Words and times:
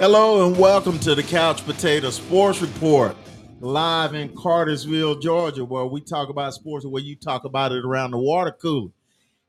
Hello 0.00 0.46
and 0.46 0.56
welcome 0.56 0.98
to 1.00 1.14
the 1.14 1.22
Couch 1.22 1.62
Potato 1.66 2.08
Sports 2.08 2.62
Report, 2.62 3.14
live 3.60 4.14
in 4.14 4.34
Cartersville, 4.34 5.16
Georgia, 5.16 5.62
where 5.62 5.84
we 5.84 6.00
talk 6.00 6.30
about 6.30 6.54
sports 6.54 6.86
where 6.86 7.02
you 7.02 7.14
talk 7.14 7.44
about 7.44 7.72
it 7.72 7.84
around 7.84 8.12
the 8.12 8.18
water 8.18 8.50
cooler. 8.50 8.88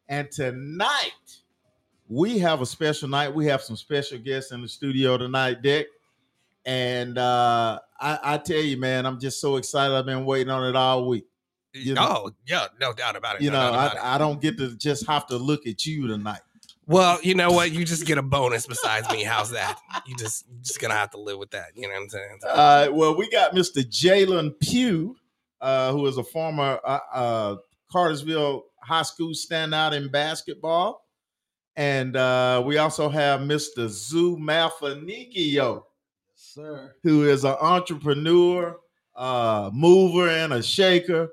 And 0.09 0.29
tonight, 0.29 1.37
we 2.09 2.37
have 2.39 2.59
a 2.59 2.65
special 2.65 3.07
night. 3.07 3.33
We 3.33 3.45
have 3.45 3.61
some 3.61 3.77
special 3.77 4.17
guests 4.17 4.51
in 4.51 4.61
the 4.61 4.67
studio 4.67 5.17
tonight, 5.17 5.61
Dick. 5.61 5.87
And 6.65 7.17
uh, 7.17 7.79
I, 7.97 8.19
I 8.21 8.37
tell 8.37 8.59
you, 8.59 8.75
man, 8.75 9.05
I'm 9.05 9.21
just 9.21 9.39
so 9.39 9.55
excited. 9.55 9.95
I've 9.95 10.05
been 10.05 10.25
waiting 10.25 10.51
on 10.51 10.67
it 10.67 10.75
all 10.75 11.07
week. 11.07 11.27
You 11.71 11.93
know- 11.93 12.23
oh, 12.25 12.31
yeah, 12.45 12.65
no 12.81 12.91
doubt 12.91 13.15
about 13.15 13.37
it. 13.37 13.43
You 13.43 13.51
no 13.51 13.71
know. 13.71 13.77
I, 13.77 14.15
I 14.15 14.17
don't 14.17 14.41
get 14.41 14.57
to 14.57 14.75
just 14.75 15.07
have 15.07 15.27
to 15.27 15.37
look 15.37 15.65
at 15.65 15.85
you 15.85 16.07
tonight. 16.07 16.41
Well, 16.87 17.19
you 17.21 17.35
know 17.35 17.51
what? 17.51 17.71
You 17.71 17.85
just 17.85 18.05
get 18.05 18.17
a 18.17 18.21
bonus 18.21 18.65
besides 18.67 19.09
me. 19.11 19.23
How's 19.23 19.51
that? 19.51 19.79
You 20.07 20.15
just 20.17 20.45
just 20.61 20.79
gonna 20.81 20.95
have 20.95 21.11
to 21.11 21.17
live 21.19 21.37
with 21.37 21.51
that. 21.51 21.67
You 21.75 21.83
know 21.83 21.93
what 21.93 22.01
I'm 22.03 22.09
saying? 22.09 22.37
So- 22.41 22.47
Uh, 22.49 22.87
well, 22.91 23.15
we 23.15 23.29
got 23.29 23.53
Mr. 23.53 23.83
Jaylin 23.83 24.59
Pugh, 24.59 25.15
uh, 25.61 25.91
who 25.91 26.05
is 26.07 26.17
a 26.17 26.23
former 26.23 26.79
uh, 26.83 26.99
uh, 27.13 27.55
Cartersville 27.91 28.65
High 28.83 29.03
School 29.03 29.29
standout 29.31 29.93
in 29.93 30.09
basketball. 30.09 31.05
And 31.77 32.17
uh, 32.17 32.61
we 32.65 32.77
also 32.77 33.07
have 33.09 33.39
Mr. 33.41 33.87
Zoo 33.87 34.37
Malfanikio, 34.37 35.83
Sir. 36.35 36.93
who 37.03 37.23
is 37.29 37.45
an 37.45 37.55
entrepreneur, 37.61 38.77
uh, 39.15 39.69
mover, 39.73 40.27
and 40.29 40.51
a 40.51 40.61
shaker, 40.61 41.29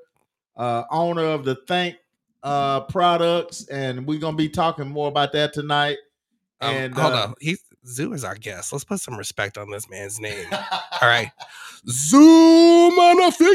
uh, 0.56 0.84
owner 0.90 1.24
of 1.24 1.44
the 1.44 1.56
Think 1.66 1.96
uh, 2.42 2.80
products. 2.82 3.66
And 3.68 4.06
we're 4.06 4.20
going 4.20 4.34
to 4.34 4.38
be 4.38 4.48
talking 4.48 4.88
more 4.88 5.08
about 5.08 5.32
that 5.32 5.52
tonight. 5.52 5.98
Um, 6.60 6.74
and 6.74 6.94
hold 6.94 7.14
uh, 7.14 7.22
on, 7.28 7.34
he's 7.40 7.62
Zoo 7.86 8.12
is 8.12 8.24
our 8.24 8.34
guest. 8.34 8.72
Let's 8.72 8.84
put 8.84 9.00
some 9.00 9.16
respect 9.16 9.56
on 9.56 9.70
this 9.70 9.88
man's 9.88 10.20
name. 10.20 10.46
All 10.52 11.08
right, 11.08 11.30
Zoo 11.88 12.90
Manaficio. 12.98 13.54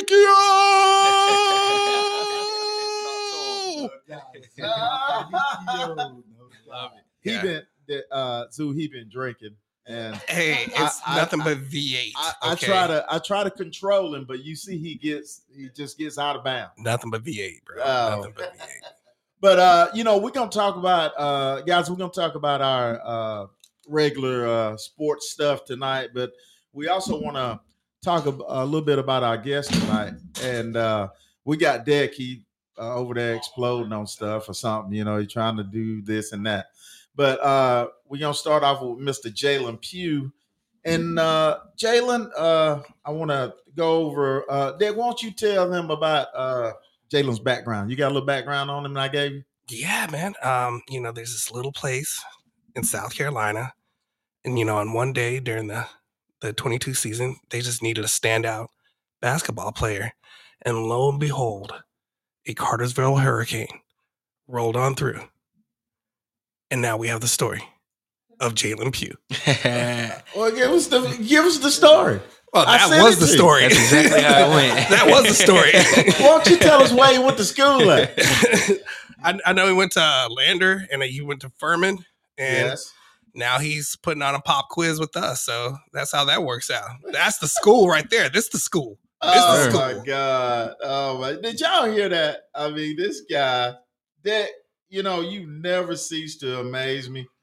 he 7.22 7.32
Yeah. 7.32 7.42
been 7.42 7.62
the, 7.88 8.04
uh 8.14 8.46
Zoo 8.52 8.72
he 8.72 8.88
been 8.88 9.10
drinking 9.10 9.56
and 9.86 10.16
Hey, 10.28 10.66
it's 10.68 11.02
I- 11.06 11.18
nothing 11.18 11.42
I- 11.42 11.44
but 11.44 11.58
V8. 11.60 12.12
I, 12.16 12.34
I 12.42 12.56
try 12.56 12.88
to 12.88 13.06
I 13.10 13.20
try 13.20 13.44
to 13.44 13.52
control 13.52 14.16
him, 14.16 14.26
but 14.26 14.44
you 14.44 14.56
see 14.56 14.78
he 14.78 14.96
gets 14.96 15.42
he 15.56 15.70
just 15.76 15.98
gets 15.98 16.18
out 16.18 16.36
of 16.36 16.44
bounds. 16.44 16.72
nothing 16.78 17.10
but 17.12 17.24
V8, 17.24 17.64
bro. 17.66 17.84
Oh. 17.84 18.16
Nothing 18.18 18.34
but 18.36 18.54
V8. 18.58 18.68
But 19.42 19.60
uh, 19.60 19.88
you 19.94 20.06
know, 20.06 20.20
we're 20.20 20.32
gonna 20.32 20.50
talk 20.50 20.78
about 20.78 21.12
uh 21.18 21.60
guys, 21.64 21.90
we're 21.90 21.98
gonna 21.98 22.14
talk 22.14 22.36
about 22.36 22.62
our 22.62 23.02
uh 23.04 23.48
regular 23.90 24.48
uh 24.48 24.78
sports 24.78 25.32
stuff 25.32 25.66
tonight, 25.66 26.12
but 26.14 26.32
we 26.72 26.88
also 26.88 27.20
wanna 27.20 27.60
talk 28.02 28.26
a, 28.26 28.30
a 28.30 28.64
little 28.64 28.80
bit 28.86 29.00
about 29.00 29.22
our 29.22 29.36
guest 29.38 29.74
tonight. 29.74 30.14
And 30.44 30.78
uh 30.78 31.10
we 31.44 31.58
got 31.58 31.86
Deck, 31.86 32.14
he 32.14 32.46
uh, 32.80 32.96
over 32.96 33.14
there 33.16 33.36
exploding 33.36 33.92
on 33.92 34.08
stuff 34.08 34.48
or 34.48 34.54
something, 34.54 34.94
you 34.94 35.04
know, 35.04 35.18
he's 35.18 35.34
trying 35.34 35.58
to 35.58 35.64
do 35.66 36.02
this 36.02 36.32
and 36.32 36.46
that. 36.46 36.68
But 37.16 37.40
uh 37.42 37.88
we're 38.08 38.20
gonna 38.20 38.34
start 38.34 38.64
off 38.64 38.82
with 38.82 39.00
Mr. 39.00 39.34
Jaylin 39.34 39.82
Pugh. 39.82 40.32
And 40.86 41.18
uh 41.20 41.60
Jaylin, 41.78 42.30
uh 42.38 42.82
I 43.06 43.12
wanna 43.12 43.54
go 43.76 44.06
over 44.06 44.50
uh 44.50 44.74
why 44.80 44.92
don't 44.92 45.22
you 45.22 45.32
tell 45.32 45.70
them 45.70 45.90
about 45.92 46.28
uh 46.36 46.74
Jaylin's 47.14 47.40
background. 47.40 47.92
You 47.92 47.98
got 47.98 48.08
a 48.08 48.14
little 48.14 48.26
background 48.26 48.72
on 48.72 48.86
him 48.86 48.94
that 48.96 49.02
I 49.04 49.08
gave 49.08 49.32
you? 49.34 49.44
Yeah, 49.70 50.08
man. 50.12 50.34
Um, 50.42 50.82
you 50.90 51.00
know, 51.00 51.12
there's 51.12 51.32
this 51.32 51.52
little 51.52 51.72
place 51.72 52.24
in 52.76 52.84
South 52.84 53.16
Carolina, 53.16 53.74
and 54.44 54.58
you 54.60 54.66
know, 54.66 54.78
on 54.78 54.94
one 54.94 55.14
day 55.14 55.40
during 55.40 55.68
the 55.68 55.86
the 56.42 56.52
22 56.52 56.94
season, 56.94 57.38
they 57.50 57.62
just 57.62 57.82
needed 57.82 58.04
a 58.04 58.08
standout 58.08 58.68
basketball 59.22 59.72
player, 59.72 60.12
and 60.64 60.86
lo 60.86 61.10
and 61.10 61.20
behold, 61.20 61.74
a 62.46 62.54
Cartersville 62.54 63.18
Hurricane 63.18 63.80
rolled 64.48 64.76
on 64.76 64.96
through, 64.96 65.22
and 66.74 66.82
now 66.82 66.98
we 66.98 67.08
have 67.08 67.22
the 67.22 67.28
story 67.28 67.64
of 68.40 68.56
Jaylin 68.56 68.92
Pugh. 68.92 69.16
Well, 70.36 70.52
give 70.52 70.72
us 70.72 70.88
the 70.88 71.02
give 71.28 71.46
us 71.46 71.60
the 71.60 71.70
story. 71.70 72.20
Well, 72.52 72.66
that 72.66 72.90
was 73.04 73.20
the 73.20 73.28
to 73.28 73.32
you. 73.32 73.38
story. 73.38 73.62
That's 73.62 73.76
exactly 73.76 74.22
how 74.22 74.50
it 74.50 74.56
went. 74.56 74.90
that 74.90 75.06
was 75.08 75.28
the 75.28 75.34
story. 75.36 75.72
Why 76.24 76.30
don't 76.30 76.50
you 76.50 76.58
tell 76.58 76.82
us 76.82 76.92
where 76.92 77.14
you 77.14 77.22
went 77.22 77.38
to 77.38 77.46
school 77.46 77.92
at? 77.92 78.20
I, 79.24 79.40
I 79.46 79.54
know 79.54 79.68
he 79.68 79.74
went 79.74 79.92
to 79.92 80.28
Lander 80.32 80.88
and 80.92 81.04
he 81.04 81.22
went 81.22 81.42
to 81.42 81.52
Furman, 81.60 82.00
and 82.40 82.70
yes. 82.70 82.92
now 83.36 83.60
he's 83.60 83.96
putting 83.96 84.24
on 84.24 84.34
a 84.34 84.42
pop 84.42 84.70
quiz 84.70 85.00
with 85.00 85.16
us. 85.16 85.46
So 85.46 85.78
that's 85.94 86.12
how 86.12 86.26
that 86.26 86.44
works 86.44 86.72
out. 86.72 86.90
That's 87.12 87.38
the 87.38 87.48
school 87.48 87.88
right 87.88 88.10
there. 88.10 88.30
This 88.30 88.50
the 88.50 88.58
school. 88.58 88.98
Oh 89.22 89.68
is 89.68 89.74
my 89.74 90.04
god. 90.04 90.74
Oh 90.82 91.20
my 91.20 91.36
did 91.40 91.60
y'all 91.60 91.86
hear 91.86 92.10
that? 92.10 92.42
I 92.56 92.72
mean, 92.72 92.98
this 92.98 93.22
guy 93.22 93.76
that 94.24 94.50
you 94.94 95.02
know, 95.04 95.22
you 95.22 95.48
never 95.48 95.96
cease 95.96 96.38
to 96.38 96.60
amaze 96.60 97.10
me. 97.10 97.28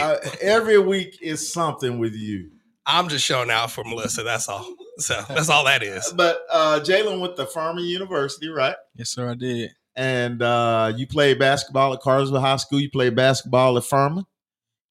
Uh, 0.00 0.16
every 0.42 0.78
week 0.78 1.18
is 1.22 1.52
something 1.52 1.98
with 1.98 2.14
you. 2.14 2.50
I'm 2.84 3.08
just 3.08 3.24
showing 3.24 3.50
out 3.50 3.70
for 3.70 3.84
Melissa. 3.84 4.22
That's 4.22 4.48
all. 4.48 4.66
So 4.98 5.20
that's 5.28 5.48
all 5.48 5.64
that 5.64 5.82
is. 5.82 6.12
But 6.16 6.40
uh 6.50 6.80
Jaylin 6.80 7.20
went 7.20 7.36
to 7.36 7.46
Furman 7.46 7.84
University, 7.84 8.48
right? 8.48 8.76
yes, 8.96 9.10
sir, 9.10 9.30
I 9.30 9.34
did. 9.34 9.70
and 9.96 10.42
uh, 10.42 10.92
you 10.96 11.06
played 11.06 11.38
basketball 11.38 11.94
at 11.94 12.00
Cartersville 12.00 12.40
High 12.40 12.56
School. 12.56 12.80
You 12.80 12.90
played 12.90 13.14
basketball 13.16 13.76
at 13.78 13.84
Furman, 13.84 14.24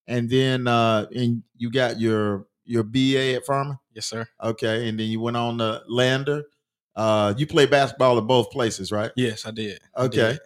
and 0.07 0.29
then 0.29 0.68
uh, 0.68 1.06
and 1.16 1.44
you 1.57 1.69
got 1.69 2.00
your 2.00 2.47
your 2.66 2.84
BA 2.84 3.35
at 3.35 3.46
Furman. 3.46 3.78
Yes, 3.94 4.07
sir. 4.07 4.25
Okay, 4.41 4.88
and 4.90 4.97
then 5.00 5.07
you 5.09 5.19
went 5.19 5.38
on 5.38 5.57
to 5.59 5.84
Lander. 5.88 6.44
Uh, 6.96 7.34
you 7.38 7.46
played 7.47 7.69
basketball 7.69 8.18
at 8.18 8.25
both 8.28 8.50
places, 8.52 8.91
right? 8.91 9.12
Yes, 9.16 9.46
I 9.46 9.52
did. 9.52 9.79
I 9.96 10.03
Okay, 10.06 10.31
did. 10.34 10.40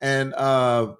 And 0.00 0.34
uh, 0.34 0.94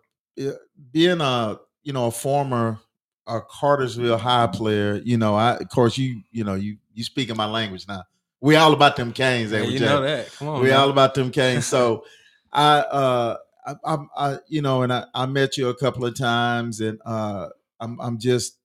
being 0.93 1.21
a 1.21 1.59
you 1.83 1.93
know 1.93 2.07
a 2.07 2.11
former 2.11 2.79
a 3.27 3.41
Cartersville 3.43 4.17
High 4.19 4.47
player, 4.47 5.01
you 5.05 5.19
know, 5.19 5.35
I 5.35 5.57
of 5.57 5.69
course 5.69 5.99
you 5.99 6.23
you 6.31 6.45
know 6.45 6.55
you 6.55 6.79
you 6.95 7.05
speaking 7.05 7.37
my 7.37 7.47
language 7.47 7.87
now. 7.87 8.05
We 8.41 8.57
all 8.57 8.73
about 8.73 8.97
them 8.97 9.13
canes, 9.13 9.51
Yeah, 9.53 9.63
we, 9.63 9.69
you 9.69 9.81
know 9.81 10.01
that. 10.03 10.31
Come 10.33 10.49
on. 10.49 10.63
we 10.63 10.69
man. 10.69 10.79
all 10.79 10.91
about 10.91 11.15
them 11.15 11.31
canes. 11.31 11.67
So 11.75 12.05
I 12.53 12.79
uh 12.79 13.37
I, 13.67 13.75
I'm 13.85 14.09
I 14.17 14.39
you 14.49 14.63
know 14.63 14.83
and 14.83 14.93
I, 14.93 15.05
I 15.15 15.27
met 15.27 15.57
you 15.57 15.69
a 15.69 15.77
couple 15.77 16.05
of 16.05 16.17
times 16.17 16.81
and 16.81 16.99
uh 17.05 17.49
I'm 17.81 18.01
I'm 18.01 18.19
just 18.19 18.57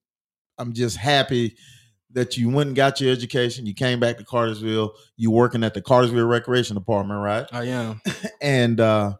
I'm 0.57 0.73
just 0.73 0.97
happy 0.97 1.57
that 2.11 2.37
you 2.37 2.47
went 2.49 2.67
and 2.67 2.75
got 2.75 3.01
your 3.01 3.11
education. 3.11 3.65
You 3.65 3.73
came 3.73 3.99
back 3.99 4.17
to 4.19 4.23
Cartersville. 4.23 4.93
You 5.17 5.31
working 5.31 5.63
at 5.63 5.73
the 5.73 5.81
Cartersville 5.81 6.27
Recreation 6.27 6.75
Department, 6.75 7.19
right? 7.19 7.47
I 7.51 7.65
am. 7.65 8.01
And 8.41 8.79
uh 8.79 9.15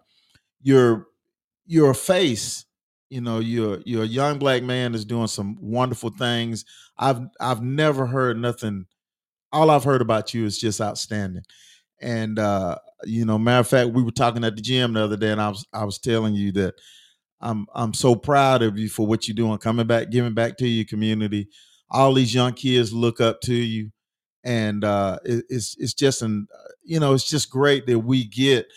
you're 0.63 1.91
a 1.91 1.96
face. 1.96 2.66
You 3.09 3.22
know, 3.22 3.40
you're 3.40 3.79
you're 3.85 4.03
a 4.03 4.07
young 4.07 4.40
black 4.40 4.63
man 4.63 4.96
is 4.96 5.06
doing 5.06 5.28
some 5.28 5.57
wonderful 5.62 6.09
things. 6.09 6.66
I've 6.97 7.22
I've 7.40 7.62
never 7.62 8.06
heard 8.07 8.38
nothing. 8.38 8.85
All 9.51 9.69
I've 9.69 9.84
heard 9.84 10.01
about 10.01 10.34
you 10.34 10.46
is 10.46 10.57
just 10.57 10.81
outstanding. 10.81 11.44
And 12.01 12.40
uh, 12.40 12.78
you 13.06 13.25
know, 13.25 13.38
matter 13.38 13.62
of 13.62 13.68
fact, 13.68 13.91
we 13.91 14.03
were 14.03 14.12
talking 14.12 14.44
at 14.44 14.56
the 14.56 14.62
gym 14.62 14.94
the 14.94 15.03
other 15.03 15.18
day, 15.18 15.31
and 15.31 15.41
I 15.41 15.50
was 15.50 15.66
I 15.74 15.85
was 15.85 16.00
telling 16.00 16.35
you 16.35 16.51
that 16.53 16.75
I'm 17.41 17.68
I'm 17.75 17.94
so 17.94 18.16
proud 18.16 18.63
of 18.63 18.78
you 18.78 18.90
for 18.90 19.06
what 19.06 19.28
you're 19.28 19.35
doing, 19.35 19.57
coming 19.59 19.88
back, 19.88 20.09
giving 20.09 20.34
back 20.34 20.57
to 20.57 20.68
your 20.68 20.85
community. 20.85 21.50
All 21.90 22.13
these 22.13 22.34
young 22.34 22.53
kids 22.53 22.94
look 22.94 23.22
up 23.22 23.41
to 23.41 23.53
you, 23.53 23.91
and 24.44 24.84
uh, 24.84 25.19
it, 25.25 25.45
it's 25.50 25.75
it's 25.78 25.94
just 25.94 26.21
an 26.21 26.48
you 26.83 27.00
know 27.00 27.13
it's 27.13 27.30
just 27.30 27.50
great 27.50 27.86
that 27.88 28.00
we 28.00 28.25
get 28.25 28.68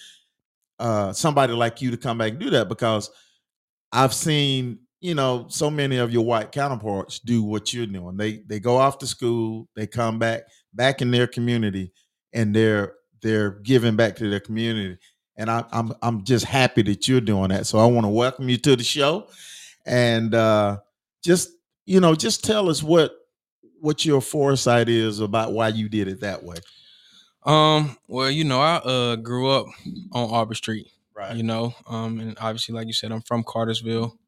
uh, 0.78 1.12
somebody 1.12 1.52
like 1.52 1.81
you 1.81 1.90
to 1.90 1.96
come 1.96 2.19
back 2.19 2.32
and 2.32 2.40
do 2.40 2.50
that 2.50 2.69
because 2.69 3.11
I've 3.93 4.14
seen 4.14 4.81
you 5.00 5.14
know 5.14 5.46
so 5.49 5.70
many 5.70 5.99
of 5.99 6.12
your 6.12 6.25
white 6.25 6.52
counterparts 6.52 7.19
do 7.20 7.43
what 7.43 7.73
you're 7.73 7.87
doing. 7.87 8.17
They 8.17 8.38
they 8.46 8.61
go 8.61 8.76
off 8.76 8.99
to 8.99 9.06
school, 9.06 9.69
they 9.76 9.87
come 9.87 10.19
back 10.19 10.43
back 10.73 11.02
in 11.02 11.11
their 11.11 11.26
community, 11.26 11.93
and 12.32 12.55
they're 12.55 12.94
they're 13.23 13.50
giving 13.61 13.96
back 13.96 14.17
to 14.17 14.31
their 14.31 14.40
community. 14.40 14.99
And 15.37 15.50
I, 15.50 15.64
I'm 15.70 15.93
I'm 16.02 16.25
just 16.25 16.44
happy 16.46 16.82
that 16.82 17.06
you're 17.06 17.20
doing 17.20 17.50
that. 17.50 17.67
So 17.67 17.78
I 17.78 17.87
want 17.87 18.05
to 18.05 18.11
welcome 18.11 18.49
you 18.49 18.56
to 18.58 18.76
the 18.76 18.84
show, 18.84 19.28
and 19.87 20.34
uh, 20.34 20.78
just 21.23 21.50
you 21.84 22.00
know 22.00 22.14
just 22.14 22.44
tell 22.44 22.69
us 22.70 22.82
what 22.82 23.12
what 23.81 24.05
your 24.05 24.20
foresight 24.20 24.88
is 24.88 25.20
about 25.20 25.52
why 25.52 25.69
you 25.69 25.88
did 25.88 26.08
it 26.08 26.20
that 26.20 26.43
way. 26.43 26.56
Um, 27.46 27.96
well, 28.08 28.31
you 28.31 28.44
know, 28.44 28.60
I 28.60 28.76
uh 28.76 29.16
grew 29.16 29.48
up 29.50 29.66
on 30.12 30.31
Arbor 30.31 30.54
Street, 30.54 30.88
Right. 31.14 31.37
you 31.37 31.43
know. 31.43 31.75
Um, 31.87 32.20
and 32.20 32.37
obviously, 32.40 32.75
like 32.75 32.87
you 32.88 32.93
said, 32.93 33.12
I'm 33.12 33.22
from 33.22 33.44
Cartersville. 33.44 34.19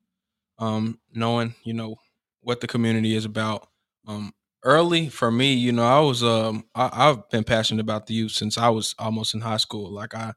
Um, 0.59 1.01
knowing, 1.15 1.55
you 1.65 1.75
know, 1.75 1.97
what 2.43 2.61
the 2.61 2.67
community 2.69 3.17
is 3.17 3.25
about. 3.25 3.69
Um, 4.09 4.33
early 4.65 5.09
for 5.09 5.31
me, 5.31 5.55
you 5.55 5.73
know, 5.73 5.85
I 5.85 6.01
was 6.01 6.23
um 6.25 6.65
I, 6.75 6.91
I've 6.93 7.29
been 7.31 7.45
passionate 7.45 7.83
about 7.83 8.07
the 8.07 8.15
youth 8.15 8.33
since 8.33 8.59
I 8.59 8.69
was 8.71 8.95
almost 8.99 9.35
in 9.35 9.41
high 9.43 9.59
school. 9.59 9.91
Like 9.93 10.15
I 10.15 10.33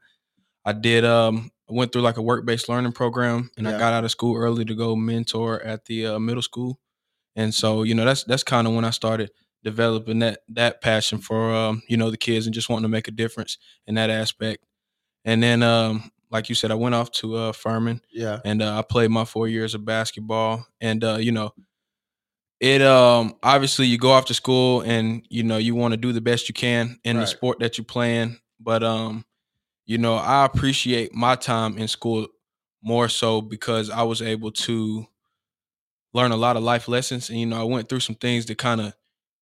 I 0.66 0.74
did 0.74 1.06
um 1.06 1.52
went 1.70 1.92
through 1.94 2.02
like 2.04 2.18
a 2.18 2.22
work 2.22 2.46
based 2.46 2.70
learning 2.70 2.92
program 2.94 3.52
and 3.58 3.68
Yeah. 3.68 3.76
I 3.76 3.80
got 3.80 3.94
out 3.94 4.04
of 4.06 4.12
school 4.12 4.38
early 4.38 4.66
to 4.66 4.76
go 4.76 4.96
mentor 4.96 5.62
at 5.64 5.86
the 5.86 6.08
uh, 6.08 6.20
middle 6.20 6.42
school. 6.44 6.80
and 7.36 7.54
so 7.54 7.84
you 7.84 7.96
know 7.96 8.06
that's 8.06 8.24
that's 8.26 8.44
kind 8.44 8.68
of 8.68 8.74
when 8.76 8.86
I 8.86 8.92
started 8.92 9.32
developing 9.64 10.20
that 10.20 10.40
that 10.50 10.82
passion 10.82 11.20
for 11.20 11.54
um, 11.54 11.84
you 11.88 11.98
know 11.98 12.10
the 12.12 12.18
kids 12.18 12.46
and 12.48 12.54
just 12.54 12.70
wanting 12.70 12.84
to 12.84 12.90
make 12.90 13.08
a 13.08 13.12
difference 13.12 13.58
in 13.88 13.96
that 13.96 14.10
aspect. 14.10 14.64
And 15.26 15.42
then, 15.44 15.62
um, 15.64 16.12
like 16.32 16.50
you 16.50 16.56
said, 16.56 16.72
I 16.72 16.76
went 16.76 16.96
off 16.96 17.12
to 17.12 17.36
uh, 17.36 17.52
Furman, 17.52 18.02
Yeah. 18.12 18.40
and 18.46 18.62
uh, 18.62 18.78
I 18.80 18.82
played 18.82 19.12
my 19.12 19.26
four 19.26 19.48
years 19.48 19.76
of 19.76 19.86
basketball. 19.86 20.66
And 20.82 21.04
uh, 21.04 21.18
you 21.18 21.32
know, 21.32 21.54
it 22.60 22.82
um 22.82 23.36
obviously 23.42 23.88
you 23.88 23.98
go 23.98 24.12
off 24.12 24.26
to 24.26 24.34
school 24.34 24.82
and 24.82 25.26
you 25.30 25.44
know 25.44 25.58
you 25.58 25.74
want 25.76 25.94
to 25.94 25.98
do 25.98 26.12
the 26.12 26.22
best 26.22 26.48
you 26.48 26.54
can 26.54 27.00
in 27.04 27.18
the 27.18 27.26
sport 27.28 27.60
that 27.60 27.78
you're 27.78 27.86
playing, 27.86 28.38
but 28.60 28.84
um, 28.84 29.26
you 29.86 29.98
know, 29.98 30.16
I 30.16 30.46
appreciate 30.46 31.14
my 31.14 31.36
time 31.36 31.78
in 31.78 31.88
school 31.88 32.28
more 32.84 33.10
so 33.10 33.42
because 33.42 33.90
I 33.90 34.04
was 34.04 34.22
able 34.22 34.52
to 34.52 35.06
learn 36.14 36.32
a 36.32 36.38
lot 36.38 36.58
of 36.58 36.64
life 36.64 36.88
lessons, 36.88 37.30
and 37.30 37.40
you 37.40 37.46
know, 37.46 37.60
I 37.60 37.64
went 37.64 37.90
through 37.90 38.02
some 38.02 38.16
things 38.16 38.46
that 38.48 38.58
kind 38.58 38.82
of 38.82 38.94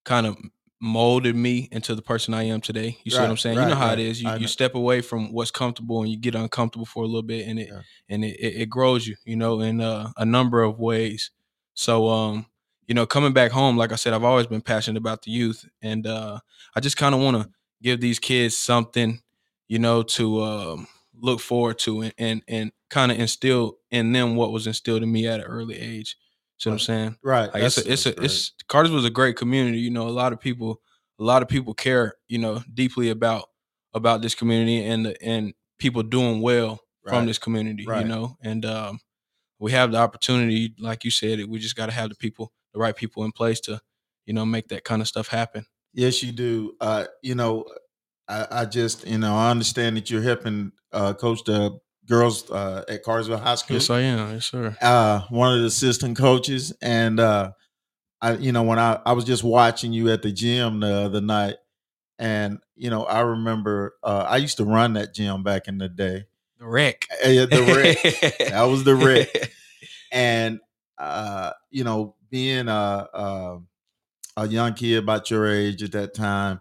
kind 0.04 0.26
of 0.26 0.38
molded 0.82 1.36
me 1.36 1.68
into 1.72 1.94
the 1.94 2.02
person 2.02 2.34
I 2.34 2.44
am 2.44 2.62
today. 2.62 2.98
You 3.04 3.12
see 3.12 3.18
what 3.18 3.26
I'm 3.26 3.32
Right, 3.32 3.40
saying? 3.40 3.60
you 3.60 3.66
know 3.66 3.76
how 3.76 3.90
right. 3.90 4.00
it 4.00 4.06
is. 4.06 4.22
You 4.22 4.32
you 4.38 4.48
step 4.48 4.76
away 4.76 5.02
from 5.02 5.34
what's 5.34 5.52
comfortable 5.52 6.02
and 6.02 6.10
you 6.10 6.18
get 6.18 6.36
uncomfortable 6.36 6.86
for 6.86 7.04
a 7.04 7.06
little 7.08 7.22
bit, 7.24 7.48
and 7.48 7.60
it 7.60 7.68
Yeah. 7.70 7.82
and 8.08 8.24
it, 8.24 8.40
it, 8.40 8.62
it 8.64 8.70
grows 8.70 9.08
you, 9.08 9.16
you 9.26 9.36
know, 9.36 9.60
in 9.62 9.82
uh, 9.82 10.12
a 10.18 10.26
number 10.26 10.62
of 10.64 10.80
ways. 10.80 11.32
So 11.74 12.08
um, 12.10 12.46
you 12.88 12.96
know, 12.96 13.06
coming 13.06 13.34
back 13.34 13.52
home, 13.52 13.78
like 13.78 13.92
I 13.92 13.96
said, 13.96 14.14
I've 14.14 14.24
always 14.24 14.48
been 14.48 14.62
passionate 14.62 14.98
about 15.00 15.24
the 15.24 15.32
youth, 15.32 15.66
and 15.82 16.08
uh, 16.08 16.40
I 16.76 16.80
just 16.80 16.98
kind 16.98 17.14
of 17.14 17.22
want 17.22 17.38
to 17.42 17.50
give 17.82 18.00
these 18.02 18.20
kids 18.20 18.58
something, 18.58 19.22
you 19.68 19.80
know, 19.80 20.02
to 20.04 20.42
um, 20.44 20.88
look 21.14 21.40
forward 21.42 21.78
to 21.80 22.04
and 22.04 22.14
and, 22.18 22.42
and 22.48 22.72
kind 22.90 23.12
of 23.12 23.20
instill 23.20 23.78
in 23.92 24.12
them 24.14 24.36
what 24.36 24.52
was 24.52 24.66
instilled 24.66 25.04
in 25.04 25.12
me 25.12 25.28
at 25.28 25.40
an 25.42 25.46
early 25.46 25.78
age. 25.78 26.16
See 26.60 26.70
what 26.70 26.74
I'm 26.74 26.80
saying? 26.80 27.18
Right. 27.24 27.54
Like 27.54 27.64
it's 27.64 27.78
a, 27.78 27.92
it's 27.92 28.06
a, 28.06 28.22
it's 28.24 28.54
Cartersville's 28.68 29.06
a 29.06 29.10
great 29.10 29.38
community. 29.38 29.80
You 29.80 29.92
know, 29.92 30.08
a 30.08 30.10
lot 30.10 30.34
of 30.34 30.40
people, 30.40 30.82
a 31.20 31.24
lot 31.24 31.42
of 31.42 31.48
people 31.48 31.74
care, 31.74 32.16
you 32.28 32.38
know, 32.38 32.62
deeply 32.74 33.10
about 33.10 33.46
about 33.94 34.22
this 34.22 34.36
community 34.36 34.86
and 34.86 35.06
the, 35.06 35.24
and 35.24 35.54
people 35.80 36.04
doing 36.04 36.42
well 36.42 36.80
Right. 37.06 37.16
from 37.16 37.26
this 37.28 37.38
community. 37.38 37.86
Right. 37.88 38.02
You 38.02 38.10
know, 38.10 38.38
and 38.44 38.66
um, 38.66 39.00
we 39.58 39.72
have 39.72 39.94
the 39.94 39.98
opportunity, 39.98 40.76
like 40.80 41.06
you 41.06 41.12
said, 41.12 41.44
we 41.48 41.58
just 41.58 41.78
got 41.78 41.86
to 41.86 41.94
have 41.94 42.10
the 42.10 42.16
people, 42.16 42.52
the 42.74 42.80
right 42.80 42.96
people 42.96 43.24
in 43.24 43.32
place 43.32 43.62
to, 43.62 43.80
you 44.26 44.34
know, 44.34 44.46
make 44.46 44.68
that 44.68 44.84
kind 44.84 45.02
of 45.02 45.08
stuff 45.08 45.30
happen. 45.30 45.66
Yes, 45.94 46.22
you 46.22 46.34
do. 46.34 46.74
Uh, 46.82 47.06
you 47.24 47.36
know, 47.36 47.66
I, 48.28 48.48
I 48.52 48.66
just, 48.66 49.08
you 49.08 49.18
know, 49.18 49.34
I 49.34 49.50
understand 49.50 49.96
that 49.96 50.12
you're 50.12 50.22
helping 50.22 50.74
uh, 50.92 51.14
coach 51.14 51.44
the 51.46 51.80
girls 52.10 52.50
uh, 52.52 52.84
at 52.90 53.04
Cartersville 53.04 53.38
High 53.38 53.56
School. 53.56 53.76
Yes, 53.76 53.90
I 53.90 54.02
am. 54.02 54.34
Yes, 54.34 54.46
sir. 54.48 54.76
uh, 54.82 55.22
one 55.30 55.54
of 55.54 55.60
the 55.62 55.68
assistant 55.68 56.18
coaches, 56.18 56.74
and 56.82 57.20
uh, 57.20 57.52
I, 58.22 58.34
you 58.34 58.52
know, 58.52 58.64
when 58.64 58.80
I 58.80 59.00
I 59.06 59.14
was 59.14 59.24
just 59.24 59.44
watching 59.44 59.94
you 59.94 60.10
at 60.10 60.22
the 60.22 60.32
gym 60.32 60.82
the 60.82 60.94
other 61.06 61.22
night, 61.22 61.56
and 62.18 62.60
you 62.76 62.90
know, 62.90 63.04
I 63.06 63.22
remember 63.22 63.96
uh, 64.04 64.26
I 64.28 64.38
used 64.38 64.58
to 64.58 64.66
run 64.66 64.94
that 64.94 65.14
gym 65.14 65.44
back 65.44 65.68
in 65.68 65.78
the 65.78 65.88
day. 65.88 66.26
The 66.60 66.68
wreck. 66.68 67.08
Eh, 67.22 67.46
the 67.46 67.64
wreck. 67.64 68.38
that 68.50 68.64
was 68.64 68.84
the 68.84 68.96
wreck. 68.96 69.54
and 70.12 70.60
uh, 70.98 71.52
you 71.70 71.84
know, 71.86 72.16
being 72.30 72.68
a, 72.68 73.08
a 73.14 73.60
a 74.36 74.48
young 74.48 74.74
kid 74.74 74.98
about 74.98 75.30
your 75.32 75.48
age 75.48 75.84
at 75.84 75.92
that 75.94 76.14
time, 76.14 76.60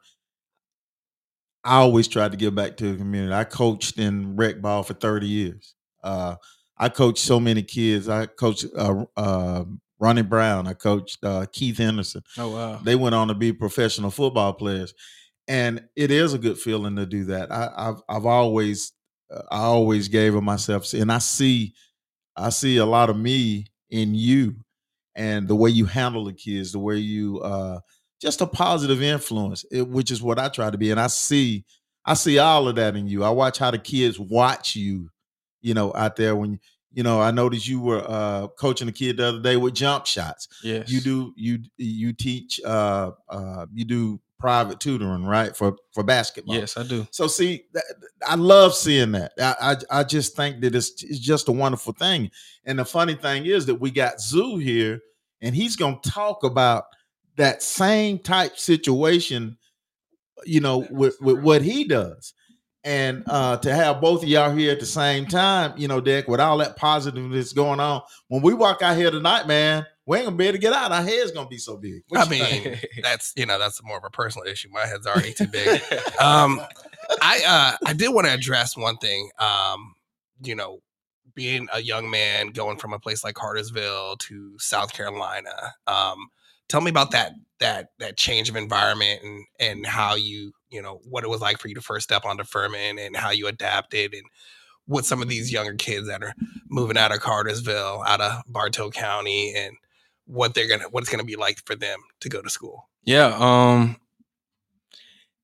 I 1.68 1.76
always 1.76 2.08
tried 2.08 2.30
to 2.30 2.38
give 2.38 2.54
back 2.54 2.78
to 2.78 2.92
the 2.92 2.98
community. 2.98 3.34
I 3.34 3.44
coached 3.44 3.98
in 3.98 4.36
rec 4.36 4.62
ball 4.62 4.82
for 4.82 4.94
thirty 4.94 5.26
years. 5.26 5.74
Uh, 6.02 6.36
I 6.78 6.88
coached 6.88 7.22
so 7.22 7.38
many 7.38 7.62
kids. 7.62 8.08
I 8.08 8.24
coached 8.26 8.64
uh, 8.74 9.04
uh, 9.16 9.64
Ronnie 9.98 10.22
Brown. 10.22 10.66
I 10.66 10.72
coached 10.72 11.18
uh, 11.22 11.44
Keith 11.52 11.76
Henderson. 11.76 12.22
Oh 12.38 12.50
wow. 12.50 12.80
They 12.82 12.96
went 12.96 13.14
on 13.14 13.28
to 13.28 13.34
be 13.34 13.52
professional 13.52 14.10
football 14.10 14.54
players, 14.54 14.94
and 15.46 15.84
it 15.94 16.10
is 16.10 16.32
a 16.32 16.38
good 16.38 16.58
feeling 16.58 16.96
to 16.96 17.04
do 17.04 17.24
that. 17.24 17.52
I, 17.52 17.68
I've 17.76 18.02
I've 18.08 18.26
always 18.26 18.92
uh, 19.30 19.42
I 19.50 19.58
always 19.58 20.08
gave 20.08 20.34
of 20.34 20.42
myself, 20.42 20.90
and 20.94 21.12
I 21.12 21.18
see 21.18 21.74
I 22.34 22.48
see 22.48 22.78
a 22.78 22.86
lot 22.86 23.10
of 23.10 23.16
me 23.18 23.66
in 23.90 24.14
you, 24.14 24.56
and 25.14 25.46
the 25.46 25.56
way 25.56 25.68
you 25.68 25.84
handle 25.84 26.24
the 26.24 26.32
kids, 26.32 26.72
the 26.72 26.78
way 26.78 26.96
you 26.96 27.40
uh, 27.40 27.80
just 28.20 28.40
a 28.40 28.46
positive 28.46 29.02
influence, 29.02 29.64
which 29.72 30.10
is 30.10 30.22
what 30.22 30.38
I 30.38 30.48
try 30.48 30.70
to 30.70 30.78
be, 30.78 30.90
and 30.90 31.00
I 31.00 31.06
see 31.08 31.64
I 32.04 32.14
see 32.14 32.38
all 32.38 32.68
of 32.68 32.76
that 32.76 32.96
in 32.96 33.06
you. 33.06 33.22
I 33.24 33.30
watch 33.30 33.58
how 33.58 33.70
the 33.70 33.78
kids 33.78 34.18
watch 34.18 34.74
you, 34.74 35.10
you 35.60 35.74
know, 35.74 35.92
out 35.94 36.16
there 36.16 36.34
when 36.36 36.58
you 36.92 37.02
know. 37.02 37.20
I 37.20 37.30
noticed 37.30 37.68
you 37.68 37.80
were 37.80 38.02
uh, 38.08 38.48
coaching 38.58 38.88
a 38.88 38.92
kid 38.92 39.18
the 39.18 39.26
other 39.28 39.40
day 39.42 39.56
with 39.56 39.74
jump 39.74 40.06
shots 40.06 40.48
Yes. 40.64 40.90
you 40.90 41.00
do 41.00 41.32
you 41.36 41.58
you 41.76 42.12
teach 42.12 42.60
uh 42.64 43.10
uh 43.28 43.66
you 43.74 43.84
do 43.84 44.20
private 44.40 44.78
tutoring 44.80 45.24
right 45.24 45.54
for 45.56 45.76
for 45.92 46.02
basketball 46.04 46.54
Yes, 46.54 46.76
I 46.76 46.84
do. 46.84 47.06
so 47.10 47.26
see 47.26 47.64
that, 47.74 47.82
i 48.26 48.36
love 48.36 48.72
seeing 48.72 49.10
that 49.12 49.32
I, 49.36 49.54
I 49.90 50.00
i 50.00 50.04
just 50.04 50.36
think 50.36 50.60
that 50.60 50.76
it's, 50.76 51.02
it's 51.02 51.18
just 51.18 51.48
a 51.48 51.52
wonderful 51.52 51.92
thing 51.92 52.30
and 52.64 52.78
the 52.78 52.84
funny 52.84 53.14
thing 53.16 53.46
is 53.46 53.66
that 53.66 53.74
we 53.74 53.90
got 53.90 54.20
zoo 54.20 54.56
here 54.58 55.00
and 55.42 55.56
he's 55.56 55.74
gonna 55.74 55.98
talk 56.04 56.44
about 56.44 56.84
that 57.38 57.62
same 57.62 58.18
type 58.18 58.58
situation 58.58 59.56
you 60.44 60.60
know 60.60 60.86
with, 60.90 61.16
with 61.20 61.40
what 61.40 61.62
he 61.62 61.84
does 61.84 62.34
and 62.84 63.24
uh 63.26 63.56
to 63.56 63.74
have 63.74 64.00
both 64.00 64.22
of 64.22 64.28
y'all 64.28 64.54
here 64.54 64.70
at 64.70 64.78
the 64.80 64.86
same 64.86 65.26
time 65.26 65.72
you 65.76 65.88
know 65.88 66.00
Dick, 66.00 66.28
with 66.28 66.38
all 66.40 66.58
that 66.58 66.76
positiveness 66.76 67.52
going 67.52 67.80
on 67.80 68.02
when 68.28 68.42
we 68.42 68.54
walk 68.54 68.82
out 68.82 68.96
here 68.96 69.10
tonight 69.10 69.46
man 69.48 69.84
we 70.06 70.16
ain't 70.18 70.26
gonna 70.26 70.36
be 70.36 70.44
able 70.46 70.54
to 70.54 70.58
get 70.60 70.72
out 70.72 70.92
our 70.92 71.02
head's 71.02 71.32
gonna 71.32 71.48
be 71.48 71.58
so 71.58 71.76
big 71.76 72.02
What 72.08 72.20
I 72.20 72.24
you 72.34 72.44
think? 72.44 72.64
mean, 72.66 72.78
that's 73.02 73.32
you 73.36 73.46
know 73.46 73.58
that's 73.58 73.82
more 73.82 73.98
of 73.98 74.04
a 74.04 74.10
personal 74.10 74.46
issue. 74.46 74.68
My 74.72 74.86
head's 74.86 75.06
already 75.06 75.32
too 75.34 75.48
big. 75.48 75.82
um, 76.20 76.60
I 77.20 77.42
uh, 77.46 77.76
I 77.86 77.92
did 77.92 78.08
want 78.14 78.26
to 78.26 78.32
address 78.32 78.74
one 78.76 78.96
thing. 78.98 79.28
Um, 79.38 79.94
you 80.42 80.54
know, 80.54 80.80
being 81.34 81.68
a 81.74 81.80
young 81.82 82.08
man 82.08 82.48
going 82.52 82.78
from 82.78 82.94
a 82.94 82.98
place 82.98 83.22
like 83.22 83.34
Cartersville 83.34 84.16
to 84.16 84.58
South 84.58 84.92
Carolina. 84.94 85.74
Um, 85.86 86.28
tell 86.68 86.80
me 86.80 86.90
about 86.90 87.10
that 87.12 87.32
that 87.60 87.90
that 87.98 88.16
change 88.16 88.48
of 88.48 88.56
environment 88.56 89.20
and 89.22 89.44
and 89.58 89.86
how 89.86 90.14
you 90.14 90.52
you 90.70 90.80
know 90.80 91.00
what 91.04 91.24
it 91.24 91.30
was 91.30 91.40
like 91.40 91.58
for 91.58 91.68
you 91.68 91.74
to 91.74 91.80
first 91.80 92.04
step 92.04 92.24
onto 92.24 92.44
Furman 92.44 92.98
and 92.98 93.16
how 93.16 93.30
you 93.30 93.46
adapted 93.48 94.14
and 94.14 94.24
what 94.86 95.04
some 95.04 95.20
of 95.20 95.28
these 95.28 95.52
younger 95.52 95.74
kids 95.74 96.08
that 96.08 96.22
are 96.22 96.34
moving 96.70 96.96
out 96.96 97.12
of 97.12 97.20
Cartersville, 97.20 98.02
out 98.06 98.20
of 98.22 98.42
Bartow 98.46 98.90
County, 98.90 99.54
and 99.54 99.76
what 100.26 100.54
they're 100.54 100.68
gonna 100.68 100.88
what 100.90 101.02
it's 101.02 101.10
gonna 101.10 101.24
be 101.24 101.36
like 101.36 101.58
for 101.64 101.74
them 101.74 101.98
to 102.20 102.28
go 102.28 102.42
to 102.42 102.50
school. 102.50 102.88
Yeah, 103.04 103.34
um 103.38 103.96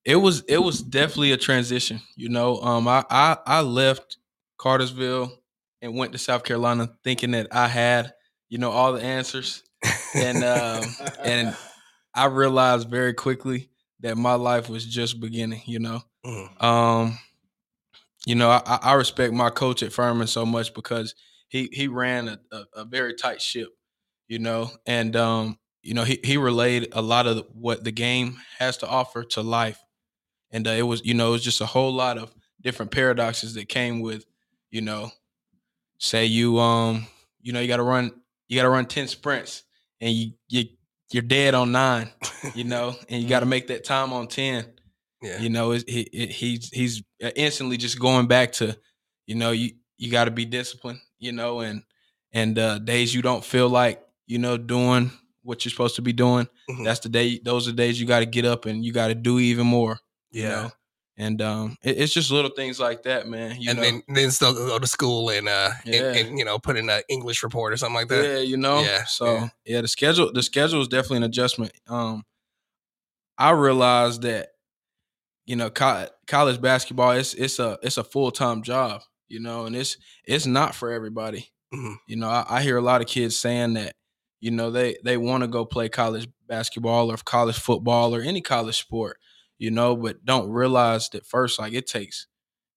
it 0.05 0.17
was 0.17 0.43
it 0.49 0.59
was 0.59 0.83
definitely 0.83 1.33
a 1.33 1.37
transition, 1.37 2.01
you 2.17 2.29
know. 2.29 2.61
Um 2.61 2.87
I 2.89 3.05
I, 3.11 3.37
I 3.47 3.61
left 3.61 4.19
Cartersville 4.59 5.33
and 5.83 5.97
went 5.97 6.13
to 6.13 6.19
South 6.19 6.45
Carolina 6.45 6.91
thinking 7.03 7.33
that 7.33 7.49
I 7.53 7.69
had, 7.69 8.13
you 8.49 8.59
know, 8.59 8.71
all 8.71 8.93
the 8.93 9.03
answers. 9.03 9.63
And, 10.15 10.45
um, 10.45 10.97
and 11.23 11.57
I 12.15 12.27
realized 12.27 12.89
very 12.91 13.15
quickly 13.15 13.71
that 14.01 14.17
my 14.17 14.35
life 14.35 14.69
was 14.69 14.85
just 14.87 15.21
beginning, 15.21 15.63
you 15.67 15.79
know. 15.81 16.03
Mm, 16.25 16.63
Um, 16.63 17.19
you 18.27 18.35
know, 18.35 18.51
I, 18.51 18.79
I 18.83 18.93
respect 18.95 19.33
my 19.33 19.51
coach 19.51 19.83
at 19.83 19.93
Furman 19.93 20.27
so 20.27 20.47
much 20.47 20.75
because 20.75 21.15
he 21.49 21.69
he 21.73 21.89
ran 21.89 22.29
a, 22.29 22.41
a, 22.53 22.65
a 22.77 22.85
very 22.85 23.15
tight 23.15 23.43
ship, 23.43 23.69
you 24.29 24.39
know, 24.39 24.71
and 24.87 25.15
um, 25.17 25.59
you 25.83 25.95
know, 25.95 26.05
he 26.05 26.19
he 26.25 26.37
relayed 26.37 26.89
a 26.93 27.03
lot 27.03 27.27
of 27.27 27.47
what 27.53 27.85
the 27.85 27.93
game 27.93 28.39
has 28.59 28.79
to 28.79 28.89
offer 28.89 29.25
to 29.25 29.43
life, 29.43 29.83
and 30.51 30.67
uh, 30.67 30.71
it 30.73 30.83
was 30.83 31.05
you 31.05 31.15
know 31.15 31.29
it 31.29 31.33
was 31.33 31.45
just 31.45 31.61
a 31.61 31.67
whole 31.67 31.93
lot 31.93 32.19
of 32.19 32.35
different 32.63 32.93
paradoxes 32.93 33.55
that 33.55 33.69
came 33.69 34.01
with, 34.01 34.25
you 34.71 34.81
know, 34.81 35.11
say 35.99 36.27
you 36.27 36.59
um 36.59 37.07
you 37.43 37.53
know 37.53 37.61
you 37.61 37.69
got 37.69 37.77
to 37.79 37.83
run 37.83 38.11
you 38.49 38.57
got 38.57 38.65
to 38.65 38.69
run 38.71 38.87
ten 38.87 39.09
sprints 39.09 39.65
and 40.05 40.13
you 40.15 40.33
you 40.49 40.65
you're 41.11 41.23
dead 41.23 41.55
on 41.55 41.73
nine, 41.73 42.11
you 42.55 42.65
know, 42.73 42.95
and 43.09 43.23
you 43.23 43.29
got 43.29 43.41
to 43.41 43.47
make 43.47 43.67
that 43.69 43.85
time 43.85 44.13
on 44.13 44.29
ten 44.29 44.67
yeah. 45.25 45.41
you 45.41 45.49
know, 45.49 45.73
it, 45.73 45.83
it, 45.85 46.09
it, 46.13 46.31
he's 46.31 46.69
he's 46.69 47.03
uh, 47.23 47.31
instantly 47.35 47.77
just 47.77 47.99
going 47.99 48.27
back 48.27 48.53
to, 48.53 48.77
you 49.27 49.35
know, 49.35 49.51
you 49.53 49.71
you 49.97 50.11
got 50.11 50.27
to 50.27 50.31
be 50.31 50.45
disciplined, 50.45 51.01
you 51.19 51.33
know, 51.33 51.61
and 51.61 51.83
and 52.33 52.59
uh, 52.59 52.79
days 52.79 53.15
you 53.15 53.23
don't 53.23 53.45
feel 53.45 53.69
like 53.69 54.05
you 54.27 54.39
know 54.39 54.57
doing 54.59 55.11
what 55.43 55.65
you're 55.65 55.71
supposed 55.71 55.97
to 55.97 56.03
be 56.03 56.13
doing. 56.13 56.47
Mhm. 56.71 56.85
That's 56.85 57.01
the 57.01 57.09
day. 57.09 57.41
Those 57.43 57.67
are 57.69 57.73
days 57.73 57.99
you 58.01 58.07
got 58.07 58.21
to 58.21 58.27
get 58.27 58.45
up 58.45 58.67
and 58.67 58.85
you 58.85 58.93
got 58.93 59.09
to 59.09 59.15
do 59.15 59.39
even 59.39 59.67
more. 59.67 59.99
You 60.31 60.43
Yeah. 60.43 60.49
know? 60.51 60.71
And 61.17 61.41
um, 61.43 61.77
it, 61.83 61.99
it's 61.99 62.13
just 62.13 62.31
little 62.31 62.51
things 62.51 62.81
like 62.81 63.03
that, 63.05 63.29
man. 63.29 63.61
You 63.61 63.71
and 63.71 63.79
know, 63.79 63.85
then 63.85 64.03
then 64.09 64.31
still 64.31 64.53
go 64.55 64.79
to 64.79 64.87
school 64.87 65.31
and 65.31 65.49
uh 65.49 65.71
Yeah. 65.85 66.03
and, 66.13 66.17
and, 66.29 66.39
you 66.39 66.45
know 66.45 66.59
put 66.59 66.77
in 66.77 66.89
an 66.91 67.03
English 67.09 67.43
report 67.43 67.73
or 67.73 67.77
something 67.77 67.95
like 67.95 68.09
that. 68.09 68.25
yeah, 68.25 68.39
you 68.39 68.57
know. 68.57 68.81
Yeah, 68.83 69.05
So 69.05 69.27
yeah. 69.35 69.49
yeah. 69.65 69.81
the 69.83 69.89
schedule 69.89 70.33
the 70.33 70.43
schedule 70.43 70.81
is 70.83 70.89
definitely 70.89 71.19
an 71.19 71.23
adjustment. 71.25 71.73
Um, 71.89 72.25
I 73.39 73.51
realized 73.51 74.23
that 74.23 74.49
you 75.47 75.57
know 75.57 75.71
co- 75.71 76.09
college 76.27 76.61
basketball 76.61 77.13
it's 77.13 77.35
it's 77.35 77.59
a 77.59 77.79
it's 77.83 77.97
a 77.97 78.05
full 78.05 78.31
time 78.31 78.63
job. 78.63 79.03
You 79.29 79.41
know, 79.41 79.67
and 79.67 79.75
it's 79.75 79.97
it's 80.25 80.47
not 80.47 80.75
for 80.75 80.93
everybody. 80.93 81.51
Mhm. 81.73 81.97
You 82.07 82.17
know, 82.17 82.29
I, 82.29 82.45
I 82.49 82.63
hear 82.63 82.77
a 82.77 82.83
lot 82.83 83.01
of 83.01 83.07
kids 83.09 83.39
saying 83.39 83.75
that 83.75 83.95
you 84.41 84.51
know 84.51 84.71
they 84.71 84.97
they 85.05 85.17
want 85.17 85.43
to 85.43 85.49
go 85.49 85.65
play 85.65 85.89
college 85.89 86.29
basketball 86.47 87.11
or 87.11 87.17
college 87.17 87.59
football 87.59 88.15
or 88.15 88.21
any 88.21 88.41
college 88.43 88.79
sport 88.79 89.17
you 89.59 89.71
know 89.71 89.97
but 89.97 90.25
don't 90.25 90.51
realize 90.51 91.09
that 91.11 91.27
first 91.27 91.59
like 91.59 91.73
it 91.73 91.87
takes 91.87 92.27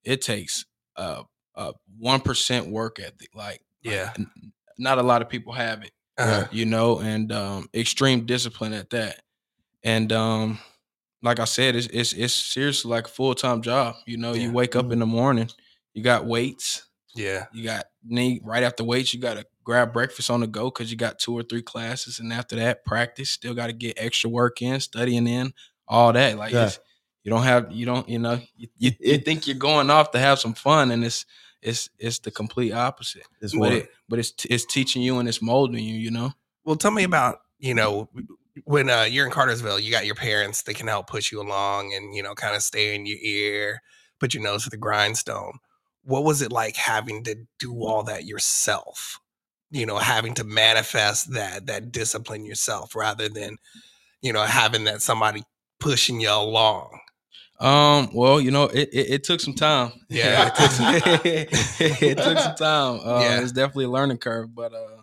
it 0.04 0.22
takes 0.22 0.66
uh 0.96 1.24
uh 1.56 1.72
one 1.98 2.20
percent 2.22 2.70
work 2.70 3.00
ethic 3.00 3.30
like 3.36 3.62
Yeah. 3.84 4.14
like, 4.18 4.28
not 4.78 4.98
a 5.00 5.04
lot 5.04 5.22
of 5.22 5.30
people 5.30 5.54
have 5.54 5.84
it 5.84 5.92
Uh, 6.18 6.46
you 6.52 6.66
know 6.66 7.00
and 7.00 7.32
um 7.32 7.68
extreme 7.74 8.26
discipline 8.26 8.74
at 8.74 8.90
that 8.92 9.22
and 9.84 10.12
um 10.12 10.60
like 11.24 11.40
i 11.40 11.46
said 11.46 11.76
it's 11.76 11.88
it's, 11.88 12.14
it's 12.14 12.34
seriously 12.34 12.90
like 12.92 13.06
a 13.08 13.12
full-time 13.12 13.62
job 13.62 13.96
you 14.06 14.18
know 14.18 14.34
Yeah. 14.34 14.44
you 14.44 14.52
wake 14.52 14.76
up 14.76 14.92
in 14.92 15.00
the 15.00 15.06
morning 15.06 15.50
you 15.94 16.04
got 16.04 16.26
weights 16.26 16.84
yeah. 17.16 17.46
you 17.52 17.64
got 17.64 17.86
need 18.06 18.42
right 18.46 18.64
after 18.64 18.84
weights 18.84 19.14
you 19.14 19.20
got 19.20 19.38
to 19.38 19.46
grab 19.64 19.92
breakfast 19.94 20.30
on 20.30 20.40
the 20.42 20.48
go 20.48 20.66
because 20.66 20.92
you 20.92 20.98
got 20.98 21.18
two 21.20 21.34
or 21.34 21.42
three 21.44 21.64
classes 21.64 22.20
and 22.20 22.32
after 22.32 22.56
that 22.56 22.86
practice 22.86 23.30
still 23.32 23.54
got 23.56 23.68
to 23.68 23.74
get 23.74 23.98
extra 23.98 24.30
work 24.30 24.62
in 24.62 24.80
studying 24.80 25.28
in 25.28 25.52
all 25.88 26.14
that 26.14 26.38
like 26.38 26.54
Yeah. 26.54 26.68
it's, 26.68 26.80
you 27.24 27.32
don't 27.32 27.44
have 27.44 27.72
you 27.72 27.86
don't 27.86 28.08
you 28.08 28.20
know 28.20 28.40
you, 28.56 28.68
you, 28.78 28.92
you 29.00 29.18
think 29.18 29.48
you're 29.48 29.58
going 29.58 29.90
off 29.90 30.12
to 30.12 30.20
have 30.20 30.40
some 30.40 30.54
fun 30.54 30.92
and 30.92 31.04
it's 31.04 31.26
it's 31.62 31.90
it's 32.00 32.20
the 32.20 32.32
complete 32.32 32.72
opposite 32.72 33.24
It's 33.42 33.58
but 33.58 33.74
it 33.74 33.90
but 34.08 34.20
it's 34.20 34.34
it's 34.50 34.66
teaching 34.66 35.02
you 35.02 35.20
and 35.20 35.28
it's 35.28 35.42
molding 35.42 35.84
you 35.84 35.96
you 35.96 36.12
know 36.12 36.34
Well, 36.64 36.76
tell 36.76 36.92
me 36.92 37.04
about 37.04 37.42
you 37.60 37.74
know 37.74 38.10
when 38.66 38.90
uh, 38.90 39.04
you're 39.04 39.26
in 39.26 39.32
Cartersville, 39.32 39.80
you 39.80 39.92
got 39.92 40.06
your 40.06 40.16
parents 40.16 40.64
that 40.64 40.76
can 40.76 40.88
help 40.88 41.08
push 41.08 41.32
you 41.32 41.42
along 41.42 41.94
and 41.94 42.16
you 42.16 42.24
know 42.24 42.34
kind 42.34 42.56
of 42.56 42.62
stay 42.64 42.96
in 42.96 43.06
your 43.06 43.20
ear, 43.22 43.82
put 44.20 44.34
your 44.34 44.44
nose 44.44 44.64
to 44.64 44.70
the 44.70 44.78
grindstone. 44.78 45.60
What 46.04 46.24
was 46.24 46.42
it 46.42 46.52
like 46.52 46.76
having 46.76 47.24
to 47.26 47.36
do 47.60 47.84
all 47.84 48.04
that 48.04 48.26
yourself? 48.26 49.20
You 49.70 49.86
know, 49.86 49.98
having 49.98 50.34
to 50.36 50.44
manifest 50.44 51.34
that 51.34 51.66
that 51.68 51.92
discipline 51.92 52.46
yourself 52.46 52.96
rather 52.96 53.28
than 53.30 53.58
you 54.22 54.34
know 54.34 54.44
having 54.44 54.86
that 54.86 55.02
somebody 55.02 55.44
pushing 55.80 56.20
y'all 56.22 56.48
along. 56.50 57.00
Um. 57.60 58.10
Well, 58.14 58.40
you 58.40 58.52
know, 58.52 58.66
it 58.66 58.90
it, 58.94 59.10
it 59.10 59.24
took 59.24 59.40
some 59.40 59.56
time. 59.56 59.92
Yeah. 60.10 60.48
it 60.48 60.56
took 60.56 60.72
some, 60.72 60.96
it 62.10 62.18
took 62.18 62.38
some 62.38 62.56
time. 62.56 63.00
Uh, 63.04 63.20
Yeah. 63.22 63.42
It's 63.42 63.52
definitely 63.52 63.86
a 63.86 63.90
learning 63.90 64.18
curve, 64.20 64.54
but 64.54 64.74
uh, 64.74 65.02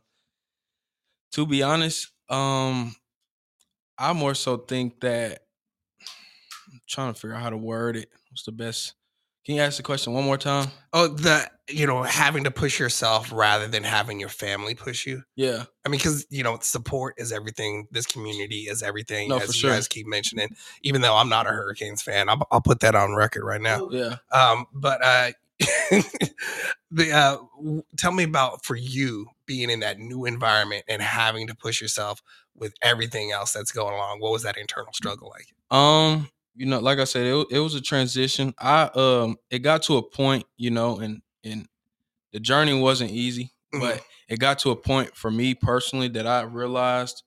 to 1.33 1.47
be 1.47 1.63
honest, 1.63 2.11
um, 2.29 2.95
I 3.99 4.13
more 4.13 4.35
so 4.35 4.57
think 4.57 5.01
that 5.01 5.41
I'm 6.73 6.81
trying 6.89 7.13
to 7.13 7.21
figure 7.21 7.35
out 7.35 7.43
how 7.43 7.51
to 7.51 7.57
word 7.57 7.97
it. 7.97 8.09
What's 8.31 8.45
the 8.45 8.53
best? 8.53 8.95
Can 9.45 9.57
you 9.57 9.61
ask 9.61 9.77
the 9.77 9.83
question 9.83 10.13
one 10.13 10.25
more 10.25 10.39
time? 10.39 10.69
Oh, 10.93 11.09
the 11.09 11.49
you 11.69 11.87
know 11.87 12.03
having 12.03 12.45
to 12.45 12.51
push 12.51 12.79
yourself 12.79 13.33
rather 13.33 13.67
than 13.67 13.85
having 13.85 14.21
your 14.21 14.29
family 14.29 14.75
push 14.75 15.07
you. 15.07 15.23
Yeah. 15.37 15.65
I 15.85 15.89
mean, 15.89 15.99
because 15.99 16.27
you 16.31 16.43
know, 16.43 16.59
support 16.61 17.15
is 17.19 17.33
everything. 17.33 17.87
This 17.91 18.07
community 18.07 18.63
is 18.63 18.83
everything, 18.83 19.29
No, 19.29 19.37
as 19.37 19.49
you 19.49 19.53
sure. 19.53 19.71
guys 19.71 19.89
keep 19.89 20.07
mentioning. 20.07 20.49
Even 20.83 21.01
though 21.01 21.17
I'm 21.17 21.29
not 21.29 21.47
a 21.47 21.51
Hurricanes 21.51 22.03
fan, 22.03 22.29
I'll, 22.29 22.47
I'll 22.51 22.61
put 22.61 22.81
that 22.81 22.95
on 22.95 23.15
record 23.15 23.45
right 23.45 23.61
now. 23.61 23.89
Yeah. 23.91 24.17
Um, 24.33 24.67
but 24.75 25.03
uh, 25.05 25.31
the 26.91 27.13
uh, 27.13 27.37
tell 27.97 28.13
me 28.13 28.25
about 28.25 28.65
for 28.65 28.77
you 28.77 29.27
being 29.47 29.71
in 29.71 29.81
that 29.81 29.99
new 29.99 30.25
environment 30.25 30.85
and 30.89 31.01
having 31.01 31.47
to 31.47 31.55
push 31.55 31.81
yourself 31.81 32.23
with 32.57 32.75
everything 32.83 33.33
else 33.33 33.53
that's 33.53 33.73
going 33.73 33.95
along. 33.95 34.21
What 34.21 34.33
was 34.33 34.43
that 34.43 34.57
internal 34.57 34.93
struggle 34.93 35.31
like? 35.31 35.47
Um, 35.77 36.29
you 36.57 36.67
know, 36.67 36.79
like 36.81 36.99
I 36.99 37.05
said, 37.05 37.27
it, 37.27 37.47
it 37.51 37.59
was 37.59 37.75
a 37.75 37.81
transition. 37.81 38.55
I 38.59 38.85
um, 38.95 39.37
it 39.51 39.61
got 39.61 39.83
to 39.85 39.97
a 39.97 40.03
point, 40.03 40.45
you 40.57 40.71
know, 40.71 40.99
and 40.99 41.21
and 41.45 41.69
the 42.33 42.41
journey 42.41 42.75
wasn't 42.79 43.11
easy, 43.13 43.53
Mhm. 43.75 43.81
but 43.81 44.05
it 44.29 44.39
got 44.41 44.59
to 44.61 44.71
a 44.71 44.77
point 44.77 45.17
for 45.17 45.31
me 45.31 45.55
personally 45.55 46.09
that 46.09 46.27
I 46.27 46.43
realized 46.43 47.23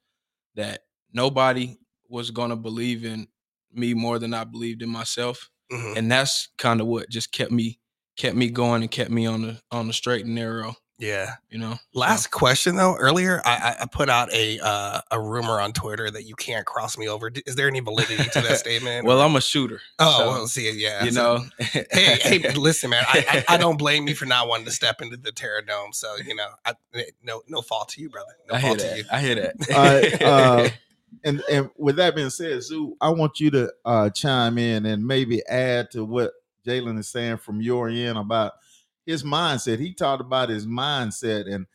that 0.56 0.84
nobody 1.14 1.78
was 2.10 2.32
gonna 2.32 2.56
believe 2.58 3.06
in 3.06 3.28
me 3.72 3.94
more 3.94 4.20
than 4.20 4.34
I 4.34 4.44
believed 4.46 4.82
in 4.84 4.90
myself, 4.90 5.50
Mhm. 5.72 5.98
and 5.98 6.12
that's 6.12 6.50
kind 6.58 6.82
of 6.82 6.88
what 6.88 7.10
just 7.10 7.32
kept 7.32 7.52
me 7.52 7.80
kept 8.18 8.36
me 8.36 8.50
going 8.50 8.82
and 8.82 8.92
kept 8.92 9.12
me 9.12 9.26
on 9.28 9.44
the 9.44 9.62
on 9.72 9.88
the 9.88 9.94
straight 9.94 10.26
and 10.26 10.36
narrow. 10.36 10.76
Yeah. 11.00 11.34
You 11.50 11.60
know. 11.60 11.74
So, 11.74 11.80
Last 11.94 12.32
question 12.32 12.76
though. 12.76 12.96
Earlier, 12.96 13.42
I, 13.46 13.76
I- 13.82 13.86
put 13.86 14.10
out 14.10 14.32
a 14.34 14.60
uh, 14.60 15.02
a 15.12 15.20
rumor 15.22 15.60
on 15.62 15.72
Twitter 15.74 16.10
that 16.10 16.24
you 16.24 16.36
can't 16.36 16.66
cross 16.66 16.98
me 16.98 17.08
over. 17.08 17.32
Is 17.46 17.56
there 17.56 17.68
any 17.68 17.80
validity 17.82 18.24
to 18.30 18.42
that 18.42 18.58
statement? 18.58 19.06
well, 19.06 19.20
or- 19.20 19.26
I'm 19.26 19.36
a 19.36 19.42
shooter. 19.42 19.80
Oh, 20.00 20.18
so, 20.18 20.28
well, 20.28 20.48
see, 20.48 20.72
yeah. 20.82 21.04
you 21.04 21.12
so- 21.12 21.38
know. 21.38 21.44
hey, 21.60 21.86
hey, 22.22 22.54
listen, 22.56 22.90
man. 22.90 23.04
I, 23.08 23.44
I, 23.48 23.56
I 23.56 23.58
don't 23.58 23.78
blame 23.78 24.08
you 24.08 24.16
for 24.16 24.26
not 24.26 24.48
wanting 24.48 24.66
to 24.66 24.72
step 24.72 25.02
into 25.02 25.18
the 25.18 25.32
Terra 25.32 25.64
Dome. 25.66 25.94
So 25.94 26.16
you 26.26 26.36
know, 26.36 26.48
I, 26.66 26.74
eh, 26.96 27.04
no, 27.24 27.42
no 27.48 27.62
fault 27.62 27.90
to 27.90 28.02
you, 28.02 28.10
brother. 28.10 28.32
No 28.50 28.56
I 28.56 28.60
hear 28.60 28.70
fault 28.70 28.80
to 28.80 28.86
that. 28.88 28.98
you. 28.98 29.04
I 29.12 29.22
hear 29.22 29.36
that. 29.36 29.56
Right, 29.70 30.22
uh, 30.24 30.70
and 31.24 31.44
and 31.52 31.70
with 31.78 31.98
that 31.98 32.16
being 32.16 32.30
said, 32.32 32.64
Zoo, 32.64 32.96
I 33.02 33.10
want 33.10 33.40
you 33.40 33.52
to 33.52 33.72
uh, 33.86 34.10
chime 34.10 34.58
in 34.58 34.86
and 34.86 35.06
maybe 35.06 35.46
add 35.48 35.92
to 35.92 36.04
what 36.04 36.34
Jaylin 36.66 36.98
is 37.00 37.08
saying 37.08 37.38
from 37.38 37.62
your 37.62 37.88
end 37.90 38.18
about 38.18 38.54
his 39.08 39.24
mindset. 39.24 39.80
He 39.80 39.94
talked 39.94 40.22
about 40.22 40.50
his 40.50 40.68
mindset 40.68 41.52
and 41.52 41.66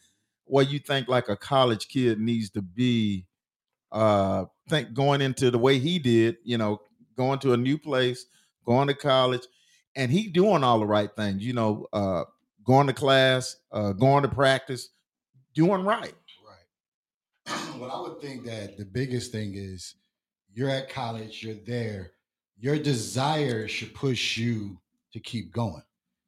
what 0.45 0.71
you 0.71 0.79
think 0.79 1.09
like 1.09 1.29
a 1.29 1.37
college 1.37 1.89
kid 1.89 2.21
needs 2.21 2.51
to 2.51 2.63
be. 2.63 3.27
Uh, 3.91 4.45
think 4.69 4.95
going 4.95 5.21
into 5.21 5.51
the 5.51 5.59
way 5.59 5.79
he 5.79 5.99
did, 5.99 6.37
you 6.45 6.57
know, 6.57 6.81
going 7.17 7.39
to 7.41 7.53
a 7.53 7.57
new 7.57 7.77
place, 7.77 8.27
going 8.65 8.89
to 8.89 8.95
college, 8.95 9.43
and 9.97 10.11
he 10.11 10.29
doing 10.29 10.63
all 10.63 10.79
the 10.79 10.87
right 10.87 11.11
things. 11.17 11.45
You 11.45 11.53
know, 11.55 11.87
uh, 11.93 12.25
going 12.65 12.87
to 12.87 12.93
class, 12.93 13.57
uh, 13.73 13.93
going 13.93 14.23
to 14.23 14.29
practice, 14.29 14.91
doing 15.55 15.85
right. 15.85 16.15
Right. 16.47 17.59
well, 17.79 17.91
I 17.91 18.01
would 18.01 18.21
think 18.21 18.45
that 18.47 18.79
the 18.79 18.85
biggest 18.85 19.33
thing 19.33 19.55
is 19.57 19.95
you're 20.55 20.71
at 20.71 20.89
college, 20.91 21.43
you're 21.43 21.55
there. 21.67 22.13
Your 22.59 22.79
desire 22.79 23.67
should 23.69 23.95
push 23.95 24.37
you 24.37 24.79
to 25.13 25.21
keep 25.21 25.53
going. 25.53 25.83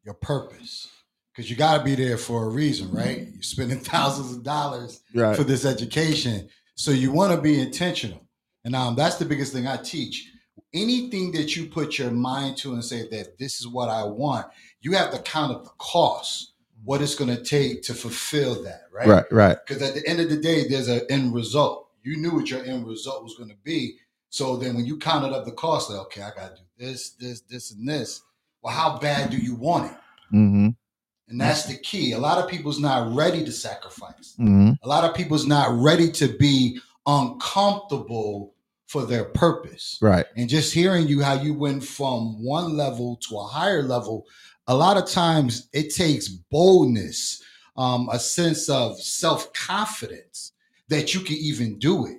Your 0.05 0.15
purpose. 0.15 0.89
Because 1.33 1.51
you 1.51 1.57
got 1.57 1.79
to 1.79 1.85
be 1.85 1.95
there 1.97 2.17
for 2.17 2.45
a 2.45 2.49
reason, 2.49 2.93
right? 2.93 3.27
You're 3.33 3.43
spending 3.43 3.79
thousands 3.81 4.33
of 4.37 4.43
dollars 4.45 5.01
Right. 5.15 5.37
for 5.37 5.43
this 5.45 5.65
education. 5.65 6.49
So 6.77 6.91
you 6.93 7.11
want 7.11 7.35
to 7.35 7.41
be 7.41 7.61
intentional. 7.61 8.21
And 8.65 8.75
um, 8.77 8.95
that's 8.95 9.17
the 9.17 9.25
biggest 9.25 9.53
thing 9.53 9.67
I 9.67 9.77
teach. 9.77 10.31
Anything 10.73 11.33
that 11.33 11.57
you 11.57 11.67
put 11.67 11.99
your 11.99 12.11
mind 12.11 12.57
to 12.59 12.73
and 12.75 12.85
say 12.85 13.09
that 13.09 13.39
this 13.39 13.61
is 13.61 13.67
what 13.69 13.89
I 13.89 14.05
want, 14.05 14.47
you 14.81 14.93
have 14.93 15.11
to 15.13 15.19
count 15.21 15.53
up 15.55 15.65
the 15.65 15.71
cost, 15.79 16.53
what 16.85 17.01
it's 17.03 17.15
going 17.15 17.35
to 17.35 17.43
take 17.43 17.83
to 17.83 17.95
fulfill 17.95 18.63
that, 18.65 18.83
right? 18.93 19.07
Right. 19.07 19.25
Right. 19.33 19.57
Because 19.67 19.83
at 19.83 19.95
the 19.95 20.07
end 20.09 20.21
of 20.21 20.29
the 20.31 20.37
day, 20.37 20.69
there's 20.69 20.89
an 20.89 21.03
end 21.11 21.35
result. 21.35 21.89
You 22.03 22.17
knew 22.17 22.33
what 22.35 22.51
your 22.51 22.65
end 22.65 22.87
result 22.87 23.23
was 23.25 23.35
going 23.37 23.51
to 23.51 23.57
be. 23.65 23.97
So 24.31 24.57
then 24.57 24.75
when 24.77 24.85
you 24.87 24.99
counted 24.99 25.33
up 25.35 25.45
the 25.45 25.53
cost, 25.53 25.91
like, 25.91 26.01
okay, 26.03 26.23
I 26.23 26.31
got 26.31 26.57
to 26.57 26.63
do 26.63 26.69
this, 26.87 27.11
this, 27.13 27.41
this, 27.43 27.73
and 27.73 27.89
this. 27.89 28.21
Well, 28.65 28.73
how 28.73 28.99
bad 28.99 29.31
do 29.31 29.37
you 29.37 29.55
want 29.55 29.93
it? 29.93 29.99
Mm-hmm. 30.35 30.69
And 31.29 31.41
that's 31.41 31.67
the 31.67 31.77
key. 31.77 32.13
A 32.13 32.19
lot 32.19 32.43
of 32.43 32.49
people's 32.49 32.81
not 32.81 33.15
ready 33.15 33.45
to 33.45 33.53
sacrifice. 33.53 34.35
Mm-hmm. 34.41 34.73
A 34.83 34.89
lot 34.89 35.05
of 35.05 35.15
people's 35.15 35.47
not 35.47 35.71
ready 35.71 36.11
to 36.13 36.29
be 36.29 36.81
uncomfortable 37.07 38.55
for 38.87 39.05
their 39.05 39.27
purpose. 39.27 39.99
Right. 40.01 40.25
And 40.37 40.49
just 40.49 40.73
hearing 40.73 41.07
you 41.07 41.23
how 41.23 41.35
you 41.35 41.53
went 41.53 41.85
from 41.85 42.43
one 42.43 42.75
level 42.75 43.17
to 43.29 43.37
a 43.37 43.45
higher 43.45 43.83
level, 43.83 44.27
a 44.67 44.75
lot 44.75 44.97
of 44.97 45.07
times 45.07 45.69
it 45.75 45.95
takes 45.95 46.29
boldness, 46.29 47.43
um, 47.77 48.09
a 48.11 48.19
sense 48.19 48.71
of 48.71 48.99
self 48.99 49.53
confidence 49.53 50.53
that 50.89 51.13
you 51.13 51.21
can 51.21 51.37
even 51.37 51.79
do 51.79 52.07
it. 52.07 52.19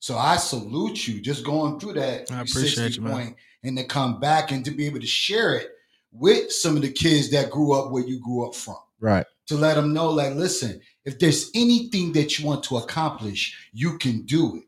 So 0.00 0.16
I 0.16 0.36
salute 0.36 1.08
you 1.08 1.20
just 1.20 1.44
going 1.44 1.80
through 1.80 1.94
that 1.94 2.30
I 2.30 2.42
appreciate 2.42 2.94
360 2.94 3.00
you, 3.02 3.08
point 3.08 3.36
and 3.64 3.76
to 3.78 3.84
come 3.84 4.20
back 4.20 4.52
and 4.52 4.64
to 4.64 4.70
be 4.70 4.86
able 4.86 5.00
to 5.00 5.06
share 5.06 5.54
it 5.54 5.70
with 6.12 6.52
some 6.52 6.76
of 6.76 6.82
the 6.82 6.92
kids 6.92 7.30
that 7.30 7.50
grew 7.50 7.72
up 7.72 7.90
where 7.90 8.04
you 8.06 8.20
grew 8.20 8.46
up 8.46 8.54
from. 8.54 8.76
Right. 9.00 9.26
to 9.48 9.56
let 9.56 9.74
them 9.74 9.92
know 9.92 10.08
like 10.10 10.34
listen 10.34 10.80
if 11.04 11.18
there's 11.18 11.50
anything 11.54 12.12
that 12.12 12.38
you 12.38 12.46
want 12.46 12.64
to 12.64 12.78
accomplish 12.78 13.54
you 13.72 13.98
can 13.98 14.22
do 14.24 14.56
it. 14.56 14.64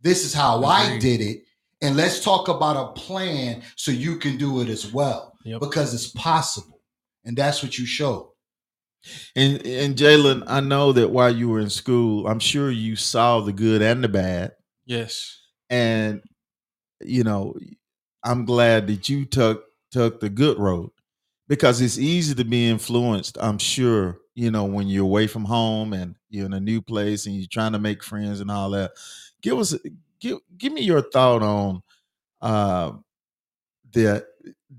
This 0.00 0.24
is 0.24 0.32
how 0.32 0.62
i 0.64 0.96
did 0.98 1.20
it. 1.20 1.42
And 1.82 1.96
let's 1.96 2.22
talk 2.22 2.48
about 2.48 2.76
a 2.76 2.92
plan 2.92 3.62
so 3.76 3.90
you 3.90 4.16
can 4.16 4.36
do 4.36 4.60
it 4.60 4.68
as 4.68 4.92
well 4.92 5.34
Yep. 5.44 5.60
because 5.60 5.92
it's 5.94 6.08
possible. 6.08 6.80
And 7.24 7.36
that's 7.36 7.62
what 7.62 7.78
you 7.78 7.86
showed 7.86 8.28
And 9.36 9.64
and 9.64 9.96
Jaylin, 9.96 10.44
I 10.46 10.60
know 10.60 10.92
that 10.92 11.10
while 11.10 11.34
you 11.34 11.48
were 11.48 11.60
in 11.60 11.70
school, 11.70 12.26
I'm 12.26 12.40
sure 12.40 12.70
you 12.70 12.96
saw 12.96 13.40
the 13.40 13.52
good 13.52 13.82
and 13.82 14.02
the 14.02 14.08
bad. 14.08 14.52
yes. 14.86 15.36
And 15.70 16.22
you 17.00 17.24
know, 17.24 17.54
I'm 18.24 18.44
glad 18.44 18.86
that 18.88 19.08
you 19.08 19.24
took 19.24 19.64
took 19.90 20.20
the 20.20 20.28
good 20.28 20.58
road 20.58 20.90
because 21.46 21.80
it's 21.80 21.98
easy 21.98 22.34
to 22.34 22.44
be 22.44 22.68
influenced. 22.68 23.38
I'm 23.40 23.58
sure 23.58 24.18
you 24.34 24.50
know 24.50 24.64
when 24.64 24.88
you're 24.88 25.04
away 25.04 25.26
from 25.26 25.44
home 25.44 25.92
and 25.92 26.14
you're 26.30 26.46
in 26.46 26.52
a 26.52 26.60
new 26.60 26.82
place 26.82 27.26
and 27.26 27.34
you're 27.34 27.48
trying 27.50 27.72
to 27.72 27.78
make 27.78 28.02
friends 28.02 28.40
and 28.40 28.50
all 28.50 28.70
that. 28.70 28.92
Give 29.42 29.58
us 29.58 29.76
give 30.20 30.38
give 30.56 30.72
me 30.72 30.82
your 30.82 31.02
thought 31.02 31.42
on 31.42 31.82
uh, 32.40 32.92
the, 33.92 34.26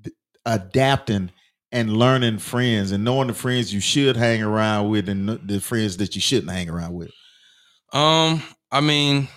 the 0.02 0.12
adapting 0.46 1.32
and 1.72 1.96
learning 1.96 2.40
friends 2.40 2.92
and 2.92 3.04
knowing 3.04 3.28
the 3.28 3.34
friends 3.34 3.74
you 3.74 3.80
should 3.80 4.18
hang 4.18 4.42
around 4.42 4.90
with 4.90 5.08
and 5.08 5.30
the 5.30 5.62
friends 5.62 5.98
that 5.98 6.16
you 6.16 6.22
shouldn't 6.22 6.52
hang 6.52 6.70
around 6.70 6.94
with. 6.94 7.12
Um, 7.94 8.42
I 8.72 8.82
mean, 8.82 9.28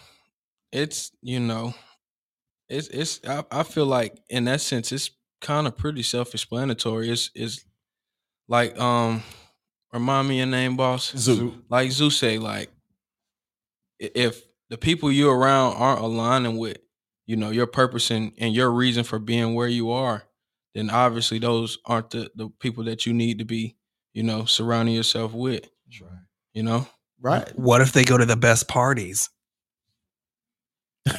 it's 0.70 1.12
you 1.22 1.40
know, 1.40 1.74
it's 2.68 2.88
it's. 2.88 3.20
I, 3.26 3.44
I 3.50 3.62
feel 3.62 3.86
like 3.86 4.18
in 4.28 4.44
that 4.44 4.60
sense, 4.60 4.92
it's 4.92 5.10
kind 5.40 5.66
of 5.66 5.76
pretty 5.76 6.02
self-explanatory. 6.02 7.10
It's 7.10 7.30
it's 7.34 7.64
like 8.48 8.78
um, 8.78 9.22
remind 9.92 10.28
me 10.28 10.38
your 10.38 10.46
name, 10.46 10.76
boss. 10.76 11.12
Zoo. 11.16 11.62
Like 11.68 11.90
Zoo 11.90 12.10
say, 12.10 12.38
like 12.38 12.70
if 13.98 14.42
the 14.70 14.78
people 14.78 15.12
you're 15.12 15.36
around 15.36 15.76
aren't 15.76 16.00
aligning 16.00 16.56
with, 16.56 16.78
you 17.26 17.36
know, 17.36 17.50
your 17.50 17.66
purpose 17.66 18.10
and, 18.10 18.32
and 18.38 18.54
your 18.54 18.70
reason 18.70 19.04
for 19.04 19.18
being 19.18 19.54
where 19.54 19.68
you 19.68 19.90
are, 19.90 20.24
then 20.74 20.90
obviously 20.90 21.38
those 21.38 21.78
aren't 21.86 22.10
the, 22.10 22.30
the 22.34 22.48
people 22.60 22.84
that 22.84 23.04
you 23.06 23.12
need 23.12 23.38
to 23.38 23.44
be, 23.44 23.76
you 24.14 24.22
know, 24.22 24.44
surrounding 24.44 24.94
yourself 24.94 25.32
with. 25.32 25.62
That's 25.86 26.00
right. 26.00 26.10
You 26.54 26.62
know? 26.62 26.86
Right. 27.20 27.48
What 27.58 27.80
if 27.80 27.92
they 27.92 28.04
go 28.04 28.16
to 28.18 28.24
the 28.26 28.36
best 28.36 28.68
parties? 28.68 29.30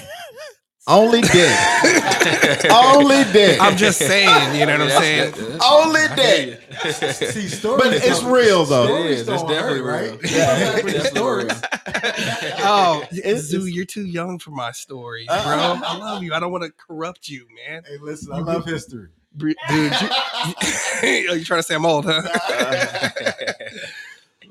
Only 0.86 1.22
dick. 1.22 1.58
Only 2.70 3.24
dick. 3.32 3.58
I'm 3.62 3.78
just 3.78 4.00
saying, 4.00 4.60
you 4.60 4.66
know 4.66 4.74
what 4.80 4.82
I'm 4.92 5.02
saying? 5.02 5.32
that's- 5.32 5.48
that's- 5.48 5.62
Only 5.72 6.02
I 6.02 6.08
hear 6.16 6.60
dick. 6.84 7.14
See, 7.32 7.48
stories 7.48 7.84
But 7.84 7.94
it's 7.94 8.22
real, 8.22 8.66
though. 8.66 8.84
It 8.84 8.88
stories 8.88 9.20
is. 9.22 9.30
It's 9.30 9.44
definitely 9.44 9.80
hurt, 9.80 10.02
real. 10.04 10.12
right? 10.18 10.32
Yeah. 10.32 10.58
You 10.58 10.66
gotta 10.66 10.82
bring 10.82 10.94
Definitely 10.96 11.20
stories. 11.22 11.62
Oh, 12.66 13.04
It's- 13.14 13.44
Zoo, 13.46 13.58
it's- 13.60 13.74
you're 13.74 13.86
too 13.86 14.06
young 14.06 14.40
for 14.40 14.52
my 14.52 14.72
story, 14.72 15.26
Uh-uh. 15.30 15.44
bro. 15.44 15.54
Uh, 15.54 15.80
I 15.90 15.98
love 15.98 16.22
you. 16.24 16.34
I 16.34 16.40
don't 16.42 16.52
want 16.52 16.66
to 16.66 16.72
corrupt 16.72 17.30
you, 17.30 17.46
man. 17.66 17.84
Hey, 17.88 17.98
listen, 18.02 18.34
I 18.34 18.40
love 18.40 18.66
history. 18.66 19.08
Dude, 19.38 19.56
you, 19.70 19.90
you, 21.04 21.10
you 21.34 21.44
trying 21.44 21.60
to 21.60 21.63
say 21.63 21.75
I'm 21.75 21.86
old, 21.86 22.06
huh? 22.08 22.22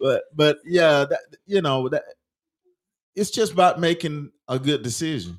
but 0.01 0.25
but 0.35 0.59
yeah, 0.65 1.05
that, 1.09 1.21
you 1.47 1.63
know 1.63 1.89
that 1.89 2.03
it's 3.15 3.31
just 3.31 3.53
about 3.53 3.81
making 3.81 4.31
a 4.49 4.59
good 4.59 4.83
decision. 4.83 5.39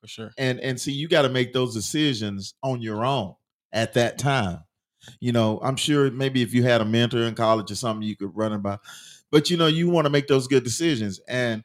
For 0.00 0.08
sure. 0.08 0.30
and 0.36 0.60
and 0.60 0.78
see 0.78 0.92
you 0.92 1.08
got 1.08 1.22
to 1.22 1.30
make 1.30 1.54
those 1.54 1.74
decisions 1.74 2.52
on 2.62 2.82
your 2.82 3.06
own 3.06 3.36
at 3.72 3.94
that 3.94 4.18
time 4.18 4.58
you 5.18 5.32
know 5.32 5.58
i'm 5.62 5.76
sure 5.76 6.10
maybe 6.10 6.42
if 6.42 6.52
you 6.52 6.62
had 6.62 6.82
a 6.82 6.84
mentor 6.84 7.22
in 7.22 7.34
college 7.34 7.70
or 7.70 7.74
something 7.74 8.06
you 8.06 8.14
could 8.14 8.30
run 8.36 8.52
it 8.52 8.58
by 8.58 8.76
but 9.30 9.48
you 9.48 9.56
know 9.56 9.66
you 9.66 9.88
want 9.88 10.04
to 10.04 10.10
make 10.10 10.26
those 10.26 10.46
good 10.46 10.62
decisions 10.62 11.22
and 11.26 11.64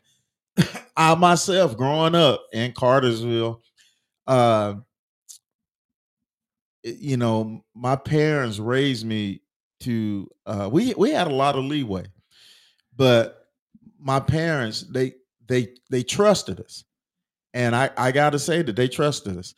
i 0.96 1.14
myself 1.16 1.76
growing 1.76 2.16
up 2.16 2.42
in 2.54 2.72
cartersville 2.72 3.62
uh 4.28 4.76
it- 4.76 4.84
you 6.84 7.18
know 7.18 7.64
my 7.76 7.96
parents 7.96 8.60
raised 8.60 9.06
me 9.06 9.42
to 9.80 10.28
uh 10.46 10.70
we 10.72 10.94
we 10.96 11.12
had 11.12 11.28
a 11.28 11.34
lot 11.34 11.56
of 11.56 11.64
leeway 11.64 12.06
but 12.96 13.48
my 14.00 14.20
parents 14.20 14.82
they 14.92 15.14
they 15.48 15.68
they 15.90 16.04
trusted 16.04 16.60
us 16.60 16.84
and 17.54 17.76
I, 17.76 17.90
I 17.98 18.12
got 18.12 18.32
to 18.32 18.40
say 18.40 18.62
that 18.62 18.76
they 18.76 18.88
trusted 18.88 19.38
us. 19.38 19.54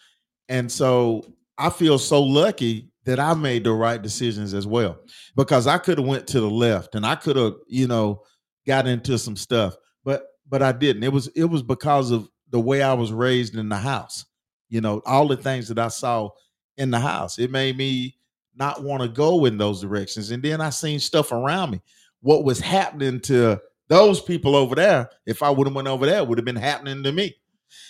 And 0.50 0.72
so 0.72 1.24
I 1.58 1.70
feel 1.70 1.98
so 1.98 2.22
lucky 2.22 2.90
that 3.06 3.20
I 3.20 3.34
made 3.34 3.64
the 3.64 3.74
right 3.74 4.02
decisions 4.02 4.54
as 4.54 4.68
well 4.68 5.00
because 5.36 5.68
I 5.68 5.78
could 5.78 5.98
have 5.98 6.08
went 6.08 6.28
to 6.28 6.40
the 6.40 6.50
left 6.50 6.96
and 6.96 7.06
I 7.06 7.16
could 7.16 7.36
have, 7.36 7.54
you 7.68 7.88
know, 7.88 8.22
got 8.68 8.88
into 8.88 9.18
some 9.18 9.36
stuff, 9.36 9.76
but 10.04 10.24
but 10.48 10.62
I 10.62 10.72
didn't. 10.72 11.04
It 11.04 11.12
was 11.12 11.28
it 11.30 11.46
was 11.46 11.64
because 11.64 12.12
of 12.12 12.30
the 12.50 12.60
way 12.60 12.82
I 12.82 12.94
was 12.94 13.12
raised 13.12 13.56
in 13.56 13.70
the 13.70 13.78
house. 13.78 14.26
You 14.70 14.82
know, 14.82 15.02
all 15.06 15.28
the 15.28 15.38
things 15.38 15.68
that 15.70 15.80
I 15.80 15.88
saw 15.88 16.30
in 16.78 16.92
the 16.92 17.00
house. 17.00 17.40
It 17.40 17.52
made 17.52 17.78
me 17.78 18.16
not 18.56 18.84
want 18.84 19.02
to 19.02 19.10
go 19.10 19.46
in 19.46 19.58
those 19.58 19.82
directions. 19.82 20.32
And 20.32 20.44
then 20.44 20.62
I 20.62 20.70
seen 20.70 21.00
stuff 21.00 21.32
around 21.32 21.72
me. 21.72 21.82
What 22.22 22.44
was 22.44 22.60
happening 22.60 23.20
to 23.22 23.60
those 23.88 24.22
people 24.22 24.56
over 24.56 24.76
there, 24.76 25.10
if 25.26 25.44
I 25.44 25.50
would 25.50 25.68
have 25.68 25.76
went 25.76 25.88
over 25.88 26.06
there, 26.06 26.24
would 26.24 26.38
have 26.38 26.46
been 26.46 26.56
happening 26.56 27.04
to 27.04 27.12
me. 27.12 27.36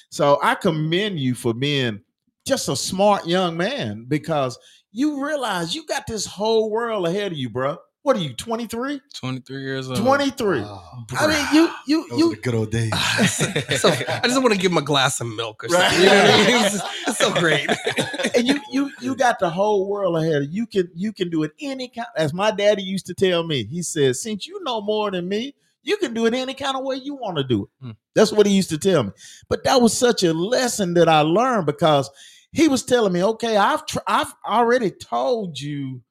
So 0.09 0.39
I 0.41 0.55
commend 0.55 1.19
you 1.19 1.35
for 1.35 1.53
being 1.53 2.01
just 2.45 2.69
a 2.69 2.75
smart 2.75 3.27
young 3.27 3.57
man 3.57 4.05
because 4.07 4.57
you 4.91 5.23
realize 5.25 5.75
you 5.75 5.85
got 5.85 6.07
this 6.07 6.25
whole 6.25 6.69
world 6.69 7.07
ahead 7.07 7.31
of 7.31 7.37
you, 7.37 7.49
bro. 7.49 7.77
What 8.03 8.15
are 8.15 8.19
you, 8.19 8.33
23? 8.33 8.99
23 9.13 9.61
years 9.61 9.87
old. 9.87 9.99
23. 9.99 10.61
Wow. 10.61 11.05
I 11.19 11.27
mean, 11.27 11.45
you 11.53 11.69
you 11.85 12.07
Those 12.09 12.11
are 12.11 12.19
you 12.19 12.35
the 12.35 12.41
good 12.41 12.55
old 12.55 12.71
days. 12.71 12.91
so 13.79 13.89
I 13.89 14.21
just 14.23 14.41
want 14.41 14.53
to 14.53 14.59
give 14.59 14.71
him 14.71 14.79
a 14.79 14.81
glass 14.81 15.21
of 15.21 15.27
milk 15.27 15.63
or 15.63 15.69
something. 15.69 15.87
Right. 15.87 15.99
You 15.99 16.05
know 16.05 16.15
what 16.15 16.33
I 16.33 16.47
mean? 16.47 16.65
It's, 16.65 16.81
it's 17.07 17.17
so 17.19 17.31
great. 17.31 17.69
and 18.35 18.47
you 18.47 18.59
you 18.71 18.91
you 19.01 19.15
got 19.15 19.37
the 19.37 19.51
whole 19.51 19.87
world 19.87 20.17
ahead 20.17 20.41
of 20.41 20.43
you. 20.45 20.61
You 20.61 20.65
can 20.65 20.89
you 20.95 21.13
can 21.13 21.29
do 21.29 21.43
it 21.43 21.51
any 21.59 21.89
kind 21.89 22.07
as 22.17 22.33
my 22.33 22.49
daddy 22.49 22.81
used 22.81 23.05
to 23.05 23.13
tell 23.13 23.43
me. 23.43 23.65
He 23.65 23.83
says, 23.83 24.21
since 24.21 24.47
you 24.47 24.63
know 24.63 24.81
more 24.81 25.11
than 25.11 25.29
me, 25.29 25.53
you 25.83 25.97
can 25.97 26.15
do 26.15 26.25
it 26.25 26.33
any 26.33 26.55
kind 26.55 26.75
of 26.75 26.83
way 26.83 26.95
you 26.95 27.13
want 27.13 27.37
to 27.37 27.43
do 27.43 27.63
it. 27.65 27.85
Hmm. 27.85 27.91
That's 28.15 28.31
what 28.31 28.47
he 28.47 28.53
used 28.53 28.69
to 28.69 28.79
tell 28.79 29.03
me. 29.03 29.11
But 29.47 29.63
that 29.65 29.79
was 29.79 29.95
such 29.95 30.23
a 30.23 30.33
lesson 30.33 30.95
that 30.95 31.07
I 31.07 31.21
learned 31.21 31.67
because 31.67 32.09
he 32.51 32.67
was 32.67 32.83
telling 32.83 33.13
me, 33.13 33.23
okay, 33.23 33.57
I've 33.57 33.85
tr- 33.85 33.99
I've 34.07 34.33
already 34.43 34.89
told 34.89 35.59
you 35.59 36.01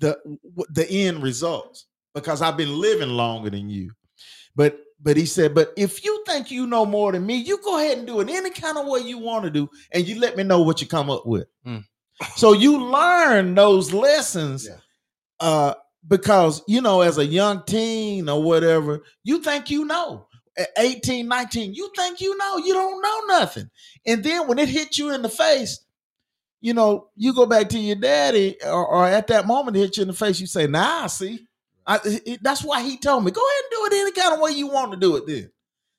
the 0.00 0.18
the 0.70 0.88
end 0.90 1.22
results 1.22 1.86
because 2.14 2.42
I've 2.42 2.56
been 2.56 2.80
living 2.80 3.10
longer 3.10 3.50
than 3.50 3.68
you. 3.68 3.92
But 4.56 4.78
but 5.02 5.16
he 5.16 5.26
said, 5.26 5.54
but 5.54 5.72
if 5.76 6.04
you 6.04 6.22
think 6.26 6.50
you 6.50 6.66
know 6.66 6.84
more 6.84 7.12
than 7.12 7.24
me, 7.24 7.36
you 7.36 7.58
go 7.62 7.78
ahead 7.78 7.98
and 7.98 8.06
do 8.06 8.20
it 8.20 8.28
any 8.28 8.50
kind 8.50 8.76
of 8.76 8.86
way 8.86 9.00
you 9.00 9.18
want 9.18 9.44
to 9.44 9.50
do, 9.50 9.68
and 9.92 10.06
you 10.06 10.18
let 10.20 10.36
me 10.36 10.42
know 10.42 10.60
what 10.62 10.80
you 10.80 10.86
come 10.86 11.08
up 11.10 11.24
with. 11.26 11.46
Mm. 11.66 11.84
So 12.36 12.52
you 12.52 12.82
learn 12.84 13.54
those 13.54 13.92
lessons 13.92 14.66
Yeah. 14.68 14.76
uh, 15.40 15.74
because 16.08 16.62
you 16.66 16.80
know, 16.82 17.00
as 17.02 17.18
a 17.18 17.24
young 17.24 17.62
teen 17.66 18.28
or 18.28 18.42
whatever, 18.42 19.02
you 19.24 19.40
think 19.42 19.70
you 19.70 19.84
know. 19.84 20.26
At 20.58 20.68
18, 20.78 21.28
19, 21.28 21.72
you 21.74 21.90
think 21.96 22.20
you 22.20 22.36
know, 22.36 22.56
you 22.58 22.74
don't 22.74 23.00
know 23.00 23.38
nothing. 23.38 23.70
And 24.04 24.22
then 24.22 24.48
when 24.48 24.58
it 24.58 24.68
hits 24.68 24.98
you 24.98 25.14
in 25.14 25.22
the 25.22 25.28
face, 25.28 25.80
you 26.60 26.74
know, 26.74 27.08
you 27.16 27.32
go 27.34 27.46
back 27.46 27.68
to 27.70 27.78
your 27.78 27.96
daddy, 27.96 28.56
or, 28.64 28.86
or 28.86 29.06
at 29.06 29.26
that 29.28 29.46
moment 29.46 29.76
hit 29.76 29.96
you 29.96 30.02
in 30.02 30.08
the 30.08 30.14
face, 30.14 30.40
you 30.40 30.46
say, 30.46 30.66
"Nah, 30.66 31.06
see." 31.06 31.46
I, 31.86 31.98
it- 32.04 32.42
that's 32.42 32.62
why 32.62 32.82
he 32.82 32.96
told 32.98 33.24
me, 33.24 33.30
"Go 33.30 33.40
ahead 33.40 33.64
and 33.64 33.70
do 33.90 33.96
it 33.96 34.00
any 34.00 34.12
kind 34.12 34.34
of 34.34 34.40
way 34.40 34.52
you 34.52 34.68
want 34.68 34.92
to 34.92 34.98
do 34.98 35.16
it." 35.16 35.26
Then, 35.26 35.50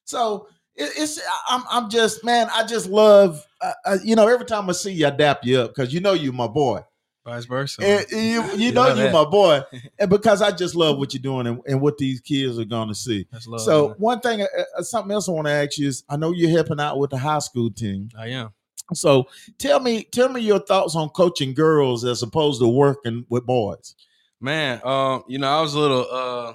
so 0.06 0.48
it, 0.76 0.92
it's 0.98 1.20
I'm 1.50 1.64
I'm 1.70 1.90
just 1.90 2.24
man, 2.24 2.48
I 2.54 2.66
just 2.66 2.88
love 2.88 3.46
uh, 3.62 3.74
uh, 3.86 3.98
you 4.04 4.16
know 4.16 4.28
every 4.28 4.46
time 4.46 4.70
I 4.70 4.74
see 4.74 4.94
you, 4.94 5.08
I 5.08 5.10
dap 5.10 5.40
you 5.44 5.62
up 5.62 5.72
because 5.76 5.94
you 5.94 6.00
know 6.00 6.14
you 6.14 6.32
my 6.32 6.48
boy. 6.48 6.82
Vice 7.24 7.46
versa. 7.46 7.84
And 7.84 8.06
you, 8.12 8.44
you 8.56 8.72
know 8.72 8.88
you 8.88 8.96
that. 8.96 9.14
my 9.14 9.26
boy, 9.26 9.62
and 10.00 10.10
because 10.10 10.42
I 10.42 10.52
just 10.52 10.76
love 10.76 10.98
what 10.98 11.14
you're 11.14 11.22
doing 11.22 11.46
and, 11.48 11.62
and 11.68 11.80
what 11.80 11.98
these 11.98 12.20
kids 12.20 12.58
are 12.58 12.66
going 12.66 12.88
to 12.88 12.96
see. 12.96 13.28
That's 13.32 13.46
love. 13.48 13.62
so 13.62 13.88
man. 13.90 13.96
one 14.00 14.20
thing, 14.22 14.42
uh, 14.42 14.46
uh, 14.78 14.82
something 14.82 15.12
else 15.12 15.30
I 15.30 15.34
want 15.34 15.46
to 15.48 15.52
ask 15.54 15.78
you 15.78 15.88
is, 15.88 16.04
I 16.10 16.18
know 16.18 16.32
you're 16.32 16.50
helping 16.50 16.80
out 16.80 16.98
with 16.98 17.12
the 17.12 17.20
high 17.20 17.40
school 17.40 17.70
team. 17.70 18.10
I 18.18 18.30
am. 18.30 18.54
So 18.94 19.28
tell 19.58 19.80
me, 19.80 20.04
tell 20.04 20.30
me 20.30 20.42
your 20.42 20.60
thoughts 20.60 20.96
on 20.96 21.10
coaching 21.10 21.54
girls 21.54 22.04
as 22.04 22.22
opposed 22.24 22.62
to 22.62 22.68
working 22.68 23.26
with 23.30 23.46
boys. 23.46 23.96
Man, 24.40 24.82
um, 24.84 25.24
you 25.28 25.38
know, 25.38 25.48
I 25.48 25.62
was 25.62 25.74
a 25.76 25.80
little 25.80 26.08
uh 26.12 26.54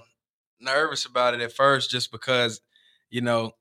nervous 0.61 1.07
about 1.07 1.35
it 1.35 1.41
at 1.41 1.53
first 1.53 1.91
just 1.91 2.11
because, 2.11 2.61
you 3.11 3.21
know, 3.21 3.53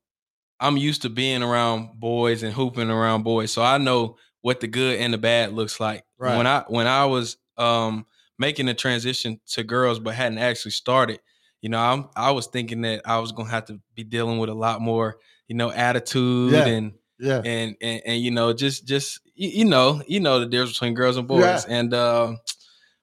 I'm 0.59 0.77
used 0.77 1.01
to 1.03 1.09
being 1.09 1.43
around 1.43 1.99
boys 1.99 2.41
and 2.43 2.53
hooping 2.53 2.89
around 2.89 3.23
boys. 3.23 3.51
So 3.51 3.61
I 3.61 3.77
know 3.77 4.17
what 4.41 4.61
the 4.61 4.67
good 4.67 4.99
and 4.99 5.13
the 5.13 5.17
bad 5.17 5.53
looks 5.53 5.79
like. 5.79 6.03
Right. 6.17 6.38
When 6.38 6.47
I 6.47 6.63
when 6.67 6.88
I 6.88 7.05
was 7.05 7.38
um 7.57 8.05
making 8.38 8.65
the 8.65 8.73
transition 8.73 9.39
to 9.47 9.63
girls 9.63 9.99
but 9.99 10.15
hadn't 10.15 10.38
actually 10.39 10.71
started, 10.71 11.19
you 11.61 11.69
know, 11.69 11.79
I'm 11.79 12.09
I 12.15 12.31
was 12.31 12.47
thinking 12.47 12.81
that 12.81 13.01
I 13.05 13.19
was 13.19 13.31
gonna 13.31 13.49
have 13.49 13.65
to 13.65 13.79
be 13.95 14.03
dealing 14.03 14.39
with 14.39 14.49
a 14.49 14.53
lot 14.53 14.81
more, 14.81 15.17
you 15.47 15.55
know, 15.55 15.71
attitude 15.71 16.51
Yeah. 16.53 16.65
and 16.67 16.93
Yeah, 17.19 17.41
and 17.43 17.75
and 17.82 18.01
and 18.06 18.21
you 18.21 18.32
know 18.32 18.54
just 18.54 18.86
just 18.88 19.19
you, 19.36 19.49
you 19.49 19.65
know 19.65 20.01
you 20.08 20.19
know 20.19 20.39
the 20.39 20.45
difference 20.45 20.73
between 20.73 20.93
girls 20.93 21.17
and 21.17 21.28
boys. 21.28 21.41
Yeah. 21.41 21.63
and 21.69 21.93
um 21.93 22.39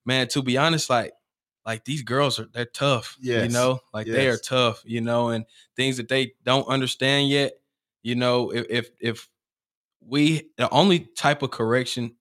man 0.05 0.29
to 0.29 0.43
be 0.43 0.59
honest 0.59 0.91
like 0.91 1.13
like 1.65 1.85
these 1.85 2.03
girls 2.03 2.39
are 2.41 2.47
they're 2.53 2.65
tough 2.65 3.17
Yeah. 3.21 3.43
you 3.45 3.49
know? 3.49 3.81
Like 3.95 4.07
they 4.07 4.29
are 4.29 4.37
tough 4.37 4.83
you 4.85 5.01
know? 5.01 5.29
And 5.29 5.45
things 5.77 5.97
that 5.99 6.09
they 6.09 6.35
don't 6.45 6.67
understand 6.67 7.29
yet 7.31 7.53
you 8.03 8.15
know 8.17 8.51
if 8.53 8.67
if, 8.69 8.91
if 9.01 9.29
we 10.05 10.51
the 10.59 10.69
only 10.71 11.01
type 11.17 11.43
of 11.43 11.51
correction 11.51 12.17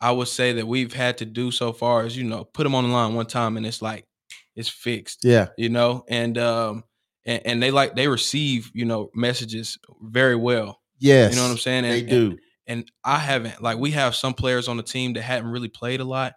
i 0.00 0.10
would 0.12 0.28
say 0.28 0.52
that 0.52 0.66
we've 0.66 0.92
had 0.92 1.18
to 1.18 1.24
do 1.24 1.50
so 1.50 1.72
far 1.72 2.06
is 2.06 2.16
you 2.16 2.24
know 2.24 2.44
put 2.44 2.62
them 2.62 2.74
on 2.74 2.84
the 2.84 2.90
line 2.94 3.14
one 3.14 3.26
time 3.26 3.56
and 3.56 3.66
it's 3.66 3.82
like 3.82 4.06
it's 4.54 4.68
fixed 4.68 5.24
yeah, 5.24 5.48
you 5.58 5.68
know? 5.68 6.04
And 6.08 6.38
um 6.38 6.84
and, 7.26 7.42
and 7.44 7.62
they 7.62 7.70
like 7.72 7.96
they 7.96 8.06
receive 8.06 8.70
you 8.74 8.84
know 8.84 9.10
messages 9.14 9.78
very 10.00 10.36
well 10.36 10.80
yes. 10.98 11.30
you 11.30 11.36
know 11.36 11.44
what 11.44 11.52
i'm 11.52 11.58
saying 11.58 11.84
and, 11.84 11.94
They 11.94 12.02
do. 12.02 12.38
and 12.66 12.90
I 13.04 13.18
haven't 13.18 13.62
like 13.62 13.78
we 13.78 13.90
have 13.92 14.14
some 14.14 14.34
players 14.34 14.68
on 14.68 14.76
the 14.76 14.82
team 14.82 15.12
that 15.14 15.22
hadn't 15.22 15.50
really 15.50 15.68
played 15.68 16.00
a 16.00 16.04
lot, 16.04 16.34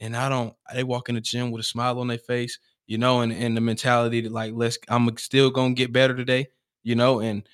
and 0.00 0.16
I 0.16 0.28
don't. 0.28 0.54
They 0.74 0.84
walk 0.84 1.08
in 1.08 1.14
the 1.14 1.20
gym 1.20 1.50
with 1.50 1.60
a 1.60 1.64
smile 1.64 1.98
on 2.00 2.08
their 2.08 2.18
face, 2.18 2.58
you 2.86 2.98
know, 2.98 3.20
and 3.20 3.32
and 3.32 3.56
the 3.56 3.60
mentality 3.60 4.20
that 4.22 4.32
like 4.32 4.52
let's 4.54 4.78
I'm 4.88 5.16
still 5.16 5.50
gonna 5.50 5.74
get 5.74 5.92
better 5.92 6.14
today, 6.14 6.48
you 6.82 6.94
know, 6.94 7.20
and 7.20 7.48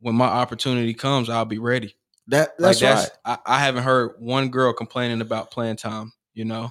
when 0.00 0.14
my 0.14 0.26
opportunity 0.26 0.94
comes, 0.94 1.30
I'll 1.30 1.44
be 1.44 1.58
ready. 1.58 1.96
That 2.28 2.50
Like 2.58 2.78
that's, 2.78 3.10
right. 3.26 3.38
I, 3.46 3.56
I 3.56 3.58
haven't 3.60 3.84
heard 3.84 4.16
one 4.18 4.48
girl 4.50 4.72
complaining 4.72 5.20
about 5.20 5.50
playing 5.50 5.76
time, 5.76 6.12
you 6.34 6.44
know. 6.44 6.70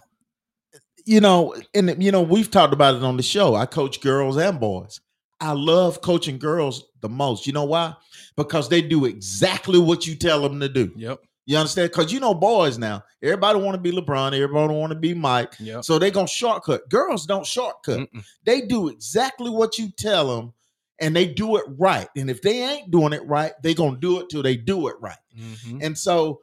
you 1.06 1.20
know, 1.22 1.56
and 1.74 2.02
you 2.04 2.12
know, 2.12 2.22
we've 2.22 2.52
talked 2.52 2.74
about 2.74 2.96
it 2.96 3.04
on 3.04 3.18
the 3.18 3.24
show. 3.24 3.56
I 3.56 3.66
coach 3.66 4.02
girls 4.02 4.38
and 4.38 4.60
boys. 4.60 5.02
I 5.42 5.54
love 5.54 6.02
coaching 6.02 6.38
girls 6.38 6.86
the 7.02 7.10
most. 7.10 7.48
You 7.48 7.54
know 7.54 7.64
why? 7.66 7.96
Because 8.38 8.70
they 8.70 8.82
do 8.82 9.06
exactly 9.06 9.80
what 9.80 10.06
you 10.06 10.16
tell 10.16 10.42
them 10.42 10.60
to 10.60 10.70
do. 10.70 10.92
Yep. 10.96 11.20
You 11.48 11.58
understand? 11.58 11.90
Because 11.90 12.14
you 12.14 12.20
know 12.20 12.36
boys 12.36 12.78
now, 12.78 13.04
everybody 13.24 13.60
want 13.60 13.74
to 13.74 13.82
be 13.82 13.92
LeBron, 13.92 14.34
everybody 14.34 14.74
want 14.74 14.92
to 14.92 15.00
be 15.00 15.16
Mike. 15.16 15.56
Yep. 15.60 15.84
So 15.84 15.98
they 15.98 16.12
gonna 16.12 16.28
shortcut. 16.28 16.88
Girls 16.90 17.26
don't 17.26 17.46
shortcut. 17.46 18.02
Mm-mm. 18.02 18.24
They 18.46 18.62
do 18.62 18.90
exactly 18.90 19.50
what 19.50 19.80
you 19.80 19.90
tell 19.90 20.34
them, 20.36 20.54
and 21.00 21.16
they 21.16 21.26
do 21.26 21.58
it 21.58 21.66
right. 21.68 22.08
And 22.16 22.30
if 22.30 22.44
they 22.44 22.62
ain't 22.64 22.92
doing 22.92 23.12
it 23.12 23.26
right, 23.26 23.54
they 23.64 23.74
gonna 23.74 23.98
do 23.98 24.20
it 24.20 24.30
till 24.30 24.44
they 24.44 24.56
do 24.56 24.88
it 24.88 24.96
right. 25.02 25.18
Mhm. 25.38 25.84
And 25.84 25.98
so, 25.98 26.42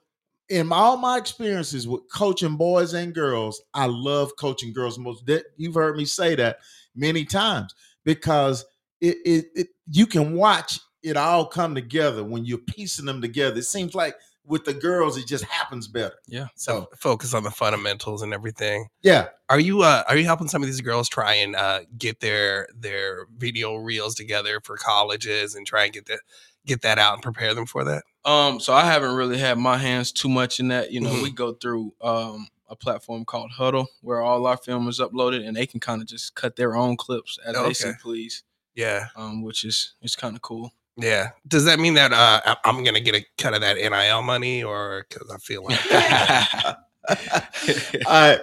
in 0.48 0.72
all 0.72 0.96
my 0.96 1.16
experiences 1.16 1.86
with 1.86 2.02
coaching 2.12 2.56
boys 2.56 2.92
and 2.94 3.14
girls, 3.14 3.62
I 3.72 3.86
love 3.86 4.32
coaching 4.36 4.72
girls 4.72 4.98
most. 4.98 5.22
You've 5.56 5.74
heard 5.74 5.96
me 5.96 6.04
say 6.04 6.34
that 6.34 6.58
many 6.96 7.24
times 7.24 7.72
because 8.04 8.64
it, 9.00 9.16
it, 9.24 9.46
it 9.54 9.68
you 9.90 10.06
can 10.06 10.34
watch 10.34 10.80
it 11.02 11.16
all 11.16 11.46
come 11.46 11.74
together 11.74 12.24
when 12.24 12.44
you're 12.44 12.58
piecing 12.58 13.06
them 13.06 13.20
together. 13.20 13.58
It 13.58 13.64
seems 13.64 13.94
like 13.94 14.16
with 14.44 14.64
the 14.64 14.72
girls, 14.74 15.16
it 15.18 15.26
just 15.26 15.44
happens 15.44 15.86
better. 15.88 16.14
Yeah. 16.26 16.46
So 16.56 16.88
focus 16.98 17.34
on 17.34 17.42
the 17.44 17.50
fundamentals 17.50 18.22
and 18.22 18.32
everything. 18.32 18.88
Yeah, 19.02 19.28
Are 19.50 19.60
you 19.60 19.82
uh 19.82 20.02
are 20.08 20.16
you 20.16 20.24
helping 20.24 20.48
some 20.48 20.62
of 20.62 20.66
these 20.68 20.80
girls 20.80 21.08
try 21.08 21.34
and 21.34 21.54
uh 21.54 21.80
get 21.98 22.20
their 22.20 22.66
their 22.74 23.26
video 23.36 23.76
reels 23.76 24.14
together 24.14 24.60
for 24.64 24.76
colleges 24.76 25.54
and 25.54 25.66
try 25.66 25.84
and 25.84 25.92
get 25.92 26.06
that 26.06 26.20
get 26.66 26.82
that 26.82 26.98
out 26.98 27.14
and 27.14 27.22
prepare 27.22 27.54
them 27.54 27.66
for 27.66 27.84
that? 27.84 28.02
Um, 28.24 28.58
so 28.60 28.72
I 28.74 28.84
haven't 28.84 29.14
really 29.14 29.38
had 29.38 29.56
my 29.58 29.76
hands 29.78 30.12
too 30.12 30.28
much 30.28 30.60
in 30.60 30.68
that. 30.68 30.92
You 30.92 31.00
know, 31.00 31.10
Mhm. 31.12 31.22
we 31.22 31.30
go 31.30 31.52
through 31.52 31.92
um 32.00 32.48
a 32.70 32.76
platform 32.76 33.24
called 33.24 33.50
Hudl 33.58 33.86
where 34.02 34.20
all 34.20 34.46
our 34.46 34.56
film 34.58 34.88
is 34.88 34.98
uploaded 35.00 35.46
and 35.46 35.56
they 35.56 35.66
can 35.66 35.80
kind 35.80 36.02
of 36.02 36.08
just 36.08 36.34
cut 36.34 36.56
their 36.56 36.74
own 36.76 36.96
clips 36.98 37.38
as 37.46 37.54
they 37.54 37.72
see 37.74 37.92
please. 38.02 38.42
Yeah. 38.78 39.06
Um, 39.16 39.42
which 39.42 39.64
is 39.64 39.94
is 40.02 40.14
kind 40.14 40.36
of 40.36 40.42
cool. 40.42 40.72
Yeah. 40.96 41.30
Does 41.48 41.64
that 41.64 41.80
mean 41.80 41.94
that 41.94 42.12
uh 42.12 42.40
I- 42.44 42.56
I'm 42.64 42.84
gonna 42.84 43.00
get 43.00 43.16
a 43.16 43.24
cut 43.36 43.52
of 43.54 43.60
that 43.62 43.76
NIL 43.76 44.22
money 44.22 44.62
or 44.62 45.04
because 45.08 45.28
I 45.30 45.38
feel 45.38 45.64
like 45.64 45.80
all 48.06 48.12
right. 48.12 48.40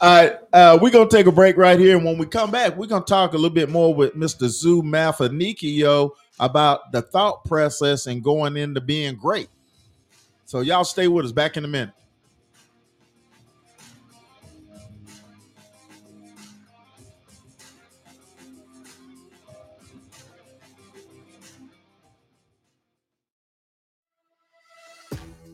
All 0.00 0.10
right, 0.20 0.36
uh, 0.52 0.76
we're 0.82 0.90
gonna 0.90 1.08
take 1.08 1.26
a 1.26 1.32
break 1.32 1.56
right 1.56 1.78
here, 1.78 1.96
and 1.96 2.04
when 2.04 2.18
we 2.18 2.26
come 2.26 2.50
back, 2.50 2.76
we're 2.76 2.88
gonna 2.88 3.04
talk 3.04 3.32
a 3.32 3.36
little 3.36 3.48
bit 3.48 3.70
more 3.70 3.94
with 3.94 4.14
Mr. 4.14 4.48
Zoo 4.48 4.82
Mafanikio 4.82 6.10
about 6.40 6.90
the 6.90 7.00
thought 7.00 7.44
process 7.44 8.06
and 8.08 8.22
going 8.22 8.56
into 8.56 8.80
being 8.80 9.14
great. 9.14 9.48
So 10.46 10.60
y'all 10.60 10.84
stay 10.84 11.06
with 11.08 11.24
us. 11.26 11.32
Back 11.32 11.56
in 11.56 11.64
a 11.64 11.68
minute. 11.68 11.94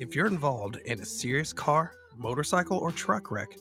If 0.01 0.17
you're 0.17 0.29
involved 0.29 0.77
in 0.87 0.99
a 1.01 1.05
serious 1.05 1.53
car, 1.53 1.93
motorcycle, 2.17 2.79
or 2.79 2.91
truck 2.91 3.31
wreck, 3.31 3.59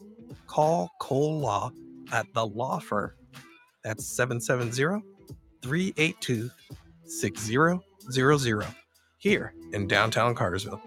call 0.47 0.89
Cole 1.01 1.37
Law 1.37 1.73
at 2.13 2.33
the 2.33 2.47
Law 2.47 2.79
Firm. 2.79 3.11
That's 3.83 4.07
770 4.07 5.05
382 5.61 6.49
6000 7.03 8.65
here 9.17 9.53
in 9.73 9.85
downtown 9.85 10.33
Cartersville. 10.33 10.81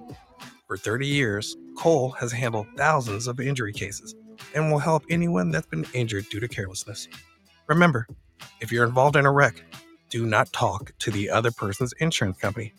For 0.67 0.79
30 0.79 1.07
years, 1.07 1.55
Cole 1.77 2.13
has 2.13 2.33
handled 2.33 2.67
thousands 2.79 3.27
of 3.27 3.39
injury 3.39 3.75
cases 3.75 4.15
and 4.55 4.73
will 4.73 4.79
help 4.79 5.05
anyone 5.11 5.51
that's 5.51 5.67
been 5.67 5.85
injured 5.93 6.25
due 6.31 6.41
to 6.41 6.49
carelessness. 6.49 7.09
Remember, 7.67 8.07
if 8.63 8.73
you're 8.73 8.87
involved 8.87 9.17
in 9.17 9.27
a 9.27 9.31
wreck, 9.31 9.63
do 10.09 10.25
not 10.25 10.51
talk 10.55 10.95
to 11.01 11.11
the 11.11 11.29
other 11.29 11.51
person's 11.51 11.93
insurance 12.01 12.39
company. 12.39 12.73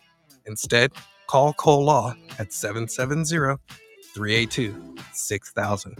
Instead, 0.47 0.91
call 1.33 1.51
Cole 1.53 1.83
Law 1.83 2.13
at 2.37 2.53
770 2.53 3.57
382 4.13 4.95
6000. 5.13 5.97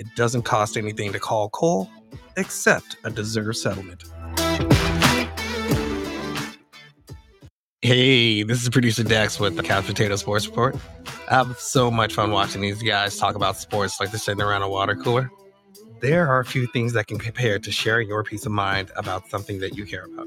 It 0.00 0.06
doesn't 0.16 0.42
cost 0.42 0.76
anything 0.76 1.12
to 1.12 1.20
call 1.20 1.48
Cole 1.50 1.88
except 2.36 2.96
a 3.04 3.10
deserved 3.10 3.56
settlement. 3.56 4.02
Hey, 7.82 8.42
this 8.42 8.64
is 8.64 8.68
producer 8.68 9.04
Dex 9.04 9.38
with 9.38 9.54
the 9.54 9.62
Couch 9.62 9.86
Potato 9.86 10.16
Sports 10.16 10.48
Report. 10.48 10.74
I 11.30 11.34
have 11.34 11.56
so 11.60 11.88
much 11.88 12.14
fun 12.14 12.32
watching 12.32 12.60
these 12.60 12.82
guys 12.82 13.16
talk 13.16 13.36
about 13.36 13.56
sports 13.56 14.00
like 14.00 14.10
they're 14.10 14.18
sitting 14.18 14.42
around 14.42 14.62
a 14.62 14.68
water 14.68 14.96
cooler. 14.96 15.30
There 16.00 16.26
are 16.26 16.40
a 16.40 16.44
few 16.44 16.66
things 16.66 16.94
that 16.94 17.06
can 17.06 17.20
compare 17.20 17.60
to 17.60 17.70
sharing 17.70 18.08
your 18.08 18.24
peace 18.24 18.44
of 18.44 18.50
mind 18.50 18.90
about 18.96 19.28
something 19.30 19.60
that 19.60 19.76
you 19.76 19.86
care 19.86 20.06
about. 20.06 20.26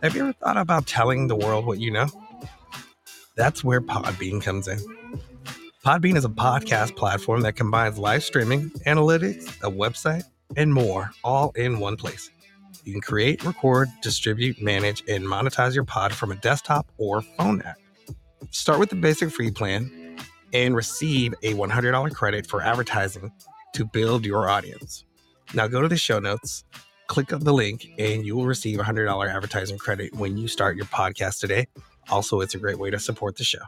Have 0.00 0.14
you 0.14 0.22
ever 0.22 0.32
thought 0.32 0.56
about 0.56 0.86
telling 0.86 1.26
the 1.26 1.34
world 1.34 1.66
what 1.66 1.80
you 1.80 1.90
know? 1.90 2.06
That's 3.40 3.64
where 3.64 3.80
Podbean 3.80 4.42
comes 4.42 4.68
in. 4.68 4.78
Podbean 5.82 6.14
is 6.14 6.26
a 6.26 6.28
podcast 6.28 6.94
platform 6.94 7.40
that 7.40 7.54
combines 7.54 7.96
live 7.96 8.22
streaming, 8.22 8.68
analytics, 8.86 9.48
a 9.62 9.70
website, 9.70 10.24
and 10.58 10.74
more 10.74 11.10
all 11.24 11.50
in 11.52 11.78
one 11.78 11.96
place. 11.96 12.30
You 12.84 12.92
can 12.92 13.00
create, 13.00 13.42
record, 13.42 13.88
distribute, 14.02 14.60
manage, 14.60 15.02
and 15.08 15.24
monetize 15.24 15.74
your 15.74 15.84
pod 15.84 16.12
from 16.12 16.32
a 16.32 16.34
desktop 16.34 16.86
or 16.98 17.22
phone 17.22 17.62
app. 17.62 17.78
Start 18.50 18.78
with 18.78 18.90
the 18.90 18.96
basic 18.96 19.30
free 19.30 19.50
plan 19.50 20.18
and 20.52 20.76
receive 20.76 21.32
a 21.42 21.54
$100 21.54 22.14
credit 22.14 22.46
for 22.46 22.60
advertising 22.60 23.32
to 23.72 23.86
build 23.86 24.26
your 24.26 24.50
audience. 24.50 25.06
Now 25.54 25.66
go 25.66 25.80
to 25.80 25.88
the 25.88 25.96
show 25.96 26.18
notes, 26.18 26.62
click 27.06 27.32
on 27.32 27.40
the 27.40 27.54
link, 27.54 27.86
and 27.98 28.22
you 28.26 28.36
will 28.36 28.46
receive 28.46 28.80
a 28.80 28.82
$100 28.82 29.34
advertising 29.34 29.78
credit 29.78 30.14
when 30.14 30.36
you 30.36 30.46
start 30.46 30.76
your 30.76 30.84
podcast 30.84 31.40
today. 31.40 31.68
Also, 32.10 32.40
it's 32.40 32.54
a 32.54 32.58
great 32.58 32.78
way 32.78 32.90
to 32.90 32.98
support 32.98 33.36
the 33.36 33.44
show. 33.44 33.60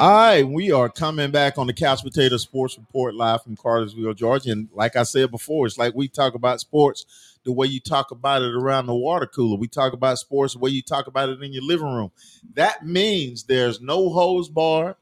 All 0.00 0.10
right, 0.10 0.48
we 0.48 0.72
are 0.72 0.88
coming 0.88 1.30
back 1.30 1.58
on 1.58 1.66
the 1.66 1.74
Couch 1.74 2.02
Potato 2.02 2.38
Sports 2.38 2.78
Report 2.78 3.14
live 3.14 3.42
from 3.42 3.54
Cartersville, 3.54 4.14
Georgia. 4.14 4.50
And 4.50 4.70
like 4.72 4.96
I 4.96 5.02
said 5.02 5.30
before, 5.30 5.66
it's 5.66 5.76
like 5.76 5.94
we 5.94 6.08
talk 6.08 6.34
about 6.34 6.58
sports 6.58 7.04
the 7.44 7.52
way 7.52 7.66
you 7.66 7.80
talk 7.80 8.10
about 8.10 8.40
it 8.40 8.54
around 8.54 8.86
the 8.86 8.94
water 8.94 9.26
cooler. 9.26 9.58
We 9.58 9.68
talk 9.68 9.92
about 9.92 10.18
sports 10.18 10.54
the 10.54 10.58
way 10.58 10.70
you 10.70 10.80
talk 10.80 11.06
about 11.06 11.28
it 11.28 11.42
in 11.42 11.52
your 11.52 11.62
living 11.62 11.92
room. 11.92 12.12
That 12.54 12.86
means 12.86 13.44
there's 13.44 13.82
no 13.82 14.08
hose 14.08 14.48
bar. 14.48 14.96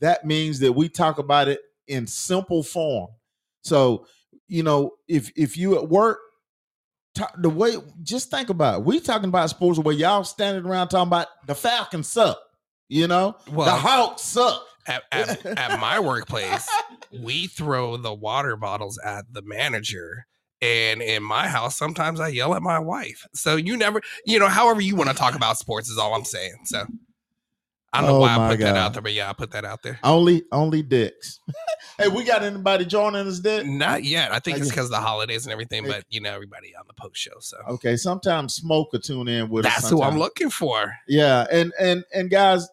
That 0.00 0.26
means 0.26 0.58
that 0.60 0.72
we 0.72 0.90
talk 0.90 1.18
about 1.18 1.48
it 1.48 1.60
in 1.88 2.06
simple 2.06 2.62
form. 2.62 3.08
So, 3.62 4.06
you 4.52 4.62
know, 4.62 4.92
if 5.08 5.30
if 5.36 5.56
you 5.56 5.76
at 5.76 5.88
work, 5.88 6.18
ta- 7.14 7.32
the 7.38 7.48
way 7.48 7.76
just 8.02 8.30
think 8.30 8.50
about 8.50 8.80
it. 8.80 8.84
We 8.84 9.00
talking 9.00 9.28
about 9.28 9.50
sports 9.50 9.78
where 9.78 9.94
y'all 9.94 10.24
standing 10.24 10.64
around 10.64 10.88
talking 10.88 11.08
about 11.08 11.28
the 11.46 11.54
Falcons 11.54 12.08
suck. 12.08 12.38
You 12.88 13.06
know, 13.08 13.36
the 13.46 13.52
Well, 13.52 13.76
Hawks 13.76 14.22
suck. 14.22 14.62
at, 14.86 15.02
at, 15.10 15.46
at 15.46 15.80
my 15.80 15.98
workplace, 16.00 16.68
we 17.22 17.46
throw 17.46 17.96
the 17.96 18.12
water 18.12 18.56
bottles 18.56 18.98
at 19.02 19.24
the 19.32 19.40
manager. 19.42 20.26
And 20.60 21.00
in 21.02 21.22
my 21.22 21.48
house, 21.48 21.76
sometimes 21.76 22.20
I 22.20 22.28
yell 22.28 22.54
at 22.54 22.62
my 22.62 22.78
wife. 22.78 23.26
So 23.34 23.56
you 23.56 23.76
never, 23.76 24.00
you 24.26 24.38
know, 24.38 24.48
however 24.48 24.80
you 24.80 24.94
want 24.94 25.08
to 25.10 25.16
talk 25.16 25.34
about 25.34 25.56
sports 25.58 25.88
is 25.88 25.98
all 25.98 26.14
I'm 26.14 26.24
saying. 26.24 26.54
So 26.66 26.84
I 27.92 28.00
don't 28.00 28.08
know 28.10 28.16
Oh 28.16 28.20
why 28.20 28.36
I 28.36 28.50
put 28.50 28.60
that 28.60 28.76
out 28.76 28.92
there, 28.94 29.02
but 29.02 29.12
yeah, 29.12 29.28
I 29.28 29.32
put 29.34 29.50
that 29.50 29.64
out 29.64 29.82
there. 29.82 29.98
Only, 30.02 30.44
only 30.50 30.82
dicks. 30.82 31.40
hey, 31.98 32.08
we 32.08 32.24
got 32.24 32.42
anybody 32.42 32.86
joining 32.86 33.26
us, 33.26 33.38
Dick? 33.38 33.66
Not 33.66 34.02
yet. 34.04 34.32
I 34.32 34.38
think 34.38 34.58
it's 34.58 34.68
because 34.70 34.86
of 34.86 34.92
the 34.92 35.00
holidays 35.00 35.44
and 35.44 35.52
everything, 35.52 35.86
but 35.86 36.04
you 36.08 36.20
know, 36.20 36.32
everybody 36.32 36.74
on 36.74 36.84
the 36.86 36.94
post 36.94 37.16
show. 37.16 37.38
So 37.40 37.58
Okay, 37.68 37.96
sometimes 37.96 38.54
Smoke 38.54 38.92
will 38.92 39.00
tune 39.00 39.28
in 39.28 39.50
with 39.50 39.66
us. 39.66 39.74
that's 39.74 39.90
who 39.90 40.02
I'm 40.02 40.18
looking 40.18 40.48
for. 40.50 40.94
Yeah, 41.06 41.46
and 41.52 41.72
and 41.78 42.02
and 42.14 42.30
guys, 42.30 42.66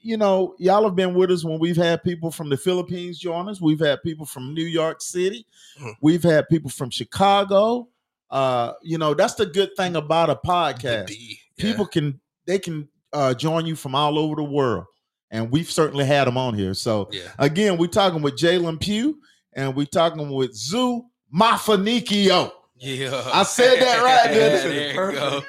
you 0.00 0.16
know, 0.16 0.54
y'all 0.58 0.84
have 0.84 0.94
been 0.94 1.14
with 1.14 1.30
us 1.32 1.44
when 1.44 1.58
we've 1.58 1.76
had 1.76 2.04
people 2.04 2.30
from 2.30 2.48
the 2.48 2.56
Philippines 2.56 3.18
join 3.18 3.48
us. 3.48 3.60
We've 3.60 3.80
had 3.80 4.02
people 4.04 4.24
from 4.26 4.54
New 4.54 4.64
York 4.64 5.02
City. 5.02 5.46
Mhm. 5.80 5.94
We've 6.00 6.22
had 6.22 6.48
people 6.48 6.70
from 6.70 6.90
Chicago. 6.90 7.88
Uh, 8.30 8.74
you 8.82 8.98
know, 8.98 9.14
that's 9.14 9.34
the 9.34 9.46
good 9.46 9.70
thing 9.76 9.96
about 9.96 10.30
a 10.30 10.36
podcast. 10.36 11.10
Yeah. 11.10 11.34
People 11.56 11.86
can 11.86 12.20
they 12.46 12.58
can 12.60 12.88
uh 13.12 13.34
join 13.34 13.66
you 13.66 13.76
from 13.76 13.94
all 13.94 14.18
over 14.18 14.36
the 14.36 14.44
world. 14.44 14.84
And 15.32 15.50
we've 15.50 15.70
certainly 15.70 16.04
had 16.04 16.26
them 16.26 16.36
on 16.36 16.54
here. 16.54 16.74
So 16.74 17.08
Yeah. 17.12 17.28
again, 17.38 17.78
we're 17.78 17.86
talking 17.86 18.20
with 18.22 18.34
Jaylin 18.36 18.80
Pugh 18.80 19.18
and 19.54 19.74
we're 19.76 19.86
talking 19.86 20.30
with 20.32 20.54
Zoo 20.54 21.04
Mafanikio. 21.34 22.50
Yeah. 22.76 23.22
I 23.32 23.42
said 23.42 23.78
that 23.80 24.02
right, 24.02 24.34
Yeah, 24.34 24.62
didn't 24.62 24.70
there 24.96 25.10
you 25.12 25.18
go. 25.18 25.42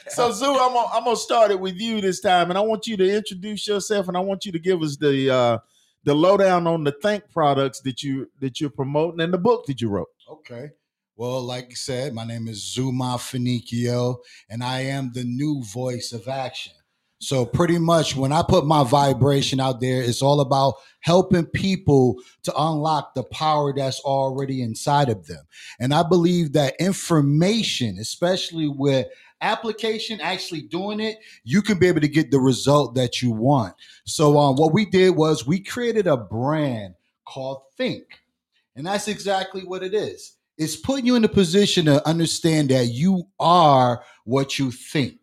So 0.10 0.30
Zoo, 0.32 0.46
I'm 0.52 0.72
gonna, 0.72 0.88
I'm 0.92 1.04
gonna 1.04 1.16
start 1.16 1.50
it 1.50 1.58
with 1.60 1.76
you 1.80 2.00
this 2.00 2.20
time, 2.20 2.50
and 2.50 2.58
I 2.58 2.60
want 2.62 2.86
you 2.86 2.96
to 2.96 3.16
introduce 3.16 3.66
yourself, 3.66 4.08
and 4.08 4.16
I 4.16 4.20
want 4.20 4.44
you 4.44 4.52
to 4.52 4.58
give 4.58 4.82
us 4.82 4.96
the 4.96 5.30
uh, 5.30 5.58
the 6.04 6.14
lowdown 6.14 6.66
on 6.66 6.84
the 6.84 6.92
Think 7.02 7.24
products 7.30 7.80
that 7.82 8.02
you 8.02 8.30
that 8.40 8.60
you're 8.60 8.70
promoting 8.70 9.20
and 9.20 9.32
the 9.32 9.38
book 9.38 9.66
that 9.66 9.80
you 9.80 9.88
wrote. 9.88 10.08
Okay. 10.28 10.70
Well, 11.20 11.42
like 11.42 11.66
you 11.68 11.76
said, 11.76 12.14
my 12.14 12.24
name 12.24 12.48
is 12.48 12.72
Zuma 12.72 13.18
Finicchio, 13.18 14.20
and 14.48 14.64
I 14.64 14.80
am 14.80 15.12
the 15.12 15.22
new 15.22 15.62
voice 15.64 16.12
of 16.12 16.26
action. 16.26 16.72
So 17.18 17.44
pretty 17.44 17.76
much 17.78 18.16
when 18.16 18.32
I 18.32 18.42
put 18.42 18.64
my 18.64 18.84
vibration 18.84 19.60
out 19.60 19.82
there, 19.82 20.00
it's 20.00 20.22
all 20.22 20.40
about 20.40 20.76
helping 21.00 21.44
people 21.44 22.16
to 22.44 22.54
unlock 22.56 23.12
the 23.12 23.24
power 23.24 23.74
that's 23.76 24.00
already 24.00 24.62
inside 24.62 25.10
of 25.10 25.26
them. 25.26 25.44
And 25.78 25.92
I 25.92 26.04
believe 26.04 26.54
that 26.54 26.80
information, 26.80 27.98
especially 27.98 28.68
with 28.68 29.06
application 29.42 30.22
actually 30.22 30.62
doing 30.62 31.00
it, 31.00 31.18
you 31.44 31.60
can 31.60 31.78
be 31.78 31.88
able 31.88 32.00
to 32.00 32.08
get 32.08 32.30
the 32.30 32.40
result 32.40 32.94
that 32.94 33.20
you 33.20 33.30
want. 33.30 33.74
So 34.06 34.38
um, 34.38 34.56
what 34.56 34.72
we 34.72 34.86
did 34.86 35.10
was 35.10 35.46
we 35.46 35.60
created 35.60 36.06
a 36.06 36.16
brand 36.16 36.94
called 37.26 37.60
Think. 37.76 38.04
And 38.74 38.86
that's 38.86 39.06
exactly 39.06 39.64
what 39.64 39.82
it 39.82 39.92
is. 39.92 40.38
It's 40.60 40.76
putting 40.76 41.06
you 41.06 41.16
in 41.16 41.24
a 41.24 41.28
position 41.28 41.86
to 41.86 42.06
understand 42.06 42.68
that 42.68 42.88
you 42.88 43.24
are 43.40 44.04
what 44.24 44.58
you 44.58 44.70
think. 44.70 45.16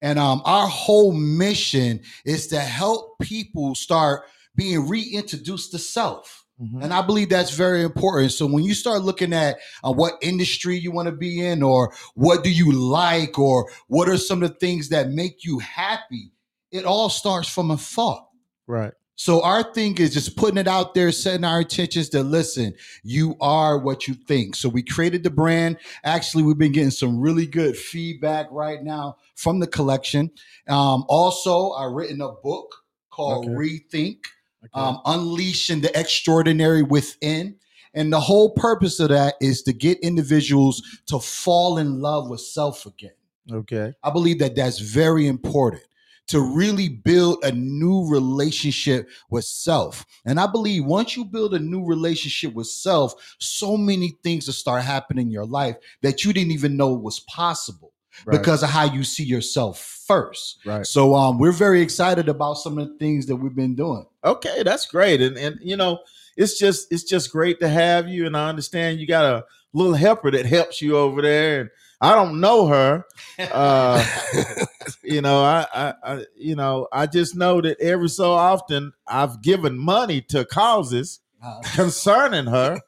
And 0.00 0.18
um, 0.18 0.40
our 0.46 0.66
whole 0.66 1.12
mission 1.12 2.00
is 2.24 2.46
to 2.48 2.58
help 2.58 3.18
people 3.20 3.74
start 3.74 4.22
being 4.56 4.88
reintroduced 4.88 5.72
to 5.72 5.78
self. 5.78 6.46
Mhm. 6.58 6.82
And 6.82 6.94
I 6.94 7.02
believe 7.02 7.28
that's 7.28 7.50
very 7.50 7.82
important. 7.82 8.32
So 8.32 8.46
when 8.46 8.64
you 8.64 8.72
start 8.72 9.02
looking 9.02 9.34
at 9.34 9.58
uh, 9.84 9.92
what 9.92 10.14
industry 10.22 10.78
you 10.78 10.90
want 10.90 11.06
to 11.06 11.12
be 11.12 11.44
in, 11.44 11.62
or 11.62 11.92
what 12.14 12.42
do 12.42 12.50
you 12.50 12.72
like, 12.72 13.38
or 13.38 13.70
what 13.88 14.08
are 14.08 14.16
some 14.16 14.42
of 14.42 14.48
the 14.48 14.56
things 14.56 14.88
that 14.88 15.10
make 15.10 15.44
you 15.44 15.58
happy, 15.58 16.32
it 16.72 16.86
all 16.86 17.10
starts 17.10 17.48
from 17.48 17.70
a 17.70 17.76
thought. 17.76 18.26
Right. 18.66 18.94
So 19.18 19.42
our 19.42 19.64
thing 19.64 19.98
is 19.98 20.14
just 20.14 20.36
putting 20.36 20.58
it 20.58 20.68
out 20.68 20.94
there, 20.94 21.10
setting 21.10 21.44
our 21.44 21.62
intentions 21.62 22.08
to 22.10 22.22
listen. 22.22 22.72
You 23.02 23.34
are 23.40 23.76
what 23.76 24.06
you 24.06 24.14
think. 24.14 24.54
So 24.54 24.68
we 24.68 24.80
created 24.80 25.24
the 25.24 25.30
brand. 25.30 25.78
Actually, 26.04 26.44
we've 26.44 26.56
been 26.56 26.70
getting 26.70 26.92
some 26.92 27.18
really 27.18 27.44
good 27.44 27.76
feedback 27.76 28.46
right 28.52 28.80
now 28.80 29.16
from 29.34 29.58
the 29.58 29.66
collection. 29.66 30.30
Um, 30.68 31.04
also, 31.08 31.72
I've 31.72 31.90
written 31.90 32.20
a 32.20 32.30
book 32.30 32.76
called 33.10 33.46
Okay. 33.46 33.54
Rethink 33.54 34.18
Okay. 34.64 34.70
um, 34.74 35.00
unleashing 35.04 35.80
the 35.80 35.98
extraordinary 35.98 36.82
within. 36.84 37.56
And 37.94 38.12
the 38.12 38.20
whole 38.20 38.50
purpose 38.50 39.00
of 39.00 39.08
that 39.08 39.34
is 39.40 39.62
to 39.62 39.72
get 39.72 39.98
individuals 39.98 40.80
to 41.06 41.18
fall 41.18 41.78
in 41.78 42.00
love 42.00 42.30
with 42.30 42.40
self 42.40 42.86
again. 42.86 43.10
okay. 43.50 43.94
I 44.04 44.10
believe 44.10 44.38
that 44.38 44.54
that's 44.54 44.78
very 44.78 45.26
important 45.26 45.82
to 46.28 46.40
really 46.40 46.88
build 46.88 47.42
a 47.44 47.52
new 47.52 48.06
relationship 48.08 49.08
with 49.30 49.44
self. 49.44 50.04
And 50.24 50.38
I 50.38 50.46
believe 50.46 50.84
once 50.84 51.16
you 51.16 51.24
build 51.24 51.54
a 51.54 51.58
new 51.58 51.84
relationship 51.84 52.54
with 52.54 52.66
self, 52.68 53.14
so 53.38 53.76
many 53.76 54.18
things 54.22 54.46
will 54.46 54.54
start 54.54 54.82
happening 54.82 55.26
in 55.26 55.32
your 55.32 55.46
life 55.46 55.76
that 56.02 56.24
you 56.24 56.32
didn't 56.32 56.52
even 56.52 56.76
know 56.76 56.92
was 56.92 57.20
possible 57.20 57.92
Right. 58.26 58.36
because 58.36 58.64
of 58.64 58.70
how 58.70 58.82
you 58.92 59.04
see 59.04 59.22
yourself 59.22 59.78
first. 60.06 60.58
right. 60.66 60.84
So 60.84 61.14
um, 61.14 61.38
we're 61.38 61.52
very 61.52 61.80
excited 61.80 62.28
about 62.28 62.54
some 62.54 62.76
of 62.76 62.88
the 62.88 62.94
things 62.98 63.26
that 63.26 63.36
we've 63.36 63.54
been 63.54 63.76
doing. 63.76 64.04
Okay, 64.24 64.64
that's 64.64 64.86
great. 64.86 65.20
And 65.20 65.36
and 65.36 65.56
you 65.60 65.76
know, 65.76 66.00
it's 66.36 66.58
just 66.58 66.92
it's 66.92 67.04
just 67.04 67.30
great 67.30 67.60
to 67.60 67.68
have 67.68 68.08
you. 68.08 68.26
And 68.26 68.36
I 68.36 68.48
understand 68.48 68.98
you 68.98 69.06
got 69.06 69.24
a 69.24 69.44
little 69.72 69.94
helper 69.94 70.32
that 70.32 70.46
helps 70.46 70.82
you 70.82 70.96
over 70.96 71.22
there. 71.22 71.60
And 71.60 71.70
I 72.00 72.14
don't 72.14 72.40
know 72.40 72.66
her. 72.68 73.04
Uh, 73.38 74.04
you 75.02 75.20
know, 75.20 75.42
I, 75.42 75.66
I, 75.74 75.94
I 76.04 76.24
you 76.36 76.54
know, 76.56 76.86
I 76.92 77.06
just 77.06 77.34
know 77.36 77.60
that 77.60 77.80
every 77.80 78.08
so 78.08 78.32
often 78.32 78.92
I've 79.06 79.42
given 79.42 79.76
money 79.78 80.20
to 80.30 80.44
causes 80.44 81.20
Uh, 81.42 81.60
concerning 81.74 82.46
her 82.46 82.80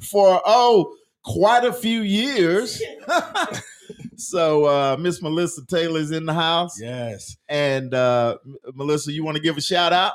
for 0.00 0.40
oh 0.44 0.94
quite 1.22 1.64
a 1.64 1.72
few 1.72 2.00
years. 2.02 2.80
so 4.16 4.64
uh 4.64 4.96
Miss 4.98 5.20
Melissa 5.22 5.64
Taylor's 5.66 6.10
in 6.10 6.26
the 6.26 6.34
house. 6.34 6.78
yes. 6.80 7.36
And 7.48 7.92
uh 7.94 8.36
Melissa, 8.74 9.12
you 9.12 9.24
want 9.24 9.36
to 9.36 9.42
give 9.42 9.56
a 9.56 9.60
shout 9.60 9.92
out? 9.92 10.12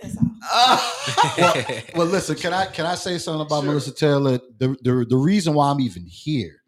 Hello. 0.00 0.12
That's 0.12 0.16
all. 0.18 1.34
well, 1.38 1.82
well, 1.96 2.06
listen. 2.06 2.36
Can 2.36 2.52
I 2.52 2.66
can 2.66 2.86
I 2.86 2.94
say 2.94 3.18
something 3.18 3.46
about 3.46 3.62
Sure. 3.62 3.70
Melissa 3.70 3.94
Taylor? 3.94 4.38
The, 4.58 4.76
the 4.82 5.06
the 5.08 5.16
reason 5.16 5.54
why 5.54 5.70
I'm 5.70 5.80
even 5.80 6.04
here 6.04 6.62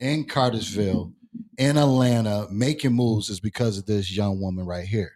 in 0.00 0.24
Cartersville, 0.24 1.12
in 1.58 1.76
Atlanta, 1.76 2.46
making 2.50 2.92
moves 2.92 3.30
is 3.30 3.40
because 3.40 3.78
of 3.78 3.86
this 3.86 4.14
young 4.16 4.40
woman 4.40 4.64
right 4.64 4.86
here. 4.86 5.12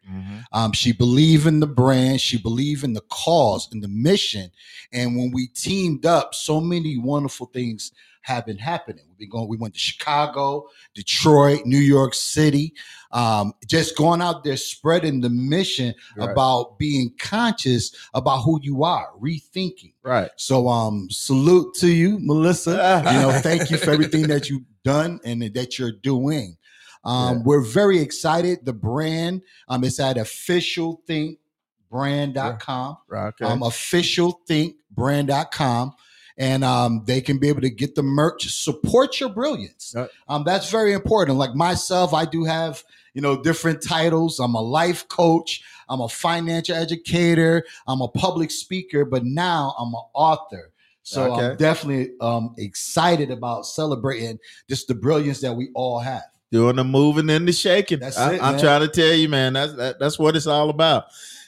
Um, 0.52 0.72
she 0.72 0.92
believed 0.92 1.46
in 1.46 1.60
the 1.60 1.66
brand, 1.66 2.20
she 2.20 2.36
believed 2.38 2.84
in 2.84 2.92
the 2.92 3.02
cause 3.10 3.68
and 3.72 3.82
the 3.82 3.88
mission. 3.88 4.50
And 4.92 5.16
when 5.16 5.30
we 5.32 5.46
teamed 5.48 6.04
up, 6.04 6.34
so 6.34 6.60
many 6.60 6.98
wonderful 6.98 7.46
things 7.46 7.92
have 8.22 8.46
been 8.46 8.58
happening. 8.58 9.04
We've 9.08 9.18
been 9.18 9.28
going, 9.30 9.48
we 9.48 9.56
went 9.56 9.74
to 9.74 9.80
Chicago, 9.80 10.68
Detroit, 10.94 11.66
New 11.66 11.78
York 11.78 12.14
City, 12.14 12.72
um, 13.10 13.52
just 13.66 13.96
going 13.96 14.22
out 14.22 14.44
there 14.44 14.56
spreading 14.56 15.20
the 15.20 15.28
mission 15.30 15.94
Right. 16.16 16.30
about 16.30 16.78
being 16.78 17.12
conscious 17.18 17.92
about 18.14 18.42
who 18.42 18.60
you 18.62 18.84
are, 18.84 19.08
rethinking. 19.20 19.92
Right. 20.02 20.30
So 20.36 20.68
um 20.68 21.08
salute 21.10 21.74
to 21.76 21.88
you, 21.88 22.18
Melissa. 22.20 23.02
You 23.06 23.12
know, 23.20 23.32
thank 23.42 23.70
you 23.70 23.76
for 23.76 23.90
everything 23.90 24.28
that 24.28 24.48
you've 24.48 24.62
done 24.84 25.20
and 25.24 25.42
that 25.54 25.78
you're 25.78 25.92
doing. 25.92 26.56
Um, 27.04 27.36
Yeah. 27.38 27.42
we're 27.44 27.60
very 27.60 27.98
excited. 27.98 28.64
The 28.64 28.72
brand 28.72 29.42
um 29.68 29.84
is 29.84 30.00
at 30.00 30.16
officialthinkbrand.com. 30.16 32.96
Right. 33.08 33.26
Okay. 33.28 33.44
Um 33.44 33.60
officialthinkbrand.com. 33.60 35.92
And 36.38 36.64
um, 36.64 37.02
they 37.06 37.20
can 37.20 37.38
be 37.38 37.48
able 37.48 37.60
to 37.60 37.70
get 37.70 37.94
the 37.94 38.02
merch, 38.02 38.48
support 38.48 39.20
your 39.20 39.28
brilliance. 39.28 39.92
Right. 39.94 40.08
Um, 40.28 40.44
that's 40.44 40.70
very 40.70 40.92
important. 40.92 41.38
Like 41.38 41.54
myself, 41.54 42.14
I 42.14 42.24
do 42.24 42.44
have, 42.44 42.82
you 43.14 43.20
know, 43.20 43.42
different 43.42 43.82
titles. 43.82 44.38
I'm 44.38 44.54
a 44.54 44.60
life 44.60 45.06
coach, 45.08 45.62
I'm 45.88 46.00
a 46.00 46.08
financial 46.08 46.74
educator, 46.74 47.64
I'm 47.86 48.00
a 48.00 48.08
public 48.08 48.50
speaker, 48.50 49.04
but 49.04 49.24
now 49.24 49.74
I'm 49.78 49.88
an 49.88 50.02
author. 50.14 50.72
So 51.02 51.34
I'm 51.34 51.56
definitely 51.56 52.12
um, 52.20 52.54
excited 52.58 53.30
about 53.30 53.66
celebrating 53.66 54.38
just 54.68 54.88
the 54.88 54.94
brilliance 54.94 55.40
that 55.40 55.52
we 55.52 55.68
all 55.74 55.98
have. 55.98 56.22
Doing 56.52 56.76
the 56.76 56.84
moving 56.84 57.28
and 57.30 57.48
the 57.48 57.52
shaking. 57.52 57.98
That's 57.98 58.16
I, 58.16 58.34
it, 58.34 58.42
I'm 58.42 58.52
man. 58.52 58.60
trying 58.60 58.80
to 58.82 58.88
tell 58.88 59.12
you, 59.12 59.28
man. 59.28 59.54
That's 59.54 59.74
that, 59.74 59.98
that's 59.98 60.18
what 60.18 60.36
it's 60.36 60.46
all 60.46 60.70
about. 60.70 61.06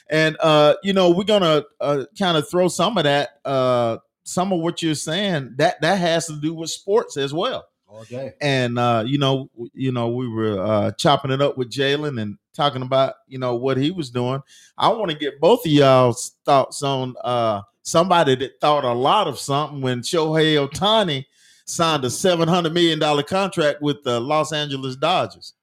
And 0.09 0.35
uh, 0.39 0.75
you 0.83 0.93
know, 0.93 1.11
we're 1.11 1.23
gonna 1.23 1.63
uh, 1.79 2.05
kind 2.17 2.37
of 2.37 2.49
throw 2.49 2.67
some 2.67 2.97
of 2.97 3.05
that, 3.05 3.39
uh, 3.45 3.97
some 4.25 4.51
of 4.51 4.59
what 4.59 4.81
you're 4.81 4.95
saying 4.95 5.53
that 5.57 5.79
that 5.81 5.97
has 5.99 6.25
to 6.27 6.35
do 6.41 6.53
with 6.53 6.69
sports 6.69 7.15
as 7.15 7.33
well. 7.33 7.65
Okay. 7.93 8.33
and 8.41 8.77
uh, 8.77 9.03
you 9.07 9.17
know, 9.17 9.49
you 9.73 9.93
know, 9.93 10.09
we 10.09 10.27
were 10.27 10.59
uh, 10.61 10.91
chopping 10.91 11.31
it 11.31 11.41
up 11.41 11.57
with 11.57 11.69
Jaylin 11.71 12.21
and 12.21 12.37
talking 12.53 12.81
about 12.81 13.13
you 13.27 13.37
know 13.39 13.55
what 13.55 13.77
he 13.77 13.89
was 13.91 14.09
doing. 14.09 14.41
I 14.77 14.89
want 14.89 15.11
to 15.11 15.17
get 15.17 15.39
both 15.39 15.65
of 15.65 15.71
y'all's 15.71 16.35
thoughts 16.43 16.83
on 16.83 17.15
uh, 17.23 17.61
somebody 17.83 18.35
that 18.35 18.59
thought 18.59 18.83
a 18.83 18.91
lot 18.91 19.27
of 19.27 19.39
something 19.39 19.79
when 19.81 20.01
Shohei 20.01 20.67
Ohtani 20.67 21.25
signed 21.63 22.03
a 22.03 22.09
seven 22.09 22.49
hundred 22.49 22.73
million 22.73 22.99
dollar 22.99 23.23
contract 23.23 23.81
with 23.81 24.03
the 24.03 24.19
Los 24.19 24.51
Angeles 24.51 24.97
Dodgers. 24.97 25.53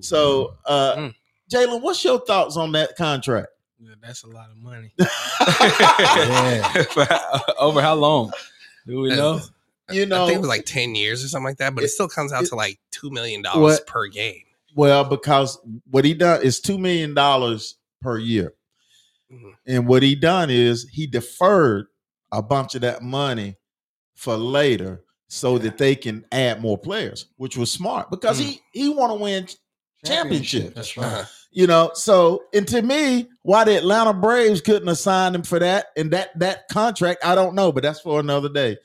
So, 0.00 0.54
uh, 0.66 0.96
Mm. 0.96 1.14
Jaylin, 1.50 1.80
what's 1.80 2.02
your 2.04 2.18
thoughts 2.26 2.56
on 2.56 2.72
that 2.72 2.96
contract? 2.96 3.48
Yeah, 3.80 3.94
that's 4.02 4.24
a 4.24 4.26
lot 4.28 4.50
of 4.50 4.56
money. 4.56 4.92
Yeah. 4.98 6.84
Over 7.58 7.80
how 7.80 7.94
long? 7.94 8.32
Do 8.86 9.00
we 9.00 9.10
know? 9.10 9.40
You 9.90 10.04
know, 10.06 10.24
I 10.24 10.26
think 10.26 10.36
it 10.38 10.40
was 10.40 10.48
like 10.48 10.66
10 10.66 10.94
years 10.94 11.24
or 11.24 11.28
something 11.28 11.44
like 11.46 11.58
that, 11.58 11.74
but 11.74 11.82
it, 11.82 11.86
It- 11.86 11.90
still 11.90 12.08
comes 12.08 12.32
out 12.32 12.44
it- 12.44 12.48
to 12.48 12.54
like 12.56 12.78
$2 12.92 13.10
million 13.10 13.42
per 13.86 14.06
game. 14.08 14.42
well, 14.74 15.04
because 15.04 15.58
what 15.90 16.04
he 16.04 16.14
done 16.14 16.42
is 16.42 16.60
two 16.60 16.78
million 16.78 17.14
dollars 17.14 17.76
per 18.02 18.18
year. 18.18 18.54
Mhm. 19.32 19.52
And 19.66 19.86
what 19.88 20.02
he 20.02 20.14
done 20.14 20.50
is 20.50 20.88
he 20.92 21.06
deferred 21.06 21.86
a 22.32 22.42
bunch 22.42 22.74
of 22.74 22.80
that 22.82 23.02
money 23.02 23.56
for 24.14 24.36
later 24.36 25.04
so 25.28 25.58
that 25.58 25.78
they 25.78 25.94
can 25.94 26.24
add 26.32 26.60
more 26.60 26.78
players, 26.78 27.26
which 27.36 27.56
was 27.56 27.70
smart 27.70 28.10
because 28.10 28.38
he 28.38 28.60
he 28.72 28.88
want 28.88 29.10
to 29.10 29.14
win 29.22 29.46
championship. 30.04 30.74
That's 30.74 30.96
Uh-huh. 30.96 31.24
You 31.50 31.66
know, 31.66 31.90
so 31.94 32.44
and 32.52 32.68
to 32.68 32.82
me, 32.82 33.28
why 33.42 33.64
the 33.64 33.76
Atlanta 33.76 34.12
Braves 34.12 34.60
couldn't 34.60 34.88
have 34.88 34.98
signed 34.98 35.34
him 35.34 35.42
for 35.42 35.58
that 35.58 35.86
and 35.96 36.10
that 36.12 36.38
that 36.38 36.68
contract, 36.68 37.24
I 37.24 37.34
don't 37.34 37.54
know, 37.54 37.72
but 37.72 37.82
that's 37.82 38.00
for 38.00 38.20
another 38.20 38.48
day. 38.48 38.76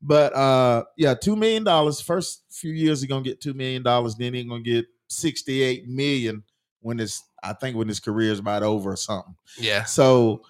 But 0.00 0.34
uh 0.34 0.84
yeah, 0.96 1.14
two 1.14 1.36
million 1.36 1.64
dollars. 1.64 2.00
First 2.00 2.44
few 2.50 2.72
years 2.72 3.02
he's 3.02 3.08
gonna 3.08 3.22
get 3.22 3.40
two 3.40 3.54
million 3.54 3.82
dollars, 3.82 4.16
then 4.16 4.34
he's 4.34 4.46
gonna 4.46 4.62
get 4.62 4.86
68 5.08 5.88
million 5.88 6.42
when 6.80 7.00
it's 7.00 7.22
I 7.42 7.52
think 7.52 7.76
when 7.76 7.88
his 7.88 8.00
career 8.00 8.32
is 8.32 8.38
about 8.38 8.62
over 8.62 8.92
or 8.92 8.96
something. 8.96 9.34
Yeah. 9.58 9.84
So, 9.84 10.42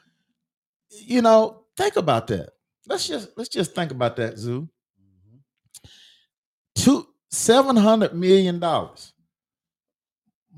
you 0.90 1.23
know, 1.23 1.64
think 1.77 1.97
about 1.97 2.27
that. 2.29 2.51
Let's 2.87 3.07
just 3.07 3.31
let's 3.37 3.51
just 3.51 3.75
think 3.75 3.90
about 3.90 4.16
that, 4.16 4.38
Zoo. 4.38 4.68
Two 6.75 7.09
seven 7.31 7.77
hundred 7.77 8.14
million 8.14 8.59
dollars. 8.59 9.12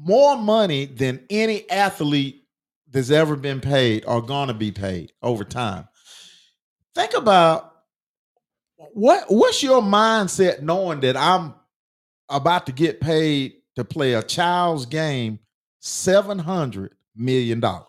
More 0.02 0.36
money 0.38 0.86
than 0.86 1.24
any 1.28 1.68
athlete 1.70 2.44
that's 2.90 3.10
ever 3.10 3.36
been 3.36 3.60
paid 3.60 4.04
or 4.06 4.22
gonna 4.22 4.54
be 4.54 4.72
paid 4.72 5.12
over 5.22 5.44
time. 5.44 5.86
Think 6.94 7.14
about 7.14 7.72
what 8.94 9.24
what's 9.28 9.62
your 9.62 9.82
mindset 9.82 10.62
knowing 10.62 11.00
that 11.00 11.16
I'm 11.16 11.54
about 12.28 12.66
to 12.66 12.72
get 12.72 13.00
paid 13.00 13.54
to 13.76 13.84
play 13.84 14.14
a 14.14 14.22
child's 14.22 14.86
game 14.86 15.38
seven 15.80 16.38
hundred 16.38 16.94
million 17.14 17.60
dollars? 17.60 17.86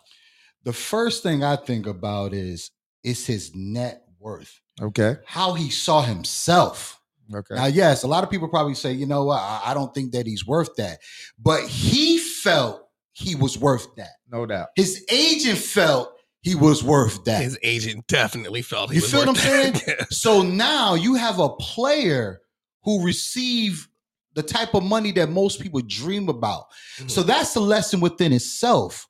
The 0.63 0.73
first 0.73 1.23
thing 1.23 1.43
I 1.43 1.55
think 1.55 1.87
about 1.87 2.33
is 2.33 2.69
is 3.03 3.25
his 3.25 3.55
net 3.55 4.03
worth, 4.19 4.59
Okay. 4.79 5.15
how 5.25 5.53
he 5.53 5.69
saw 5.71 6.01
himself. 6.03 7.00
Okay. 7.33 7.55
Now, 7.55 7.65
yes, 7.67 8.03
a 8.03 8.07
lot 8.07 8.23
of 8.23 8.29
people 8.29 8.47
probably 8.47 8.73
say, 8.75 8.91
you 8.93 9.05
know 9.05 9.25
what, 9.25 9.39
I, 9.41 9.61
I 9.67 9.73
don't 9.73 9.93
think 9.93 10.11
that 10.13 10.25
he's 10.25 10.45
worth 10.45 10.75
that. 10.77 10.99
But 11.39 11.63
he 11.67 12.17
felt 12.17 12.87
he 13.13 13.35
was 13.35 13.57
worth 13.57 13.87
that. 13.95 14.11
no 14.29 14.45
doubt. 14.45 14.69
His 14.75 15.05
agent 15.11 15.57
felt 15.57 16.13
he 16.41 16.55
was 16.55 16.83
worth 16.83 17.23
that. 17.25 17.43
His 17.43 17.57
agent 17.61 18.07
definitely 18.07 18.61
felt 18.61 18.89
he 18.89 18.95
You 18.97 19.01
was 19.01 19.11
feel 19.11 19.19
what 19.25 19.29
I'm 19.29 19.33
worth 19.35 19.77
saying? 19.83 19.97
So 20.09 20.41
now 20.41 20.95
you 20.95 21.15
have 21.15 21.39
a 21.39 21.49
player 21.49 22.41
who 22.83 23.03
receive 23.03 23.87
the 24.33 24.41
type 24.43 24.73
of 24.73 24.81
money 24.83 25.11
that 25.11 25.29
most 25.29 25.59
people 25.61 25.81
dream 25.85 26.29
about. 26.29 26.65
So 27.07 27.21
that's 27.21 27.53
the 27.53 27.59
lesson 27.59 27.99
within 27.99 28.31
itself. 28.33 29.07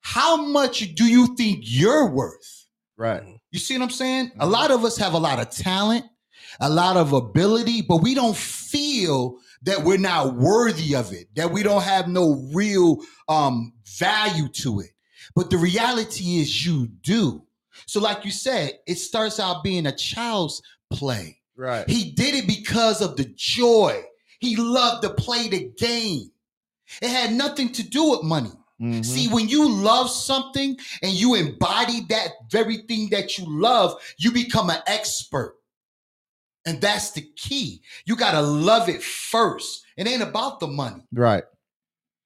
How 0.00 0.36
much 0.36 0.94
do 0.94 1.04
you 1.06 1.34
think 1.36 1.60
you're 1.62 2.10
worth? 2.10 2.66
Right. 2.98 3.22
You 3.50 3.58
see 3.60 3.78
what 3.78 3.84
I'm 3.84 3.90
saying? 3.90 4.32
A 4.40 4.46
Mhm. 4.46 4.50
lot 4.50 4.70
of 4.70 4.84
us 4.84 4.96
have 4.98 5.14
a 5.14 5.18
lot 5.18 5.38
of 5.40 5.48
talent, 5.50 6.04
a 6.60 6.68
lot 6.70 6.96
of 6.96 7.12
ability, 7.12 7.82
but 7.82 7.98
we 7.98 8.14
don't 8.14 8.36
feel 8.36 9.38
that 9.62 9.82
we're 9.82 9.98
not 9.98 10.34
worthy 10.36 10.94
of 10.94 11.12
it, 11.12 11.28
that 11.36 11.50
we 11.50 11.62
don't 11.62 11.82
have 11.82 12.06
no 12.08 12.48
real 12.52 12.98
um, 13.28 13.72
value 13.98 14.48
to 14.48 14.80
it. 14.80 14.90
But 15.34 15.50
the 15.50 15.56
reality 15.56 16.38
is 16.40 16.66
you 16.66 16.86
do. 16.86 17.42
So, 17.86 18.00
like 18.00 18.24
you 18.24 18.30
said, 18.30 18.78
it 18.86 18.96
starts 18.96 19.40
out 19.40 19.64
being 19.64 19.86
a 19.86 19.92
child's 19.96 20.62
play. 20.90 21.40
Right. 21.56 21.88
He 21.88 22.12
did 22.12 22.34
it 22.34 22.46
because 22.46 23.00
of 23.00 23.16
the 23.16 23.24
joy. 23.36 24.02
He 24.38 24.56
loved 24.56 25.02
to 25.02 25.10
play 25.10 25.48
the 25.48 25.72
game. 25.76 26.30
It 27.00 27.08
had 27.08 27.32
nothing 27.32 27.72
to 27.72 27.82
do 27.82 28.10
with 28.10 28.22
money. 28.22 28.52
Mhm. 28.80 29.04
See, 29.04 29.28
when 29.28 29.48
you 29.48 29.68
love 29.68 30.10
something 30.10 30.76
and 31.02 31.12
you 31.12 31.34
embody 31.34 32.00
that 32.10 32.32
very 32.50 32.78
thing 32.88 33.08
that 33.10 33.38
you 33.38 33.44
love, 33.48 33.94
you 34.18 34.32
become 34.32 34.68
an 34.68 34.82
expert. 34.86 35.56
And 36.66 36.80
that's 36.80 37.10
the 37.10 37.22
key. 37.36 37.82
You 38.06 38.16
got 38.16 38.32
to 38.32 38.40
love 38.40 38.88
it 38.88 39.02
first. 39.02 39.84
It 39.96 40.06
ain't 40.08 40.22
about 40.22 40.60
the 40.60 40.66
money. 40.66 41.02
right. 41.12 41.44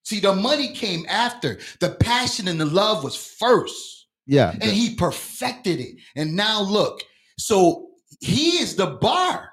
See, 0.05 0.21
the 0.21 0.35
money 0.35 0.73
came 0.73 1.05
after. 1.07 1.59
The 1.81 1.91
passion 1.91 2.49
and 2.49 2.59
the 2.59 2.65
love 2.65 3.05
was 3.05 3.15
first. 3.15 4.07
Yeah. 4.27 4.53
And 4.53 4.71
he 4.73 4.95
perfected 4.95 5.81
it. 5.81 5.97
And 6.17 6.35
now 6.35 6.63
look. 6.63 7.03
So 7.37 7.89
he 8.21 8.59
is 8.59 8.75
the 8.75 8.87
bar. 8.87 9.51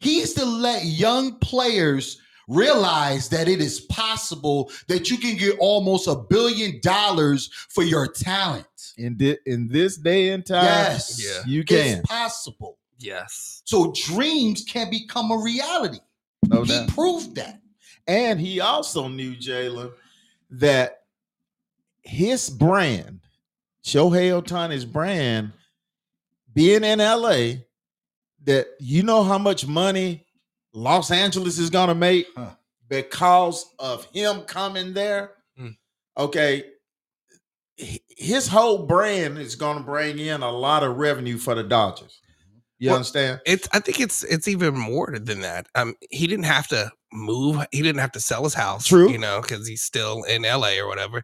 He 0.00 0.18
is 0.18 0.34
to 0.34 0.44
let 0.44 0.84
young 0.84 1.38
players 1.38 2.20
realize 2.48 3.30
that 3.30 3.48
it 3.48 3.62
is 3.62 3.80
possible 3.80 4.70
that 4.88 5.10
you 5.10 5.16
can 5.16 5.38
get 5.38 5.56
almost 5.58 6.06
a 6.06 6.14
billion 6.16 6.80
dollars 6.82 7.48
for 7.70 7.82
your 7.82 8.06
talent. 8.06 8.66
in 8.98 9.16
thi- 9.16 9.38
in 9.46 9.68
this 9.68 9.96
day 9.96 10.28
and 10.28 10.44
time, 10.44 10.64
Yes. 10.64 11.18
Yeah. 11.24 11.42
you 11.46 11.64
can. 11.64 11.98
It's 12.00 12.06
possible. 12.06 12.78
Yes. 12.98 13.62
So 13.64 13.92
dreams 14.06 14.64
can 14.64 14.90
become 14.90 15.30
a 15.30 15.38
reality. 15.38 15.98
No 16.46 16.62
he 16.62 16.72
doubt. 16.72 16.88
proved 16.88 17.34
that. 17.36 17.60
And 18.06 18.38
he 18.40 18.60
also 18.60 19.08
knew, 19.08 19.34
Jaylin, 19.34 19.92
that 20.50 21.02
his 22.02 22.50
brand, 22.50 23.20
Shohei 23.84 24.40
Ohtani's 24.42 24.84
brand, 24.84 25.52
being 26.52 26.84
in 26.84 26.98
LA, 26.98 27.62
that 28.44 28.68
you 28.78 29.02
know 29.02 29.22
how 29.24 29.38
much 29.38 29.66
money 29.66 30.26
Los 30.72 31.10
Angeles 31.10 31.58
is 31.58 31.70
going 31.70 31.88
to 31.88 31.94
make 31.94 32.26
Huh. 32.36 32.50
because 32.88 33.64
of 33.78 34.04
him 34.12 34.42
coming 34.42 34.92
there. 34.92 35.32
Hmm. 35.56 35.68
Okay. 36.16 36.64
His 37.76 38.46
whole 38.46 38.86
brand 38.86 39.38
is 39.38 39.56
going 39.56 39.78
to 39.78 39.82
bring 39.82 40.18
in 40.18 40.42
a 40.42 40.50
lot 40.50 40.82
of 40.84 40.96
revenue 40.96 41.38
for 41.38 41.54
the 41.54 41.64
Dodgers. 41.64 42.20
You 42.84 42.90
Well, 42.90 42.96
understand? 42.96 43.40
It's 43.46 43.66
I 43.72 43.80
think 43.80 43.98
it's 43.98 44.22
it's 44.24 44.46
even 44.46 44.74
more 44.78 45.16
than 45.18 45.40
that. 45.40 45.68
Um 45.74 45.94
he 46.10 46.26
didn't 46.26 46.44
have 46.44 46.68
to 46.68 46.92
move, 47.14 47.64
he 47.72 47.80
didn't 47.80 48.00
have 48.00 48.12
to 48.12 48.20
sell 48.20 48.44
his 48.44 48.52
house, 48.52 48.86
True. 48.86 49.10
you 49.10 49.16
know, 49.16 49.40
cuz 49.40 49.66
he's 49.66 49.80
still 49.80 50.22
in 50.24 50.42
LA 50.42 50.78
or 50.78 50.86
whatever. 50.86 51.22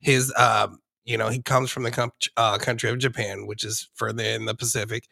His 0.00 0.30
um 0.36 0.80
you 1.06 1.16
know, 1.16 1.30
he 1.30 1.40
comes 1.40 1.70
from 1.70 1.84
the 1.84 1.90
com- 1.90 2.12
uh, 2.36 2.58
country 2.58 2.90
of 2.90 2.98
Japan, 2.98 3.46
which 3.46 3.64
is 3.64 3.88
further 3.94 4.22
in 4.22 4.44
the 4.44 4.54
Pacific. 4.54 5.04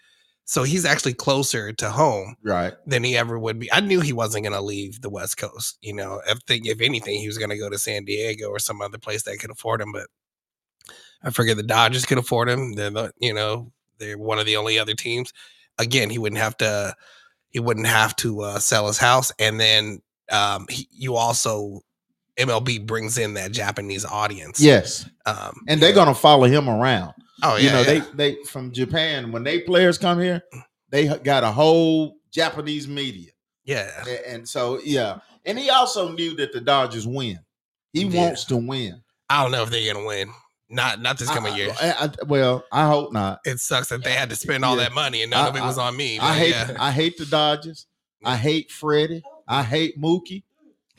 So 0.44 0.62
he's 0.64 0.84
actually 0.84 1.14
closer 1.14 1.72
to 1.72 1.88
home 1.90 2.36
Right. 2.42 2.74
than 2.86 3.02
he 3.02 3.16
ever 3.16 3.38
would 3.38 3.58
be. 3.58 3.72
I 3.72 3.80
knew 3.80 4.02
he 4.02 4.12
wasn't 4.12 4.44
going 4.44 4.52
to 4.52 4.60
leave 4.60 5.00
the 5.00 5.08
West 5.08 5.38
Coast. 5.38 5.78
You 5.80 5.94
know, 5.94 6.20
I 6.28 6.34
think 6.46 6.66
if 6.66 6.82
anything, 6.82 7.18
he 7.18 7.26
was 7.26 7.38
going 7.38 7.48
to 7.50 7.56
go 7.56 7.70
to 7.70 7.78
San 7.78 8.04
Diego 8.04 8.48
or 8.50 8.58
some 8.58 8.82
other 8.82 8.98
place 8.98 9.22
that 9.22 9.38
could 9.38 9.50
afford 9.50 9.80
him. 9.80 9.90
But 9.92 10.08
I 11.22 11.30
forget 11.30 11.56
the 11.56 11.62
Dodgers 11.62 12.04
could 12.04 12.18
afford 12.18 12.50
him. 12.50 12.74
They're 12.74 12.90
the, 12.90 13.12
you 13.18 13.32
know, 13.32 13.72
they're 13.98 14.18
one 14.18 14.38
of 14.38 14.44
the 14.46 14.56
only 14.58 14.78
other 14.78 14.94
teams. 14.94 15.32
Again, 15.78 16.10
he 16.10 16.18
wouldn't 16.18 16.40
have 16.40 16.56
to. 16.58 16.94
He 17.50 17.60
wouldn't 17.60 17.86
have 17.86 18.14
to 18.16 18.42
uh, 18.42 18.58
sell 18.58 18.86
his 18.86 18.98
house, 18.98 19.32
and 19.38 19.58
then 19.58 20.02
um, 20.30 20.66
he, 20.68 20.88
you 20.90 21.16
also 21.16 21.80
MLB 22.38 22.86
brings 22.86 23.16
in 23.16 23.34
that 23.34 23.52
Japanese 23.52 24.04
audience. 24.04 24.60
Yes. 24.60 25.08
um, 25.24 25.54
And 25.68 25.80
they're 25.80 25.94
going 25.94 26.08
to 26.08 26.14
follow 26.14 26.46
him 26.46 26.68
around. 26.68 27.14
Oh, 27.42 27.56
yeah, 27.56 27.62
you 27.62 27.70
know, 27.70 27.80
yeah. 27.80 28.00
they 28.16 28.32
they 28.34 28.44
from 28.44 28.72
Japan 28.72 29.32
when 29.32 29.42
they 29.44 29.60
players 29.60 29.96
come 29.98 30.20
here, 30.20 30.42
they 30.90 31.06
got 31.18 31.44
a 31.44 31.50
whole 31.52 32.16
Japanese 32.32 32.88
media, 32.88 33.30
yeah. 33.64 34.04
And 34.26 34.48
so 34.48 34.80
yeah, 34.82 35.18
and 35.44 35.58
he 35.58 35.68
also 35.70 36.12
knew 36.12 36.34
that 36.36 36.52
the 36.52 36.60
Dodgers 36.62 37.06
win. 37.06 37.38
He 37.92 38.04
Yeah. 38.04 38.24
wants 38.26 38.44
to 38.46 38.56
win. 38.56 39.02
I 39.28 39.42
don't 39.42 39.52
know 39.52 39.62
if 39.62 39.70
they're 39.70 39.92
gonna 39.92 40.06
win. 40.06 40.30
Not 40.68 41.00
not 41.00 41.18
this 41.18 41.28
coming 41.30 41.52
I- 41.52 41.56
year. 41.56 41.72
I- 41.80 41.92
I- 42.20 42.24
well, 42.24 42.64
I 42.72 42.86
hope 42.86 43.12
not. 43.12 43.40
it 43.44 43.60
sucks 43.60 43.88
that 43.90 44.02
they 44.02 44.12
had 44.12 44.30
to 44.30 44.36
spend 44.36 44.64
all 44.64 44.76
Yeah. 44.76 44.84
that 44.84 44.92
money 44.94 45.22
and 45.22 45.30
none 45.30 45.46
of 45.46 45.56
it 45.56 45.60
was 45.62 45.78
on 45.78 45.96
me. 45.96 46.18
I 46.18 46.34
hate 46.36 46.50
yeah. 46.50 46.76
I 46.78 46.90
hate 46.90 47.18
the 47.18 47.26
Dodgers. 47.26 47.86
I 48.24 48.36
hate 48.36 48.70
Freddie. 48.72 49.22
I 49.46 49.62
hate 49.62 50.00
Mookie. 50.00 50.42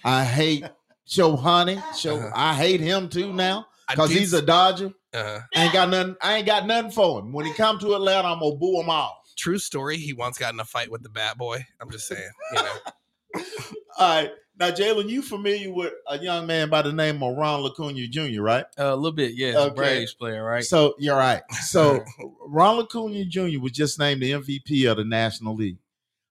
I 0.06 0.23
hate 0.23 0.63
Shohani. 1.08 1.82
Show 1.97 2.15
Uh-huh. 2.17 2.32
I 2.34 2.53
hate 2.53 2.80
him 2.80 3.10
too 3.10 3.34
now 3.34 3.67
because 3.89 4.10
he's 4.12 4.34
a 4.34 4.41
Dodger. 4.41 4.93
uh, 5.13 5.39
I 5.56 5.63
ain't 5.63 5.73
got 5.73 5.89
nothing. 5.89 6.15
I 6.21 6.36
ain't 6.38 6.45
got 6.45 6.65
nothing 6.65 6.91
for 6.91 7.19
him. 7.19 7.34
When 7.34 7.45
he 7.45 7.53
come 7.53 7.77
to 7.80 7.95
Atlanta, 7.95 8.27
I'm 8.30 8.39
gonna 8.39 8.56
boo 8.56 8.80
him 8.80 8.89
off. 8.89 9.15
true 9.38 9.60
story. 9.60 9.97
He 9.97 10.13
once 10.13 10.38
got 10.38 10.53
in 10.53 10.60
a 10.60 10.65
fight 10.65 10.89
with 10.89 11.03
the 11.03 11.10
bat 11.10 11.38
boy. 11.38 11.65
I'm 11.82 11.91
just 11.91 12.08
saying, 12.08 12.30
you 12.53 12.62
know. 12.63 12.73
All 13.99 14.10
right. 14.21 14.32
Now, 14.59 14.71
Jaylin, 14.71 15.07
you 15.07 15.21
familiar 15.21 15.71
with 15.71 15.93
a 16.07 16.17
young 16.17 16.47
man 16.47 16.69
by 16.69 16.81
the 16.81 16.91
name 16.91 17.21
of 17.21 17.37
Ronald 17.37 17.71
Acuna 17.71 18.07
Jr., 18.07 18.41
right? 18.41 18.65
Uh, 18.77 18.85
a 18.85 18.95
little 18.95 19.11
bit, 19.11 19.33
yeah. 19.35 19.57
Okay. 19.57 19.75
Braves 19.75 20.13
player, 20.15 20.43
right? 20.43 20.63
So 20.63 20.95
you're 20.97 21.17
right. 21.17 21.43
So 21.61 22.03
Ronald 22.47 22.85
Acuna 22.85 23.25
Jr. 23.25 23.59
was 23.59 23.71
just 23.71 23.99
named 23.99 24.21
the 24.21 24.31
MVP 24.31 24.89
of 24.89 24.97
the 24.97 25.05
National 25.05 25.55
League. 25.55 25.77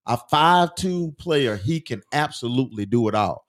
A 0.07 0.17
five-tool 0.17 1.13
player, 1.19 1.57
he 1.57 1.81
can 1.81 2.03
absolutely 2.13 2.85
do 2.85 3.09
it 3.09 3.15
all. 3.15 3.47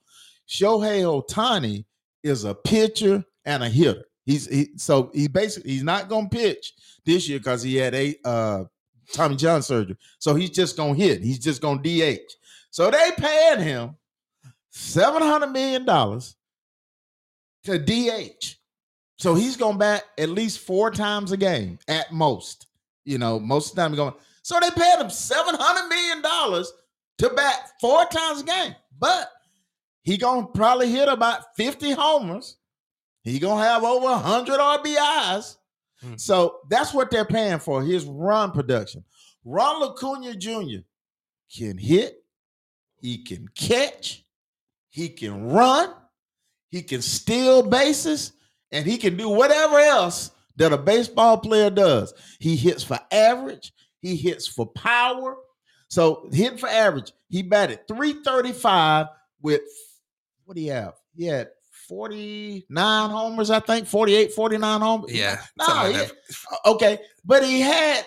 Shohei 0.48 1.02
Ohtani 1.02 1.84
is 2.22 2.44
a 2.44 2.54
pitcher 2.54 3.24
and 3.44 3.62
a 3.62 3.68
hitter. 3.68 4.04
He's 4.24 4.46
he, 4.46 4.68
so 4.76 5.10
he 5.14 5.26
basically 5.28 5.72
he's 5.72 5.82
not 5.82 6.08
gonna 6.08 6.28
pitch 6.28 6.74
this 7.04 7.28
year 7.28 7.38
because 7.38 7.62
he 7.62 7.76
had 7.76 7.94
a 7.94 8.14
uh 8.24 8.64
Tommy 9.12 9.36
John 9.36 9.62
surgery. 9.62 9.96
So 10.18 10.34
he's 10.34 10.50
just 10.50 10.76
gonna 10.76 10.94
hit. 10.94 11.22
He's 11.22 11.38
just 11.38 11.62
gonna 11.62 11.80
DH. 11.82 12.34
So 12.70 12.90
they 12.90 13.10
paying 13.16 13.60
him 13.60 13.96
seven 14.78 15.22
hundred 15.22 15.48
million 15.48 15.84
dollars 15.84 16.36
to 17.64 17.78
DH. 17.78 18.54
So 19.18 19.34
he's 19.34 19.56
going 19.56 19.78
back 19.78 20.04
at 20.16 20.28
least 20.28 20.60
four 20.60 20.90
times 20.90 21.32
a 21.32 21.36
game 21.36 21.78
at 21.88 22.12
most. 22.12 22.66
You 23.04 23.18
know, 23.18 23.40
most 23.40 23.70
of 23.70 23.76
the 23.76 23.82
time 23.82 23.90
he's 23.90 23.98
going. 23.98 24.14
So 24.42 24.58
they 24.60 24.70
paid 24.70 25.00
him 25.00 25.10
seven 25.10 25.56
hundred 25.58 25.88
million 25.88 26.22
dollars 26.22 26.72
to 27.18 27.30
bat 27.30 27.72
four 27.80 28.04
times 28.06 28.42
a 28.42 28.44
game, 28.44 28.74
but 28.98 29.30
he 30.02 30.16
gonna 30.16 30.46
probably 30.46 30.90
hit 30.90 31.08
about 31.08 31.56
fifty 31.56 31.90
homers. 31.90 32.56
He 33.24 33.40
gonna 33.40 33.62
have 33.62 33.82
over 33.82 34.14
hundred 34.14 34.58
RBIs. 34.58 35.56
Hmm. 36.00 36.14
So 36.16 36.60
that's 36.70 36.94
what 36.94 37.10
they're 37.10 37.24
paying 37.24 37.58
for 37.58 37.82
his 37.82 38.04
run 38.04 38.52
production. 38.52 39.04
Ronald 39.44 39.96
Acuna 39.96 40.36
Jr. 40.36 40.82
can 41.54 41.76
hit, 41.76 42.22
he 43.00 43.24
can 43.24 43.48
catch, 43.48 44.24
he 44.98 45.08
can 45.08 45.48
run, 45.48 45.94
he 46.70 46.82
can 46.82 47.00
steal 47.02 47.62
bases, 47.62 48.32
and 48.72 48.84
he 48.84 48.96
can 48.98 49.16
do 49.16 49.28
whatever 49.28 49.78
else 49.78 50.32
that 50.56 50.72
a 50.72 50.76
baseball 50.78 51.38
player 51.38 51.70
does. 51.70 52.12
He 52.40 52.56
hits 52.56 52.82
for 52.82 52.98
average, 53.12 53.72
he 54.02 54.16
hits 54.16 54.46
for 54.48 54.66
power. 54.66 55.36
So 55.88 56.28
hitting 56.32 56.58
for 56.58 56.68
average, 56.68 57.12
he 57.28 57.42
batted 57.42 57.86
335 57.88 59.06
with 59.40 59.60
what 60.44 60.56
do 60.56 60.60
you 60.62 60.72
have? 60.72 60.94
He 61.16 61.26
had 61.26 61.50
49 61.88 63.10
homers, 63.10 63.50
I 63.50 63.60
think, 63.60 63.86
48, 63.86 64.32
49 64.32 64.80
homers. 64.80 65.12
Yeah. 65.12 65.40
No, 65.56 65.64
like 65.66 65.94
he- 66.28 66.70
okay, 66.72 66.98
but 67.24 67.44
he 67.44 67.60
had 67.60 68.04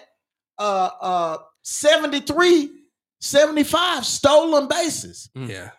uh 0.59 0.89
uh 1.01 1.37
73 1.63 2.69
75 3.19 4.05
stolen 4.05 4.67
bases. 4.67 5.29
Yeah. 5.35 5.71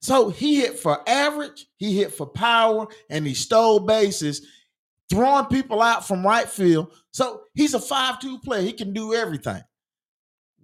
So 0.00 0.28
he 0.30 0.60
hit 0.60 0.78
for 0.78 1.00
average, 1.08 1.66
he 1.76 1.96
hit 1.96 2.14
for 2.14 2.26
power, 2.26 2.86
and 3.10 3.26
he 3.26 3.34
stole 3.34 3.80
bases, 3.80 4.46
throwing 5.10 5.46
people 5.46 5.82
out 5.82 6.06
from 6.06 6.24
right 6.24 6.48
field. 6.48 6.92
So 7.10 7.42
he's 7.54 7.74
a 7.74 7.78
5-tool 7.78 8.40
player. 8.44 8.62
He 8.62 8.72
can 8.72 8.92
do 8.92 9.14
everything. 9.14 9.62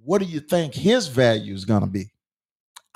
What 0.05 0.21
do 0.21 0.27
you 0.27 0.41
think 0.41 0.75
his 0.75 1.09
value 1.09 1.55
is 1.55 1.65
gonna 1.65 1.87
be? 1.87 2.13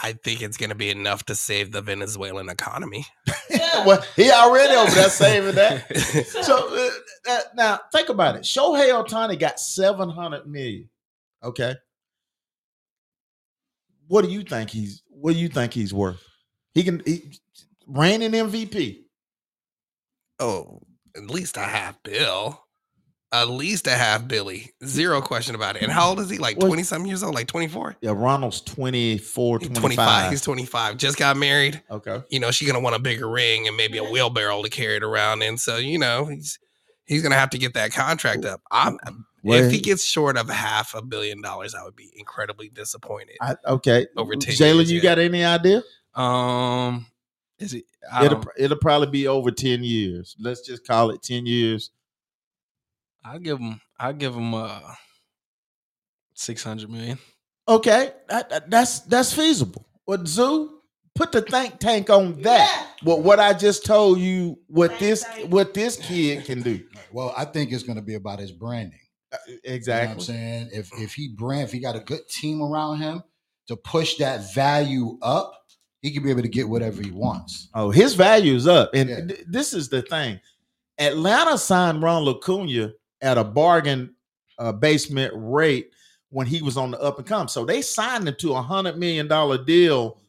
I 0.00 0.12
think 0.12 0.42
it's 0.42 0.56
going 0.56 0.70
to 0.70 0.76
be 0.76 0.90
enough 0.90 1.24
to 1.24 1.34
save 1.34 1.72
the 1.72 1.80
Venezuelan 1.82 2.48
economy. 2.48 3.04
yeah, 3.50 3.84
well, 3.86 4.04
he 4.14 4.30
already 4.30 4.74
over 4.74 4.90
there 4.92 5.08
saving 5.08 5.56
that. 5.56 5.86
So 6.42 6.68
uh, 6.76 6.90
uh, 7.30 7.40
now 7.54 7.80
think 7.92 8.08
about 8.08 8.36
it. 8.36 8.42
Shohei 8.42 8.90
Ohtani 8.92 9.38
got 9.38 9.58
700 9.58 10.46
million. 10.46 10.88
Okay. 11.42 11.74
What 14.06 14.24
do 14.24 14.30
you 14.30 14.42
think 14.42 14.70
he's 14.70 15.02
what 15.08 15.32
do 15.32 15.38
you 15.38 15.48
think 15.48 15.72
he's 15.72 15.92
worth? 15.92 16.24
He 16.74 16.84
can 16.84 17.02
he, 17.04 17.38
reigning 17.86 18.32
MVP. 18.32 19.04
oh, 20.38 20.80
at 21.16 21.30
least 21.30 21.56
a 21.56 21.60
half 21.60 22.02
bill. 22.02 22.64
At 23.30 23.50
least 23.50 23.86
a 23.86 23.90
half 23.90 24.26
Billy. 24.26 24.72
Zero 24.86 25.20
question 25.20 25.54
about 25.54 25.76
it. 25.76 25.82
And 25.82 25.92
how 25.92 26.08
old 26.08 26.20
is 26.20 26.30
he? 26.30 26.38
Like 26.38 26.58
20 26.58 26.82
something 26.82 27.06
years 27.06 27.22
old? 27.22 27.34
Like 27.34 27.46
24? 27.46 27.98
Yeah, 28.00 28.12
Ronald's 28.16 28.62
24, 28.62 29.58
25. 29.58 29.80
25. 29.82 30.30
He's 30.30 30.40
25. 30.40 30.96
Just 30.96 31.18
got 31.18 31.36
married. 31.36 31.82
okay. 31.90 32.22
You 32.30 32.40
know, 32.40 32.50
she's 32.50 32.66
gonna 32.66 32.82
want 32.82 32.96
a 32.96 32.98
bigger 32.98 33.28
ring 33.28 33.68
and 33.68 33.76
maybe 33.76 33.98
a 33.98 34.04
wheelbarrow 34.04 34.62
to 34.62 34.70
carry 34.70 34.96
it 34.96 35.02
around 35.02 35.42
in. 35.42 35.58
So, 35.58 35.76
you 35.76 35.98
know, 35.98 36.24
he's 36.24 36.58
he's 37.04 37.22
gonna 37.22 37.34
have 37.34 37.50
to 37.50 37.58
get 37.58 37.74
that 37.74 37.92
contract 37.92 38.46
up. 38.46 38.62
I'm 38.70 38.98
Well, 39.44 39.62
if 39.62 39.72
he 39.72 39.80
gets 39.80 40.06
short 40.06 40.38
of 40.38 40.48
half 40.48 40.94
a 40.94 41.02
billion 41.02 41.42
dollars, 41.42 41.74
I 41.74 41.84
would 41.84 41.96
be 41.96 42.10
incredibly 42.16 42.70
disappointed. 42.70 43.36
I, 43.42 43.56
okay. 43.66 44.06
Over 44.16 44.36
10 44.36 44.54
Jaylin, 44.54 44.86
you 44.86 44.96
yeah. 44.96 45.02
got 45.02 45.18
any 45.18 45.44
idea? 45.44 45.82
Um, 46.18 47.06
is 47.58 47.74
it? 47.74 47.84
It'll, 48.22 48.42
it'll 48.56 48.78
probably 48.78 49.08
be 49.08 49.28
over 49.28 49.50
10 49.50 49.84
years. 49.84 50.34
Let's 50.40 50.66
just 50.66 50.86
call 50.86 51.10
it 51.10 51.22
10 51.22 51.46
years. 51.46 51.90
I'll 53.24 53.38
give 53.38 53.58
him. 53.58 53.80
I'll 53.98 54.12
give 54.12 54.34
him 54.34 54.54
uh 54.54 54.80
six 56.34 56.62
hundred 56.62 56.88
million. 56.90 57.18
Okay. 57.66 58.12
that- 58.28 58.48
that- 58.50 58.70
that's 58.70 59.00
that's 59.00 59.32
feasible. 59.32 59.84
But 60.06 60.26
Zoo, 60.26 60.80
put 61.14 61.32
the 61.32 61.42
think 61.42 61.78
tank 61.78 62.08
on 62.10 62.40
that. 62.42 62.92
What 63.02 63.22
what 63.22 63.40
I 63.40 63.52
just 63.52 63.84
told 63.84 64.18
you, 64.20 64.58
what 64.68 64.90
Think 64.90 65.00
this 65.00 65.24
tank. 65.24 65.52
what 65.52 65.74
this 65.74 65.96
kid 65.96 66.44
can 66.44 66.62
do. 66.62 66.80
Well, 67.12 67.34
I 67.36 67.44
think 67.44 67.72
it's 67.72 67.82
going 67.82 67.96
to 67.96 68.02
be 68.02 68.14
about 68.14 68.38
his 68.38 68.52
branding. 68.52 69.00
Uh, 69.32 69.36
You 69.46 69.52
know 69.54 69.60
what 69.64 69.74
Exactly. 69.74 70.12
I'm 70.14 70.20
saying? 70.20 70.70
If 70.72 70.90
if 70.98 71.14
he 71.14 71.28
brand, 71.28 71.64
if 71.64 71.72
he 71.72 71.80
got 71.80 71.96
a 71.96 72.00
good 72.00 72.26
team 72.30 72.62
around 72.62 72.98
him 72.98 73.22
to 73.66 73.76
push 73.76 74.16
that 74.18 74.54
value 74.54 75.18
up, 75.20 75.52
he 76.02 76.10
can 76.12 76.22
be 76.22 76.30
able 76.30 76.42
to 76.42 76.48
get 76.48 76.68
whatever 76.68 77.02
he 77.02 77.10
wants. 77.10 77.68
Oh, 77.74 77.90
his 77.90 78.14
value 78.14 78.54
is 78.54 78.66
up. 78.66 78.90
And 78.94 79.08
Yeah. 79.08 79.26
th- 79.26 79.44
this 79.48 79.72
is 79.74 79.88
the 79.88 80.02
thing. 80.02 80.40
Atlanta 80.98 81.56
signed 81.58 82.02
Ron 82.02 82.26
Acuna 82.28 82.92
at 83.20 83.38
a 83.38 83.44
bargain 83.44 84.14
uh, 84.58 84.72
basement 84.72 85.32
rate 85.36 85.90
when 86.30 86.46
he 86.46 86.62
was 86.62 86.76
on 86.76 86.90
the 86.90 87.00
up 87.00 87.18
and 87.18 87.26
come. 87.26 87.48
So 87.48 87.64
they 87.64 87.82
signed 87.82 88.28
him 88.28 88.34
to 88.40 88.54
a 88.54 88.62
hundred 88.62 88.98
million 88.98 89.28
dollar 89.28 89.62
deal 89.64 90.20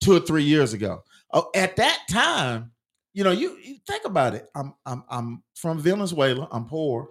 two 0.00 0.16
or 0.16 0.20
three 0.20 0.42
years 0.44 0.72
ago. 0.72 1.02
Oh, 1.32 1.50
at 1.54 1.76
that 1.76 2.00
time, 2.10 2.70
you 3.14 3.24
know, 3.24 3.30
you, 3.32 3.56
you 3.62 3.76
think 3.86 4.04
about 4.04 4.34
it. 4.34 4.48
I'm 4.54 4.74
I'm 4.84 5.02
I'm 5.08 5.42
from 5.54 5.78
Venezuela. 5.78 6.46
I'm 6.50 6.66
poor. 6.66 7.10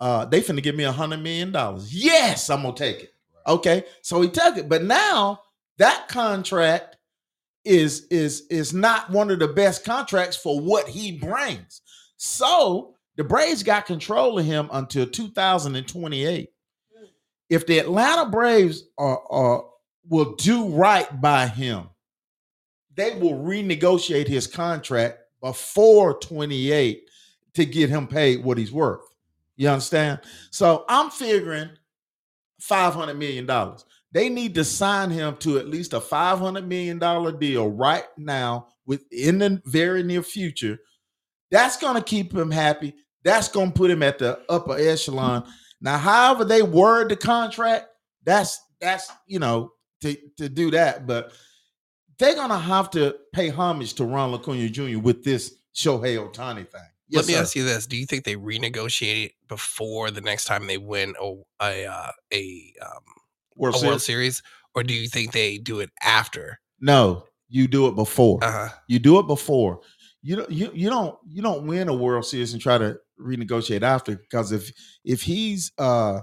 Uh, 0.00 0.24
they 0.24 0.40
finna 0.40 0.62
give 0.62 0.76
me 0.76 0.84
a 0.84 0.92
hundred 0.92 1.18
million 1.22 1.50
dollars. 1.50 1.92
Yes, 1.92 2.50
I'm 2.50 2.62
gonna 2.62 2.74
take 2.76 3.00
it. 3.02 3.14
Okay, 3.46 3.84
so 4.02 4.20
he 4.22 4.28
took 4.28 4.56
it, 4.56 4.68
but 4.68 4.84
now 4.84 5.40
that 5.78 6.08
contract 6.08 6.96
is 7.64 8.06
is 8.10 8.46
is 8.50 8.72
not 8.72 9.10
one 9.10 9.30
of 9.30 9.38
the 9.38 9.48
best 9.48 9.84
contracts 9.84 10.36
for 10.36 10.60
what 10.60 10.88
he 10.88 11.12
brings. 11.12 11.82
So 12.16 12.94
the 13.16 13.24
Braves 13.24 13.62
got 13.62 13.86
control 13.86 14.38
of 14.38 14.44
him 14.44 14.68
until 14.72 15.06
2028. 15.06 16.50
If 17.50 17.66
the 17.66 17.78
Atlanta 17.78 18.30
Braves 18.30 18.84
are, 18.98 19.20
are 19.30 19.64
will 20.08 20.34
do 20.36 20.68
right 20.68 21.20
by 21.20 21.46
him, 21.46 21.88
they 22.94 23.14
will 23.16 23.34
renegotiate 23.34 24.28
his 24.28 24.46
contract 24.46 25.18
before 25.40 26.18
28 26.18 27.08
to 27.54 27.64
get 27.64 27.90
him 27.90 28.06
paid 28.06 28.42
what 28.44 28.58
he's 28.58 28.72
worth. 28.72 29.02
You 29.56 29.68
understand? 29.68 30.20
So 30.50 30.84
I'm 30.88 31.10
figuring 31.10 31.70
500 32.60 33.14
million 33.14 33.46
dollars. 33.46 33.84
They 34.12 34.28
need 34.28 34.54
to 34.54 34.64
sign 34.64 35.10
him 35.10 35.36
to 35.38 35.58
at 35.58 35.68
least 35.68 35.92
a 35.92 36.00
500 36.00 36.66
million 36.66 36.98
dollar 36.98 37.32
deal 37.32 37.68
right 37.68 38.06
now 38.16 38.68
within 38.86 39.38
the 39.38 39.62
very 39.66 40.02
near 40.02 40.22
future. 40.22 40.78
That's 41.50 41.76
going 41.76 41.96
to 41.96 42.02
keep 42.02 42.32
him 42.32 42.50
happy. 42.50 42.94
That's 43.24 43.48
going 43.48 43.72
to 43.72 43.74
put 43.74 43.90
him 43.90 44.02
at 44.02 44.18
the 44.18 44.40
upper 44.48 44.78
echelon. 44.78 45.44
Now, 45.80 45.98
however 45.98 46.44
they 46.44 46.62
word 46.62 47.10
the 47.10 47.16
contract, 47.16 47.86
that's 48.24 48.60
that's 48.80 49.10
you 49.26 49.38
know 49.38 49.72
to 50.02 50.16
to 50.36 50.48
do 50.48 50.70
that, 50.72 51.06
but 51.06 51.32
they're 52.18 52.34
gonna 52.34 52.58
have 52.58 52.90
to 52.90 53.16
pay 53.32 53.48
homage 53.48 53.94
to 53.94 54.04
Ron 54.04 54.34
Acuna 54.34 54.68
Jr. 54.68 54.98
with 54.98 55.24
this 55.24 55.54
Shohei 55.74 56.18
Ohtani 56.18 56.68
thing. 56.68 56.80
Let 57.10 57.26
me 57.26 57.34
sir. 57.34 57.40
ask 57.40 57.56
you 57.56 57.64
this: 57.64 57.86
Do 57.86 57.96
you 57.96 58.06
think 58.06 58.24
they 58.24 58.36
renegotiate 58.36 59.26
it 59.26 59.32
before 59.48 60.10
the 60.10 60.20
next 60.20 60.44
time 60.44 60.66
they 60.66 60.78
win 60.78 61.14
a 61.20 61.34
a 61.62 61.86
uh, 61.86 62.12
a, 62.32 62.74
um, 62.84 63.02
World 63.58 63.76
a 63.82 63.86
World 63.86 64.00
Series? 64.02 64.36
Series, 64.38 64.42
or 64.74 64.82
do 64.82 64.94
you 64.94 65.08
think 65.08 65.32
they 65.32 65.58
do 65.58 65.80
it 65.80 65.90
after? 66.02 66.58
No, 66.80 67.24
you 67.48 67.68
do 67.68 67.86
it 67.88 67.94
before. 67.94 68.42
Uh 68.42 68.50
huh. 68.52 68.68
You 68.88 68.98
do 68.98 69.18
it 69.18 69.26
before. 69.26 69.80
You 70.22 70.36
don't 70.36 70.50
you 70.50 70.70
you 70.74 70.88
don't 70.90 71.16
you 71.26 71.42
don't 71.42 71.66
win 71.66 71.88
a 71.88 71.94
World 71.94 72.24
Series 72.24 72.52
and 72.52 72.62
try 72.62 72.78
to 72.78 72.96
renegotiate 73.20 73.82
after 73.82 74.16
because 74.16 74.52
if 74.52 74.70
if 75.04 75.22
he's 75.22 75.72
uh 75.78 76.20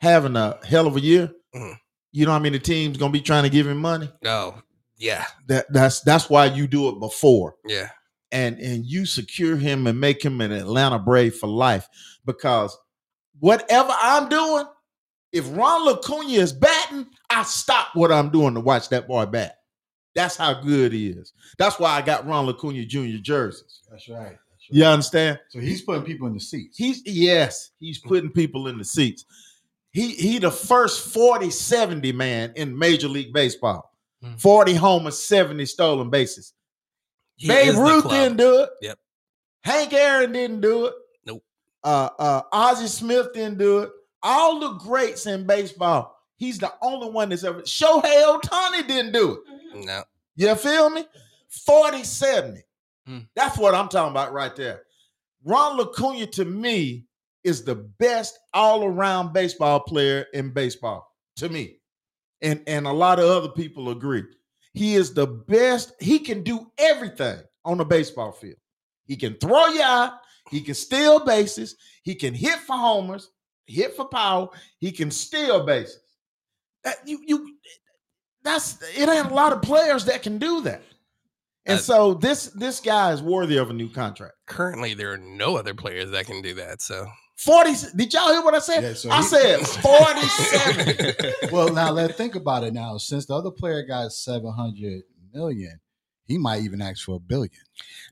having 0.00 0.36
a 0.36 0.58
hell 0.64 0.86
of 0.86 0.96
a 0.96 1.00
year, 1.00 1.30
Mhm. 1.54 1.76
you 2.12 2.26
know 2.26 2.32
how 2.32 2.38
many 2.38 2.58
teams 2.58 2.96
gonna 2.96 3.12
be 3.12 3.20
trying 3.20 3.44
to 3.44 3.50
give 3.50 3.66
him 3.66 3.78
money? 3.78 4.10
No. 4.22 4.62
Yeah. 4.98 5.24
That 5.48 5.66
that's 5.72 6.00
that's 6.02 6.28
why 6.30 6.46
you 6.46 6.66
do 6.66 6.88
it 6.88 6.98
before. 7.00 7.54
Yeah. 7.66 7.88
and 8.30 8.58
and 8.60 8.86
you 8.86 9.04
secure 9.04 9.56
him 9.56 9.86
and 9.86 10.00
make 10.00 10.22
him 10.24 10.40
an 10.40 10.52
Atlanta 10.52 10.98
Brave 10.98 11.34
for 11.36 11.48
life. 11.48 11.86
Because 12.24 12.74
whatever 13.40 13.92
I'm 14.00 14.28
doing, 14.28 14.64
if 15.32 15.46
Ron 15.56 15.88
Acuna 15.88 16.28
is 16.28 16.52
batting, 16.52 17.06
I 17.30 17.42
stop 17.44 17.88
what 17.94 18.12
I'm 18.12 18.30
doing 18.30 18.54
to 18.54 18.60
watch 18.60 18.88
that 18.90 19.08
boy 19.08 19.26
bat. 19.26 19.58
That's 20.14 20.36
how 20.36 20.52
good 20.54 20.92
he 20.92 21.08
is. 21.08 21.32
That's 21.58 21.78
why 21.78 21.92
I 21.92 22.02
got 22.02 22.26
Ron 22.26 22.48
Acuna 22.48 22.84
Jr. 22.84 23.18
jerseys. 23.22 23.80
That's 23.90 24.08
right. 24.08 24.18
That's 24.18 24.30
right. 24.30 24.38
You 24.70 24.84
understand? 24.84 25.40
So 25.48 25.58
he's 25.58 25.82
putting 25.82 26.04
people 26.04 26.26
in 26.26 26.34
the 26.34 26.40
seats. 26.40 26.76
He's 26.76 27.02
yes, 27.06 27.70
he's 27.80 27.98
putting 27.98 28.30
people 28.30 28.68
in 28.68 28.76
the 28.76 28.84
seats. 28.84 29.24
He 29.92 30.12
he 30.12 30.38
the 30.38 30.50
first 30.50 31.14
40-70 31.14 32.14
man 32.14 32.52
in 32.56 32.76
Major 32.76 33.08
League 33.08 33.32
Baseball. 33.32 33.90
Hmm. 34.22 34.34
40 34.36 34.74
homers, 34.74 35.18
70 35.18 35.66
stolen 35.66 36.10
bases. 36.10 36.52
He 37.36 37.48
Babe 37.48 37.74
Ruth 37.74 38.08
didn't 38.08 38.36
do 38.36 38.62
it. 38.62 38.70
Yep. 38.82 38.98
Hank 39.64 39.92
Aaron 39.92 40.32
didn't 40.32 40.60
do 40.60 40.86
it. 40.86 40.94
Nope. 41.26 41.42
Uh, 41.82 42.08
uh, 42.18 42.42
Ozzie 42.52 42.86
Smith 42.86 43.32
didn't 43.32 43.58
do 43.58 43.80
it. 43.80 43.90
All 44.22 44.60
the 44.60 44.78
greats 44.78 45.26
in 45.26 45.46
baseball, 45.46 46.16
he's 46.36 46.58
the 46.58 46.72
only 46.80 47.10
one 47.10 47.30
that's 47.30 47.44
ever. 47.44 47.62
Shohei 47.62 48.40
Ohtani 48.40 48.86
didn't 48.86 49.12
do 49.12 49.32
it. 49.32 49.86
No. 49.86 50.04
You 50.36 50.54
feel 50.54 50.90
me? 50.90 51.04
40 51.48 52.04
70. 52.04 52.62
Hmm. 53.06 53.18
That's 53.34 53.58
what 53.58 53.74
I'm 53.74 53.88
talking 53.88 54.12
about 54.12 54.32
right 54.32 54.54
there. 54.54 54.82
Ron 55.44 55.80
Acuna 55.80 56.26
to 56.26 56.44
me 56.44 57.06
is 57.44 57.64
the 57.64 57.74
best 57.74 58.38
all 58.54 58.84
around 58.84 59.32
baseball 59.32 59.80
player 59.80 60.26
in 60.32 60.50
baseball 60.50 61.12
to 61.36 61.48
me. 61.48 61.78
And, 62.40 62.62
and 62.66 62.86
a 62.86 62.92
lot 62.92 63.18
of 63.18 63.24
other 63.26 63.48
people 63.48 63.90
agree. 63.90 64.24
He 64.72 64.94
is 64.94 65.12
the 65.12 65.26
best. 65.26 65.92
He 66.00 66.18
can 66.18 66.42
do 66.42 66.70
everything 66.78 67.40
on 67.64 67.78
the 67.78 67.84
baseball 67.84 68.32
field. 68.32 68.56
He 69.04 69.16
can 69.16 69.34
throw 69.34 69.66
you 69.66 69.82
out. 69.82 70.12
He 70.50 70.60
can 70.60 70.74
steal 70.74 71.24
bases. 71.24 71.76
He 72.02 72.14
can 72.14 72.34
hit 72.34 72.58
for 72.60 72.76
homers, 72.76 73.30
hit 73.66 73.94
for 73.96 74.06
power. 74.06 74.48
He 74.78 74.92
can 74.92 75.10
steal 75.10 75.64
bases. 75.64 76.00
That 76.84 76.96
you 77.06 77.20
you 77.26 77.56
that's 78.42 78.82
it 78.98 79.08
ain't 79.08 79.30
a 79.30 79.34
lot 79.34 79.52
of 79.52 79.62
players 79.62 80.04
that 80.06 80.22
can 80.22 80.38
do 80.38 80.60
that. 80.62 80.82
And 81.64 81.78
Uh, 81.78 81.82
so 81.82 82.14
this 82.14 82.46
this 82.48 82.80
guy 82.80 83.12
is 83.12 83.22
worthy 83.22 83.56
of 83.56 83.70
a 83.70 83.72
new 83.72 83.88
contract. 83.88 84.34
Currently, 84.46 84.94
there 84.94 85.12
are 85.12 85.18
no 85.18 85.56
other 85.56 85.74
players 85.74 86.10
that 86.10 86.26
can 86.26 86.42
do 86.42 86.54
that. 86.54 86.82
So 86.82 87.06
40 87.38 87.70
did 87.96 88.12
y'all 88.12 88.30
hear 88.30 88.42
what 88.42 88.54
I 88.54 88.58
said? 88.58 88.82
Yeah, 88.82 88.94
so 88.94 89.10
I 89.10 89.18
he- 89.18 89.22
said 89.28 89.60
47. 90.36 91.32
well, 91.52 91.72
now 91.72 91.90
let's 91.92 92.14
think 92.16 92.34
about 92.34 92.64
it. 92.64 92.72
Now, 92.74 92.96
since 92.98 93.26
the 93.26 93.34
other 93.34 93.50
player 93.52 93.84
got 93.86 94.10
seven 94.12 94.52
hundred 94.52 95.02
million, 95.32 95.78
he 96.26 96.38
might 96.38 96.62
even 96.62 96.80
ask 96.80 97.04
for 97.04 97.16
a 97.16 97.20
billion. 97.20 97.50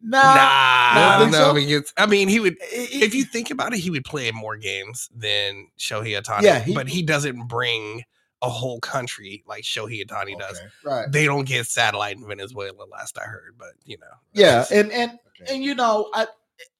nah, 0.02 0.20
nah, 0.26 0.34
nah, 0.34 0.40
I 0.42 1.16
don't 1.18 1.30
know 1.30 1.38
so? 1.38 1.56
if 1.56 1.62
he 1.62 1.66
gets. 1.68 1.92
I 1.96 2.06
mean, 2.06 2.28
he 2.28 2.40
would. 2.40 2.56
If 2.60 3.02
If 3.02 3.14
you 3.14 3.24
think 3.24 3.50
about 3.50 3.72
it, 3.72 3.78
he 3.78 3.90
would 3.90 4.04
play 4.04 4.28
in 4.28 4.34
more 4.34 4.56
games 4.56 5.08
than 5.14 5.68
Shohei 5.78 6.20
Ohtani. 6.20 6.42
Yeah, 6.42 6.58
he- 6.60 6.74
but 6.74 6.88
he 6.88 7.02
doesn't 7.02 7.46
bring 7.48 8.02
a 8.42 8.48
whole 8.48 8.80
country 8.80 9.44
like 9.46 9.64
Shohei 9.64 10.04
Ohtani 10.04 10.38
does. 10.38 10.60
Right. 10.84 11.10
They 11.12 11.26
don't 11.26 11.46
get 11.46 11.66
satellite 11.66 12.16
in 12.16 12.26
Venezuela, 12.26 12.84
last 12.90 13.18
I 13.18 13.24
heard. 13.24 13.54
But 13.58 13.72
you 13.84 13.98
know, 13.98 14.06
Yeah, 14.32 14.64
and 14.72 14.90
and 14.92 15.12
Okay. 15.40 15.54
and 15.54 15.62
you 15.64 15.74
know, 15.74 16.10
I 16.14 16.26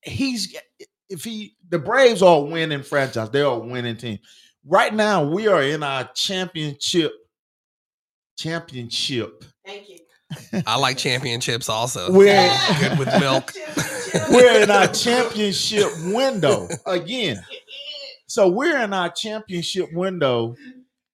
he's 0.03 0.55
if 1.09 1.22
he 1.24 1.55
the 1.68 1.78
Braves 1.78 2.22
are 2.22 2.43
winning 2.43 2.83
franchise, 2.83 3.31
they're 3.31 3.45
a 3.45 3.59
winning 3.59 3.97
team. 3.97 4.18
Right 4.64 4.93
now, 4.93 5.24
we 5.24 5.49
are 5.49 5.62
in 5.62 5.83
our 5.83 6.05
championship 6.14 7.12
championship. 8.37 9.45
Thank 9.64 9.89
you. 9.89 9.99
I 10.66 10.76
like 10.76 10.97
championships 10.97 11.68
also. 11.68 12.11
We're 12.12 12.51
Good 12.81 12.99
with 12.99 13.09
milk. 13.20 13.53
we're 14.31 14.62
in 14.62 14.70
our 14.70 14.89
championship 14.89 15.89
window 16.05 16.68
again. 16.87 17.43
So 18.26 18.49
we're 18.49 18.78
in 18.81 18.93
our 18.93 19.11
championship 19.11 19.93
window, 19.93 20.55